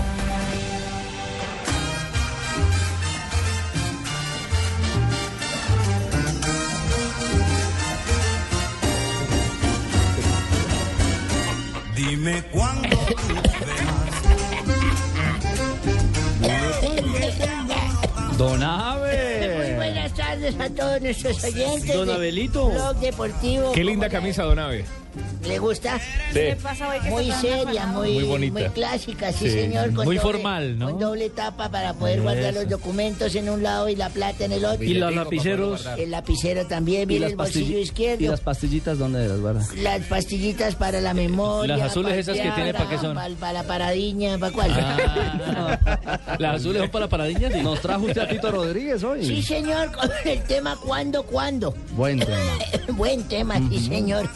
Dime 11.97 12.43
cuándo 12.51 12.95
Don 18.37 18.59
Muy 18.59 18.63
Ave. 18.63 19.75
buenas 19.75 20.13
tardes 20.13 20.59
a 20.59 20.69
todos 20.69 21.01
nuestros 21.01 21.43
oyentes. 21.43 21.91
Don 21.95 22.07
de 22.07 22.13
Abelito. 22.13 22.69
Blog 22.69 22.97
Deportivo. 22.97 23.71
Qué 23.71 23.83
linda 23.83 24.09
camisa, 24.09 24.43
Don 24.43 24.59
Ave. 24.59 24.85
¿Le 25.47 25.59
gusta? 25.59 25.97
Sí. 25.99 26.33
¿Qué 26.33 26.57
pasa 26.61 26.89
hoy 26.89 26.99
que 26.99 27.09
Muy 27.09 27.31
seria, 27.31 27.85
muy, 27.87 28.13
Muy 28.15 28.23
bonita. 28.23 28.59
muy 28.59 28.69
clásica, 28.69 29.31
sí, 29.31 29.45
Sí. 29.45 29.51
señor. 29.51 29.93
con 29.93 30.05
Muy 30.05 30.17
doble- 30.17 30.21
formal, 30.21 30.77
¿no? 30.79 30.89
Con 30.91 30.99
doble 30.99 31.29
tapa 31.29 31.69
para 31.69 31.93
poder 31.93 32.21
guardar 32.21 32.51
Eso. 32.53 32.61
los 32.61 32.69
documentos 32.69 33.33
en 33.35 33.49
un 33.49 33.63
lado 33.63 33.87
y 33.89 33.95
la 33.95 34.09
plata 34.09 34.45
en 34.45 34.51
el 34.51 34.65
otro. 34.65 34.83
¿Y 34.83 34.93
los 34.95 35.13
lapiceros? 35.15 35.85
El 35.97 36.11
lapicero 36.11 36.65
también, 36.67 37.03
¿Y 37.03 37.05
viene 37.05 37.21
las, 37.25 37.31
el 37.31 37.37
bolsillo 37.37 37.77
izquierdo. 37.79 38.23
¿Y 38.23 38.27
las 38.27 38.41
pastillitas 38.41 38.97
dónde 38.97 39.27
las 39.27 39.39
guarda? 39.39 39.65
Las 39.77 40.01
pastillitas 40.07 40.75
para 40.75 40.99
la 41.01 41.13
memoria. 41.13 41.77
Las 41.77 41.91
azules 41.91 42.13
esas 42.17 42.35
que 42.37 42.51
tiene, 42.51 42.73
¿para 42.73 42.89
qué 42.89 42.97
son? 42.97 43.15
Para, 43.15 43.33
para 43.35 43.53
la 43.53 43.63
paradiña, 43.63 44.37
¿para 44.37 44.51
cuál? 44.51 44.71
Las 46.39 46.55
azules 46.61 46.81
son 46.81 46.89
para 46.91 47.07
paradillas. 47.07 47.53
Nos 47.63 47.79
trajo 47.81 48.05
usted 48.05 48.21
a 48.21 48.27
Tito 48.27 48.51
Rodríguez 48.51 49.03
hoy. 49.03 49.25
Sí, 49.25 49.41
señor, 49.41 49.91
con 49.91 50.09
el 50.25 50.41
tema 50.43 50.75
¿Cuándo, 50.85 51.23
cuándo? 51.23 51.73
Buen 51.91 52.19
tema. 52.19 52.37
Buen 52.89 53.23
tema, 53.27 53.55
sí, 53.69 53.79
señor. 53.79 54.29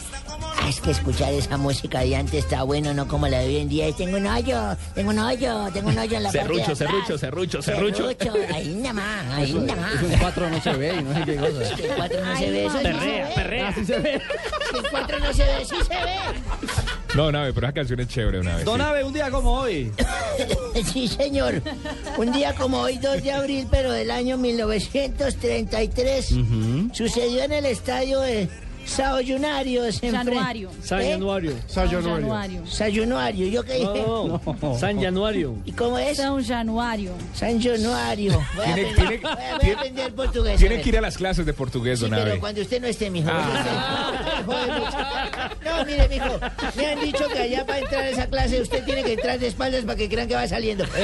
Ah, 0.64 0.68
es 0.68 0.80
que 0.80 0.90
escuchar 0.92 1.32
esa 1.34 1.56
música 1.56 2.00
de 2.00 2.14
antes 2.14 2.44
está 2.44 2.62
bueno, 2.62 2.94
no 2.94 3.08
como 3.08 3.26
la 3.26 3.40
de 3.40 3.46
hoy 3.46 3.56
en 3.58 3.68
día. 3.68 3.90
Tengo 3.96 4.16
un 4.16 4.26
hoyo, 4.26 4.76
tengo 4.94 5.10
un 5.10 5.18
hoyo, 5.18 5.68
tengo 5.72 5.88
un 5.88 5.98
hoyo 5.98 6.16
en 6.16 6.22
la 6.22 6.28
atrás. 6.28 6.44
serrucho, 6.46 6.76
serrucho, 6.76 7.18
serrucho. 7.18 7.62
Serrucho, 7.62 8.32
ahí 8.54 8.68
nada 8.80 8.92
más, 8.94 9.26
ahí 9.34 9.52
nada 9.54 9.80
más. 9.80 9.94
eso 9.94 10.06
en 10.06 10.18
cuatro 10.20 10.50
no 10.50 10.62
se 10.62 10.72
ve 10.74 10.94
y 10.98 11.02
no 11.02 11.14
sé 11.14 11.24
qué 11.24 11.36
cosa. 11.36 11.62
Es 11.62 11.70
que 11.72 11.86
en 11.88 11.94
cuatro 11.96 12.24
no 12.24 12.36
se 12.36 12.50
ve, 12.50 12.66
eso 12.66 12.78
sí 12.78 12.82
Perrea, 12.84 13.00
se 13.02 13.28
ve. 13.28 13.34
perrea. 13.34 13.68
Así 13.68 13.84
se 13.84 13.98
ve. 13.98 14.14
Es 14.14 14.70
que 14.70 14.78
en 14.78 14.84
cuatro 14.90 15.18
no 15.18 15.32
se 15.32 15.42
ve, 15.44 15.64
sí 15.64 15.76
se 15.82 15.94
ve. 15.94 16.16
No, 17.14 17.24
Don 17.24 17.36
Ave, 17.36 17.52
pero 17.52 17.66
esa 17.66 17.74
canción 17.74 18.00
es 18.00 18.08
chévere, 18.08 18.38
Don 18.38 18.48
Ave. 18.48 18.64
Don 18.64 18.80
sí. 18.80 18.86
Ave, 18.86 19.04
un 19.04 19.12
día 19.12 19.30
como 19.30 19.52
hoy. 19.52 19.92
Sí, 20.92 21.06
señor. 21.06 21.60
Un 22.16 22.32
día 22.32 22.54
como 22.54 22.80
hoy, 22.80 22.96
2 22.96 23.22
de 23.22 23.30
abril, 23.32 23.68
pero 23.70 23.92
del 23.92 24.10
año 24.10 24.38
1933, 24.38 26.34
sucedió 26.92 27.42
en 27.44 27.52
el 27.52 27.66
estadio 27.66 28.20
de 28.20 28.48
Sayunarios. 28.84 30.02
fre- 30.02 30.10
Januario. 30.12 30.70
San 30.82 31.00
¿Eh? 31.00 31.12
Januario. 31.12 31.52
Januario. 31.74 32.66
Sayunario, 32.66 33.46
¿yo 33.48 33.62
qué 33.64 33.74
dije? 33.74 34.04
No, 34.06 34.40
no. 34.60 34.78
San 34.78 35.00
Januario. 35.00 35.56
¿Y 35.64 35.72
cómo 35.72 35.98
es? 35.98 36.16
San 36.18 36.44
Januario. 36.44 37.12
San 37.34 37.60
Januario. 37.60 38.32
Voy 38.56 38.64
a 38.66 38.70
aprender, 38.70 38.94
tiene- 38.94 39.18
voy 39.18 39.30
a- 39.30 39.34
voy 39.34 39.44
a 39.54 39.58
tiene- 39.58 39.74
aprender 39.74 40.14
portugués. 40.14 40.58
Tiene 40.60 40.80
que 40.80 40.88
ir 40.88 40.98
a 40.98 41.00
las 41.00 41.16
clases 41.16 41.46
de 41.46 41.52
portugués, 41.52 41.98
Sí, 42.00 42.06
Don 42.08 42.14
pero 42.24 42.40
cuando 42.40 42.60
usted 42.60 42.80
no 42.80 42.86
esté, 42.88 43.10
mijo. 43.10 43.28
Ah. 43.32 44.40
No, 45.64 45.84
mire, 45.84 46.08
mijo, 46.08 46.38
me 46.76 46.86
han 46.86 47.00
dicho 47.00 47.28
que 47.28 47.38
allá 47.38 47.64
para 47.66 47.78
entrar 47.78 48.02
a 48.02 48.08
esa 48.10 48.26
clase 48.26 48.60
usted 48.60 48.84
tiene 48.84 49.02
que 49.04 49.12
entrar 49.14 49.38
de 49.38 49.46
espaldas 49.48 49.84
para 49.84 49.96
que 49.96 50.08
crean 50.08 50.28
que 50.28 50.34
va 50.34 50.46
saliendo. 50.46 50.84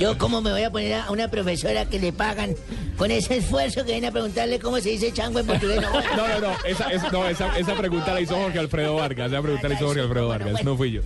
Yo, 0.00 0.16
¿cómo 0.18 0.40
me 0.40 0.50
voy 0.50 0.62
a 0.62 0.70
poner 0.70 0.94
a 0.94 1.10
una 1.10 1.28
profesora 1.28 1.84
que 1.84 1.98
le 1.98 2.12
pagan 2.12 2.54
Con 2.96 3.10
ese 3.10 3.38
esfuerzo 3.38 3.84
que 3.84 3.92
viene 3.92 4.06
a 4.06 4.12
preguntarle 4.12 4.58
cómo 4.58 4.78
se 4.80 4.90
dice 4.90 5.12
chango 5.12 5.40
en 5.40 5.46
portugués. 5.46 5.80
No, 5.80 5.90
bueno. 5.90 6.08
No, 6.16 6.28
no, 6.28 6.40
no, 6.40 6.52
esa, 6.64 6.88
esa- 6.90 7.10
no, 7.10 7.28
esa, 7.28 7.58
esa 7.58 7.74
pregunta 7.74 8.14
la 8.14 8.20
hizo 8.20 8.36
Jorge 8.36 8.58
Alfredo 8.58 8.94
Vargas, 8.96 9.32
esa 9.32 9.42
pregunta 9.42 9.68
la 9.68 9.74
hizo 9.74 9.86
Jorge 9.86 10.00
Alfredo 10.02 10.28
Vargas, 10.28 10.64
no 10.64 10.76
fui 10.76 10.92
yo. 10.92 11.02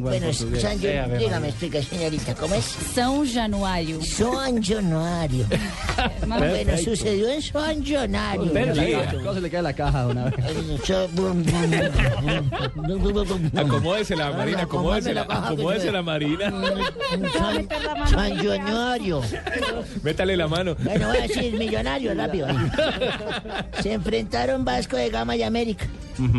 Bueno, 0.00 0.32
Sancho, 0.32 0.88
dígame, 1.18 1.48
explica, 1.48 1.82
señorita, 1.82 2.34
¿cómo 2.34 2.54
es? 2.54 2.64
São 2.94 3.24
Januário. 3.26 3.98
San 4.02 4.62
Januario. 4.62 5.46
bueno, 6.26 6.78
sucedió 6.78 7.28
en 7.28 7.42
San 7.42 7.84
Januario. 7.84 8.52
¿Cómo 9.18 9.34
se 9.34 9.40
le 9.40 9.50
cae 9.50 9.62
la 9.62 9.72
caja 9.72 10.06
una 10.06 10.24
vez? 10.26 10.34
Acomódesela, 13.56 14.30
Marina, 14.32 14.62
acomódesela, 14.62 15.22
acomódesela, 15.22 16.02
Marina. 16.02 16.50
San, 17.32 17.68
San 18.08 18.36
Januario. 18.36 19.22
Métale 20.02 20.36
la 20.36 20.48
mano. 20.48 20.76
Bueno, 20.78 21.08
voy 21.08 21.18
decir 21.34 21.58
millonario, 21.58 22.14
rápido. 22.16 22.48
Se 23.82 23.92
enfrentaron 23.92 24.64
Vasco 24.64 24.96
de 24.96 25.10
Gama 25.10 25.36
y 25.36 25.42
América. 25.42 25.86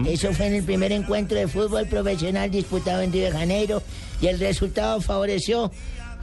Eso 0.07 0.31
fue 0.33 0.47
en 0.47 0.53
el 0.55 0.63
primer 0.63 0.91
encuentro 0.91 1.37
de 1.37 1.47
fútbol 1.47 1.87
profesional 1.87 2.51
disputado 2.51 3.01
en 3.01 3.11
Río 3.11 3.25
de 3.25 3.31
Janeiro 3.31 3.81
y 4.21 4.27
el 4.27 4.39
resultado 4.39 5.01
favoreció 5.01 5.71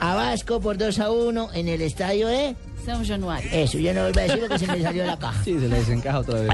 a 0.01 0.15
Vasco 0.15 0.61
por 0.61 0.79
2 0.79 0.99
a 0.99 1.11
1 1.11 1.51
en 1.55 1.69
el 1.69 1.83
estadio 1.83 2.29
de... 2.29 2.57
São 2.85 3.05
Januário. 3.05 3.51
Eso, 3.53 3.79
yo 3.79 3.93
no 3.93 4.01
vuelvo 4.01 4.21
a 4.21 4.23
decir 4.23 4.41
porque 4.41 4.59
se 4.59 4.67
me 4.67 4.81
salió 4.83 5.05
la 5.05 5.19
caja. 5.19 5.45
Sí, 5.45 5.61
se 5.61 5.69
le 5.69 5.77
desencaja 5.77 6.21
otra 6.21 6.41
vez. 6.41 6.51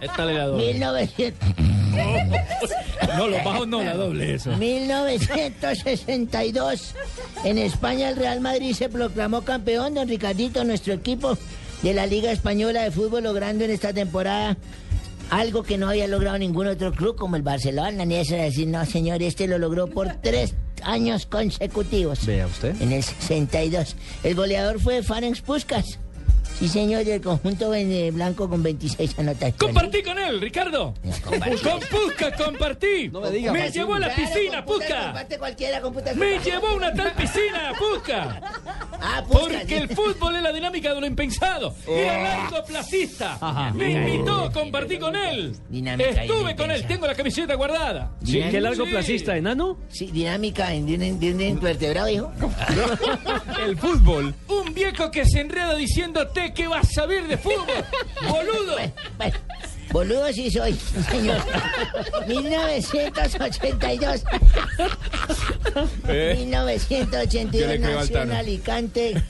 Esta 0.00 0.24
le 0.24 0.34
la 0.34 0.46
doble. 0.46 0.72
1900. 0.72 1.48
No, 3.18 3.28
los 3.28 3.44
bajos 3.44 3.68
no, 3.68 3.82
la 3.82 3.92
doble 3.94 4.34
eso. 4.34 4.56
1962. 4.56 6.94
En 7.44 7.58
España 7.58 8.08
el 8.08 8.16
Real 8.16 8.40
Madrid 8.40 8.74
se 8.74 8.88
proclamó 8.88 9.42
campeón, 9.42 9.92
don 9.92 10.08
Ricardito, 10.08 10.64
nuestro 10.64 10.94
equipo 10.94 11.36
de 11.82 11.92
la 11.92 12.06
Liga 12.06 12.32
Española 12.32 12.82
de 12.82 12.90
Fútbol, 12.90 13.24
logrando 13.24 13.64
en 13.64 13.70
esta 13.70 13.92
temporada 13.92 14.56
algo 15.30 15.62
que 15.62 15.78
no 15.78 15.88
había 15.88 16.06
logrado 16.06 16.38
ningún 16.38 16.66
otro 16.66 16.92
club 16.92 17.16
como 17.16 17.36
el 17.36 17.42
Barcelona, 17.42 18.04
ni 18.04 18.16
eso 18.16 18.34
de 18.34 18.42
decir, 18.42 18.68
no 18.68 18.84
señor, 18.86 19.22
este 19.22 19.46
lo 19.46 19.58
logró 19.58 19.86
por 19.86 20.08
tres 20.22 20.54
años 20.82 21.26
consecutivos. 21.26 22.24
Vea 22.26 22.46
usted. 22.46 22.80
En 22.80 22.92
el 22.92 23.02
62. 23.02 23.96
El 24.22 24.34
goleador 24.34 24.80
fue 24.80 25.02
Ferenc 25.02 25.40
Puskas. 25.40 25.98
Sí, 26.58 26.68
señor, 26.68 27.04
del 27.04 27.20
conjunto 27.20 27.74
eh, 27.74 28.12
blanco 28.12 28.48
con 28.48 28.62
26 28.62 29.18
anotaciones. 29.18 29.56
Compartí 29.56 30.04
con 30.04 30.16
él, 30.16 30.40
Ricardo. 30.40 30.94
Con 31.24 31.40
Pusca 31.40 32.32
compartí. 32.36 33.10
me 33.10 33.30
diga, 33.32 33.52
Me 33.52 33.70
llevó 33.72 33.94
a 33.94 33.98
la 33.98 34.14
Claro, 34.14 34.32
piscina, 34.32 34.64
Puskas 34.64 35.24
Puskas 35.24 36.16
Me 36.16 36.38
llevó 36.38 36.68
a 36.68 36.74
una 36.74 36.94
tal 36.94 37.12
piscina, 37.14 37.72
Pusca. 37.76 38.40
Ah. 39.06 39.22
Porque 39.30 39.76
el 39.76 39.88
fútbol 39.88 40.36
es 40.36 40.42
la 40.42 40.52
dinámica 40.52 40.94
de 40.94 41.00
lo 41.00 41.06
impensado. 41.06 41.74
Era 41.86 42.22
largoplacista. 42.22 43.38
Ajá. 43.40 43.70
Me 43.72 43.90
invitó, 43.92 44.50
compartí 44.52 44.98
con 44.98 45.14
él. 45.14 45.54
Dinámica 45.68 46.24
y 46.24 46.28
Estuve 46.30 46.56
con 46.56 46.70
él, 46.70 46.86
tengo 46.86 47.06
la 47.06 47.14
camiseta 47.14 47.54
guardada. 47.54 48.12
Sí, 48.24 48.42
¿Qué 48.50 48.60
largo 48.60 48.84
placista, 48.86 49.36
enano? 49.36 49.78
Sí, 49.88 50.06
dinámica 50.06 50.72
en- 50.72 50.86
de 51.20 51.32
un 51.32 51.40
invertebrado, 51.40 52.08
hijo. 52.08 52.32
El 53.64 53.76
fútbol. 53.76 54.34
Un 54.48 54.74
viejo 54.74 55.10
que 55.10 55.24
se 55.26 55.40
enreda 55.40 55.74
diciéndote 55.74 56.52
que 56.54 56.66
vas 56.68 56.88
a 56.88 56.92
saber 56.92 57.26
de 57.26 57.36
fútbol. 57.36 57.66
Boludo. 58.28 58.76
Bueno, 59.18 59.36
boludo 59.92 60.32
sí 60.32 60.50
soy, 60.50 60.76
señor. 61.10 61.38
1982. 62.26 64.24
Eh. 66.08 66.34
1982 66.38 67.60
Yo 67.60 67.66
le 67.66 67.80
creo 67.80 67.98
al 67.98 68.06
nació 68.06 68.22
en. 68.22 68.32
Alicante, 68.32 69.22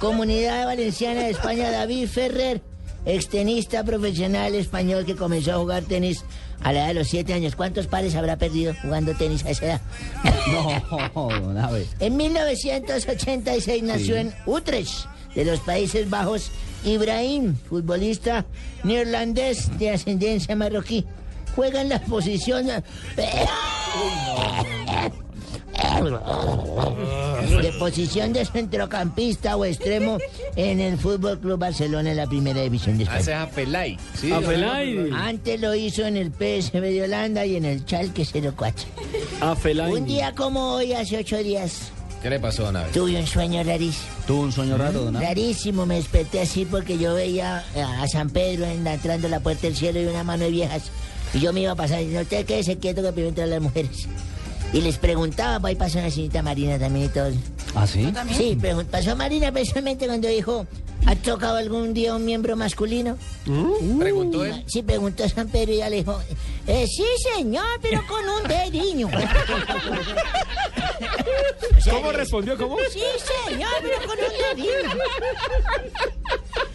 Comunidad 0.00 0.66
Valenciana 0.66 1.22
de 1.22 1.30
España, 1.30 1.70
David 1.70 2.08
Ferrer, 2.08 2.60
extenista 3.04 3.84
profesional 3.84 4.54
español 4.54 5.04
que 5.04 5.16
comenzó 5.16 5.52
a 5.52 5.58
jugar 5.58 5.82
tenis 5.84 6.24
a 6.62 6.72
la 6.72 6.80
edad 6.80 6.88
de 6.88 6.94
los 6.94 7.08
7 7.08 7.32
años. 7.32 7.56
¿Cuántos 7.56 7.86
pares 7.86 8.14
habrá 8.14 8.36
perdido 8.36 8.74
jugando 8.82 9.14
tenis 9.14 9.44
a 9.44 9.50
esa 9.50 9.66
edad? 9.66 9.80
No, 10.48 11.30
don 11.40 11.58
Abe. 11.58 11.86
En 12.00 12.16
1986 12.16 13.82
nació 13.82 14.16
en 14.16 14.34
Utrecht, 14.46 15.06
de 15.34 15.44
los 15.44 15.60
Países 15.60 16.08
Bajos, 16.08 16.50
Ibrahim, 16.84 17.56
futbolista 17.68 18.46
neerlandés 18.84 19.76
de 19.78 19.90
ascendencia 19.90 20.54
marroquí. 20.56 21.04
Juega 21.54 21.80
en 21.80 21.88
la 21.88 22.00
posición 22.00 22.66
de 22.66 22.82
posición 27.78 28.32
de 28.32 28.44
centrocampista 28.44 29.56
o 29.56 29.64
extremo 29.64 30.18
en 30.56 30.80
el 30.80 30.98
Fútbol 30.98 31.38
Club 31.40 31.58
Barcelona 31.58 32.10
en 32.10 32.16
la 32.16 32.26
Primera 32.26 32.60
División 32.62 32.98
de 32.98 33.04
España. 33.04 33.42
a 33.42 33.48
Pelay. 33.48 33.98
Sí, 34.14 34.32
A 34.32 34.40
Fellaini. 34.40 35.10
Antes 35.12 35.60
lo 35.60 35.74
hizo 35.74 36.04
en 36.06 36.16
el 36.16 36.30
PSV 36.30 36.80
de 36.80 37.02
Holanda 37.02 37.44
y 37.46 37.56
en 37.56 37.64
el 37.64 37.80
Schalke 37.80 38.24
04. 38.24 38.86
A 39.40 39.56
Fellaini. 39.56 39.96
Un 39.96 40.04
día 40.06 40.34
como 40.34 40.74
hoy, 40.74 40.92
hace 40.92 41.18
ocho 41.18 41.38
días, 41.38 41.90
¿Qué 42.22 42.30
le 42.30 42.40
pasó, 42.40 42.70
Nave? 42.72 42.90
tuve 42.92 43.16
un 43.18 43.26
sueño 43.26 43.62
rarísimo. 43.62 44.10
Tuvo 44.26 44.42
un 44.42 44.52
sueño 44.52 44.76
raro, 44.76 45.04
don 45.04 45.16
Abe. 45.16 45.26
Rarísimo, 45.26 45.86
me 45.86 45.96
desperté 45.96 46.40
así 46.40 46.64
porque 46.64 46.98
yo 46.98 47.14
veía 47.14 47.64
a 47.76 48.08
San 48.08 48.30
Pedro 48.30 48.66
entrando 48.66 49.28
a 49.28 49.30
la 49.30 49.40
puerta 49.40 49.62
del 49.62 49.76
cielo 49.76 50.00
y 50.00 50.06
una 50.06 50.24
mano 50.24 50.44
de 50.44 50.50
viejas. 50.50 50.90
Y 51.32 51.40
yo 51.40 51.52
me 51.52 51.60
iba 51.60 51.72
a 51.72 51.76
pasar, 51.76 52.02
y 52.02 52.06
no 52.06 52.20
usted 52.20 52.44
quédese 52.46 52.78
quieto 52.78 53.02
que 53.02 53.12
primero 53.12 53.28
entran 53.28 53.50
las 53.50 53.60
mujeres. 53.60 54.08
Y 54.72 54.80
les 54.80 54.98
preguntaba, 54.98 55.60
pues 55.60 55.70
ahí 55.70 55.76
pasó 55.76 55.98
una 55.98 56.10
señorita 56.10 56.42
Marina 56.42 56.78
también 56.78 57.06
y 57.06 57.08
todo. 57.08 57.30
¿Ah, 57.74 57.86
sí? 57.86 58.12
Sí, 58.36 58.58
pasó 58.90 59.14
Marina 59.16 59.52
precisamente 59.52 60.06
cuando 60.06 60.28
dijo, 60.28 60.66
¿ha 61.06 61.16
tocado 61.16 61.56
algún 61.56 61.94
día 61.94 62.14
un 62.14 62.24
miembro 62.24 62.56
masculino? 62.56 63.16
¿Preguntó 63.98 64.44
él? 64.44 64.64
Sí, 64.66 64.82
preguntó 64.82 65.28
San 65.28 65.48
Pedro 65.48 65.72
y 65.72 65.76
ella 65.76 65.90
le 65.90 65.96
dijo, 65.96 66.20
eh, 66.66 66.86
sí 66.86 67.04
señor, 67.34 67.64
pero 67.80 68.02
con 68.06 68.28
un 68.28 68.42
dediño. 68.48 69.08
¿Cómo 71.90 72.12
respondió? 72.12 72.56
¿Cómo? 72.56 72.76
Sí, 72.90 73.02
señor, 73.46 73.70
pero 73.82 73.98
con 74.06 74.18
un 74.18 74.56
dedito. 74.56 74.90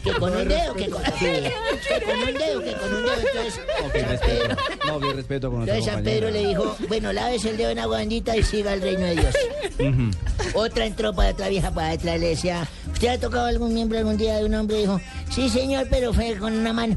Que 0.04 0.12
con 0.12 0.36
un 0.36 0.48
dedo, 0.48 0.74
que 0.74 0.90
con, 0.90 1.04
que 1.20 2.02
con 2.06 2.20
un 2.20 2.34
dedo, 2.34 2.64
que 2.64 2.74
con 2.74 2.94
un 2.94 3.04
dedo. 3.04 3.14
Entonces, 3.84 4.10
respeto. 4.10 4.56
No, 4.86 5.00
bien 5.00 5.16
respeto 5.16 5.52
con 5.52 5.62
entonces 5.62 5.86
San 5.86 6.04
Pedro 6.04 6.30
le 6.30 6.48
dijo, 6.48 6.76
bueno, 6.88 7.14
lávese 7.14 7.52
el 7.52 7.58
dedo 7.58 7.70
en 7.70 7.80
agua 7.80 7.98
bendita 8.00 8.36
y 8.36 8.44
siga 8.44 8.74
el 8.74 8.82
reino 8.82 9.06
de 9.06 9.16
Dios. 9.16 9.36
Otra 10.54 10.86
entró 10.86 11.14
para 11.14 11.32
otra 11.32 11.48
vieja 11.50 11.72
para 11.72 11.90
detrás, 11.90 12.20
le 12.20 12.30
decía, 12.30 12.68
¿usted 12.92 13.08
ha 13.08 13.18
tocado 13.18 13.46
algún 13.46 13.74
miembro 13.74 13.98
algún 13.98 14.18
día 14.18 14.36
de 14.38 14.46
un 14.46 14.54
hombre? 14.56 14.78
Dijo, 14.78 15.00
sí, 15.30 15.50
señor, 15.50 15.88
pero 15.90 16.14
fue 16.14 16.36
con 16.38 16.54
una 16.54 16.74
mano. 16.74 16.96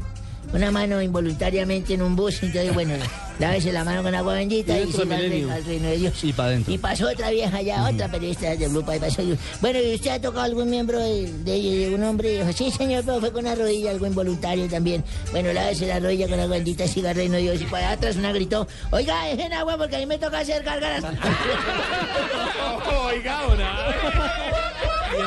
Una 0.53 0.71
mano 0.71 1.01
involuntariamente 1.01 1.93
en 1.93 2.01
un 2.01 2.15
bus. 2.15 2.41
Entonces, 2.41 2.73
bueno, 2.73 2.93
lávese 3.39 3.71
la 3.71 3.83
mano 3.83 4.01
con 4.01 4.15
agua 4.15 4.33
bendita 4.35 4.77
Y 4.79 4.83
y, 4.89 4.91
siga 4.91 5.17
al, 5.17 5.49
al 5.51 5.65
reino 5.65 5.87
de 5.89 5.97
Dios. 5.97 6.23
Y 6.23 6.33
para 6.33 6.49
adentro. 6.49 6.73
Y 6.73 6.77
pasó 6.77 7.09
otra 7.09 7.29
vieja 7.31 7.61
ya, 7.61 7.87
otra 7.87 8.09
periodista 8.09 8.55
de 8.55 8.67
Blue 8.67 8.83
Pie, 8.83 8.99
pasó. 8.99 9.21
Bueno, 9.61 9.79
¿y 9.79 9.95
usted 9.95 10.11
ha 10.11 10.21
tocado 10.21 10.45
algún 10.45 10.69
miembro 10.69 10.99
de, 10.99 11.31
de, 11.43 11.89
de 11.89 11.95
un 11.95 12.03
hombre? 12.03 12.33
Y 12.33 12.37
dijo, 12.39 12.53
sí, 12.53 12.71
señor, 12.71 13.03
pero 13.05 13.19
fue 13.19 13.31
con 13.31 13.45
una 13.45 13.55
rodilla, 13.55 13.91
algo 13.91 14.07
involuntario 14.07 14.67
también. 14.67 15.03
Bueno, 15.31 15.51
lávese 15.53 15.87
la 15.87 15.99
rodilla 15.99 16.27
con 16.27 16.39
agua 16.39 16.55
bendita 16.55 16.85
y 16.85 16.87
siga 16.87 17.11
el 17.11 17.17
reino 17.17 17.35
de 17.35 17.41
Dios. 17.41 17.61
Y 17.61 17.65
para 17.65 17.91
atrás 17.91 18.15
una 18.15 18.31
gritó, 18.31 18.67
oiga, 18.91 19.25
dejen 19.25 19.53
agua 19.53 19.77
porque 19.77 19.97
a 19.97 19.99
mí 19.99 20.05
me 20.05 20.17
toca 20.17 20.39
hacer 20.39 20.63
gárgaras. 20.63 21.03
Oiga, 23.07 23.47
una. 23.47 23.77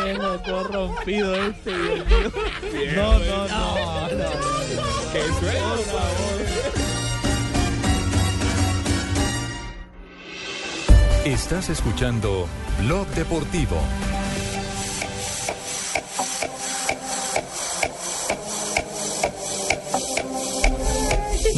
Viejo 0.05 0.43
corrompido 0.45 1.35
este, 1.35 1.71
Dios 1.71 2.07
mío. 2.07 2.93
No. 2.97 3.20
¿Qué 5.13 5.23
suena? 5.41 5.77
Estás 11.25 11.69
escuchando 11.69 12.47
Blog 12.81 13.09
Deportivo. 13.09 13.77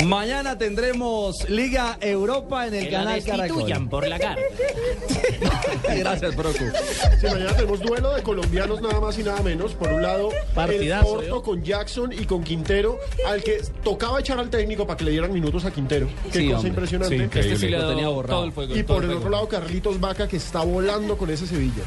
Mañana 0.06 0.56
tendremos 0.56 1.48
Liga 1.50 1.98
Europa 2.00 2.66
en 2.66 2.74
el 2.74 2.90
canal 2.90 3.22
Caracol. 3.22 3.88
por 3.90 4.08
la 4.08 4.18
cara. 4.18 4.40
Gracias, 5.98 6.34
Procu. 6.34 6.64
Sí, 7.20 7.26
mañana 7.26 7.54
tenemos 7.54 7.80
duelo 7.80 8.14
de 8.14 8.22
colombianos 8.22 8.80
nada 8.80 9.00
más 9.00 9.18
y 9.18 9.22
nada 9.22 9.42
menos. 9.42 9.72
Por 9.74 9.92
un 9.92 10.02
lado, 10.02 10.30
Partidazo, 10.54 11.06
el 11.20 11.28
Porto 11.28 11.36
¿yo? 11.36 11.42
con 11.42 11.62
Jackson 11.62 12.12
y 12.12 12.24
con 12.26 12.42
Quintero, 12.44 12.98
al 13.26 13.42
que 13.42 13.62
tocaba 13.82 14.20
echar 14.20 14.38
al 14.38 14.50
técnico 14.50 14.86
para 14.86 14.96
que 14.96 15.04
le 15.04 15.10
dieran 15.12 15.32
minutos 15.32 15.64
a 15.64 15.70
Quintero. 15.70 16.08
Qué 16.32 16.38
Sí, 16.38 16.44
cosa 16.46 16.56
hombre. 16.56 16.68
impresionante. 16.70 17.16
Sí. 17.16 17.22
Este 17.40 17.56
sí 17.56 17.68
le 17.68 17.78
Lo 17.78 17.84
ha 17.84 17.88
tenía 17.88 18.08
borrado. 18.08 18.36
todo 18.38 18.44
el 18.46 18.52
fuego. 18.52 18.76
y 18.76 18.82
todo 18.82 18.96
por 18.98 19.04
el 19.04 19.12
otro 19.16 19.30
lado, 19.30 19.48
Carlitos 19.48 20.00
Vaca, 20.00 20.28
que 20.28 20.36
está 20.36 20.60
volando 20.64 21.16
con 21.16 21.30
ese 21.30 21.46
Sevilla. 21.46 21.82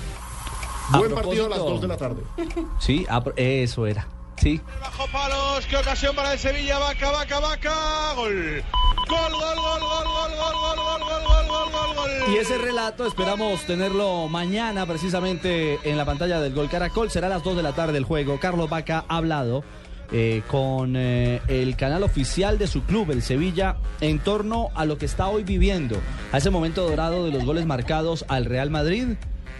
A 0.91 0.99
Buen 0.99 1.13
partido 1.15 1.47
a 1.47 1.49
las 1.49 1.57
propósito- 1.57 1.71
2 1.71 1.81
de 1.81 1.87
la 1.87 1.97
tarde. 1.97 2.21
Sí, 2.79 3.05
eso 3.37 3.87
era. 3.87 4.07
Sí. 4.37 4.61
Bajo 4.81 5.07
palos, 5.07 5.65
qué 5.67 5.77
ocasión 5.77 6.15
para 6.15 6.33
el 6.33 6.39
Sevilla, 6.39 6.77
vaca, 6.77 7.11
vaca, 7.11 7.39
vaca, 7.39 8.13
gol. 8.15 8.63
Gol, 9.07 9.31
gol, 9.31 9.55
gol, 9.55 9.79
gol, 9.79 10.03
gol, 10.05 10.31
gol, 10.35 10.55
gol, 10.55 10.77
gol, 10.77 10.99
gol, 10.99 11.23
gol, 11.23 11.47
gol, 11.47 11.71
gol, 11.71 11.95
gol. 11.95 12.33
Y 12.33 12.37
ese 12.37 12.57
relato 12.57 13.05
esperamos 13.05 13.65
tenerlo 13.65 14.27
mañana 14.27 14.85
precisamente 14.85 15.79
en 15.83 15.97
la 15.97 16.05
pantalla 16.05 16.39
del 16.41 16.53
Gol 16.53 16.69
Caracol. 16.69 17.11
Será 17.11 17.27
a 17.27 17.29
las 17.29 17.43
2 17.43 17.57
de 17.57 17.63
la 17.63 17.73
tarde 17.73 17.97
el 17.97 18.03
juego. 18.03 18.39
Carlos 18.39 18.69
Vaca 18.69 19.05
ha 19.07 19.17
hablado 19.17 19.63
eh, 20.11 20.43
con 20.47 20.95
eh, 20.95 21.41
el 21.47 21.75
canal 21.75 22.03
oficial 22.03 22.57
de 22.57 22.67
su 22.67 22.83
club, 22.83 23.11
el 23.11 23.21
Sevilla, 23.21 23.77
en 24.01 24.19
torno 24.19 24.69
a 24.75 24.85
lo 24.85 24.97
que 24.97 25.05
está 25.05 25.27
hoy 25.27 25.43
viviendo, 25.43 25.99
a 26.31 26.37
ese 26.37 26.51
momento 26.51 26.87
dorado 26.87 27.25
de 27.25 27.31
los 27.31 27.43
goles 27.43 27.65
marcados 27.65 28.23
al 28.27 28.45
Real 28.45 28.69
Madrid 28.69 29.15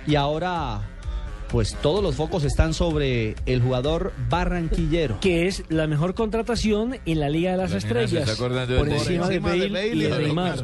y 0.06 0.16
ahora 0.16 0.82
pues 1.52 1.76
todos 1.82 2.04
los 2.04 2.16
focos 2.16 2.44
están 2.44 2.74
sobre 2.74 3.36
el 3.46 3.62
jugador 3.62 4.14
barranquillero. 4.30 5.20
Que 5.20 5.48
es 5.48 5.64
la 5.70 5.88
mejor 5.88 6.14
contratación 6.14 6.98
en 7.06 7.20
la 7.20 7.30
Liga 7.30 7.52
de 7.52 7.58
las 7.58 7.72
La 7.72 7.78
nena 7.78 7.82
se 7.82 7.88
Estrellas. 7.88 8.30
está 8.30 8.78
por 8.78 8.88
de 8.90 8.96
encima 8.96 9.28
de 9.28 9.40
Bale. 9.40 9.60
De 9.60 9.70
Bale 9.70 9.88
y 9.88 10.02
de 10.02 10.18
Neymar. 10.18 10.64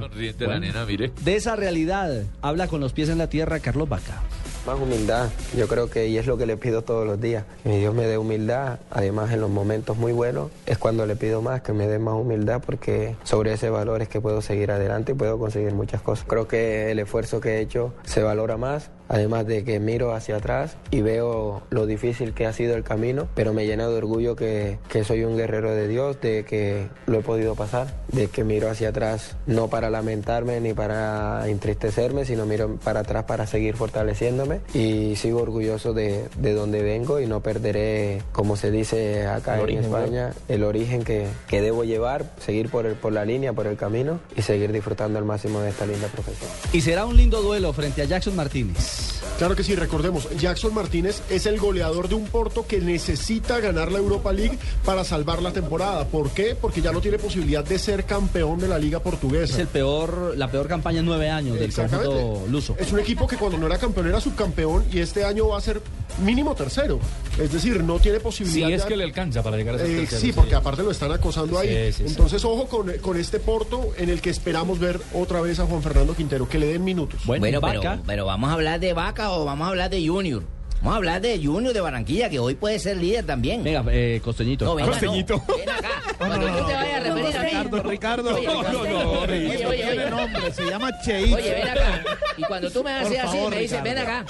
nena, 0.60 0.86
mire. 0.86 1.12
De 1.24 1.36
esa 1.36 1.56
realidad 1.56 2.24
habla 2.42 2.68
con 2.68 2.82
los 2.82 2.94
pies 2.94 3.10
en 3.10 3.18
la 3.18 3.28
tierra 3.28 3.60
Carlos 3.60 3.90
Vaca. 3.90 4.22
Más 4.66 4.80
humildad, 4.80 5.30
yo 5.58 5.68
creo 5.68 5.90
que 5.90 6.08
y 6.08 6.20
es 6.20 6.28
lo 6.28 6.38
que 6.38 6.46
le 6.46 6.56
pido 6.56 6.84
todos 6.84 7.08
los 7.08 7.20
días. 7.20 7.46
Que 7.64 7.70
mi 7.70 7.80
Dios 7.80 7.96
me 7.96 8.06
dé 8.06 8.20
humildad, 8.20 8.80
además 8.92 9.32
en 9.32 9.42
los 9.42 9.50
momentos 9.50 9.98
muy 9.98 10.12
buenos 10.12 10.52
es 10.68 10.78
cuando 10.78 11.08
le 11.08 11.16
pido 11.16 11.42
más, 11.42 11.62
que 11.62 11.74
me 11.74 11.88
dé 11.88 11.98
más 11.98 12.14
humildad 12.14 12.62
porque 12.64 13.16
sobre 13.24 13.54
ese 13.54 13.72
valor 13.72 14.04
es 14.04 14.08
que 14.08 14.22
puedo 14.22 14.40
seguir 14.44 14.70
adelante 14.70 15.14
y 15.14 15.16
puedo 15.16 15.40
conseguir 15.40 15.74
muchas 15.74 16.04
cosas. 16.04 16.26
Creo 16.28 16.48
que 16.48 16.92
el 16.92 17.00
esfuerzo 17.00 17.42
que 17.42 17.56
he 17.58 17.60
hecho 17.62 17.96
se 18.04 18.22
valora 18.22 18.58
más, 18.58 18.92
además 19.12 19.46
de 19.46 19.64
que 19.66 19.80
miro 19.80 20.14
hacia 20.14 20.38
atrás 20.38 20.78
y 20.90 21.02
veo 21.02 21.62
lo 21.70 21.86
difícil 21.86 22.34
que 22.34 22.46
ha 22.46 22.54
sido 22.54 22.76
el 22.76 22.84
camino, 22.84 23.28
pero 23.36 23.54
me 23.54 23.66
llena 23.66 23.88
de 23.88 23.96
orgullo 23.96 24.38
que, 24.38 24.80
que 24.88 25.04
soy 25.04 25.26
un 25.26 25.36
guerrero 25.36 25.76
de 25.76 25.88
Dios, 25.88 26.20
de 26.22 26.46
que 26.46 26.88
lo 27.08 27.20
he 27.20 27.22
podido 27.22 27.56
pasar, 27.56 27.94
de 28.14 28.28
que 28.28 28.46
miro 28.46 28.70
hacia 28.70 28.90
atrás 28.90 29.36
no 29.46 29.68
para 29.68 29.90
lamentarme 29.90 30.62
ni 30.62 30.74
para 30.74 31.48
entristecerme, 31.50 32.24
sino 32.24 32.46
miro 32.46 32.78
para 32.84 33.02
atrás 33.02 33.26
para 33.26 33.46
seguir 33.48 33.76
fortaleciéndome 33.76 34.62
y 34.74 35.18
sigo 35.18 35.42
orgulloso 35.42 35.94
de, 35.94 36.30
de 36.38 36.54
donde 36.54 36.82
vengo 36.82 37.20
y 37.20 37.28
no 37.28 37.42
perderé, 37.42 38.22
como 38.32 38.56
se 38.56 38.72
dice 38.72 39.28
acá 39.28 39.56
El 39.56 39.60
en 39.60 39.64
origen, 39.64 39.84
España, 39.84 40.34
el 40.48 40.64
origen 40.64 41.04
que, 41.04 41.28
que 41.50 41.62
debo 41.62 41.84
llevar, 41.84 42.32
seguir 42.40 42.70
por, 42.70 42.86
el, 42.86 42.96
por 42.96 43.12
la 43.12 43.26
línea, 43.26 43.52
por 43.52 43.68
el 43.68 43.76
camino 43.76 44.22
y 44.38 44.42
seguir 44.42 44.72
disfrutando 44.72 45.20
al 45.20 45.26
máximo 45.26 45.60
de 45.60 45.70
esta 45.70 45.86
linda 45.86 46.08
profesión. 46.08 46.50
Y 46.72 46.80
será 46.80 47.06
un 47.06 47.18
lindo 47.18 47.42
duelo 47.42 47.74
frente 47.74 48.02
a 48.02 48.06
Jackson 48.06 48.38
Martínez. 48.38 49.01
Claro 49.38 49.56
que 49.56 49.64
sí, 49.64 49.76
recordemos, 49.76 50.28
Jackson 50.40 50.74
Martínez 50.74 51.22
es 51.30 51.46
el 51.48 51.60
goleador 51.60 52.08
de 52.08 52.16
un 52.16 52.26
Porto 52.28 52.66
que 52.68 52.80
necesita 52.80 53.60
ganar 53.60 53.92
la 53.92 53.98
Europa 53.98 54.32
League 54.32 54.58
para 54.86 55.04
salvar 55.04 55.42
la 55.42 55.52
temporada. 55.52 56.06
¿Por 56.06 56.30
qué? 56.30 56.56
Porque 56.60 56.82
ya 56.82 56.92
no 56.92 57.02
tiene 57.02 57.18
posibilidad 57.18 57.64
de 57.64 57.80
ser 57.80 58.06
campeón 58.06 58.60
de 58.60 58.68
la 58.68 58.78
Liga 58.78 59.00
Portuguesa. 59.00 59.54
Es 59.54 59.60
el 59.60 59.68
peor, 59.68 60.34
la 60.38 60.52
peor 60.52 60.68
campaña 60.68 61.00
en 61.00 61.06
nueve 61.06 61.30
años 61.30 61.60
del 61.60 61.74
conjunto 61.74 62.44
luso. 62.50 62.76
Es 62.80 62.92
un 62.92 63.00
equipo 63.00 63.26
que 63.28 63.38
cuando 63.38 63.58
no 63.58 63.66
era 63.66 63.78
campeón 63.80 64.08
era 64.08 64.22
subcampeón 64.22 64.86
y 64.92 65.00
este 65.00 65.24
año 65.26 65.48
va 65.48 65.58
a 65.58 65.62
ser 65.62 65.82
mínimo 66.24 66.54
tercero. 66.54 67.00
Es 67.40 67.52
decir, 67.52 67.84
no 67.84 67.98
tiene 68.00 68.20
posibilidad. 68.20 68.68
Si 68.68 68.74
es 68.74 68.82
ya- 68.84 68.88
que 68.88 68.98
le 68.98 69.06
alcanza 69.06 69.42
para 69.42 69.58
llegar 69.58 69.76
a 69.76 69.78
ser 69.80 69.88
Eh, 69.90 69.96
tercero, 70.02 70.22
sí, 70.22 70.34
porque 70.34 70.54
aparte 70.56 70.84
lo 70.84 70.92
están 70.92 71.12
acosando 71.12 71.58
ahí. 71.58 71.70
Sí, 71.70 71.94
sí, 71.94 72.04
sí. 72.04 72.10
Entonces, 72.12 72.44
ojo 72.46 72.68
con, 72.68 72.92
con 73.00 73.18
este 73.18 73.40
Porto 73.40 73.90
en 73.98 74.10
el 74.10 74.22
que 74.22 74.30
esperamos 74.30 74.78
ver 74.78 75.00
otra 75.14 75.42
vez 75.42 75.60
a 75.60 75.66
Juan 75.66 75.82
Fernando 75.82 76.14
Quintero, 76.16 76.48
que 76.48 76.60
le 76.60 76.68
den 76.68 76.84
minutos. 76.84 77.22
Bueno, 77.26 77.60
pero, 77.62 77.82
pero 78.06 78.26
vamos 78.26 78.50
a 78.50 78.54
hablar 78.54 78.80
de 78.80 78.91
Vaca 78.94 79.32
o 79.32 79.46
vamos 79.46 79.66
a 79.66 79.70
hablar 79.70 79.90
de 79.90 80.06
Junior. 80.08 80.44
Vamos 80.78 80.94
a 80.94 80.98
hablar 80.98 81.22
de 81.22 81.40
Junior 81.44 81.74
de 81.76 81.80
Barranquilla, 81.82 82.28
que 82.28 82.40
hoy 82.40 82.56
puede 82.56 82.80
ser 82.80 82.98
líder 82.98 83.24
también. 83.24 83.64
Venga, 83.64 83.84
eh, 83.92 84.20
Costeñito. 84.24 84.66
No, 84.66 84.74
venga, 84.74 84.88
no. 84.88 84.94
Costeñito. 84.94 85.44
Ven 85.48 85.70
acá. 85.70 85.90
Cuando 86.18 86.38
tú 86.48 86.66
te 86.66 86.74
vayas 86.74 86.96
a 86.96 87.00
referir 87.04 87.38
a 87.38 87.42
mí. 87.44 87.50
Ricardo, 87.50 87.84
Ricardo. 87.84 88.36
Oye, 88.36 88.48
No, 88.48 88.64
no, 88.64 88.72
no, 88.72 89.12
oye, 89.12 89.28
Ricardo 89.28 89.70
oye, 89.70 89.78
tiene 89.84 89.92
oye. 90.06 90.10
nombre, 90.10 90.52
se 90.52 90.66
llama 90.66 90.90
Cheito. 91.04 91.36
Oye, 91.36 91.54
ven 91.54 91.68
acá. 91.68 92.04
Y 92.36 92.42
cuando 92.42 92.72
tú 92.72 92.84
me 92.84 92.92
haces 92.94 93.20
así, 93.20 93.38
favor, 93.38 93.50
me 93.52 93.60
dices, 93.62 93.84
ven 93.84 93.98
acá. 94.00 94.26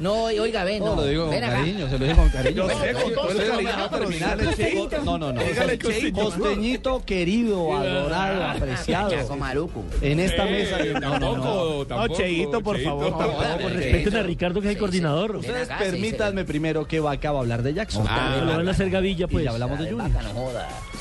No, 0.00 0.24
oiga, 0.24 0.64
ven, 0.64 0.80
No, 0.84 0.94
no. 0.94 1.02
lo 1.02 1.06
digo 1.06 1.26
con 1.26 1.34
acá. 1.34 1.50
cariño, 1.52 1.88
se 1.88 1.98
lo 1.98 2.04
digo 2.06 2.16
con 2.16 2.28
cariño. 2.30 2.68
Yo 2.68 2.80
sé, 2.80 2.92
con 2.92 3.14
todo 3.14 3.30
el 3.30 3.48
cariño, 3.48 3.70
no. 5.04 5.18
No, 5.18 5.32
no. 5.32 5.40
Costeñito 6.12 7.02
querido, 7.04 7.74
adorado, 7.76 8.44
apreciado. 8.44 9.10
En 10.00 10.20
esta 10.20 10.44
mesa. 10.44 10.78
No, 11.00 11.18
no, 11.18 11.36
no. 11.36 11.84
No, 11.84 12.08
Cheito, 12.08 12.60
por 12.60 12.80
favor. 12.80 13.12
Por 13.60 13.72
respeten 13.72 14.16
a 14.16 14.22
Ricardo, 14.22 14.60
que 14.60 14.68
es 14.68 14.74
el 14.74 14.78
coordinador. 14.78 15.36
Ustedes 15.36 15.68
permítanme 15.78 16.44
primero 16.44 16.86
que 16.86 17.00
va 17.00 17.12
a 17.12 17.28
hablar 17.28 17.62
de 17.62 17.74
Jackson. 17.74 18.06
Ah, 18.08 18.40
lo 18.44 18.56
van 18.56 18.68
a 18.68 18.70
hacer 18.70 18.90
Gavilla, 18.90 19.26
pues. 19.26 19.42
Y 19.42 19.44
ya 19.44 19.52
hablamos 19.52 19.78
de 19.78 19.90
Junior. 19.90 20.10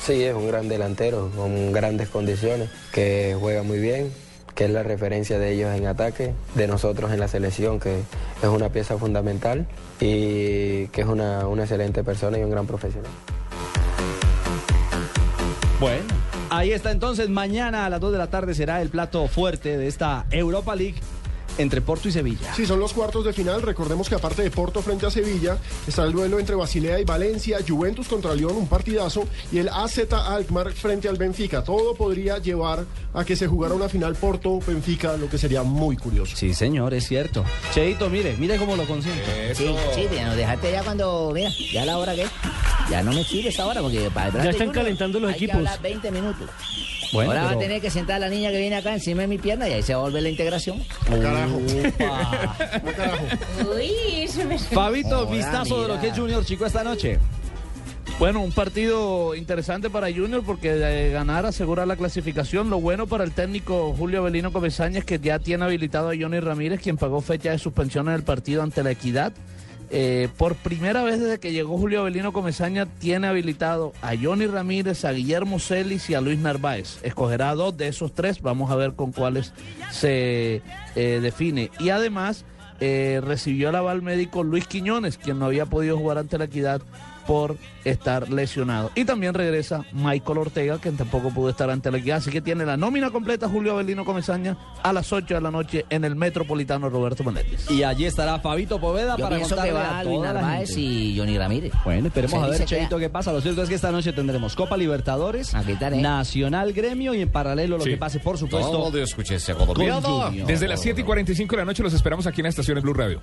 Sí, 0.05 0.23
es 0.23 0.34
un 0.34 0.47
gran 0.47 0.67
delantero, 0.67 1.31
con 1.35 1.72
grandes 1.72 2.09
condiciones, 2.09 2.69
que 2.91 3.35
juega 3.39 3.63
muy 3.63 3.80
bien, 3.80 4.11
que 4.56 4.65
es 4.65 4.72
la 4.72 4.84
referencia 4.84 5.38
de 5.38 5.52
ellos 5.52 5.76
en 5.76 5.86
ataque, 5.86 6.34
de 6.56 6.68
nosotros 6.68 7.11
en 7.11 7.19
la 7.19 7.27
selección, 7.27 7.80
que 7.80 7.99
es 8.41 8.49
una 8.49 8.69
pieza 8.69 8.98
fundamental 8.98 9.68
y 9.99 10.88
que 10.88 11.02
es 11.02 11.07
una, 11.07 11.48
una 11.48 11.64
excelente 11.64 12.03
persona 12.03 12.40
y 12.40 12.44
un 12.44 12.49
gran 12.49 12.65
profesional. 12.65 13.11
Bueno, 15.80 16.06
ahí 16.49 16.72
está 16.72 16.91
entonces. 16.91 17.30
Mañana 17.30 17.86
a 17.86 17.90
las 17.90 17.99
2 17.99 18.14
de 18.14 18.18
la 18.18 18.27
tarde 18.27 18.56
será 18.56 18.82
el 18.82 18.90
plato 18.90 19.27
fuerte 19.27 19.77
de 19.77 19.88
esta 19.88 20.26
Europa 20.32 20.73
League 20.73 20.95
entre 21.57 21.82
Porto 21.82 22.07
y 22.07 22.11
Sevilla. 22.11 22.53
Sí, 22.56 22.65
son 22.65 22.80
los 22.80 22.94
cuartos 22.94 23.26
de 23.26 23.34
final. 23.34 23.61
Recordemos 23.61 24.10
que 24.10 24.15
aparte 24.15 24.41
de 24.44 24.52
Porto 24.52 24.82
frente 24.82 25.06
a 25.06 25.11
Sevilla, 25.11 25.57
está 25.88 26.03
el 26.03 26.11
duelo 26.14 26.40
entre 26.40 26.56
Basilea 26.56 26.99
y 26.99 27.06
Valencia, 27.06 27.57
Juventus 27.68 28.07
contra 28.07 28.34
Lyon, 28.36 28.56
un 28.56 28.68
partidazo, 28.68 29.26
y 29.52 29.60
el 29.60 29.69
AZ 29.69 29.99
Alkmaar 30.11 30.72
frente 30.73 31.07
al 31.07 31.18
Benfica. 31.18 31.64
Todo 31.64 31.95
podría 31.95 32.38
llevar 32.40 32.86
a 33.14 33.23
que 33.23 33.36
se 33.36 33.48
jugara 33.48 33.73
una 33.73 33.90
final 33.90 34.15
Porto-Benfica, 34.15 35.18
lo 35.18 35.30
que 35.30 35.38
sería 35.38 35.64
muy 35.64 35.95
curioso. 35.98 36.36
Sí, 36.36 36.53
señor, 36.53 36.94
es 36.94 37.07
cierto. 37.07 37.44
Cheito, 37.73 38.10
mire, 38.10 38.36
mire 38.38 38.57
cómo 38.57 38.76
lo 38.76 38.86
consiento. 38.86 39.23
Sí, 39.53 39.73
sí, 39.94 40.07
te 40.10 40.22
nos 40.23 40.36
dejaste 40.36 40.72
ya 40.72 40.84
cuando, 40.84 41.32
mira, 41.34 41.49
ya 41.73 41.86
la 41.86 41.98
hora 41.98 42.15
que 42.15 42.23
es. 42.23 42.30
Ya 42.90 43.02
no 43.02 43.11
me 43.14 43.23
sirve 43.23 43.49
esa 43.49 43.65
hora 43.65 43.82
porque 43.82 44.10
para 44.14 44.27
el 44.27 44.44
Ya 44.44 44.49
están 44.52 44.69
calentando 44.72 45.19
los 45.19 45.32
hay 45.34 45.40
que 45.40 45.45
equipos. 45.45 45.57
hablar 45.60 45.82
20 45.82 46.11
minutos. 46.11 46.49
Bueno, 47.14 47.32
Ahora 47.32 47.41
va 47.44 47.48
a 47.48 47.49
pero- 47.52 47.61
tener 47.61 47.82
que 47.82 47.90
sentar 47.90 48.15
a 48.18 48.19
la 48.19 48.30
niña 48.30 48.52
que 48.52 48.60
viene 48.60 48.76
acá 48.76 48.94
encima 48.94 49.22
de 49.22 49.27
mi 49.27 49.38
pierna 49.38 49.68
y 49.69 49.73
ahí 49.73 49.84
se 49.84 49.94
va 49.94 49.99
a 50.02 50.03
volver 50.03 50.23
la 50.23 50.30
integración. 50.30 50.82
Carajo. 51.10 51.60
Uy, 53.76 54.27
se 54.27 54.45
me... 54.45 54.57
Fabito, 54.60 55.22
Hola, 55.22 55.32
vistazo 55.32 55.82
de 55.82 55.88
lo 55.88 55.95
mira. 55.95 56.02
que 56.02 56.07
es 56.10 56.18
Junior 56.19 56.45
Chico 56.45 56.65
esta 56.65 56.84
noche. 56.84 57.19
Bueno, 58.19 58.41
un 58.41 58.52
partido 58.53 59.36
interesante 59.36 59.90
para 59.90 60.07
Junior 60.11 60.41
porque 60.45 60.73
de 60.73 61.11
ganar 61.11 61.45
asegura 61.45 61.86
la 61.86 61.98
clasificación. 61.98 62.69
Lo 62.69 62.80
bueno 62.80 63.07
para 63.07 63.23
el 63.26 63.32
técnico 63.32 63.94
Julio 63.98 64.23
Belino 64.23 64.53
Comesaña 64.53 64.99
es 64.99 65.06
que 65.06 65.19
ya 65.19 65.40
tiene 65.40 65.65
habilitado 65.65 66.10
a 66.10 66.14
Johnny 66.18 66.40
Ramírez, 66.40 66.80
quien 66.82 66.95
pagó 66.98 67.19
fecha 67.22 67.52
de 67.52 67.60
suspensión 67.60 68.07
en 68.07 68.14
el 68.14 68.23
partido 68.23 68.64
ante 68.64 68.84
la 68.84 68.91
Equidad. 68.91 69.34
Eh, 69.91 70.30
por 70.38 70.56
primera 70.56 71.03
vez 71.03 71.20
desde 71.20 71.40
que 71.40 71.52
llegó 71.52 71.78
Julio 71.78 72.03
Belino 72.03 72.34
Comesaña, 72.34 72.86
tiene 72.86 73.28
habilitado 73.28 73.94
a 74.02 74.14
Johnny 74.20 74.48
Ramírez, 74.48 75.06
a 75.06 75.12
Guillermo 75.12 75.60
Celis 75.60 76.10
y 76.10 76.16
a 76.16 76.22
Luis 76.22 76.40
Narváez. 76.40 76.99
Escogerá 77.03 77.53
dos 77.56 77.78
de 77.78 77.88
esos 77.88 78.14
tres. 78.14 78.41
Vamos 78.41 78.72
a 78.72 78.76
ver 78.76 78.94
con 78.94 79.12
cuáles 79.12 79.53
se 79.91 80.62
eh, 80.95 81.20
define. 81.22 81.72
Y 81.80 81.90
además 81.90 82.45
eh, 82.80 83.22
recibió 83.24 83.70
el 83.70 83.76
aval 83.76 84.02
médico 84.02 84.44
Luis 84.44 84.68
Quiñones, 84.68 85.18
quien 85.18 85.40
no 85.40 85.45
había 85.45 85.66
podido 85.66 85.98
jugar 85.98 86.18
ante 86.18 86.38
la 86.38 86.45
Equidad 86.45 86.82
por 87.27 87.57
estar 87.84 88.31
lesionado. 88.31 88.91
Y 88.95 89.06
también 89.06 89.34
regresa 89.34 89.84
Michael 89.91 90.38
Ortega, 90.39 90.77
quien 90.80 90.97
tampoco 90.97 91.30
pudo 91.30 91.49
estar 91.49 91.69
ante 91.69 91.91
la 91.91 91.97
equidad. 91.99 92.18
Así 92.18 92.31
que 92.31 92.41
tiene 92.41 92.65
la 92.65 92.77
nómina 92.77 93.11
completa 93.11 93.47
Julio 93.47 93.73
Avelino 93.73 94.06
Comesaña 94.06 94.57
a 94.81 94.91
las 94.93 95.11
8 95.14 95.35
de 95.35 95.41
la 95.41 95.52
noche 95.52 95.85
en 95.89 96.03
el 96.03 96.15
Metropolitano 96.15 96.89
Roberto 96.89 97.23
Menéndez. 97.23 97.69
Y 97.69 97.84
allí 97.84 98.06
estará 98.06 98.39
Fabito 98.39 98.80
Poveda 98.80 99.15
Yo 99.18 99.26
para 99.26 99.35
pienso 99.38 99.56
que 99.56 99.61
contarle 99.69 99.73
va 99.89 99.99
a 99.99 100.03
toda 100.03 100.34
la 100.34 100.57
gente. 100.57 100.80
y 100.80 101.18
Johnny 101.18 101.38
Ramírez. 101.38 101.73
Bueno, 101.84 102.07
esperemos 102.07 102.43
a 102.43 102.47
ver, 102.47 102.60
que- 102.60 102.65
Cheito, 102.65 102.97
qué 102.97 103.10
pasa. 103.10 103.31
Lo 103.31 103.41
cierto 103.41 103.61
es 103.61 103.69
que 103.69 103.76
esta 103.76 103.91
noche 103.91 104.14
tendremos 104.14 104.56
Copa 104.56 104.77
Libertadores, 104.77 105.53
Nacional 106.02 106.73
Gremio 106.73 107.14
y 107.14 107.22
en 107.22 107.30
paralelo 107.31 107.77
lo 107.77 107.84
Sí. 107.84 107.91
que 107.91 107.97
pase, 107.97 108.19
por 108.19 108.38
supuesto, 108.38 108.72
Todo 108.72 108.84
con 108.84 108.91
Junior. 110.30 110.47
Desde 110.47 110.68
las 110.68 110.81
7 110.81 111.02
y 111.02 111.03
45 111.03 111.56
de 111.56 111.61
la 111.61 111.65
noche 111.65 111.84
los 111.84 111.93
esperamos 111.93 112.26
aquí 112.27 112.41
en 112.41 112.43
la 112.45 112.49
estación 112.49 112.76
de 112.76 112.81
Blue 112.81 112.93
Radio. 112.93 113.22